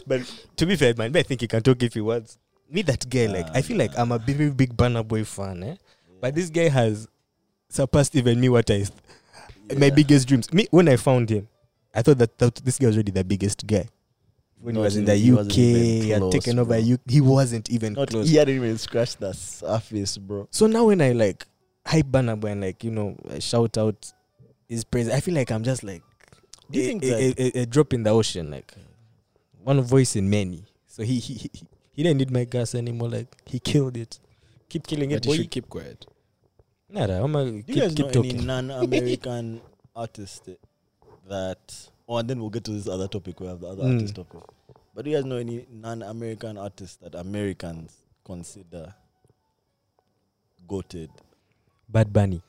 But 0.07 0.21
to 0.57 0.65
be 0.65 0.75
fair, 0.75 0.93
man, 0.97 1.15
I 1.15 1.23
think 1.23 1.41
he 1.41 1.47
can 1.47 1.61
talk 1.61 1.83
if 1.83 1.93
he 1.93 2.01
wants. 2.01 2.37
Me, 2.71 2.81
that 2.83 3.09
guy, 3.09 3.25
like, 3.25 3.47
I 3.55 3.61
feel 3.61 3.77
like 3.77 3.97
I'm 3.97 4.11
a 4.11 4.19
very 4.19 4.49
big 4.51 4.75
Burna 4.77 5.05
Boy 5.07 5.23
fan, 5.23 5.63
eh? 5.63 5.75
But 6.21 6.35
this 6.35 6.49
guy 6.49 6.69
has 6.69 7.07
surpassed 7.69 8.15
even 8.15 8.39
me 8.39 8.49
what 8.49 8.69
I, 8.69 8.85
my 9.75 9.87
Yeah. 9.87 9.89
biggest 9.89 10.27
dreams. 10.27 10.51
Me, 10.53 10.67
when 10.71 10.87
I 10.87 10.95
found 10.97 11.29
him, 11.29 11.47
I 11.93 12.01
thought 12.03 12.17
that, 12.19 12.37
that 12.37 12.55
this 12.55 12.77
guy 12.77 12.87
was 12.87 12.95
already 12.95 13.11
the 13.11 13.23
biggest 13.23 13.65
guy. 13.65 13.87
When 14.61 14.75
he 14.75 14.81
was 14.81 14.97
in 14.97 15.05
the 15.05 15.15
he 15.15 15.31
UK, 15.31 15.49
he 15.53 16.09
had 16.09 16.19
close, 16.19 16.33
taken 16.33 16.59
over 16.59 16.79
bro. 16.79 16.93
UK. 16.93 16.99
He 17.07 17.21
wasn't 17.21 17.69
even 17.69 17.93
Not, 17.93 18.09
close. 18.09 18.29
he 18.29 18.35
hadn't 18.35 18.55
even 18.55 18.77
scratched 18.77 19.19
the 19.19 19.33
surface, 19.33 20.17
bro. 20.17 20.47
So 20.51 20.67
now 20.67 20.85
when 20.85 21.01
I 21.01 21.13
like 21.13 21.45
hype 21.85 22.07
Burna 22.07 22.39
Boy 22.39 22.49
and 22.49 22.61
like, 22.61 22.83
you 22.83 22.91
know, 22.91 23.15
I 23.31 23.39
shout 23.39 23.77
out 23.77 24.11
his 24.67 24.83
praise, 24.83 25.09
I 25.09 25.21
feel 25.21 25.33
like 25.33 25.49
I'm 25.49 25.63
just 25.63 25.83
like 25.83 26.03
Do 26.69 26.77
you 26.79 26.85
a, 26.85 26.87
think 26.87 27.03
a, 27.03 27.57
a, 27.59 27.61
a 27.61 27.65
drop 27.65 27.93
in 27.93 28.03
the 28.03 28.09
ocean, 28.11 28.51
like 28.51 28.73
one 29.63 29.81
voice 29.81 30.15
in 30.15 30.29
many. 30.29 30.65
So 30.87 31.03
he 31.03 31.19
he 31.19 31.33
he, 31.35 31.51
he 31.99 32.03
didn't 32.03 32.17
need 32.19 32.31
my 32.31 32.45
gas 32.45 32.75
anymore. 32.75 33.09
Like 33.09 33.27
he 33.45 33.59
killed 33.59 33.97
it. 33.97 34.19
Keep 34.69 34.87
killing 34.87 35.11
it, 35.11 35.25
But 35.25 35.31
you 35.35 35.41
should 35.41 35.51
keep 35.51 35.67
quiet. 35.67 36.05
Nada, 36.89 37.21
I'm 37.21 37.33
Do 37.33 37.45
you 37.57 37.63
keep, 37.63 37.75
guys 37.75 37.93
keep 37.93 38.05
know 38.05 38.11
talking. 38.13 38.35
any 38.37 38.45
non-American 38.45 39.59
artist 39.95 40.47
that? 41.27 41.89
Oh, 42.07 42.15
and 42.17 42.29
then 42.29 42.39
we'll 42.39 42.49
get 42.49 42.63
to 42.63 42.71
this 42.71 42.87
other 42.87 43.09
topic. 43.09 43.37
We 43.41 43.47
have 43.47 43.59
the 43.59 43.67
other 43.67 43.83
Mm. 43.83 43.95
artist 43.95 44.15
topic. 44.15 44.39
But 44.95 45.03
do 45.03 45.11
you 45.11 45.17
guys 45.17 45.25
know 45.25 45.35
any 45.35 45.65
non-American 45.69 46.57
artists 46.57 46.95
that 47.03 47.15
Americans 47.15 47.91
consider 48.23 48.93
goated? 50.67 51.09
Bad 51.89 52.13
Bunny. 52.13 52.41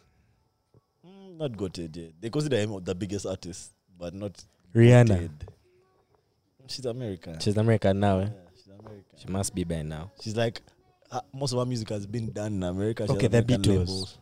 Mm, 1.05 1.39
not 1.39 1.53
goated. 1.53 1.97
Yeah. 1.97 2.09
They 2.21 2.31
consider 2.31 2.57
him 2.59 2.79
the 2.85 2.95
biggest 2.95 3.27
artist, 3.27 3.73
but 3.99 4.15
not 4.15 4.33
Rihanna. 4.75 5.09
goated. 5.19 5.49
She's 6.69 6.87
American. 6.87 7.41
She's 7.41 7.57
American 7.57 7.99
now. 7.99 8.21
Eh? 8.21 8.23
yeah, 8.25 8.29
she's 8.31 8.50
American. 9.01 9.19
She 9.19 9.29
must 9.29 9.55
be 9.55 9.65
by 9.65 9.83
now. 9.83 10.11
She's 10.21 10.37
like 10.37 10.61
uh, 11.11 11.21
most 11.33 11.53
of 11.53 11.59
her 11.59 11.67
music 11.67 11.89
has 11.91 12.07
been 12.07 12.31
done 12.33 12.55
in 12.55 12.63
America. 12.63 13.07
She 13.07 13.13
Okay, 13.13 13.27
the 13.27 13.39
American 13.39 13.63
Beatles. 13.63 13.79
labels. 13.79 14.19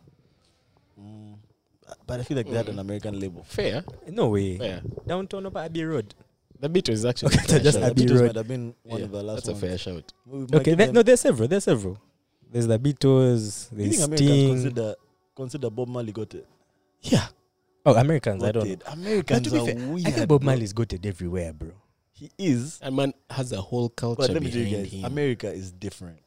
Mm, 0.99 1.35
but 2.05 2.19
I 2.19 2.23
feel 2.23 2.37
like 2.37 2.47
they 2.49 2.55
had 2.57 2.69
an 2.69 2.79
American 2.79 3.19
label. 3.19 3.43
Fair, 3.43 3.83
No 4.07 4.29
way. 4.29 4.57
fair. 4.57 4.81
Downtown 5.07 5.45
over 5.45 5.59
Abbey 5.59 5.83
Road. 5.83 6.13
The 6.59 6.69
Beatles 6.69 6.89
is 6.89 7.05
actually 7.05 7.35
Okay, 7.35 7.43
a 7.45 7.47
fair 7.47 7.59
just 7.59 7.77
Abbey 7.79 8.05
Beatles 8.05 8.15
Road. 8.19 8.25
might 8.27 8.35
have 8.35 8.47
been 8.47 8.75
one 8.83 8.99
Yeah, 8.99 9.05
of 9.05 9.11
the 9.11 9.23
last 9.23 9.45
That's 9.45 9.57
a 9.57 9.67
fair 9.67 9.77
shout. 9.77 10.13
Okay, 10.31 10.63
give 10.63 10.77
there, 10.77 10.91
no, 10.91 11.03
there's 11.03 11.21
several. 11.21 11.47
There's 11.47 11.63
several. 11.63 11.97
There's 12.51 12.67
the 12.67 12.77
Beatles. 12.79 13.69
Do 13.69 13.75
you 13.83 13.89
There's 13.89 13.97
think 13.97 14.07
Americans 14.07 14.17
Sting. 14.17 14.49
consider 14.49 14.95
consider 15.35 15.69
Bob 15.69 15.87
Marley 15.87 16.11
got 16.11 16.33
it? 16.33 16.47
yeah. 17.01 17.27
Oh, 17.85 17.95
Americans. 17.95 18.43
I 18.43 18.51
don't 18.51 18.67
know. 18.67 18.75
Americans 18.87 19.53
are 19.53 19.65
fair, 19.65 19.75
weird. 19.87 20.07
I 20.07 20.11
think 20.11 20.27
Bob 20.27 20.43
Marley's 20.43 20.73
got 20.73 20.91
it 20.91 21.05
everywhere, 21.05 21.53
bro. 21.53 21.71
He 22.19 22.31
is, 22.37 22.79
And 22.81 22.97
man 22.97 23.13
has 23.29 23.53
a 23.53 23.61
whole 23.61 23.87
culture 23.87 24.17
but 24.19 24.29
let 24.31 24.43
me 24.43 24.51
tell 24.51 24.59
you 24.59 24.65
behind 24.65 24.83
guys, 24.83 24.93
him. 24.93 25.05
America 25.05 25.49
is 25.51 25.71
different. 25.71 26.19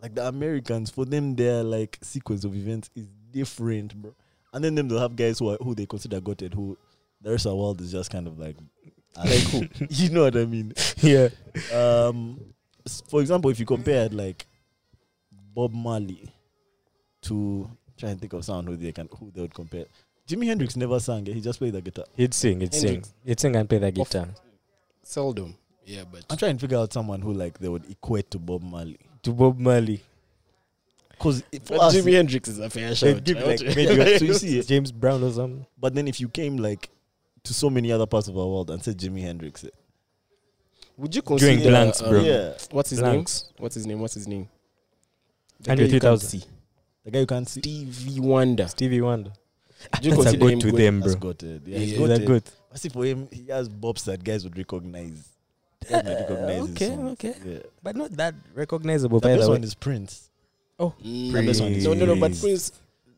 Like 0.00 0.14
the 0.14 0.28
Americans, 0.28 0.90
for 0.90 1.04
them, 1.04 1.34
their 1.34 1.64
like 1.64 1.98
sequence 2.02 2.44
of 2.44 2.54
events 2.54 2.90
is 2.94 3.08
different, 3.32 3.94
bro. 4.00 4.14
And 4.52 4.62
then 4.62 4.76
them 4.76 4.86
they'll 4.86 5.00
have 5.00 5.16
guys 5.16 5.40
who 5.40 5.50
are, 5.50 5.56
who 5.60 5.74
they 5.74 5.86
consider 5.86 6.20
goated, 6.20 6.54
who 6.54 6.78
the 7.20 7.32
rest 7.32 7.46
of 7.46 7.50
the 7.50 7.56
world 7.56 7.80
is 7.80 7.90
just 7.90 8.10
kind 8.10 8.28
of 8.28 8.38
like, 8.38 8.56
like 9.16 9.40
who? 9.40 9.66
you 9.90 10.10
know 10.10 10.22
what 10.22 10.36
I 10.36 10.44
mean? 10.44 10.72
yeah. 10.98 11.28
um, 11.72 12.38
for 13.08 13.20
example, 13.20 13.50
if 13.50 13.58
you 13.58 13.66
compared 13.66 14.14
like 14.14 14.46
Bob 15.54 15.72
Marley 15.72 16.32
to 17.22 17.68
try 17.96 18.10
and 18.10 18.20
think 18.20 18.32
of 18.32 18.44
someone 18.44 18.66
who 18.66 18.76
they 18.76 18.92
can 18.92 19.08
who 19.18 19.32
they 19.32 19.40
would 19.40 19.54
compare. 19.54 19.86
Jimi 20.28 20.46
Hendrix 20.46 20.76
never 20.76 21.00
sang; 21.00 21.26
he 21.26 21.40
just 21.40 21.58
played 21.58 21.72
the 21.74 21.82
guitar. 21.82 22.04
He'd 22.16 22.32
sing. 22.32 22.60
He'd 22.60 22.72
sing. 22.74 23.04
He'd 23.24 23.40
sing 23.40 23.56
and 23.56 23.68
play 23.68 23.78
the 23.78 23.90
guitar. 23.90 24.28
Seldom. 25.04 25.54
Yeah, 25.86 26.04
but 26.10 26.24
I'm 26.30 26.36
trying 26.36 26.56
to 26.56 26.60
figure 26.60 26.78
out 26.78 26.92
someone 26.92 27.20
who 27.20 27.32
like 27.32 27.58
they 27.58 27.68
would 27.68 27.88
equate 27.90 28.30
to 28.32 28.38
Bob 28.38 28.62
Marley 28.62 28.98
To 29.22 29.32
Bob 29.32 29.58
Marley. 29.58 30.02
because 31.10 31.40
for 31.64 31.76
But 31.76 31.80
us, 31.80 31.94
Jimi 31.96 32.12
Hendrix 32.14 32.48
is 32.48 32.58
a 32.58 32.70
fair 32.70 32.88
They'd 32.88 32.96
shout. 32.96 33.24
give 33.24 33.36
I 33.36 33.40
like 33.40 33.48
want 33.48 33.58
to- 33.60 33.76
maybe 33.76 34.18
So 34.18 34.24
you 34.24 34.34
see 34.44 34.58
it. 34.58 34.66
James 34.66 34.90
Brown 34.92 35.22
or 35.22 35.30
something. 35.32 35.66
but 35.78 35.94
then 35.94 36.08
if 36.08 36.20
you 36.20 36.28
came 36.28 36.56
like 36.56 36.88
to 37.44 37.52
so 37.54 37.68
many 37.68 37.92
other 37.92 38.06
parts 38.06 38.28
of 38.28 38.38
our 38.38 38.46
world 38.46 38.70
and 38.70 38.82
said 38.82 38.96
Jimi 38.98 39.20
Hendrix, 39.20 39.64
eh, 39.64 39.68
Would 40.96 41.14
you 41.14 41.20
During 41.22 41.38
consider 41.58 41.70
blanks, 41.70 42.00
bro. 42.00 42.18
um, 42.20 42.24
yeah, 42.24 42.52
What's 42.70 42.90
his 42.90 43.00
Blanks. 43.00 43.44
name? 43.44 43.52
What's 43.58 43.74
his 43.74 43.86
name? 43.86 44.00
What's 44.00 44.14
his 44.14 44.26
name? 44.26 44.48
The 45.60 45.70
Andre 45.72 45.86
guy 45.88 45.94
you 45.94 46.00
can't 46.00 46.20
3000. 46.20 46.40
see. 46.40 46.46
the 47.04 47.10
guy 47.10 47.18
you 47.20 47.26
can't 47.26 47.48
see. 47.48 47.60
Stevie 47.60 48.20
Wonder. 48.20 48.68
Stevie 48.68 49.00
Wonder. 49.02 49.32
Do 50.00 50.08
you 50.08 50.16
That's 50.16 50.32
a 50.32 50.36
good 50.38 50.52
him 50.54 50.60
to 50.60 50.70
good? 50.70 50.80
them, 50.80 51.00
That's 51.00 51.14
bro. 51.16 51.32
goated. 51.34 51.60
Yeah, 51.66 51.72
Yeah, 51.74 51.78
he's 51.78 51.92
yeah. 51.92 52.00
Is 52.00 52.08
that 52.08 52.20
goated. 52.22 52.26
good? 52.26 52.42
I 52.74 52.78
see 52.78 52.88
for 52.88 53.04
him, 53.04 53.28
he 53.30 53.46
has 53.46 53.68
bobs 53.68 54.04
that 54.04 54.22
guys 54.24 54.42
would 54.44 54.58
recognize. 54.58 55.28
Guys 55.88 56.04
might 56.04 56.14
recognize 56.20 56.62
okay, 56.72 56.86
songs. 56.88 57.12
okay. 57.12 57.34
Yeah. 57.44 57.58
But 57.82 57.94
not 57.96 58.10
that 58.12 58.34
recognizable, 58.54 59.20
The 59.20 59.28
by 59.28 59.34
best 59.34 59.42
the 59.44 59.50
way. 59.50 59.54
one 59.56 59.64
is 59.64 59.74
Prince. 59.74 60.30
Mm, 60.80 61.32
The 61.32 61.42
best 61.46 61.60
one 61.60 61.72
is 61.72 61.84
no, 61.84 61.94
no, 61.94 62.04
no. 62.06 62.14
But 62.14 62.20
Prince. 62.30 62.40
Prince. 62.40 62.70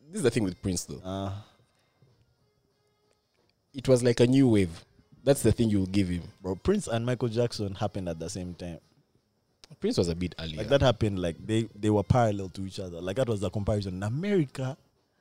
This 0.09 0.17
is 0.17 0.23
the 0.23 0.29
thing 0.31 0.43
with 0.43 0.61
Prince, 0.61 0.85
though. 0.85 1.01
Uh, 1.03 1.31
It 3.73 3.87
was 3.87 4.03
like 4.03 4.19
a 4.19 4.27
new 4.27 4.47
wave. 4.47 4.83
That's 5.23 5.41
the 5.43 5.51
thing 5.51 5.69
you 5.69 5.79
will 5.79 5.85
give 5.87 6.07
him. 6.07 6.23
bro, 6.41 6.55
Prince 6.55 6.87
and 6.87 7.05
Michael 7.05 7.27
Jackson 7.27 7.75
happened 7.75 8.07
at 8.09 8.17
the 8.19 8.29
same 8.29 8.53
time. 8.53 8.79
Prince 9.81 9.97
was 9.97 10.07
a 10.07 10.15
bit 10.15 10.33
earlier. 10.39 10.57
Like 10.59 10.69
that 10.69 10.81
happened. 10.81 11.19
Like 11.19 11.35
they 11.45 11.67
they 11.75 11.89
were 11.89 12.03
parallel 12.03 12.47
to 12.49 12.61
each 12.65 12.79
other. 12.79 13.01
Like 13.01 13.17
that 13.17 13.27
was 13.27 13.41
the 13.41 13.49
comparison 13.49 13.95
in 13.95 14.03
America, 14.03 14.77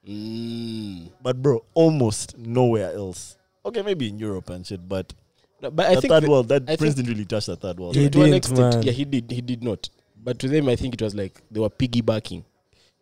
Mm. 0.09 1.11
but 1.21 1.43
bro, 1.43 1.65
almost 1.75 2.39
nowhere 2.39 2.93
else. 2.93 3.37
Okay, 3.67 3.83
maybe 3.83 4.09
in 4.09 4.19
Europe 4.19 4.49
and 4.51 4.65
shit, 4.67 4.87
but 4.89 5.13
No, 5.61 5.71
but 5.71 5.87
I 5.87 5.95
the 5.97 6.01
think 6.03 6.13
third 6.13 6.23
the- 6.25 6.31
world. 6.31 6.49
That 6.49 6.63
I 6.69 6.77
Prince 6.77 6.95
think- 6.95 7.07
didn't 7.07 7.09
really 7.19 7.25
touch 7.27 7.47
the 7.47 7.57
third 7.57 7.79
world. 7.81 7.95
He 7.97 8.09
to 8.09 8.19
an 8.19 8.25
didn't, 8.25 8.35
extent, 8.35 8.75
man. 8.77 8.83
yeah, 8.83 8.93
he 8.93 9.05
did. 9.05 9.31
He 9.31 9.41
did 9.41 9.63
not. 9.65 9.89
But 10.23 10.39
to 10.41 10.49
them, 10.49 10.69
I 10.69 10.77
think 10.77 10.95
it 10.95 11.03
was 11.03 11.15
like 11.15 11.41
they 11.51 11.61
were 11.61 11.71
piggybacking. 11.71 12.45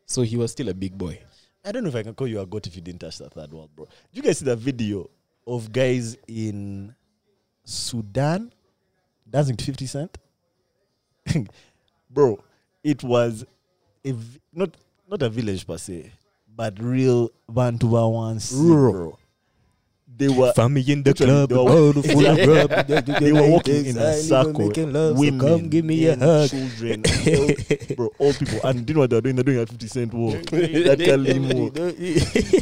So 0.06 0.22
he 0.22 0.36
was 0.36 0.52
still 0.52 0.68
a 0.68 0.74
big 0.74 0.96
boy. 0.96 1.18
I 1.64 1.72
don't 1.72 1.82
know 1.82 1.88
if 1.88 1.96
I 1.96 2.02
can 2.02 2.14
call 2.14 2.26
you 2.28 2.40
a 2.40 2.46
goat 2.46 2.66
if 2.66 2.76
you 2.76 2.82
didn't 2.82 3.00
touch 3.00 3.18
the 3.18 3.28
third 3.30 3.52
world, 3.52 3.70
bro. 3.74 3.86
Did 3.86 4.16
you 4.16 4.22
guys 4.22 4.38
see 4.38 4.44
the 4.44 4.56
video 4.56 5.08
of 5.46 5.72
guys 5.72 6.16
in 6.28 6.94
Sudan 7.64 8.52
dancing 9.30 9.56
to 9.56 9.64
50 9.64 9.86
Cent? 9.86 10.18
bro, 12.10 12.38
it 12.82 13.02
was 13.02 13.44
a 14.04 14.12
v- 14.12 14.40
not 14.52 14.70
not 15.10 15.22
a 15.22 15.28
village 15.28 15.66
per 15.66 15.78
se, 15.78 16.12
but 16.54 16.78
real 16.80 17.30
Vancouver 17.48 18.08
one 18.08 18.38
Rural. 18.52 18.92
bro. 18.92 19.18
They 20.16 20.28
were 20.28 20.52
Family 20.52 20.84
in 20.92 21.02
the 21.02 21.12
club, 21.12 21.48
they 21.48 21.56
were- 21.56 21.60
all 21.62 21.92
full 21.92 22.26
of 22.26 22.38
grub. 22.44 22.86
they 23.20 23.32
were 23.32 23.48
walking 23.50 23.86
in 23.86 23.96
a 23.98 24.12
circle. 24.14 24.68
Making 24.68 24.92
love, 24.92 25.18
so 25.18 25.38
come 25.38 25.68
give 25.68 25.84
me 25.84 26.06
a 26.06 26.16
hug. 26.16 26.50
children, 26.50 27.02
old, 27.26 27.96
bro, 27.96 28.10
all 28.18 28.32
people. 28.32 28.60
And 28.62 28.86
do 28.86 28.90
you 28.92 28.94
know 28.94 29.00
what 29.00 29.10
they're 29.10 29.20
doing? 29.20 29.34
They're 29.34 29.42
doing 29.44 29.58
a 29.58 29.66
50 29.66 29.86
Cent 29.88 30.14
walk. 30.14 30.42
that 30.50 30.98
Kalim 31.00 31.52
walk 31.54 31.74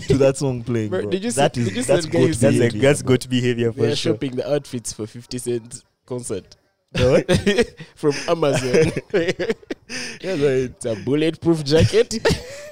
to 0.09 0.17
that 0.19 0.37
song 0.39 0.63
playing, 0.65 0.89
Bro, 0.89 1.03
bro. 1.03 1.11
did 1.11 1.25
you 1.25 1.31
see- 1.31 1.41
that 1.43 1.57
is 1.59 1.67
did 1.69 1.77
you 1.77 1.83
see 1.83 1.93
that's 1.93 2.07
that 2.07 2.13
guy 2.13 2.27
That's 2.27 2.39
behavior, 2.41 2.71
like 2.71 2.81
that's 2.81 3.03
good 3.03 3.29
behavior 3.29 3.71
They 3.71 3.93
are 3.93 3.97
sure. 3.97 4.13
shopping 4.15 4.37
the 4.37 4.51
outfits 4.51 4.93
for 4.95 5.07
50 5.07 5.39
Cent 5.39 5.85
concert 6.07 6.57
from 7.95 8.13
Amazon. 8.29 8.93
Yeah, 9.13 10.33
right. 10.33 10.69
it's 10.69 10.85
a 10.87 10.95
bulletproof 10.97 11.65
jacket, 11.65 12.15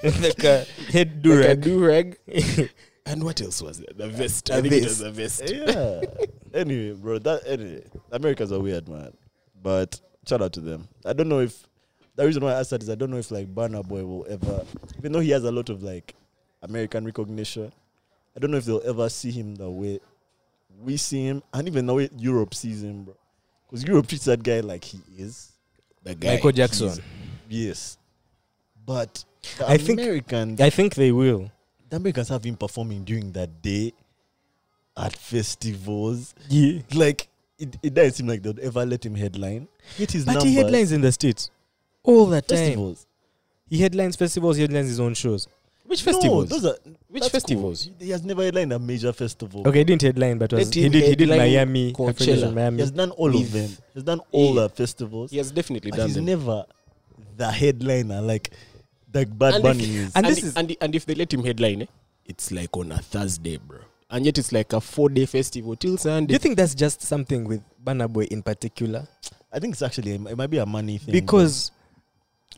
like 0.03 0.45
a 0.45 0.65
head 0.91 1.25
like 1.27 1.49
a 1.49 1.57
durag. 1.57 2.17
Do-rag. 3.05 3.13
and 3.17 3.25
what 3.25 3.41
else 3.41 3.63
was 3.63 3.81
it? 3.81 3.97
The 3.97 4.05
uh, 4.05 4.09
vest. 4.09 4.51
I 4.51 4.59
A 4.59 4.63
think 4.63 4.75
it 4.75 4.85
was 4.85 5.01
a 5.01 5.11
vest. 5.11 5.43
Yeah. 5.47 6.01
anyway, 6.55 6.93
bro, 7.01 7.19
that 7.19 7.43
anyway, 7.47 7.85
Americans 8.13 8.53
are 8.53 8.61
weird, 8.61 8.89
man. 8.89 9.13
But 9.63 10.01
shout 10.27 10.43
out 10.43 10.53
to 10.55 10.61
them. 10.61 10.89
I 11.05 11.13
don't 11.13 11.29
know 11.29 11.41
if 11.41 11.67
the 12.17 12.27
reason 12.27 12.43
why 12.45 12.53
I 12.53 12.61
asked 12.61 12.71
that 12.71 12.83
is 12.83 12.91
I 12.91 12.95
don't 12.95 13.11
know 13.11 13.19
if 13.19 13.31
like 13.31 13.55
Burna 13.55 13.87
Boy 13.87 14.05
will 14.05 14.27
ever, 14.29 14.65
even 14.99 15.13
though 15.13 15.21
he 15.21 15.31
has 15.31 15.45
a 15.45 15.53
lot 15.53 15.69
of 15.69 15.83
like 15.83 16.15
American 16.63 17.05
recognition, 17.05 17.73
I 18.37 18.41
don't 18.41 18.51
know 18.51 18.59
if 18.59 18.65
they'll 18.65 18.83
ever 18.85 19.09
see 19.09 19.31
him 19.31 19.55
the 19.55 19.71
way 19.71 20.01
we 20.83 20.97
see 20.97 21.25
him, 21.25 21.43
and 21.53 21.69
even 21.69 21.87
the 21.87 21.95
way 21.95 22.09
Europe 22.17 22.55
sees 22.55 22.83
him, 22.83 23.05
bro. 23.05 23.15
Because 23.67 23.85
Europe 23.85 24.07
treats 24.07 24.25
that 24.25 24.43
guy 24.43 24.61
like 24.61 24.83
he 24.83 25.01
is. 25.17 25.53
The 26.03 26.15
guy. 26.15 26.35
Michael 26.35 26.53
Jackson. 26.53 26.93
Yes. 27.49 27.99
But 28.87 29.25
the 29.59 29.69
I 29.69 29.77
think- 29.77 30.01
I 30.61 30.71
think 30.71 30.95
they 30.95 31.13
will. 31.13 31.51
The 31.91 31.97
Americans 31.97 32.29
have 32.29 32.43
been 32.43 32.57
performing 32.57 33.05
during 33.05 33.33
that 33.33 33.61
day 33.63 33.93
at 34.97 35.15
festivals. 35.17 36.35
Yeah. 36.49 36.81
Like 36.95 37.29
it, 37.59 37.77
it 37.83 37.95
doesn't 37.95 38.13
seem 38.15 38.27
like 38.29 38.43
they'd 38.43 38.59
ever 38.61 38.87
let 38.87 39.05
him 39.05 39.15
headline. 39.15 39.69
Get 39.99 40.13
his 40.13 40.25
But 40.25 40.33
numbers. 40.35 40.51
he 40.51 40.55
headlines 40.57 40.93
in 40.93 41.01
the 41.01 41.13
states 41.13 41.51
all 42.03 42.27
the 42.27 42.41
time. 42.41 42.59
festivals. 42.59 43.07
He 43.69 43.79
headlines 43.79 44.17
festivals. 44.17 44.57
He 44.57 44.63
headlines 44.63 44.89
his 44.89 45.01
own 45.01 45.15
shows. 45.15 45.47
Which 45.87 46.03
festivals? 46.03 46.49
No, 46.51 46.57
festivals? 46.57 46.77
those 46.85 46.95
are 46.95 46.95
Which 47.09 47.25
festivals? 47.29 47.85
Cool. 47.85 47.95
He, 47.99 48.05
he 48.07 48.11
has 48.13 48.25
never 48.25 48.45
headlined 48.45 48.73
a 48.73 48.79
major 48.79 49.13
festival. 49.13 49.67
Okay, 49.67 49.79
he 49.79 49.85
didn't 49.85 50.03
headline, 50.03 50.39
but 50.39 50.53
was, 50.53 50.73
he 50.73 50.85
him 50.85 50.93
did. 50.93 51.05
He 51.05 51.17
did 51.17 51.29
Miami, 51.29 51.93
Coachella. 51.93 52.11
Afro 52.11 52.51
Nation 52.51 52.75
He 52.75 52.81
has 52.81 52.91
done 52.93 53.11
all 53.13 53.27
With- 53.33 53.43
of 53.47 53.53
them. 53.53 53.71
He's 53.95 54.03
done 54.05 54.21
all 54.31 54.55
Yeah. 54.55 54.63
the 54.63 54.69
festivals. 54.71 55.31
He 55.33 55.39
has 55.39 55.51
definitely 55.51 55.91
but 55.91 55.97
done 55.99 56.07
he's 56.07 56.15
them. 56.17 56.25
never 56.27 56.65
the 57.37 57.51
headliner 57.51 58.21
like 58.21 58.51
like 59.13 59.37
Bad 59.39 59.55
And 59.55 59.63
Bunny 59.63 59.85
if- 59.85 59.91
is. 59.91 60.13
And 60.15 60.27
and, 60.27 60.37
this 60.37 60.45
is- 60.45 60.57
and, 60.57 60.77
and 60.81 60.95
if 60.95 61.07
they 61.07 61.15
let 61.15 61.33
him 61.33 61.45
headline, 61.45 61.83
eh, 61.83 61.87
it's 62.27 62.51
like 62.53 62.77
on 62.77 62.93
a 62.93 62.99
Thursday, 62.99 63.57
bro. 63.57 63.79
And 64.11 64.27
yet 64.27 64.39
it's 64.39 64.51
like 64.53 64.73
a 64.73 64.81
four-day 64.81 65.27
festival 65.27 65.77
till 65.77 65.97
Sunday. 65.97 66.27
Do 66.29 66.33
you 66.33 66.39
think 66.39 66.57
that's 66.57 66.75
just 66.75 67.01
something 67.03 67.45
with 67.45 67.63
Burna 67.85 68.13
Boy 68.13 68.25
in 68.25 68.43
particular? 68.43 69.07
I 69.53 69.59
think 69.61 69.73
it's 69.75 69.83
actually 69.83 70.13
it 70.15 70.37
might 70.37 70.51
be 70.51 70.59
a 70.59 70.67
money 70.67 70.99
thing. 70.99 71.13
Because 71.13 71.71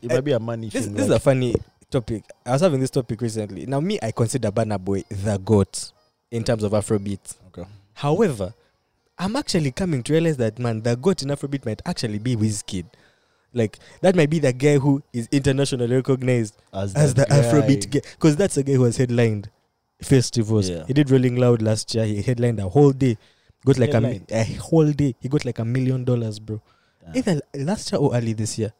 it 0.01 0.09
might 0.09 0.23
be 0.23 0.31
a 0.31 0.39
money 0.39 0.69
this, 0.69 0.85
thing. 0.85 0.95
this 0.95 1.05
is 1.05 1.11
a 1.11 1.19
funny 1.19 1.55
topic. 1.91 2.23
I 2.45 2.51
was 2.53 2.61
having 2.61 2.79
this 2.79 2.89
topic 2.89 3.21
recently. 3.21 3.67
Now, 3.67 3.79
me, 3.79 3.99
I 4.01 4.11
consider 4.11 4.51
Burna 4.51 4.79
Boy 4.83 5.03
the 5.09 5.37
goat 5.37 5.91
in 6.31 6.43
terms 6.43 6.63
of 6.63 6.71
Afrobeat. 6.71 7.35
Okay. 7.49 7.67
However, 7.93 8.53
I'm 9.19 9.35
actually 9.35 9.71
coming 9.71 10.01
to 10.03 10.13
realize 10.13 10.37
that 10.37 10.57
man, 10.57 10.81
the 10.81 10.95
goat 10.95 11.21
in 11.21 11.29
Afrobeat 11.29 11.65
might 11.67 11.81
actually 11.85 12.17
be 12.17 12.35
Wizkid. 12.35 12.85
Like 13.53 13.77
that 14.01 14.15
might 14.15 14.29
be 14.29 14.39
the 14.39 14.51
guy 14.53 14.77
who 14.77 15.03
is 15.13 15.27
internationally 15.31 15.95
recognized 15.95 16.57
as, 16.73 16.93
as 16.95 17.13
the 17.13 17.25
guy. 17.25 17.39
Afrobeat 17.39 17.89
guy, 17.91 18.01
because 18.13 18.35
that's 18.35 18.55
the 18.55 18.63
guy 18.63 18.73
who 18.73 18.83
has 18.83 18.97
headlined 18.97 19.49
festivals. 20.01 20.69
Yeah. 20.69 20.85
He 20.87 20.93
did 20.93 21.09
Rolling 21.11 21.35
Loud 21.37 21.61
last 21.61 21.93
year. 21.93 22.05
He 22.05 22.21
headlined 22.21 22.59
a 22.59 22.67
whole 22.69 22.91
day. 22.91 23.17
Got 23.65 23.77
like 23.77 23.93
a, 23.93 24.21
a 24.31 24.43
whole 24.55 24.91
day. 24.91 25.15
He 25.21 25.29
got 25.29 25.45
like 25.45 25.59
a 25.59 25.65
million 25.65 26.03
dollars, 26.03 26.39
bro. 26.39 26.61
Either 27.15 27.39
last 27.55 27.91
year 27.91 27.99
or 27.99 28.13
early 28.15 28.33
this 28.33 28.57
year 28.57 28.73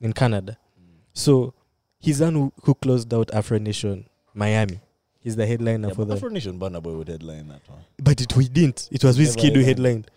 in 0.00 0.12
Canada. 0.12 0.56
Mm. 0.80 0.84
So 1.12 1.52
he's 1.98 2.18
the 2.18 2.26
one 2.26 2.34
who, 2.34 2.52
who 2.62 2.74
closed 2.74 3.12
out 3.12 3.30
Afro 3.34 3.58
Nation 3.58 4.06
Miami. 4.34 4.80
He's 5.20 5.36
the 5.36 5.46
headliner 5.46 5.88
Yeah, 5.88 5.94
for 5.94 6.04
the. 6.04 6.14
Afro 6.14 6.28
Nation 6.28 6.58
Burna 6.58 6.82
Boy 6.82 6.96
would 6.96 7.08
headline 7.08 7.48
that 7.48 7.68
one. 7.68 7.80
But 8.02 8.20
it 8.20 8.34
we 8.36 8.48
didn't. 8.48 8.88
It 8.90 9.04
was 9.04 9.18
Wizkid 9.18 9.54
who 9.54 9.62
headlined. 9.62 9.66
headlined. 9.66 10.10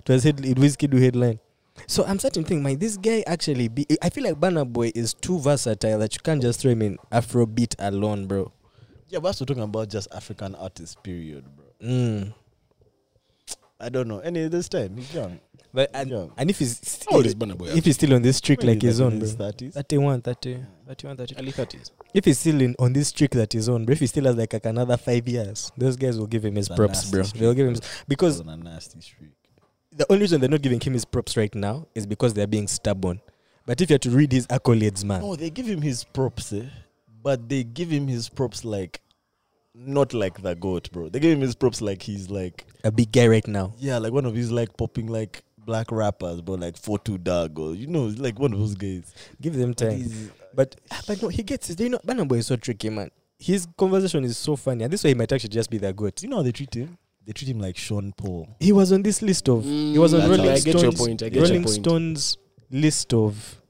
It 0.00 0.08
was 0.08 0.24
head, 0.24 0.44
it 0.44 0.56
Wizkid 0.56 0.92
who 0.92 0.98
headlined. 1.00 1.38
So 1.86 2.04
I'm 2.04 2.18
starting 2.18 2.44
to 2.44 2.48
think, 2.48 2.62
man, 2.62 2.78
this 2.78 2.96
guy 2.96 3.24
actually 3.26 3.68
be. 3.68 3.86
I 4.02 4.10
feel 4.10 4.24
like 4.24 4.34
Burna 4.34 4.70
Boy 4.70 4.92
is 4.94 5.14
too 5.14 5.38
versatile 5.38 5.98
that 5.98 6.14
you 6.14 6.20
can't 6.22 6.42
just 6.42 6.60
throw 6.60 6.72
him 6.72 6.82
in 6.82 6.98
Afrobeat 7.10 7.74
alone, 7.78 8.26
bro. 8.26 8.52
Yeah, 9.08 9.18
but 9.20 9.36
we're 9.40 9.46
talking 9.46 9.62
about 9.62 9.88
just 9.88 10.08
African 10.14 10.54
artists, 10.54 10.96
period, 11.02 11.44
bro. 11.56 11.66
Mm. 11.88 12.34
I 13.80 13.88
don't 13.88 14.08
know. 14.08 14.18
Any 14.20 14.46
this 14.48 14.68
time 14.68 14.96
he's 14.96 15.12
young. 15.14 15.40
But 15.72 15.90
and, 15.94 16.10
Yeah. 16.10 16.26
and 16.36 16.50
if 16.50 16.58
he's 16.58 16.78
still, 16.78 17.22
Boy? 17.22 17.66
if 17.68 17.84
he's 17.84 17.94
still 17.94 18.14
on 18.14 18.22
this 18.22 18.38
streak 18.38 18.62
like 18.64 18.82
his 18.82 18.98
in 19.00 19.06
own, 19.06 19.12
bro. 19.18 19.20
his 19.20 19.36
30s. 19.36 19.72
31, 19.74 20.20
30, 20.22 20.58
31, 20.88 21.16
30. 21.16 21.36
early 21.38 21.50
thirties. 21.52 21.92
If 22.12 22.24
he's 22.24 22.38
still 22.40 22.60
in 22.60 22.74
on 22.80 22.92
this 22.92 23.08
streak 23.08 23.30
that 23.32 23.52
he's 23.52 23.68
on, 23.68 23.84
bro, 23.84 23.92
if 23.92 24.00
he 24.00 24.06
still 24.08 24.24
has 24.24 24.34
like, 24.36 24.52
like 24.52 24.66
another 24.66 24.96
five 24.96 25.26
years, 25.28 25.70
those 25.78 25.96
guys 25.96 26.18
will 26.18 26.26
give 26.26 26.44
him 26.44 26.56
his 26.56 26.68
props, 26.68 27.08
bro. 27.10 27.22
streak, 27.22 27.40
They'll 27.40 27.54
give 27.54 27.68
him 27.68 27.76
because 28.08 28.40
on 28.40 28.48
a 28.48 28.56
nasty 28.56 29.00
streak. 29.00 29.30
The 29.92 30.06
only 30.10 30.22
reason 30.22 30.40
they're 30.40 30.50
not 30.50 30.62
giving 30.62 30.80
him 30.80 30.92
his 30.92 31.04
props 31.04 31.36
right 31.36 31.54
now 31.54 31.86
is 31.94 32.06
because 32.06 32.34
they're 32.34 32.46
being 32.46 32.68
stubborn. 32.68 33.20
But 33.66 33.80
if 33.80 33.90
you 33.90 33.94
had 33.94 34.02
to 34.02 34.10
read 34.10 34.32
his 34.32 34.46
accolades, 34.46 35.04
man, 35.04 35.20
No, 35.20 35.36
they 35.36 35.50
give 35.50 35.66
him 35.66 35.82
his 35.82 36.04
props, 36.04 36.52
eh? 36.52 36.66
but 37.22 37.48
they 37.48 37.64
give 37.64 37.90
him 37.90 38.06
his 38.08 38.28
props 38.28 38.64
like 38.64 39.00
not 39.74 40.12
like 40.14 40.42
the 40.42 40.54
goat, 40.54 40.90
bro. 40.92 41.08
They 41.08 41.20
give 41.20 41.32
him 41.32 41.40
his 41.40 41.54
props 41.54 41.80
like 41.80 42.02
he's 42.02 42.30
like 42.30 42.64
a 42.84 42.90
big 42.90 43.12
guy 43.12 43.26
right 43.28 43.46
now. 43.46 43.72
yeah, 43.78 43.98
like 43.98 44.12
one 44.12 44.24
of 44.26 44.34
his 44.34 44.50
like 44.50 44.76
popping 44.76 45.06
like 45.06 45.42
black 45.58 45.92
rappers, 45.92 46.40
bro, 46.40 46.54
like 46.56 46.76
four 46.76 46.98
two 46.98 47.18
dog 47.18 47.58
or 47.58 47.74
you 47.74 47.86
know, 47.86 48.04
like 48.16 48.38
one 48.38 48.52
of 48.52 48.58
those 48.58 48.74
guys. 48.74 49.12
Give 49.40 49.54
them 49.54 49.70
But 49.70 49.78
time. 49.78 50.32
But 50.54 50.76
ah, 50.90 51.00
but 51.06 51.22
no, 51.22 51.28
he 51.28 51.42
gets 51.42 51.70
it. 51.70 51.78
You 51.80 51.90
know, 51.90 51.98
Burna 51.98 52.26
Boy 52.26 52.36
is 52.38 52.46
so 52.46 52.56
tricky, 52.56 52.90
man. 52.90 53.10
His 53.38 53.66
conversation 53.78 54.24
is 54.24 54.36
so 54.36 54.56
funny, 54.56 54.84
and 54.84 54.92
this 54.92 55.04
way 55.04 55.10
he 55.10 55.14
might 55.14 55.30
actually 55.32 55.48
just 55.50 55.70
be 55.70 55.78
the 55.78 55.92
goat. 55.92 56.22
You 56.22 56.28
know 56.28 56.36
how 56.36 56.42
they 56.42 56.52
treat 56.52 56.74
him? 56.74 56.98
They 57.30 57.34
treat 57.34 57.48
him 57.52 57.60
like 57.60 57.76
Sean 57.76 58.12
Paul. 58.16 58.48
He 58.58 58.72
was 58.72 58.90
on 58.90 59.02
this 59.04 59.22
list 59.22 59.48
of. 59.48 59.62
he 59.62 59.96
was 59.96 60.12
on 60.14 60.22
Mm, 60.22 60.30
Rolling 60.30 60.48
I 60.48 60.56
Stones. 60.56 60.64
get 60.64 60.82
your 60.82 60.90
point, 60.92 61.22
I 61.22 61.28
get 61.28 61.34
your 61.36 61.44
Rolling 61.44 61.62
point. 61.62 61.74
Stones 61.76 62.36
list 62.72 63.14
of 63.14 63.62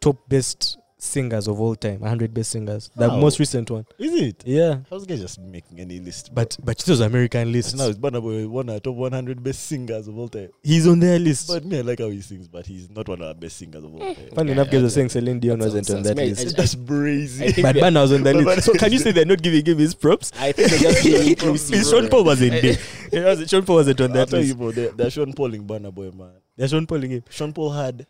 top 0.00 0.26
best 0.26 0.78
singers 1.02 1.48
of 1.48 1.60
all 1.60 1.74
time, 1.74 1.98
100 2.00 2.32
best 2.32 2.52
singers. 2.52 2.88
The 2.96 3.08
Wow. 3.08 3.18
most 3.18 3.38
recent 3.40 3.68
one. 3.70 3.84
Is 3.98 4.12
it? 4.20 4.42
Yeah, 4.46 4.78
How's 4.88 5.04
guy 5.04 5.16
just 5.16 5.40
making 5.40 5.80
any 5.80 5.98
list? 5.98 6.32
bro? 6.32 6.44
but 6.44 6.56
but 6.64 6.80
it 6.80 6.88
was 6.88 7.00
American 7.00 7.50
list. 7.50 7.76
now 7.76 7.88
it's 7.88 7.98
Burna 7.98 8.22
Boy, 8.22 8.46
one 8.48 8.68
of 8.68 8.74
the 8.76 8.80
top 8.80 8.94
100 8.94 9.42
best 9.42 9.64
singers 9.66 10.06
of 10.06 10.16
all 10.16 10.28
time. 10.28 10.50
He's 10.62 10.86
on 10.86 11.00
their 11.00 11.18
list. 11.18 11.48
But 11.48 11.64
me, 11.64 11.78
I 11.78 11.80
like 11.80 11.98
how 11.98 12.08
he 12.08 12.20
sings, 12.20 12.46
but 12.46 12.66
he's 12.66 12.88
not 12.88 13.08
one 13.08 13.20
of 13.20 13.28
the 13.28 13.34
best 13.34 13.56
singers 13.56 13.82
of 13.82 13.92
all 13.92 13.98
time. 14.00 14.14
Funny 14.34 14.48
Yeah, 14.50 14.52
enough, 14.54 14.66
guys 14.68 14.74
yeah, 14.74 14.82
were 14.82 14.90
saying 14.90 15.08
Celine 15.08 15.40
Dion 15.40 15.58
wasn't 15.58 15.90
on 15.90 16.02
that 16.04 16.16
Man, 16.16 16.28
list. 16.28 16.46
I- 16.46 16.56
That's 16.56 16.74
brazy. 16.76 17.62
But 17.62 17.74
we- 17.74 17.80
Burna 17.80 18.02
was 18.02 18.12
on 18.12 18.22
the 18.22 18.34
list. 18.34 18.66
So 18.66 18.72
can 18.74 18.92
you 18.92 18.98
say 18.98 19.10
they're 19.12 19.24
not 19.24 19.42
giving 19.42 19.64
him 19.66 19.78
his 19.78 19.94
props? 19.94 20.30
I 20.38 20.52
think 20.52 20.70
they're 20.70 20.78
just 20.92 21.04
being 21.04 21.28
inclusive. 21.30 21.74
Is 21.80 21.90
Sean 21.90 22.08
Paul 22.08 22.24
wasn't 22.24 22.52
there? 22.52 22.76
It 23.10 23.24
wasn't- 23.24 23.50
Sean 23.50 23.64
Paul 23.64 23.76
wasn't 23.76 24.00
on 24.00 24.10
I'll 24.10 24.16
that 24.18 24.28
tell 24.28 24.38
you, 24.40 24.46
list. 24.54 24.58
bro, 24.58 24.70
they're, 24.70 24.90
they're 24.92 25.10
Sean 25.10 25.32
Pauling 25.32 25.64
Burna 25.66 25.92
Boy, 25.92 26.10
man. 26.12 26.30
They're 26.56 26.68
Sean 26.68 26.86
Pauling 26.86 27.10
him. 27.10 27.24
Sean 27.28 27.52
Paul 27.52 27.70
had 27.72 28.06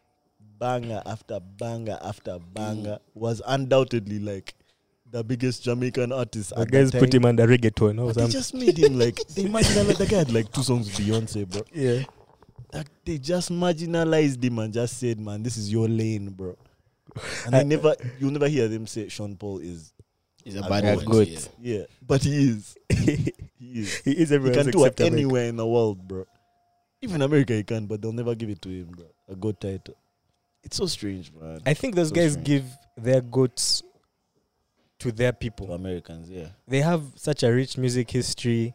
banger 0.63 1.03
after 1.05 1.41
banger 1.41 1.99
after 2.03 2.39
banger, 2.55 2.99
was 3.15 3.43
undoubtedly 3.47 4.19
like 4.21 4.55
the 5.11 5.23
biggest 5.25 5.65
Jamaican 5.65 6.13
artist. 6.13 6.51
The 6.55 6.61
at 6.63 6.71
guys 6.71 6.91
that 6.93 7.01
put 7.01 7.11
time. 7.11 7.21
him 7.23 7.27
under 7.27 7.47
reggaeton 7.47 8.01
or 8.01 8.07
But 8.07 8.15
they 8.15 8.21
something. 8.23 8.31
just 8.31 8.55
made 8.55 8.79
him 8.79 8.99
like 8.99 9.17
they 9.37 9.45
marginalized 9.45 9.99
the 9.99 10.07
guy 10.07 10.19
had 10.19 10.33
like 10.33 10.51
two 10.53 10.63
songs 10.63 10.87
with 10.87 10.97
Beyonce, 11.07 11.49
bro. 11.51 11.63
Yeah. 11.75 12.05
Like, 12.73 12.87
they 13.05 13.19
just 13.19 13.51
marginalized 13.53 14.43
him 14.43 14.59
and 14.61 14.73
just 14.73 14.99
said, 14.99 15.21
"Man, 15.21 15.43
this 15.43 15.57
is 15.59 15.71
your 15.71 15.89
lane, 15.89 16.31
bro." 16.31 16.57
And 17.47 17.55
I- 17.57 17.63
never, 17.65 17.95
you'll 18.19 18.31
never 18.31 18.49
hear 18.49 18.69
them 18.69 18.87
say 18.87 19.09
Sean 19.09 19.37
Paul 19.37 19.59
is, 19.59 19.93
He's 20.45 20.57
a 20.57 20.61
A 20.61 20.69
bad 20.69 20.83
goat. 20.85 20.97
one. 20.97 21.05
Goat. 21.07 21.29
yeah. 21.29 21.79
yeah, 21.79 21.85
but 22.07 22.23
he 22.23 22.49
is, 22.51 22.77
he 22.89 23.13
is. 23.13 23.99
he 24.05 24.13
is 24.23 24.31
He 24.31 24.35
everywhere 24.35 24.55
can 24.55 24.67
else 24.69 24.73
do 24.73 24.85
it 24.85 24.87
except 24.87 25.01
America. 25.01 25.17
anywhere 25.17 25.45
in 25.53 25.57
the 25.57 25.67
world, 25.67 25.99
bro. 26.09 26.25
Even 27.03 27.21
America, 27.21 27.53
he 27.53 27.63
can, 27.65 27.87
but 27.87 28.01
they'll 28.01 28.13
never 28.23 28.35
give 28.35 28.49
it 28.49 28.63
to 28.63 28.69
him, 28.71 28.89
bro. 28.97 29.07
A 29.29 29.37
good 29.37 29.61
title. 29.61 29.95
It's 30.65 30.77
so 30.77 30.87
strange, 30.87 31.33
man. 31.33 31.61
I 31.67 31.75
think 31.75 31.95
those 31.95 32.09
So 32.11 32.15
guys 32.15 32.33
strange. 32.33 32.47
give 32.47 32.65
their 32.97 33.21
goats 33.21 33.83
to 35.01 35.11
their 35.13 35.33
to 35.33 35.39
people. 35.39 35.73
Americans, 35.73 36.31
yeah. 36.31 36.49
They 36.69 36.81
have 36.81 37.03
such 37.17 37.43
a 37.43 37.53
rich 37.53 37.77
music 37.77 38.11
history 38.11 38.75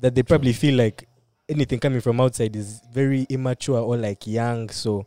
that 0.00 0.14
they 0.14 0.22
probably 0.22 0.52
feel 0.52 0.74
like 0.76 1.06
anything 1.48 1.78
coming 1.78 2.00
from 2.00 2.20
outside 2.20 2.56
is 2.56 2.80
very 2.92 3.26
immature 3.28 3.78
or 3.80 3.96
like 3.96 4.26
young. 4.26 4.70
So 4.70 5.06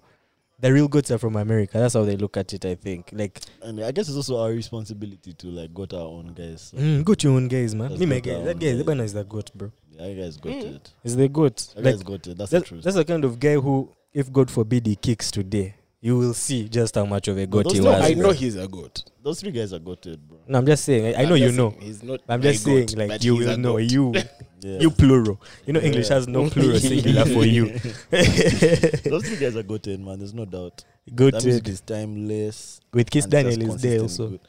the 0.60 0.72
real 0.72 0.88
goats 0.88 1.10
are 1.10 1.18
from 1.18 1.36
America. 1.38 1.80
That's 1.80 1.96
how 1.96 2.04
they 2.04 2.18
look 2.18 2.38
at 2.38 2.54
it, 2.54 2.66
I 2.66 2.76
think. 2.76 3.10
Like, 3.14 3.40
And 3.64 3.84
I 3.84 3.92
guess 3.92 4.08
it's 4.08 4.18
also 4.18 4.38
our 4.40 4.52
responsibility 4.52 5.34
to 5.34 5.48
like 5.48 5.74
go 5.74 5.86
to 5.88 5.98
our 5.98 6.06
own 6.08 6.34
guys. 6.36 6.62
So, 6.70 6.78
mm, 6.78 7.04
goat 7.04 7.24
your 7.24 7.34
own 7.34 7.48
guys, 7.48 7.74
man. 7.74 7.98
Me, 7.98 8.06
my 8.06 8.20
goat 8.20 8.40
guy. 8.40 8.42
That 8.46 8.60
guy, 8.60 8.74
guys. 8.74 8.84
Zebana 8.84 9.02
is 9.04 9.14
the 9.14 9.24
goat, 9.24 9.50
bro. 9.56 9.72
yeah, 9.90 10.06
you 10.08 10.22
guys 10.22 10.38
got 10.38 10.54
Mm. 10.54 10.76
it. 10.76 10.94
He's 11.02 11.16
the 11.16 11.28
goat. 11.28 11.68
You 11.76 11.82
Like, 11.82 11.94
guys 11.96 12.04
got 12.04 12.28
it. 12.28 12.38
That's 12.38 12.52
the 12.52 12.62
truth. 12.62 12.84
that's 12.84 12.96
the 12.96 13.06
kind 13.06 13.26
of 13.26 13.40
guy 13.40 13.56
who, 13.56 13.90
if 14.14 14.32
God 14.32 14.52
forbid 14.52 14.86
he 14.86 14.96
kicks 14.96 15.32
today, 15.32 15.74
you 16.04 16.18
will 16.18 16.34
see 16.34 16.68
just 16.68 16.96
how 16.96 17.06
much 17.06 17.28
of 17.28 17.38
a 17.38 17.46
goat 17.46 17.64
those 17.64 17.74
he 17.74 17.80
two 17.80 17.86
was. 17.86 18.00
guys- 18.00 18.12
I 18.12 18.14
bro. 18.16 18.24
know 18.28 18.32
he's 18.34 18.56
a 18.56 18.68
goat. 18.68 19.04
Those 19.24 19.40
three 19.40 19.52
guys 19.52 19.72
are 19.72 19.78
got 19.80 20.04
it, 20.08 20.20
bro. 20.28 20.40
No, 20.48 20.58
I'm 20.58 20.66
just 20.66 20.84
saying. 20.84 21.16
I, 21.16 21.20
I 21.20 21.22
I'm 21.24 21.30
know 21.30 21.36
you 21.36 21.46
just 21.46 21.58
know. 21.58 21.70
saying 21.72 21.82
He's 21.84 22.02
not. 22.04 22.20
I'm 22.28 22.40
my 22.40 22.44
just 22.52 22.64
saying, 22.64 22.86
goat, 22.88 22.98
like 22.98 23.08
but 23.10 23.24
you 23.24 23.36
he's 23.38 23.46
will 23.46 23.54
a 23.54 23.58
know. 23.58 23.74
goat. 23.74 23.92
You, 23.92 24.14
Yeah. 24.64 24.78
you 24.80 24.92
plural. 24.92 25.42
You 25.66 25.74
know, 25.74 25.80
English 25.80 26.10
Yeah. 26.10 26.16
has 26.16 26.28
no 26.28 26.48
plural 26.50 26.78
singular 26.80 27.26
for 27.26 27.46
you. 27.46 27.66
Those 28.12 29.28
three 29.28 29.38
guys 29.38 29.56
are 29.56 29.64
got 29.64 29.88
it, 29.88 30.00
man. 30.00 30.20
There's 30.20 30.34
no 30.36 30.46
doubt. 30.46 30.84
Good 31.16 31.34
that 31.34 31.44
music 31.46 31.68
is 31.68 31.82
timeless. 31.82 32.80
with 32.94 33.10
Kiss 33.10 33.26
and 33.26 33.32
just 33.34 33.46
Daniel 33.60 33.76
is 33.76 33.82
there 33.82 34.02
also. 34.02 34.28
good. 34.30 34.40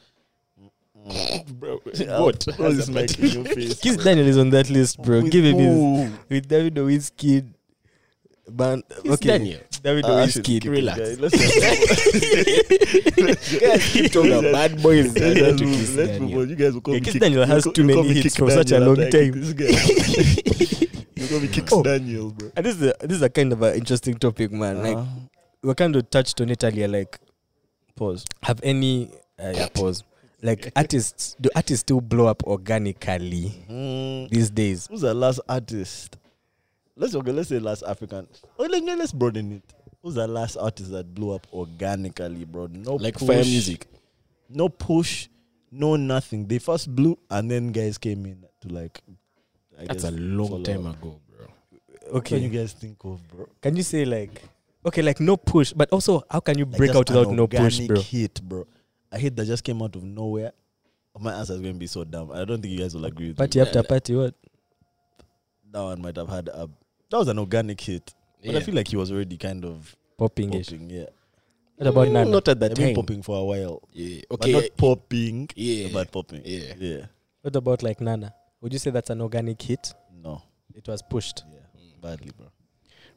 Bro, 1.59 1.79
Goat. 1.79 2.45
goat. 2.45 2.55
Throw 2.55 2.71
this 2.71 2.89
mic 2.89 3.19
in 3.19 3.29
your 3.29 3.45
face. 3.45 3.79
Kiss 3.79 3.97
Daniel 3.97 4.27
is 4.27 4.37
on 4.37 4.49
that 4.51 4.69
list, 4.69 5.01
bro. 5.01 5.21
With 5.21 5.31
Give 5.31 5.43
him 5.45 5.57
his 5.57 5.73
who? 5.75 6.09
with 6.29 6.47
David 6.47 6.77
Whiskey. 6.77 7.43
Band. 8.49 8.83
Kiss 9.03 9.13
Okay, 9.13 9.27
Daniel. 9.29 9.59
David 9.83 10.05
Ah, 10.07 10.19
I 10.19 10.27
should 10.27 10.47
Whiskey. 10.47 10.69
relax. 10.69 10.99
it, 10.99 11.03
guys. 11.03 11.19
Let's 11.19 11.37
just- 11.37 11.59
Guys 13.61 13.91
keep 13.91 14.11
talking 14.11 14.31
about 14.31 14.51
bad 14.53 14.81
boys. 14.81 15.13
Let's 15.13 15.39
Let's 15.41 15.61
move- 15.61 15.95
let's 15.97 16.09
Daniel. 16.11 16.29
move 16.29 16.37
on. 16.41 16.49
You 16.49 16.55
guys 16.55 16.73
will 16.73 16.81
call 16.81 16.93
Yeah, 16.93 16.99
me 17.01 17.05
Kiss 17.05 17.19
Daniel 17.19 17.45
has 17.45 17.67
too 17.73 17.83
many 17.83 18.13
hits 18.13 18.35
for 18.37 18.49
such 18.49 18.71
a 18.71 18.79
long 18.79 19.01
after 19.01 19.17
I 19.17 19.29
kick 19.29 19.33
time. 19.33 19.41
This 19.41 19.53
guy. 19.53 19.67
You 21.15 21.27
call 21.29 21.39
me 21.39 21.47
Kick 21.47 21.71
Oh. 21.71 21.83
Daniel, 21.83 22.31
bro. 22.31 22.51
And 22.55 22.65
this 22.65 22.75
is 22.75 22.81
a, 22.81 22.93
this 23.01 23.15
is 23.17 23.21
a 23.21 23.29
kind 23.29 23.53
of 23.53 23.61
an 23.61 23.75
interesting 23.75 24.15
topic, 24.15 24.51
man. 24.51 24.81
Like 24.83 24.97
Uh, 24.97 25.05
we 25.61 25.73
kind 25.73 25.95
of 25.95 26.09
touched 26.09 26.41
on 26.41 26.49
it 26.49 26.63
earlier. 26.63 26.87
Like, 26.87 27.17
pause. 27.95 28.25
have 28.43 28.59
any 28.63 29.09
uh, 29.41 29.53
yeah, 29.55 29.67
pause? 29.69 30.03
Like 30.41 30.71
artists, 30.75 31.35
do 31.39 31.49
artists 31.55 31.81
still 31.81 32.01
blow 32.01 32.27
up 32.27 32.43
organically 32.43 33.53
Mm, 33.69 34.29
these 34.29 34.49
days? 34.49 34.87
who's 34.87 35.01
the 35.01 35.13
last 35.13 35.39
artist? 35.47 36.17
Let's 36.97 37.15
okay. 37.15 37.31
Let's 37.31 37.49
say 37.49 37.59
last 37.59 37.83
African. 37.87 38.27
Oh, 38.59 38.65
let, 38.65 38.83
no, 38.83 38.95
let's 38.95 39.13
broaden 39.13 39.53
it. 39.53 39.72
Who's 40.03 40.15
the 40.15 40.27
last 40.27 40.57
artist 40.57 40.91
that 40.91 41.13
blew 41.15 41.31
up 41.31 41.47
organically, 41.53 42.43
bro? 42.45 42.67
No, 42.67 42.95
Like 42.95 43.13
push, 43.15 43.27
fire 43.27 43.37
music. 43.45 43.87
No 44.49 44.67
push, 44.69 45.29
no 45.71 45.95
nothing. 45.95 46.45
They 46.45 46.59
first 46.59 46.93
blew, 46.93 47.17
and 47.31 47.49
then 47.49 47.71
guys 47.71 47.97
came 47.97 48.25
in 48.25 48.43
to 48.61 48.67
like. 48.67 49.01
I 49.79 49.85
That's 49.85 50.03
guess, 50.03 50.11
a 50.11 50.15
long 50.15 50.61
time 50.63 50.85
up. 50.85 50.97
ago, 51.01 51.19
bro. 51.29 51.47
What 52.11 52.25
can 52.25 52.43
you 52.43 52.49
guys 52.49 52.73
think 52.73 52.97
of, 53.05 53.25
bro? 53.29 53.47
can 53.61 53.75
you 53.77 53.81
say 53.83 54.03
like, 54.05 54.41
okay, 54.85 55.01
like 55.01 55.19
no 55.21 55.37
push, 55.37 55.71
but 55.73 55.89
also 55.91 56.21
how 56.29 56.41
can 56.41 56.57
you 56.59 56.65
Like 56.65 56.77
break 56.77 56.89
just 56.91 56.99
out 56.99 57.09
without 57.09 57.29
an 57.31 57.35
no 57.37 57.47
push, 57.47 57.59
organic 57.79 57.87
bro? 57.87 58.01
Hit, 58.01 58.41
bro. 58.43 58.67
A 59.11 59.17
hit 59.17 59.35
that 59.37 59.45
just 59.45 59.63
came 59.63 59.81
out 59.81 59.95
of 59.95 60.03
nowhere. 60.03 60.51
Oh, 61.15 61.19
my 61.19 61.33
answer 61.33 61.53
is 61.53 61.61
going 61.61 61.73
to 61.73 61.79
be 61.79 61.87
so 61.87 62.03
dumb. 62.03 62.31
I 62.31 62.43
don't 62.43 62.61
think 62.61 62.73
you 62.73 62.79
guys 62.79 62.93
will 62.93 63.05
agree 63.05 63.29
with 63.29 63.37
Party 63.37 63.59
me. 63.59 63.65
after 63.65 63.83
party, 63.83 64.15
what? 64.15 64.35
That 65.71 65.81
one 65.81 66.01
might 66.01 66.17
have 66.17 66.29
had 66.29 66.49
a. 66.49 66.69
That 67.09 67.17
was 67.17 67.27
an 67.29 67.39
organic 67.39 67.79
hit, 67.79 68.13
but 68.45 68.55
I 68.55 68.59
feel 68.61 68.75
like 68.75 68.87
he 68.87 68.95
was 68.97 69.11
already 69.11 69.37
kind 69.37 69.65
of 69.65 69.95
Popping 70.17 70.51
popping. 70.51 70.89
Yeah, 70.89 71.05
What 71.77 71.87
about 71.87 72.07
Mm, 72.07 72.11
Nana? 72.13 72.29
Not 72.29 72.47
at 72.47 72.59
they've 72.59 72.69
that 72.69 72.77
been 72.77 72.87
time. 72.87 72.95
popping 72.95 73.21
for 73.23 73.37
a 73.39 73.43
while, 73.43 73.81
Yeah. 73.91 74.21
but 74.29 74.41
Okay. 74.41 74.51
not 74.51 74.63
popping, 74.77 75.49
yeah. 75.55 75.89
but 75.91 76.11
popping. 76.11 76.41
Yeah. 76.45 76.73
yeah. 76.79 77.05
What 77.41 77.55
about 77.55 77.81
like 77.83 77.99
Nana? 77.99 78.33
Would 78.61 78.71
you 78.73 78.79
say 78.79 78.91
that's 78.91 79.09
an 79.09 79.21
organic 79.21 79.61
hit? 79.61 79.93
No, 80.23 80.41
It 80.75 80.87
was 80.87 81.01
pushed. 81.01 81.43
yeah, 81.51 81.59
badly, 82.01 82.31
bro. 82.37 82.47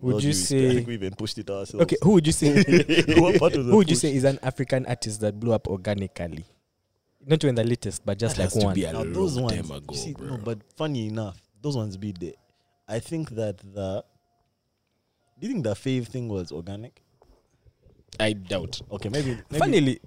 Would 0.00 0.14
All 0.14 0.20
you 0.20 0.32
due 0.32 0.38
respect, 0.38 0.64
I 0.64 0.74
think 0.74 0.86
we 0.88 0.94
even 0.94 1.14
pushed 1.14 1.38
it 1.38 1.48
ourselves. 1.50 1.82
Okay, 1.84 1.96
who 2.02 2.12
would 2.12 2.26
you 2.26 2.32
say? 2.32 2.52
What 3.20 3.38
part 3.38 3.54
who 3.54 3.76
would 3.76 3.88
you 3.90 3.96
say 3.96 4.14
is 4.14 4.24
an 4.24 4.38
African 4.42 4.84
artist 4.86 5.20
that 5.20 5.38
blew 5.38 5.52
up 5.52 5.68
organically? 5.68 6.44
Not 7.24 7.42
even 7.44 7.54
the 7.54 7.64
latest, 7.64 8.04
but 8.04 8.18
just 8.18 8.36
That 8.36 8.42
like 8.44 8.52
has 8.52 8.60
to 8.60 8.66
one. 8.66 8.74
be 8.74 8.84
a 8.84 8.92
Now 8.92 8.98
long 9.02 9.12
those 9.12 9.38
ones, 9.40 9.52
time 9.54 9.70
ago, 9.70 9.94
you 9.94 9.98
see, 9.98 10.12
bro. 10.12 10.28
no, 10.28 10.38
but 10.38 10.58
funny 10.76 11.06
enough, 11.08 11.40
those 11.62 11.76
ones 11.76 11.96
be 11.96 12.12
there. 12.12 12.34
I 12.88 12.98
think 13.00 13.30
that 13.30 13.58
the. 13.58 14.04
Do 15.38 15.46
you 15.46 15.52
think 15.52 15.64
the 15.64 15.74
fave 15.74 16.08
thing 16.08 16.28
was 16.28 16.50
organic? 16.50 17.02
I 18.18 18.32
doubt. 18.32 18.80
Okay, 18.90 19.08
maybe. 19.08 19.38
maybe 19.50 19.58
finally, 19.58 20.00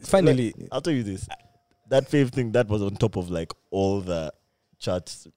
funnily, 0.00 0.54
I'll 0.72 0.80
tell 0.80 0.92
you 0.92 1.02
this: 1.02 1.28
that 1.88 2.10
fave 2.10 2.30
thing 2.30 2.52
that 2.52 2.68
was 2.68 2.82
on 2.82 2.94
top 2.96 3.16
of 3.16 3.30
like 3.30 3.52
all 3.70 4.00
the 4.00 4.32
charts 4.78 5.28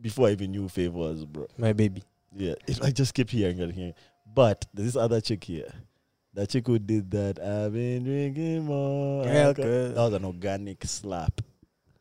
before 0.00 0.28
I 0.28 0.32
even 0.32 0.52
knew 0.52 0.64
fave 0.64 0.92
was, 0.92 1.24
bro. 1.24 1.46
my 1.58 1.72
baby. 1.72 2.02
Yeah, 2.34 2.54
it, 2.66 2.82
I 2.82 2.90
just 2.90 3.12
keep 3.12 3.30
hearing 3.30 3.60
and 3.60 3.72
hearing. 3.72 3.94
But 4.32 4.64
there's 4.72 4.94
this 4.94 4.96
other 4.96 5.20
chick 5.20 5.44
here. 5.44 5.72
That 6.32 6.48
chick 6.48 6.66
who 6.66 6.78
did 6.78 7.10
that. 7.10 7.40
I've 7.40 7.72
been 7.72 8.04
drinking 8.04 8.64
more. 8.64 9.26
alcohol." 9.26 9.46
Alcohol. 9.48 9.88
That 9.88 9.96
was 9.96 10.12
an 10.14 10.24
organic 10.24 10.84
slap. 10.84 11.40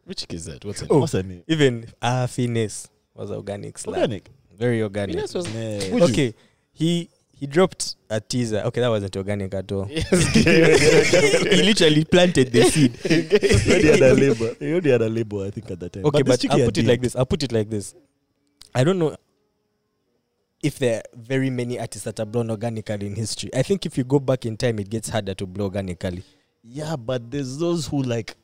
Which 0.05 0.19
chick 0.19 0.33
is 0.33 0.45
that? 0.45 0.63
What's 0.63 0.81
it? 0.81 0.87
Oh. 0.89 0.99
What's 0.99 1.13
her 1.13 1.23
name? 1.23 1.43
Even 1.47 1.87
ah, 2.01 2.27
finesse 2.27 2.87
was 3.13 3.31
organic 3.31 3.77
slap. 3.77 3.97
Organic. 3.97 4.29
Very 4.55 4.81
organic. 4.81 5.15
Venus 5.15 5.33
was. 5.33 5.51
Man. 5.53 5.91
Would 5.91 6.15
you? 6.15 6.33
Okay, 6.75 6.85
he 6.85 7.09
he 7.39 7.47
dropped 7.47 7.95
a 8.09 8.19
teaser. 8.19 8.59
Okay, 8.65 8.81
that 8.81 8.89
wasn't 8.89 9.15
organic 9.15 9.53
at 9.53 9.71
all. 9.71 9.87
Yes. 9.89 10.09
he 10.33 11.63
literally 11.63 12.03
planted 12.03 12.51
the 12.51 12.63
seed. 12.63 12.95
he 13.03 13.71
already 13.71 13.87
had 13.87 14.01
a 14.01 14.13
label. 14.13 14.55
He 14.59 14.71
already 14.71 14.89
had 14.91 15.01
a 15.01 15.09
label, 15.09 15.43
I 15.43 15.51
think, 15.51 15.71
at 15.71 15.79
that 15.79 15.93
time. 15.93 16.05
Okay, 16.05 16.21
this 16.21 16.45
but, 16.45 16.51
I'll 16.51 16.65
put 16.65 16.77
it 16.77 16.81
did. 16.81 16.87
like 16.87 17.01
this. 17.01 17.15
I'll 17.15 17.25
put 17.25 17.43
it 17.43 17.51
like 17.51 17.69
this. 17.69 17.95
I 18.75 18.83
don't 18.83 18.99
know. 18.99 19.15
if 20.61 20.77
there 20.79 20.97
are 20.97 21.03
very 21.15 21.49
many 21.49 21.79
artists 21.79 22.03
that 22.03 22.19
are 22.19 22.25
blown 22.25 22.51
organically 22.51 23.07
in 23.07 23.15
history. 23.15 23.49
I 23.55 23.63
think 23.63 23.85
if 23.85 23.97
you 23.97 24.03
go 24.03 24.19
back 24.19 24.45
in 24.45 24.57
time, 24.57 24.79
it 24.79 24.89
gets 24.89 25.09
harder 25.09 25.33
to 25.35 25.45
blow 25.45 25.65
organically. 25.65 26.23
Yeah, 26.63 26.95
but 26.97 27.31
there's 27.31 27.57
those 27.57 27.87
who 27.87 28.03
like, 28.03 28.35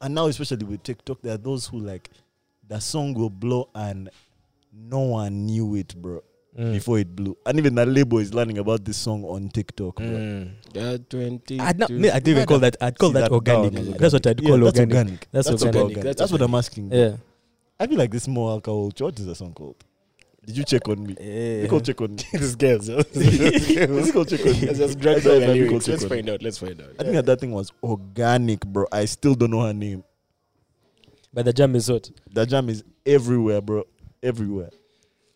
and 0.00 0.14
now 0.14 0.26
especially 0.26 0.66
with 0.66 0.82
TikTok, 0.82 1.22
there 1.22 1.34
are 1.34 1.38
those 1.38 1.66
who 1.66 1.78
like, 1.80 2.10
the 2.68 2.80
song 2.80 3.14
will 3.14 3.30
blow 3.30 3.68
and 3.74 4.10
no 4.72 5.00
one 5.00 5.46
knew 5.46 5.74
it, 5.76 5.94
bro, 5.96 6.22
Mm. 6.58 6.72
before 6.72 7.00
it 7.00 7.16
blew. 7.16 7.36
And 7.44 7.58
even 7.58 7.74
the 7.74 7.84
label 7.84 8.18
is 8.18 8.32
learning 8.32 8.58
about 8.58 8.84
this 8.84 8.96
song 8.96 9.24
on 9.24 9.48
TikTok. 9.48 9.96
Mm. 9.96 10.52
Yeah, 10.72 10.96
20. 11.10 11.58
I'd 11.58 11.78
not, 11.80 11.90
me, 11.90 12.08
I'd 12.10 12.28
even 12.28 12.46
call 12.46 12.60
that. 12.60 12.76
I'd 12.80 12.96
call 12.96 13.08
See, 13.10 13.14
that, 13.14 13.32
organic. 13.32 13.72
down 13.74 13.82
is 13.82 13.94
That's 13.96 14.12
what 14.12 14.26
I'd 14.28 14.40
Yeah, 14.40 14.48
call 14.50 14.58
that's 14.58 14.78
organic. 14.78 14.96
organic. 14.96 15.28
That's 15.32 15.48
That's, 15.48 15.62
organic. 15.64 15.82
organic. 15.82 16.04
That's 16.04 16.18
That's, 16.20 16.32
what 16.32 16.42
I'm 16.42 16.54
asking. 16.54 16.88
bro. 16.90 16.98
Yeah. 16.98 17.16
I 17.80 17.86
feel 17.88 17.98
like 17.98 18.12
this 18.12 18.28
more 18.28 18.50
alcohol. 18.52 18.92
What 18.96 19.18
is 19.18 19.26
the 19.26 19.34
song 19.34 19.52
called? 19.52 19.82
Did 20.46 20.58
you 20.58 20.64
check 20.64 20.86
on 20.88 21.02
me? 21.02 21.16
Yeah. 21.18 21.62
You 21.62 21.68
go 21.68 21.80
check 21.80 22.00
on 22.00 22.14
me. 22.14 22.22
this 22.32 22.54
girl's. 22.54 22.88
Is 22.88 23.08
it 23.16 24.12
called 24.12 24.28
check 24.28 24.40
on 24.40 24.52
me? 24.52 24.60
Let's 24.66 24.78
just 24.78 24.98
drag 25.00 25.22
said 25.22 25.30
down 25.30 25.40
that 25.40 25.54
lyrics. 25.54 25.88
Let's 25.88 26.04
find 26.04 26.28
out. 26.30 26.42
Let's 26.42 26.58
find 26.58 26.80
out. 26.80 26.90
I 27.00 27.02
think 27.02 27.14
that, 27.14 27.26
that 27.26 27.40
thing 27.40 27.50
was 27.50 27.72
organic, 27.82 28.64
bro. 28.64 28.86
I 28.92 29.06
still 29.06 29.34
don't 29.34 29.50
know 29.50 29.62
her 29.62 29.72
name. 29.72 30.04
But 31.32 31.46
the 31.46 31.52
jam 31.52 31.74
is 31.74 31.90
what? 31.90 32.08
The 32.32 32.46
jam 32.46 32.68
is 32.68 32.84
everywhere, 33.04 33.60
bro. 33.60 33.84
Everywhere. 34.22 34.70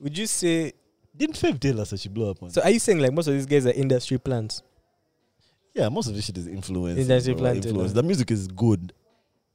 Would 0.01 0.17
you 0.17 0.27
say? 0.27 0.75
Didn't 1.19 1.37
Fev 1.37 1.59
tell 1.61 1.81
us 1.81 1.91
that 1.91 2.01
she 2.01 2.09
blew 2.09 2.31
up 2.31 2.43
on? 2.43 2.51
So 2.51 2.63
are 2.63 2.71
you 2.71 2.79
saying 2.79 3.01
like 3.01 3.13
most 3.13 3.27
of 3.27 3.35
these 3.35 3.47
guys 3.47 3.67
are 3.67 3.73
industry 3.73 4.19
plants? 4.19 4.63
yeah, 5.75 5.89
most 5.89 6.09
of 6.09 6.15
this 6.15 6.25
shit 6.25 6.39
is 6.39 6.47
influence. 6.47 6.99
Industry 6.99 7.35
bro, 7.35 7.43
planted, 7.43 7.67
influence. 7.67 7.93
The 7.93 8.03
music 8.03 8.31
is 8.31 8.49
good, 8.49 8.93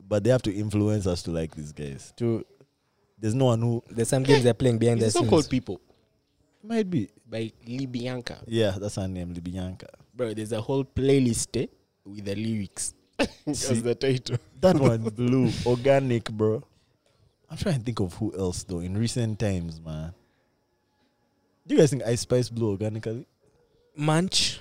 but 0.07 0.23
they 0.23 0.29
have 0.29 0.41
to 0.43 0.53
influence 0.53 1.07
us 1.07 1.23
to 1.23 1.31
like 1.31 1.55
these 1.55 1.71
guys. 1.73 2.13
To 2.17 2.45
There's 3.17 3.33
no 3.35 3.45
one 3.45 3.61
who 3.61 3.83
there's 3.89 4.09
some 4.09 4.23
games 4.23 4.43
they're 4.43 4.53
playing 4.53 4.77
behind 4.77 4.99
the 4.99 5.03
There's 5.05 5.15
a 5.15 5.19
song 5.19 5.23
scenes. 5.23 5.29
called 5.29 5.49
People 5.49 5.81
might 6.61 6.89
be. 6.89 7.09
by 7.29 7.51
Libianca. 7.67 8.37
Yeah, 8.47 8.75
that's 8.79 8.95
her 8.95 9.07
name, 9.07 9.33
Libianca. 9.33 9.87
Bro, 10.13 10.33
there's 10.35 10.51
a 10.51 10.61
whole 10.61 10.85
playlist 10.85 11.61
eh, 11.61 11.67
with 12.05 12.23
the 12.25 12.35
lyrics. 12.35 12.93
See? 13.51 13.79
The 13.81 13.95
title. 13.95 14.37
That 14.61 14.75
one 14.79 15.01
blew 15.09 15.51
organic, 15.65 16.29
bro. 16.31 16.63
I'm 17.49 17.57
trying 17.57 17.79
to 17.79 17.83
think 17.83 17.99
of 17.99 18.13
who 18.13 18.33
else 18.37 18.63
though 18.63 18.79
in 18.79 18.97
recent 18.97 19.39
times, 19.39 19.81
man. 19.81 20.13
Do 21.65 21.75
you 21.75 21.79
guys 21.81 21.91
think 21.91 22.03
Ice 22.03 22.21
Spice 22.21 22.49
blew 22.49 22.71
organically? 22.71 23.25
Munch. 23.95 24.59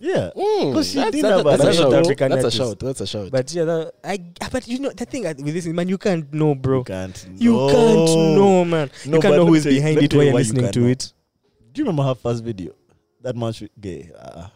Yeah. 0.00 0.30
Mm, 0.36 0.70
Because 0.72 0.88
she 0.90 0.96
that's, 0.96 1.10
did 1.12 1.24
that's, 1.24 1.36
have 1.36 1.44
that's 1.44 1.62
a 1.64 1.68
a 1.68 1.72
shout. 1.74 1.92
shout. 1.92 2.00
African 2.04 2.30
That's 2.30 2.44
a 2.44 2.50
shout. 2.50 2.78
That's 2.80 3.00
a 3.00 3.06
shout. 3.06 3.30
But 3.30 3.52
yeah, 3.54 3.64
that, 3.64 3.92
I. 4.02 4.18
But 4.50 4.66
you 4.66 4.80
know 4.80 4.90
the 4.90 5.04
thing 5.04 5.22
with 5.22 5.54
this 5.54 5.66
man, 5.66 5.88
you 5.88 5.98
can't 5.98 6.32
know, 6.32 6.54
bro. 6.56 6.78
You 6.78 6.84
can't. 6.84 7.26
Know. 7.28 7.36
You 7.38 7.68
can't 7.72 8.10
know, 8.36 8.64
man. 8.64 8.90
No, 9.06 9.16
you 9.16 9.22
can't 9.22 9.34
know 9.36 9.42
let 9.44 9.46
who 9.46 9.52
me 9.52 9.58
is 9.58 9.64
tell 9.64 9.72
you- 9.72 9.78
behind 9.80 9.98
it 10.02 10.10
tell 10.10 10.18
while 10.18 10.24
you 10.24 10.30
you're 10.30 10.34
why 10.34 10.40
you 10.40 10.44
listening 10.52 10.72
to 10.72 10.80
know. 10.80 10.86
it. 10.88 11.12
Do 11.72 11.80
you 11.80 11.84
remember 11.84 12.02
her 12.02 12.14
first 12.16 12.42
video? 12.42 12.72
That 13.22 13.36
much 13.36 13.62
gay. 13.80 14.10
Uh, 14.18 14.48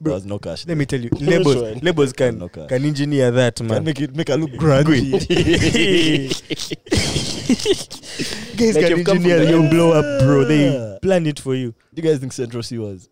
Bro, 0.00 0.10
there 0.10 0.14
was 0.14 0.26
no 0.26 0.38
cash. 0.38 0.66
Let 0.68 0.76
me 0.76 0.86
tell 0.86 1.00
you, 1.00 1.08
labels, 1.20 1.56
one? 1.56 1.78
labels 1.80 2.12
can 2.12 2.38
No 2.38 2.48
cash. 2.48 2.68
can 2.68 2.84
engineer 2.84 3.30
that, 3.32 3.60
man. 3.62 3.78
Can 3.78 3.84
make 3.84 4.00
it 4.00 4.14
make 4.14 4.28
her 4.28 4.36
look 4.36 4.50
grungy. 4.52 5.24
Guys 8.56 8.74
Like 8.76 8.86
can 8.86 8.98
you've 8.98 9.08
engineer 9.08 9.38
the- 9.40 9.50
your 9.50 9.68
blow 9.70 9.92
up, 9.92 10.22
bro. 10.22 10.44
They 10.44 10.98
plan 11.02 11.26
it 11.26 11.38
for 11.40 11.54
you. 11.54 11.72
Do 11.92 12.02
you 12.02 12.08
guys 12.08 12.18
think 12.18 12.32
Central 12.32 12.62
Cee 12.62 12.78
was? 12.78 13.08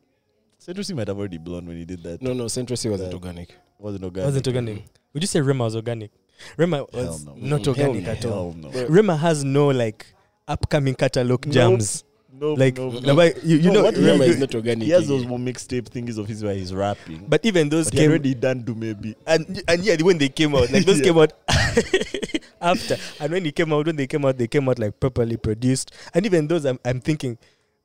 Central 0.59 0.85
Cee 0.85 0.95
might 0.95 1.09
have 1.09 1.19
already 1.19 1.39
blown 1.39 1.67
when 1.67 1.77
he 1.77 1.85
did 1.85 2.03
that. 2.05 2.23
no, 2.23 2.33
no, 2.33 2.49
Central 2.49 2.77
Cee 2.77 2.89
wasn't 2.89 3.13
organic. 3.15 3.55
wasn't 3.79 4.05
organic. 4.05 4.27
Wasn't 4.27 4.47
organic. 4.47 4.85
Would 5.13 5.23
you 5.23 5.27
say 5.27 5.41
Rema 5.41 5.65
was 5.65 5.77
organic? 5.77 6.11
Rema 6.57 6.85
was 6.93 7.25
no. 7.25 7.35
not 7.37 7.67
organic 7.69 8.05
hell 8.05 8.15
at 8.17 8.25
all. 8.27 8.53
No. 8.55 8.71
Rema 8.87 9.17
has 9.17 9.45
no 9.45 9.69
like 9.69 10.07
upcoming 10.49 10.95
catalog 10.95 11.47
Nope. 11.47 11.55
jams. 11.55 12.05
No, 12.35 12.55
Like, 12.55 12.77
no, 12.79 12.91
Mm-mm. 12.91 13.03
no, 13.05 13.23
you, 13.45 13.57
you 13.59 13.63
No, 13.69 13.73
know, 13.75 13.83
what 13.85 13.95
you- 13.95 14.01
Remember, 14.01 14.25
you- 14.25 14.31
it's 14.33 14.41
not 14.41 14.55
organic. 14.55 14.87
He 14.87 14.91
has 14.93 15.07
those 15.07 15.21
again. 15.21 15.31
one 15.33 15.45
mixtape 15.47 15.83
thingies 15.91 16.17
of 16.19 16.27
his 16.27 16.43
where 16.43 16.55
he's 16.55 16.73
rapping. 16.75 17.27
but 17.29 17.45
even 17.45 17.69
those 17.69 17.85
But 17.85 17.95
he 17.95 17.99
came 18.01 18.11
already 18.11 18.35
done 18.35 18.63
do 18.63 18.75
maybe. 18.75 19.15
and 19.27 19.63
and 19.69 19.85
yeah, 19.85 19.97
when 20.01 20.19
they 20.19 20.29
came 20.31 20.55
out, 20.57 20.73
like 20.73 20.85
those 20.87 20.99
Yeah. 21.01 21.05
came 21.05 21.19
out 21.19 21.33
after, 22.61 22.97
and 23.21 23.33
when 23.33 23.45
he 23.45 23.53
came 23.53 23.73
out, 23.73 23.87
when 23.87 23.97
they 23.97 24.07
came 24.07 24.25
out, 24.25 24.37
they 24.37 24.47
came 24.49 24.69
out 24.69 24.79
like 24.79 24.99
properly 24.99 25.37
produced. 25.37 25.93
And 26.15 26.25
even 26.27 26.47
those, 26.49 26.65
I'm, 26.65 26.79
I'm 26.85 27.01
thinking, 27.01 27.39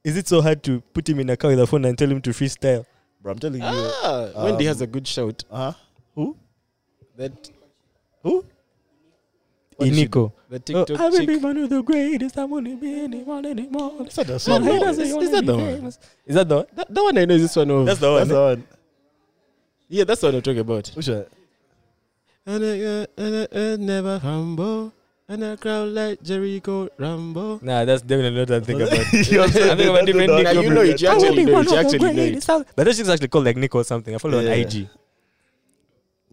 is 0.04 0.18
it 0.18 0.28
so 0.28 0.42
hard 0.42 0.64
to 0.64 0.82
put 0.94 1.08
him 1.10 1.20
in 1.20 1.30
a 1.30 1.38
car 1.38 1.50
with 1.52 1.60
a 1.60 1.68
phone 1.68 1.86
and 1.86 1.98
tell 1.98 2.10
him 2.10 2.22
to 2.22 2.30
freestyle? 2.32 2.86
Bro, 3.22 3.34
I'm 3.34 3.40
telling 3.40 3.62
you. 3.62 3.68
Ah, 3.68 4.30
Wendy 4.36 4.66
um, 4.66 4.68
has 4.68 4.82
a 4.82 4.88
good 4.88 5.08
shout. 5.08 5.44
Uh 5.52 5.72
huh. 5.72 5.78
Who? 6.16 6.38
That 7.18 7.50
Who? 8.24 8.46
What 9.76 9.90
Iniko. 9.90 10.32
the 10.50 10.74
Oh, 10.76 10.96
I 10.98 11.10
will 11.10 11.26
be 11.26 11.36
one 11.38 11.58
of 11.58 11.70
the 11.70 11.84
greatest. 11.84 12.38
I 12.38 12.46
won't 12.46 12.82
be 12.82 13.00
anyone 13.02 13.46
anymore. 13.46 14.08
Is 14.08 14.16
that 14.16 14.28
the 14.28 14.40
song? 14.40 14.66
no, 14.66 14.72
haters, 14.74 14.98
is- 14.98 15.16
is 15.16 15.32
that 15.32 15.42
be 15.42 15.48
the 15.48 15.56
one? 15.58 15.94
Is 16.26 16.36
that 16.36 16.50
the 16.50 16.56
one? 16.56 16.66
That, 16.74 16.94
that 16.94 17.04
one 17.04 17.18
I 17.18 17.26
know 17.26 17.36
is 17.36 17.42
this 17.44 17.56
one 17.56 17.70
of. 17.70 17.86
That's 17.86 18.00
the 18.00 18.10
one. 18.12 18.18
That's 18.20 18.30
the 18.30 18.42
one. 18.42 18.64
yeah, 19.88 20.04
that's 20.04 20.22
the 20.22 20.28
one 20.28 20.36
I'm 20.36 20.42
talking 20.42 20.60
about. 20.60 20.88
Which 20.96 21.08
one? 21.08 21.26
And 22.48 22.64
I, 22.64 22.80
uh, 22.82 23.06
and 23.18 23.36
I, 23.36 23.58
uh, 23.74 23.78
never 23.78 24.18
humble. 24.20 24.94
And 25.30 25.44
I 25.44 25.58
crowd 25.58 25.90
like 25.90 26.24
Jericho 26.24 26.88
Rambo. 26.98 27.60
Nah, 27.62 27.84
that's 27.84 28.02
definitely 28.02 28.40
not 28.40 28.50
what 28.50 28.62
I 28.62 28.66
think 28.66 28.82
about. 28.88 28.94
I 29.00 29.76
think 29.76 29.90
about 29.90 30.06
different 30.06 30.32
Nah, 30.32 30.38
Nico. 30.40 30.62
you 30.62 30.70
know 30.70 30.82
it, 30.82 31.02
you 31.02 31.08
actually 31.10 31.44
know 31.46 31.54
one 31.54 31.66
you 31.68 31.76
actually 31.76 32.14
know 32.14 32.64
But 32.78 32.86
that 32.86 32.96
shit's 32.96 33.10
actually 33.10 33.28
called 33.28 33.44
like 33.44 33.58
Nico 33.58 33.80
or 33.80 33.84
something. 33.84 34.16
I 34.16 34.18
follow 34.20 34.40
Yeah. 34.40 34.54
on 34.54 34.60
IG. 34.60 34.88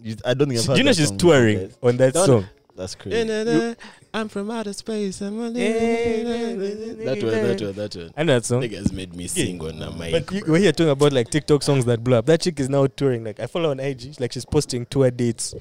You- 0.03 0.17
I 0.25 0.35
don't 0.35 0.49
think 0.49 0.61
I've 0.61 0.67
Do 0.67 0.77
you 0.77 0.85
know 0.85 0.93
she's 0.93 1.11
touring 1.11 1.59
guys. 1.59 1.79
on 1.83 1.97
that 1.97 2.13
That- 2.15 2.27
song? 2.27 2.45
That's 2.77 2.95
crazy. 2.97 3.25
nah, 3.25 3.45
nah, 3.45 3.75
I'm 4.13 4.29
from 4.29 4.51
outer 4.51 4.73
space. 4.73 5.21
I'm 5.23 5.39
a 5.41 5.51
that 5.51 7.19
one, 7.23 7.31
that 7.31 7.61
one, 7.63 7.73
that 7.75 7.95
one. 7.97 8.11
I 8.17 8.23
know 8.25 8.35
that 8.35 8.45
song. 8.45 8.63
Niggas 8.63 8.93
made 8.93 9.15
me 9.15 9.29
sing 9.29 9.61
on 9.63 9.81
a 9.81 9.91
mic. 9.93 10.11
But 10.11 10.33
you, 10.33 10.43
we're 10.49 10.59
here 10.59 10.73
talking 10.73 10.91
about 10.91 11.13
like 11.13 11.31
TikTok 11.31 11.63
songs 11.63 11.85
that 11.85 12.03
blow 12.03 12.19
up. 12.19 12.27
That 12.27 12.41
chick 12.41 12.59
is 12.59 12.69
now 12.69 12.87
touring. 12.89 13.23
Like 13.23 13.39
I 13.39 13.47
follow 13.47 13.71
on 13.71 13.79
IG. 13.79 14.17
Like 14.21 14.33
she's 14.33 14.45
posting 14.45 14.87
tour 14.87 15.11
dates 15.13 15.55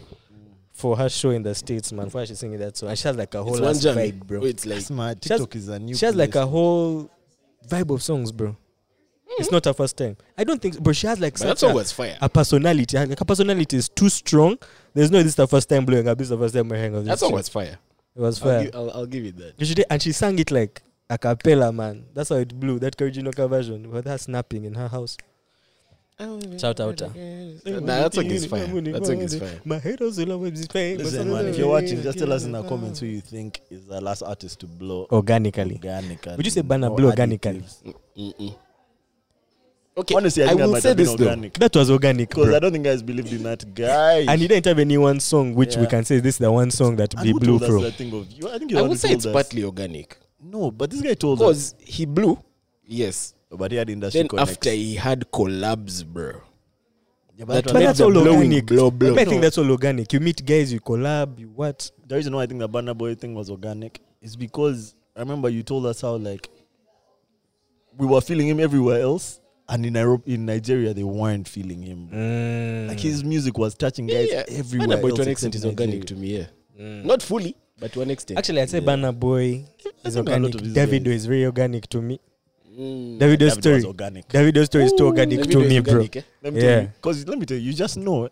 for 0.73 0.97
her 0.97 1.07
show 1.09 1.29
in 1.29 1.43
the 1.43 1.53
states, 1.55 1.91
man. 1.91 2.09
For 2.09 2.19
her 2.19 2.25
she's 2.25 2.39
singing 2.39 2.59
that 2.59 2.75
song, 2.77 2.89
and 2.89 2.97
she 2.97 3.07
has 3.07 3.15
like 3.15 3.33
a 3.35 3.43
whole 3.43 3.53
It's 3.53 3.61
one 3.61 3.69
ass 3.95 3.97
vibe, 3.97 4.25
bro. 4.25 4.43
It's 4.43 4.65
like 4.65 4.75
That's 4.79 4.91
mad. 4.91 5.19
She 5.23 5.29
has- 5.29 5.39
TikTok 5.41 5.55
is 5.55 5.67
a 5.69 5.79
new. 5.79 5.95
She 5.95 6.05
has 6.05 6.15
like 6.15 6.35
a 6.35 6.45
whole 6.45 7.09
vibe 7.67 7.93
of 7.93 8.01
songs, 8.03 8.31
bro. 8.31 8.55
It's 9.39 9.49
not 9.51 9.65
her 9.65 9.73
first 9.73 9.97
time. 9.97 10.15
I 10.37 10.43
don't 10.43 10.61
think, 10.61 10.81
but 10.83 10.95
she 10.95 11.07
has 11.07 11.19
like 11.19 11.33
but 11.33 11.39
that 11.39 11.47
such 11.47 11.59
song 11.59 11.71
a, 11.71 11.75
was 11.75 11.91
fire. 11.91 12.15
a 12.21 12.29
personality. 12.29 12.97
Like 12.97 13.17
her 13.17 13.25
personality 13.25 13.77
is 13.77 13.89
too 13.89 14.09
strong. 14.09 14.57
There's 14.93 15.09
no 15.09 15.17
this 15.19 15.27
is 15.29 15.35
the 15.35 15.47
first 15.47 15.67
time 15.69 15.85
blowing 15.85 16.07
up. 16.07 16.17
This 16.19 16.25
is 16.25 16.29
the 16.29 16.37
first 16.37 16.53
time 16.53 16.69
we're 16.69 16.77
hanging 16.77 16.95
out. 16.95 16.99
with 16.99 17.05
That 17.07 17.11
this 17.13 17.19
song 17.21 17.29
chick. 17.29 17.37
was 17.37 17.49
fire. 17.49 17.77
It 18.15 18.21
was 18.21 18.39
I'll 18.41 18.47
fire. 18.47 18.63
give, 18.65 18.75
I'll, 18.75 18.91
I'll 18.91 19.05
give 19.07 19.25
it 19.25 19.37
that. 19.37 19.53
And 19.57 19.67
she 19.67 19.73
did, 19.73 19.85
and 19.89 20.01
she 20.01 20.11
sang 20.11 20.37
it 20.37 20.51
like 20.51 20.83
a 21.09 21.17
cappella, 21.17 21.71
man. 21.71 22.05
That's 22.13 22.29
how 22.29 22.35
it 22.35 22.59
blew. 22.59 22.77
That 22.77 23.01
original 23.01 23.33
cover 23.33 23.57
version 23.57 23.89
with 23.89 24.05
her 24.05 24.19
snapping 24.19 24.65
in 24.65 24.75
her 24.75 24.87
house. 24.87 25.17
Shout 26.59 26.79
out 26.79 26.97
to 26.97 27.07
Nah, 27.07 27.81
that 28.03 28.13
song 28.13 28.25
is 28.25 28.45
fine. 28.45 28.83
That 28.91 29.05
song 29.05 29.17
is 29.19 29.37
fine. 29.39 29.59
My 29.65 29.79
haters 29.79 30.17
will 30.17 30.31
always 30.33 30.67
be 30.67 30.71
fine. 30.71 30.97
Listen, 31.03 31.31
man, 31.31 31.47
if 31.47 31.57
you're 31.57 31.67
watching, 31.67 32.01
just 32.01 32.19
tell 32.19 32.31
us 32.31 32.43
in 32.45 32.51
the 32.51 32.63
comments 32.63 32.99
who 32.99 33.07
you 33.07 33.21
think 33.21 33.61
is 33.69 33.85
the 33.85 33.99
last 33.99 34.21
artist 34.21 34.59
to 34.59 34.67
blow 34.67 35.07
Organically. 35.11 35.75
organically. 35.75 36.35
Would 36.37 36.45
you 36.45 36.51
say 36.51 36.61
Banner 36.61 36.89
blow 36.89 37.09
organically? 37.09 37.63
Mm-mm. 38.17 38.55
Okay, 39.95 40.15
Honestly, 40.15 40.43
I, 40.43 40.51
I 40.51 40.53
will 40.55 40.75
say 40.81 40.93
this 40.93 41.09
organic. 41.09 41.53
though. 41.53 41.67
That 41.67 41.75
was 41.77 41.91
organic, 41.91 42.29
Because 42.29 42.45
bro. 42.47 42.55
I 42.55 42.59
don't 42.59 42.71
think 42.71 42.83
guys 42.85 43.03
believed 43.03 43.31
in 43.31 43.43
that 43.43 43.75
guy. 43.75 44.21
And 44.27 44.41
he 44.41 44.47
didn't 44.47 44.65
have 44.65 44.79
any 44.79 44.97
one 44.97 45.19
song 45.19 45.53
which 45.53 45.75
we 45.77 45.85
can 45.85 46.03
say 46.03 46.19
this 46.19 46.35
is 46.35 46.39
the 46.39 46.51
one 46.51 46.71
song 46.71 46.95
that 46.95 47.13
And 47.13 47.25
we 47.25 47.33
blew 47.33 47.59
from. 47.59 47.83
of 47.83 48.31
you? 48.31 48.49
I 48.49 48.57
think 48.57 48.73
I 48.73 48.81
would 48.81 48.99
say 48.99 49.09
it's 49.11 49.25
us. 49.27 49.31
partly 49.33 49.63
organic 49.63 50.17
No, 50.41 50.71
but 50.71 50.89
this 50.89 51.01
guy 51.01 51.13
told 51.13 51.41
us. 51.43 51.73
because 51.73 51.75
he 51.95 52.05
blew. 52.05 52.39
Yes. 52.85 53.35
But 53.57 53.71
he 53.71 53.77
had 53.77 53.89
industry 53.89 54.21
Then 54.21 54.27
connects. 54.29 54.51
after 54.51 54.71
he 54.71 54.95
had 54.95 55.25
collabs, 55.31 56.03
bro. 56.05 56.41
yeah, 57.37 57.45
that 57.45 57.65
but 57.65 57.65
But 57.65 57.73
that's 57.73 57.99
all 58.01 58.15
organic. 58.17 58.65
blow, 58.65 58.89
blow. 58.91 59.15
I 59.15 59.25
think 59.25 59.41
that's 59.41 59.57
all 59.57 59.69
organic. 59.69 60.11
You 60.13 60.19
meet 60.19 60.43
guys, 60.45 60.71
you 60.73 60.79
collab, 60.79 61.39
you 61.39 61.49
what? 61.49 61.91
the 62.07 62.15
reason 62.15 62.35
why 62.35 62.43
I 62.43 62.45
think 62.47 62.59
the 62.59 62.69
Burna 62.69 62.97
Boy 62.97 63.15
thing 63.15 63.33
was 63.35 63.49
organic 63.49 63.99
is 64.21 64.35
because 64.35 64.95
I 65.15 65.19
remember 65.19 65.49
you 65.49 65.63
told 65.63 65.85
us 65.85 66.01
how 66.01 66.15
like 66.15 66.49
we 67.97 68.07
were 68.07 68.21
feeling 68.21 68.47
him 68.47 68.59
everywhere 68.59 69.01
else, 69.01 69.39
and 69.69 69.85
in 69.85 69.93
Nairobi, 69.93 70.33
in 70.33 70.45
Nigeria, 70.45 70.93
they 70.93 71.03
weren't 71.03 71.47
feeling 71.47 71.81
him. 71.83 72.09
Mm. 72.11 72.87
Like 72.89 72.99
his 72.99 73.23
music 73.23 73.57
was 73.57 73.75
touching 73.75 74.07
guys 74.07 74.29
Yeah, 74.31 74.43
everywhere. 74.47 74.87
Burna 74.97 75.01
Boy 75.01 75.09
else 75.09 75.17
to 75.17 75.21
an 75.21 75.27
extent 75.29 75.55
is 75.55 75.65
organic 75.65 75.99
Nigeria. 75.99 76.05
to 76.05 76.15
me, 76.15 76.37
yeah. 76.37 76.45
Mm. 76.79 77.05
Not 77.05 77.21
fully, 77.21 77.55
but 77.79 77.93
to 77.93 78.01
an 78.01 78.09
extent. 78.09 78.39
Actually, 78.39 78.61
I'd 78.61 78.69
say 78.69 78.79
Yeah. 78.79 78.85
Burna 78.85 79.17
Boy 79.17 79.65
is 80.03 80.15
think 80.15 80.27
a 80.27 80.39
lot 80.39 80.55
organic. 80.55 80.73
Davido 80.89 81.07
is 81.07 81.25
very 81.27 81.45
organic 81.45 81.87
to 81.89 82.01
me. 82.01 82.19
Mm. 82.79 83.19
Davido's 83.19 83.39
David 83.39 83.61
story. 83.63 83.75
was 83.75 83.85
organic. 83.85 84.27
Davido's 84.29 84.65
story 84.65 84.85
is 84.85 84.93
too 84.93 85.05
organic 85.05 85.39
Davido 85.41 85.51
to 85.51 85.61
is 85.61 85.69
me, 85.69 85.79
bro. 85.79 85.93
organic, 85.93 86.15
eh? 86.17 86.21
Let 86.41 86.53
me 86.53 86.61
Yeah. 86.61 86.67
tell 86.67 86.81
you, 86.81 86.87
because 86.95 87.27
let 87.27 87.37
me 87.39 87.45
tell 87.45 87.57
you, 87.57 87.63
you 87.63 87.73
just 87.73 87.97
know 87.97 88.29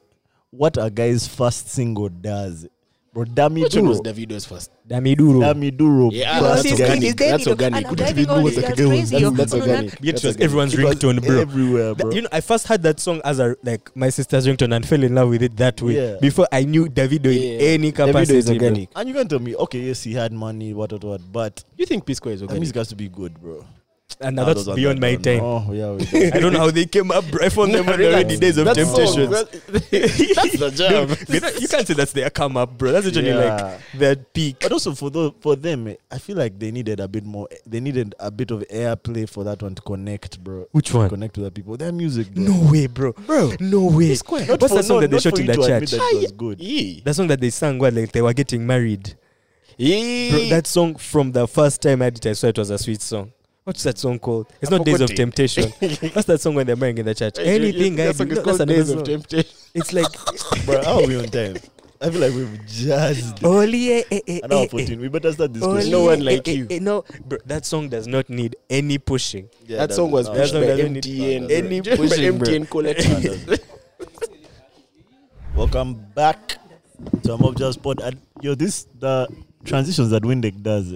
what 0.50 0.78
a 0.78 0.90
guy's 0.90 1.28
first 1.28 1.70
single 1.70 2.10
does, 2.10 2.68
bro. 3.14 3.24
Dami 3.26 3.62
Which 3.64 3.76
one 3.76 3.88
was 3.90 4.02
Davido's 4.02 4.46
first? 4.46 4.72
Dami 4.90 5.16
Duro. 5.16 5.40
Dami 5.40 5.76
Duro. 5.78 6.10
Yeah, 6.12 6.40
that's 6.42 6.64
that's 6.64 6.72
organic. 6.82 7.10
organic. 7.12 7.18
That's 7.18 7.48
organic. 7.48 7.78
And 7.78 7.86
I'm 7.86 7.90
Couldn't 7.92 8.06
driving 8.06 8.22
even 8.24 8.28
know 8.28 8.36
all 8.38 8.44
what 8.44 8.56
these 8.56 8.56
the 8.56 8.68
girls 8.68 8.80
girl 8.80 8.90
was. 8.90 9.10
crazy. 9.12 9.24
That's, 9.24 9.38
that's 9.38 9.54
no, 9.54 9.58
no. 9.60 9.64
organic. 9.72 9.98
Yeah, 10.02 10.10
it 10.10 10.24
was 10.24 10.38
everyone's 10.38 10.74
It 10.74 10.84
was 10.84 10.96
ringtone, 10.96 11.26
bro. 11.26 11.40
Everywhere, 11.40 11.96
bro. 11.96 12.10
Th- 12.10 12.16
You 12.16 12.22
know, 12.24 12.30
I 12.32 12.42
first 12.42 12.68
heard 12.68 12.84
that 12.84 13.00
song 13.00 13.22
as 13.24 13.40
a 13.40 13.56
like 13.64 13.96
my 13.96 14.10
sister's 14.10 14.48
ringtone 14.48 14.76
and 14.76 14.86
fell 14.86 15.04
in 15.04 15.16
love 15.16 15.30
with 15.30 15.44
it 15.44 15.56
that 15.58 15.82
way. 15.82 15.96
Yeah. 15.96 16.16
Before 16.20 16.48
I 16.52 16.64
knew 16.64 16.88
Davido 16.88 17.28
in 17.28 17.42
Yeah. 17.62 17.68
any 17.70 17.92
Davido 17.92 18.08
capacity. 18.08 18.38
is 18.40 18.46
bro. 18.48 18.54
organic. 18.56 18.90
and 18.96 19.08
you 19.08 19.16
can 19.16 19.28
tell 19.28 19.40
me, 19.40 19.56
okay, 19.56 19.80
yes, 19.80 20.04
he 20.04 20.14
had 20.14 20.34
money, 20.34 20.74
what, 20.74 20.92
what, 20.92 21.04
what, 21.04 21.22
but 21.32 21.64
You 21.78 21.86
think 21.86 22.06
P 22.06 22.14
Square 22.16 22.34
is 22.34 22.40
the 22.42 22.46
organic? 22.48 22.62
music 22.62 22.76
has 22.78 22.88
to 22.90 22.96
be 22.96 23.08
good, 23.08 23.40
bro. 23.40 23.64
And 24.20 24.36
now 24.36 24.46
that's 24.46 24.68
beyond 24.68 25.00
my 25.00 25.16
time. 25.16 25.40
Oh, 25.42 25.72
yeah, 25.72 25.92
we 25.92 26.28
I 26.32 26.40
don't 26.40 26.54
know 26.54 26.60
how 26.60 26.72
they 26.72 26.86
came 26.86 27.12
up. 27.12 27.24
bro. 27.32 27.46
I 27.46 27.50
found 27.50 27.74
them 27.74 27.88
on 27.90 27.98
the 28.00 28.08
early 28.14 28.38
days 28.38 28.58
of 28.58 28.66
That 28.66 28.76
song, 28.76 28.96
Temptations. 28.96 29.30
well, 29.30 29.46
that's 29.72 30.58
the 30.60 30.72
jam. 30.76 31.10
you 31.62 31.68
can't 31.68 31.88
say 31.88 31.94
that's 31.94 32.12
their 32.12 32.30
come 32.30 32.58
up, 32.58 32.78
bro. 32.78 32.92
That's 32.92 33.06
like 33.08 33.16
Yeah. 33.26 33.78
their 33.94 34.16
peak. 34.16 34.58
But 34.62 34.72
also 34.74 34.94
for 34.94 35.10
those, 35.10 35.34
for 35.40 35.56
them, 35.56 35.96
I 36.12 36.18
feel 36.18 36.38
like 36.38 36.58
they 36.60 36.72
needed 36.72 37.00
a 37.00 37.08
bit 37.08 37.26
more. 37.26 37.48
They 37.66 37.80
needed 37.80 38.14
a 38.20 38.30
bit 38.32 38.52
of 38.52 38.62
airplay 38.70 39.28
for 39.30 39.44
that 39.44 39.62
one 39.62 39.76
to 39.76 39.82
connect, 39.82 40.44
bro. 40.44 40.68
Which 40.72 40.94
one? 40.94 41.10
Connect 41.10 41.38
with 41.38 41.46
the 41.46 41.52
people. 41.52 41.78
Their 41.78 41.92
music, 41.92 42.32
bro. 42.34 42.44
No 42.44 42.72
way, 42.72 42.88
bro. 42.88 43.14
bro. 43.14 43.54
No 43.60 43.86
way. 43.86 44.10
Not 44.10 44.28
What's 44.30 44.68
for- 44.68 44.76
the 44.78 44.84
song 44.84 44.98
no, 44.98 45.02
that 45.02 45.12
they 45.12 45.20
shot 45.20 45.40
in 45.40 45.46
the 45.48 45.54
church? 45.56 45.92
that 45.92 46.14
was 46.22 46.32
good. 46.32 46.60
Yeah. 46.62 47.02
The 47.04 47.14
song 47.14 47.28
that 47.28 47.40
they 47.40 47.50
sang 47.50 47.80
while 47.80 47.92
like 47.92 48.12
they 48.12 48.22
were 48.22 48.34
getting 48.34 48.66
married. 48.68 49.16
Yeah. 49.78 50.32
Bro, 50.32 50.46
that 50.50 50.68
song 50.68 50.96
from 50.96 51.32
the 51.32 51.48
first 51.48 51.82
time 51.82 52.02
I 52.02 52.08
it, 52.08 52.26
I 52.26 52.34
swear 52.34 52.50
it 52.52 52.58
was 52.58 52.70
a 52.70 52.78
sweet 52.78 53.02
song. 53.02 53.32
What's 53.72 53.84
that 53.84 53.98
song 53.98 54.20
called? 54.20 54.48
It's 54.62 54.70
I 54.70 54.76
not 54.76 54.86
Days 54.86 55.00
of 55.00 55.12
it. 55.12 55.16
Temptation. 55.16 55.70
What's 56.12 56.26
that 56.26 56.42
song 56.42 56.56
when 56.56 56.68
they're 56.68 56.76
marrying 56.76 56.98
in 56.98 57.06
the 57.06 57.16
church? 57.16 57.40
Anything 57.40 57.94
I 58.02 58.08
that 58.08 58.12
do. 58.12 58.18
song 58.18 58.28
No, 58.28 58.36
called 58.44 58.58
that's 58.60 58.66
Days 58.70 58.90
another 58.90 59.00
of 59.00 59.08
song. 59.08 59.22
Temptation. 59.22 59.58
It's 59.74 59.94
like 59.94 60.66
bro, 60.66 60.84
how 60.84 61.00
are 61.02 61.08
we 61.08 61.16
on 61.18 61.24
time? 61.30 61.56
I 62.02 62.10
feel 62.10 62.20
like 62.20 62.34
we've 62.34 62.66
just 62.68 63.42
Only 63.46 63.94
eh, 63.94 64.04
eh, 64.12 64.20
eh, 64.28 64.40
an 64.44 64.52
hour 64.52 64.60
eh, 64.60 64.64
eh. 64.66 64.68
14. 64.68 65.00
We 65.00 65.08
better 65.08 65.32
start 65.32 65.54
this 65.54 65.64
Only 65.64 65.76
question. 65.76 65.92
No 65.94 66.04
one 66.04 66.20
eh, 66.20 66.24
like 66.36 66.48
eh, 66.50 66.52
you. 66.52 66.68
eh, 66.70 66.80
no, 66.82 67.06
bro, 67.26 67.38
that 67.46 67.66
song 67.66 67.88
does 67.88 68.08
not 68.08 68.30
need 68.30 68.58
any 68.70 68.98
pushing. 68.98 69.48
Yeah, 69.62 69.78
that 69.78 69.78
that's- 69.78 69.96
song 69.96 70.12
was 70.12 70.28
no, 70.28 70.34
pushed 70.36 70.54
by 70.54 70.66
doesn't 70.66 70.92
need- 70.92 71.04
MTN. 71.06 71.50
any 71.52 71.80
bro. 71.80 71.96
pushing, 71.96 72.38
bro. 72.40 72.48
MTN 72.50 72.70
Colette. 72.70 72.98
that 72.98 73.24
doesn't- 73.48 73.64
Welcome 75.56 75.94
back 76.14 76.58
to 77.24 77.34
a 77.36 77.38
Mob 77.38 77.56
Jazz 77.58 77.78
Pod. 77.78 78.02
And 78.02 78.20
yo, 78.42 78.54
this 78.54 78.84
the 79.00 79.30
transitions 79.64 80.10
that 80.10 80.24
Windeck 80.24 80.62
does 80.62 80.92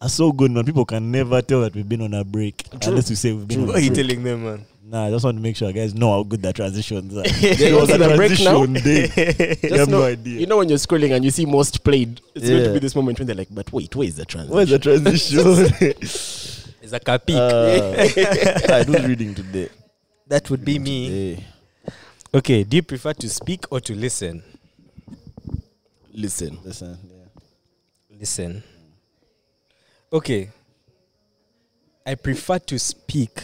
are 0.00 0.08
so 0.08 0.32
good, 0.32 0.50
man. 0.50 0.64
People 0.64 0.84
can 0.84 1.10
never 1.10 1.42
tell 1.42 1.62
that 1.62 1.74
we've 1.74 1.88
been 1.88 2.02
on 2.02 2.14
a 2.14 2.24
break 2.24 2.64
unless 2.86 3.08
we 3.10 3.16
say 3.16 3.32
we've 3.32 3.48
been 3.48 3.66
What 3.66 3.76
on 3.76 3.82
are 3.82 3.84
you 3.84 3.90
telling 3.94 4.22
them, 4.22 4.44
man? 4.44 4.64
Nah, 4.84 5.06
I 5.06 5.10
just 5.10 5.22
want 5.24 5.36
to 5.36 5.42
make 5.42 5.54
sure 5.54 5.70
guys 5.70 5.94
know 5.94 6.10
how 6.12 6.22
good 6.22 6.40
that 6.42 6.54
transitions 6.56 7.14
are. 7.14 7.20
Yeah, 7.40 7.68
It 7.68 7.74
was 7.74 7.90
you 7.90 7.96
a 7.96 8.16
break 8.16 8.38
now? 8.40 8.64
transition 8.64 8.72
day. 8.74 9.56
You 9.62 9.68
Just 9.68 9.74
have 9.80 9.88
no 9.88 9.98
know- 9.98 10.04
idea. 10.06 10.40
You 10.40 10.46
know 10.46 10.56
when 10.58 10.68
you're 10.70 10.78
scrolling 10.78 11.14
and 11.14 11.22
you 11.24 11.30
see 11.30 11.44
most 11.44 11.84
played, 11.84 12.20
it's 12.34 12.48
going 12.48 12.62
to 12.62 12.66
Yeah. 12.68 12.72
be 12.72 12.78
this 12.78 12.94
moment 12.96 13.18
when 13.18 13.26
they're 13.26 13.36
like, 13.36 13.48
but 13.50 13.70
wait, 13.72 13.94
where 13.94 14.08
is 14.08 14.16
the 14.16 14.24
transition? 14.24 14.54
Where's 14.56 14.70
the 14.70 14.78
transition? 14.78 16.44
It's 16.80 16.92
a 16.94 17.00
capic. 17.00 17.34
uh, 17.34 18.72
I 18.72 18.82
do 18.84 19.06
reading 19.06 19.34
today. 19.34 19.68
that 20.26 20.48
would 20.48 20.64
be 20.64 20.78
me. 20.78 21.08
Today. 21.34 21.44
Okay, 22.32 22.64
do 22.64 22.76
you 22.78 22.82
prefer 22.82 23.12
to 23.12 23.28
speak 23.28 23.66
or 23.70 23.78
to 23.80 23.94
listen? 23.94 24.42
Listen. 26.14 26.58
Listen, 26.64 26.96
yeah. 27.10 28.16
Listen. 28.18 28.62
Okay. 30.12 30.50
I 32.06 32.14
prefer 32.14 32.58
to 32.60 32.78
speak, 32.78 33.42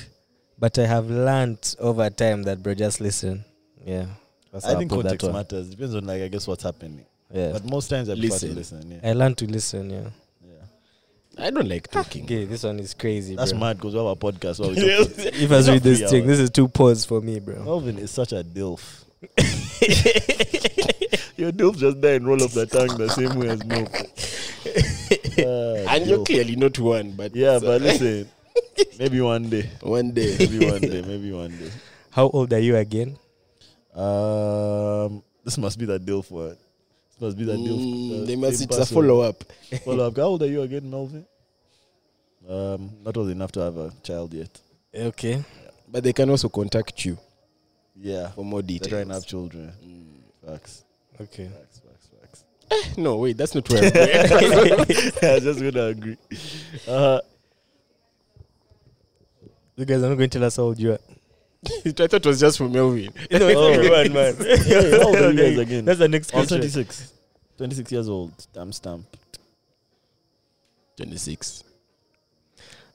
but 0.59 0.79
I 0.79 0.87
have 0.87 1.11
learned 1.11 1.75
over 1.79 2.09
time 2.11 2.43
that 2.45 2.63
bro, 2.63 2.75
just 2.75 3.01
listen. 3.01 3.45
Yeah. 3.85 4.07
That's 4.53 4.65
I 4.65 4.73
how 4.73 4.79
think 4.79 4.91
put 4.91 5.03
that 5.03 5.19
context 5.19 5.25
one. 5.27 5.33
matters. 5.35 5.71
Depends 5.71 5.95
on 5.95 6.07
like 6.07 6.23
I 6.23 6.29
guess 6.29 6.47
what's 6.47 6.63
happening. 6.63 7.05
Yeah. 7.33 7.51
But 7.53 7.65
most 7.65 7.89
times 7.89 8.09
I 8.09 8.15
prefer 8.15 8.29
Listen. 8.29 8.49
to 8.51 8.55
listen. 8.55 8.91
Yeah. 8.93 9.11
I 9.11 9.13
learned 9.13 9.37
to 9.39 9.47
listen, 9.47 9.91
yeah. 9.91 10.09
yeah. 10.47 11.45
I 11.47 11.51
don't 11.51 11.69
like 11.69 11.89
talking. 11.89 12.25
Okay, 12.25 12.45
this 12.45 12.63
one 12.63 12.79
is 12.79 12.95
crazy. 12.95 13.35
That's 13.35 13.51
bro. 13.53 13.61
mad 13.61 13.77
because 13.79 13.93
we 13.95 13.99
have 13.99 14.07
a 14.07 14.15
podcast. 14.17 14.61
Where 14.61 14.69
we 14.71 14.77
talk- 15.05 15.35
If 15.35 15.51
I 15.51 15.73
read 15.73 15.83
this 15.83 15.99
Three 15.99 16.09
thing, 16.09 16.21
hours. 16.23 16.29
this 16.29 16.39
is 16.39 16.51
two 16.51 16.69
pause 16.69 17.05
for 17.05 17.21
me, 17.21 17.41
bro. 17.41 17.65
Melvin 17.65 17.99
is 17.99 18.13
such 18.13 18.33
a 18.33 18.45
dilf. 18.45 19.03
Your 21.37 21.51
dilf 21.53 21.77
just 21.77 22.01
die 22.01 22.13
and 22.15 22.27
roll 22.27 22.43
off 22.43 22.53
the 22.55 22.67
tongue 22.67 22.97
the 22.97 23.09
same 23.09 23.35
way 23.39 23.49
as 23.49 23.65
milk. 23.65 23.91
Ah, 25.37 25.95
And 25.95 26.07
you're 26.07 26.19
dilf. 26.19 26.27
clearly 26.27 26.57
not 26.57 26.79
one, 26.79 27.11
but 27.17 27.35
Yeah, 27.35 27.59
so- 27.59 27.67
but 27.67 27.83
listen, 27.83 28.29
maybe 28.99 29.21
one 29.21 29.51
day, 29.51 29.69
one 29.83 30.13
day. 30.13 30.37
maybe 30.39 30.59
one 30.71 30.81
day, 30.81 31.03
maybe 31.03 31.33
one 31.33 31.51
day. 31.51 31.71
How 32.11 32.29
old 32.31 32.53
are 32.53 32.61
you 32.61 32.77
again? 32.77 33.17
Um, 33.95 35.23
this 35.45 35.59
must 35.59 35.79
be 35.79 35.87
the 35.87 35.99
dilf 35.99 36.31
one. 36.31 36.57
This 37.11 37.21
must 37.21 37.37
be 37.37 37.45
the 37.45 37.55
dilf. 37.55 37.81
Mm, 37.81 38.21
the 38.21 38.27
they 38.27 38.37
must 38.37 38.59
same 38.59 38.69
it's 38.69 38.77
a 38.77 38.81
person. 38.81 38.95
follow 38.95 39.21
up. 39.21 39.43
Follow 39.85 40.07
up. 40.07 40.17
How 40.23 40.23
old 40.23 40.43
are 40.43 40.47
you 40.47 40.63
again, 40.63 40.89
Melvin? 40.89 41.27
Um, 42.49 42.91
not 43.03 43.17
old 43.17 43.31
enough 43.31 43.51
to 43.53 43.61
have 43.61 43.77
a 43.77 43.91
child 44.03 44.33
yet. 44.35 44.61
Okay. 44.95 45.43
But 45.89 46.05
they 46.05 46.13
can 46.13 46.31
also 46.31 46.49
contact 46.49 47.05
you 47.05 47.19
Yeah, 47.97 48.29
for 48.31 48.45
more 48.45 48.63
they're 48.63 48.69
details. 48.79 48.89
trying 48.91 49.09
to 49.09 49.15
have 49.15 49.27
children. 49.27 49.73
Mm. 49.85 50.05
Facts, 50.47 50.84
Okay. 51.21 51.49
facts, 51.49 51.81
facts, 51.81 52.45
facts. 52.69 52.97
No, 52.99 53.17
wait, 53.17 53.37
that's 53.37 53.55
not 53.55 53.69
where 53.71 53.85
I'm 53.85 53.93
going. 53.93 54.81
I 55.23 55.39
just 55.41 55.61
gonna 55.61 55.85
agree. 55.87 56.17
Uh, 56.89 57.21
You 59.77 59.85
guys 59.85 60.03
are 60.03 60.09
not 60.09 60.17
going 60.17 60.31
to 60.31 60.39
tell 60.39 60.47
us 60.47 60.57
how 60.57 60.65
old 60.65 60.79
you 60.79 60.93
are. 60.93 60.99
I 61.87 61.91
thought 61.93 62.15
it 62.15 62.27
was 62.27 62.39
just 62.41 62.59
for 62.59 62.69
Melvin. 62.69 63.11
No, 63.31 63.49
it's 63.49 63.57
Oh. 63.59 63.73
everyone, 63.73 64.13
man. 64.13 64.35
Hey, 64.37 64.91
how 64.99 65.07
old 65.09 65.17
are 65.17 65.31
you 65.33 65.37
guys 65.37 65.59
again? 65.59 65.85
That's 65.85 65.99
the 65.99 66.09
next 66.09 66.31
I'm 66.33 66.41
question. 66.47 66.59
26. 66.59 67.13
26 67.57 67.93
years 67.93 68.09
old. 68.09 68.33
Damn 68.53 68.73
stamp. 68.73 69.05
26. 70.97 71.65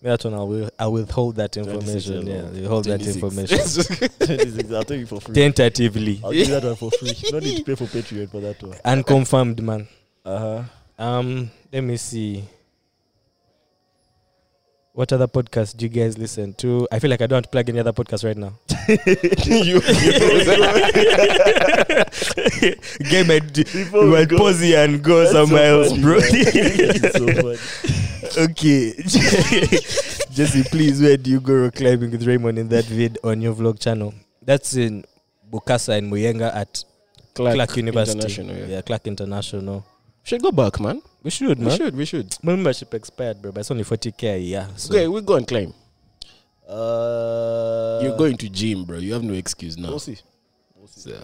That 0.01 0.23
one, 0.23 0.33
I 0.33 0.43
will, 0.43 0.69
I 0.79 0.87
withhold 0.87 1.35
that 1.35 1.57
information. 1.57 2.25
Yeah, 2.25 2.43
old. 2.43 2.53
withhold 2.53 2.85
that 2.85 3.01
26. 3.01 3.15
information 3.17 4.09
26. 4.25 4.71
I'll 4.71 4.83
take 4.83 5.01
it 5.01 5.07
for 5.09 5.19
free. 5.19 5.35
tentatively. 5.35 6.21
I'll 6.23 6.31
give 6.31 6.47
that 6.49 6.63
one 6.63 6.75
for 6.77 6.89
free. 6.91 7.13
No 7.33 7.39
need 7.39 7.57
to 7.57 7.63
pay 7.65 7.75
for 7.75 7.83
Patreon 7.83 8.29
for 8.31 8.39
that 8.39 8.63
one. 8.63 8.77
Unconfirmed, 8.85 9.61
man. 9.61 9.87
Uh 10.23 10.39
huh. 10.39 10.63
Um, 11.03 11.51
let 11.73 11.81
me 11.83 11.97
see. 11.97 12.45
What 14.93 15.11
other 15.13 15.27
podcast 15.27 15.75
do 15.77 15.85
you 15.85 15.89
guys 15.89 16.17
listen 16.17 16.53
to? 16.55 16.87
I 16.91 16.99
feel 16.99 17.09
like 17.09 17.21
I 17.21 17.27
don't 17.27 17.35
want 17.37 17.45
to 17.45 17.51
plug 17.51 17.69
any 17.69 17.79
other 17.79 17.93
podcast 17.93 18.23
right 18.25 18.35
now. 18.37 18.53
you, 19.45 19.79
Game 23.09 23.27
might 23.27 23.53
Before 23.53 24.09
we 24.09 24.25
pause 24.27 24.59
here 24.59 24.83
and 24.83 25.01
go 25.03 25.25
somewhere 25.31 25.71
else, 25.71 25.97
bro. 25.97 26.19
so 26.19 27.27
funny. 27.27 27.57
Okay. 28.37 28.93
Jesse, 30.31 30.63
please, 30.69 31.01
where 31.01 31.17
do 31.17 31.29
you 31.31 31.39
go 31.39 31.53
rock 31.63 31.75
climbing 31.75 32.11
with 32.11 32.25
Raymond 32.25 32.59
in 32.59 32.69
that 32.69 32.85
vid 32.85 33.17
on 33.23 33.41
your 33.41 33.53
vlog 33.53 33.79
channel? 33.79 34.13
That's 34.41 34.75
in 34.75 35.03
Bukasa 35.51 35.97
and 35.97 36.11
Muyenga 36.11 36.53
at 36.55 36.83
Clarke, 37.33 37.77
University. 37.77 38.17
International, 38.19 38.55
yeah. 38.55 38.65
yeah, 38.65 38.81
Clarke 38.81 39.07
International. 39.07 39.85
Should 40.23 40.41
go 40.41 40.51
back, 40.51 40.79
man. 40.79 41.01
We 41.23 41.31
should, 41.31 41.57
We 41.59 41.65
man. 41.65 41.77
should, 41.77 41.95
we 41.95 42.05
should. 42.05 42.37
My 42.43 42.53
membership 42.55 42.93
expired, 42.93 43.41
bro, 43.41 43.51
but 43.51 43.61
it's 43.61 43.71
only 43.71 43.83
40k 43.83 44.23
a 44.35 44.39
year. 44.39 44.67
So. 44.75 44.93
Okay, 44.93 45.07
we 45.07 45.21
go 45.21 45.35
and 45.35 45.47
climb. 45.47 45.73
Uh, 46.67 47.99
You're 48.03 48.17
going 48.17 48.37
to 48.37 48.49
gym, 48.49 48.85
bro. 48.85 48.97
You 48.99 49.13
have 49.13 49.23
no 49.23 49.33
excuse 49.33 49.77
now. 49.77 49.89
We'll 49.89 49.99
see. 49.99 50.17
So, 50.99 51.23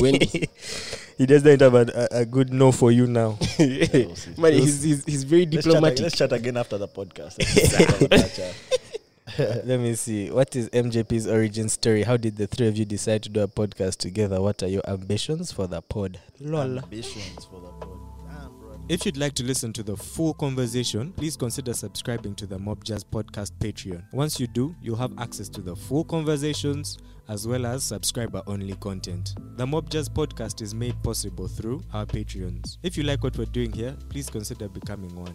Wendy. 0.00 0.48
he 1.18 1.26
doesn't 1.26 1.60
have 1.60 1.74
a, 1.74 2.08
a, 2.12 2.20
a 2.20 2.24
good 2.24 2.52
no 2.52 2.70
for 2.70 2.92
you 2.92 3.06
now. 3.08 3.36
Yeah. 3.58 4.14
Man, 4.38 4.52
he's, 4.52 4.82
he's, 4.82 5.04
he's 5.04 5.24
very 5.24 5.44
Let's 5.44 5.64
chat, 5.64 5.64
diplomatic. 5.64 6.00
let's 6.00 6.16
chat 6.16 6.32
again 6.32 6.56
after 6.56 6.78
the 6.78 6.86
podcast. 6.86 7.36
Let's 7.38 7.76
chat 7.76 7.88
about 7.96 8.10
that, 8.10 8.34
chat. 8.34 9.66
Let 9.66 9.80
me 9.80 9.94
see. 9.96 10.30
What 10.30 10.54
is 10.54 10.68
MJP's 10.70 11.26
origin 11.26 11.68
story? 11.68 12.04
How 12.04 12.16
did 12.16 12.36
the 12.36 12.46
three 12.46 12.68
of 12.68 12.76
you 12.76 12.84
decide 12.84 13.24
to 13.24 13.28
do 13.28 13.40
a 13.40 13.48
podcast 13.48 13.96
together? 13.96 14.40
What 14.40 14.62
are 14.62 14.68
your 14.68 14.88
ambitions 14.88 15.50
for 15.50 15.66
the 15.66 15.82
pod? 15.82 16.20
Lol. 16.40 16.78
Ambitions 16.78 17.44
for 17.44 17.60
the 17.60 17.72
pod. 17.84 17.95
If 18.88 19.04
you'd 19.04 19.16
like 19.16 19.34
to 19.34 19.42
listen 19.42 19.72
to 19.72 19.82
the 19.82 19.96
full 19.96 20.32
conversation, 20.34 21.12
please 21.14 21.36
consider 21.36 21.74
subscribing 21.74 22.36
to 22.36 22.46
the 22.46 22.56
Mob 22.56 22.84
Jazz 22.84 23.02
Podcast 23.02 23.50
Patreon. 23.58 24.04
Once 24.12 24.38
you 24.38 24.46
do, 24.46 24.76
you'll 24.80 24.94
have 24.94 25.18
access 25.18 25.48
to 25.48 25.60
the 25.60 25.74
full 25.74 26.04
conversations 26.04 26.96
as 27.28 27.48
well 27.48 27.66
as 27.66 27.82
subscriber 27.82 28.42
only 28.46 28.76
content. 28.76 29.34
The 29.56 29.66
Mob 29.66 29.90
Jazz 29.90 30.08
Podcast 30.08 30.62
is 30.62 30.72
made 30.72 30.94
possible 31.02 31.48
through 31.48 31.82
our 31.92 32.06
Patreons. 32.06 32.78
If 32.84 32.96
you 32.96 33.02
like 33.02 33.24
what 33.24 33.36
we're 33.36 33.46
doing 33.46 33.72
here, 33.72 33.96
please 34.08 34.30
consider 34.30 34.68
becoming 34.68 35.16
one. 35.16 35.34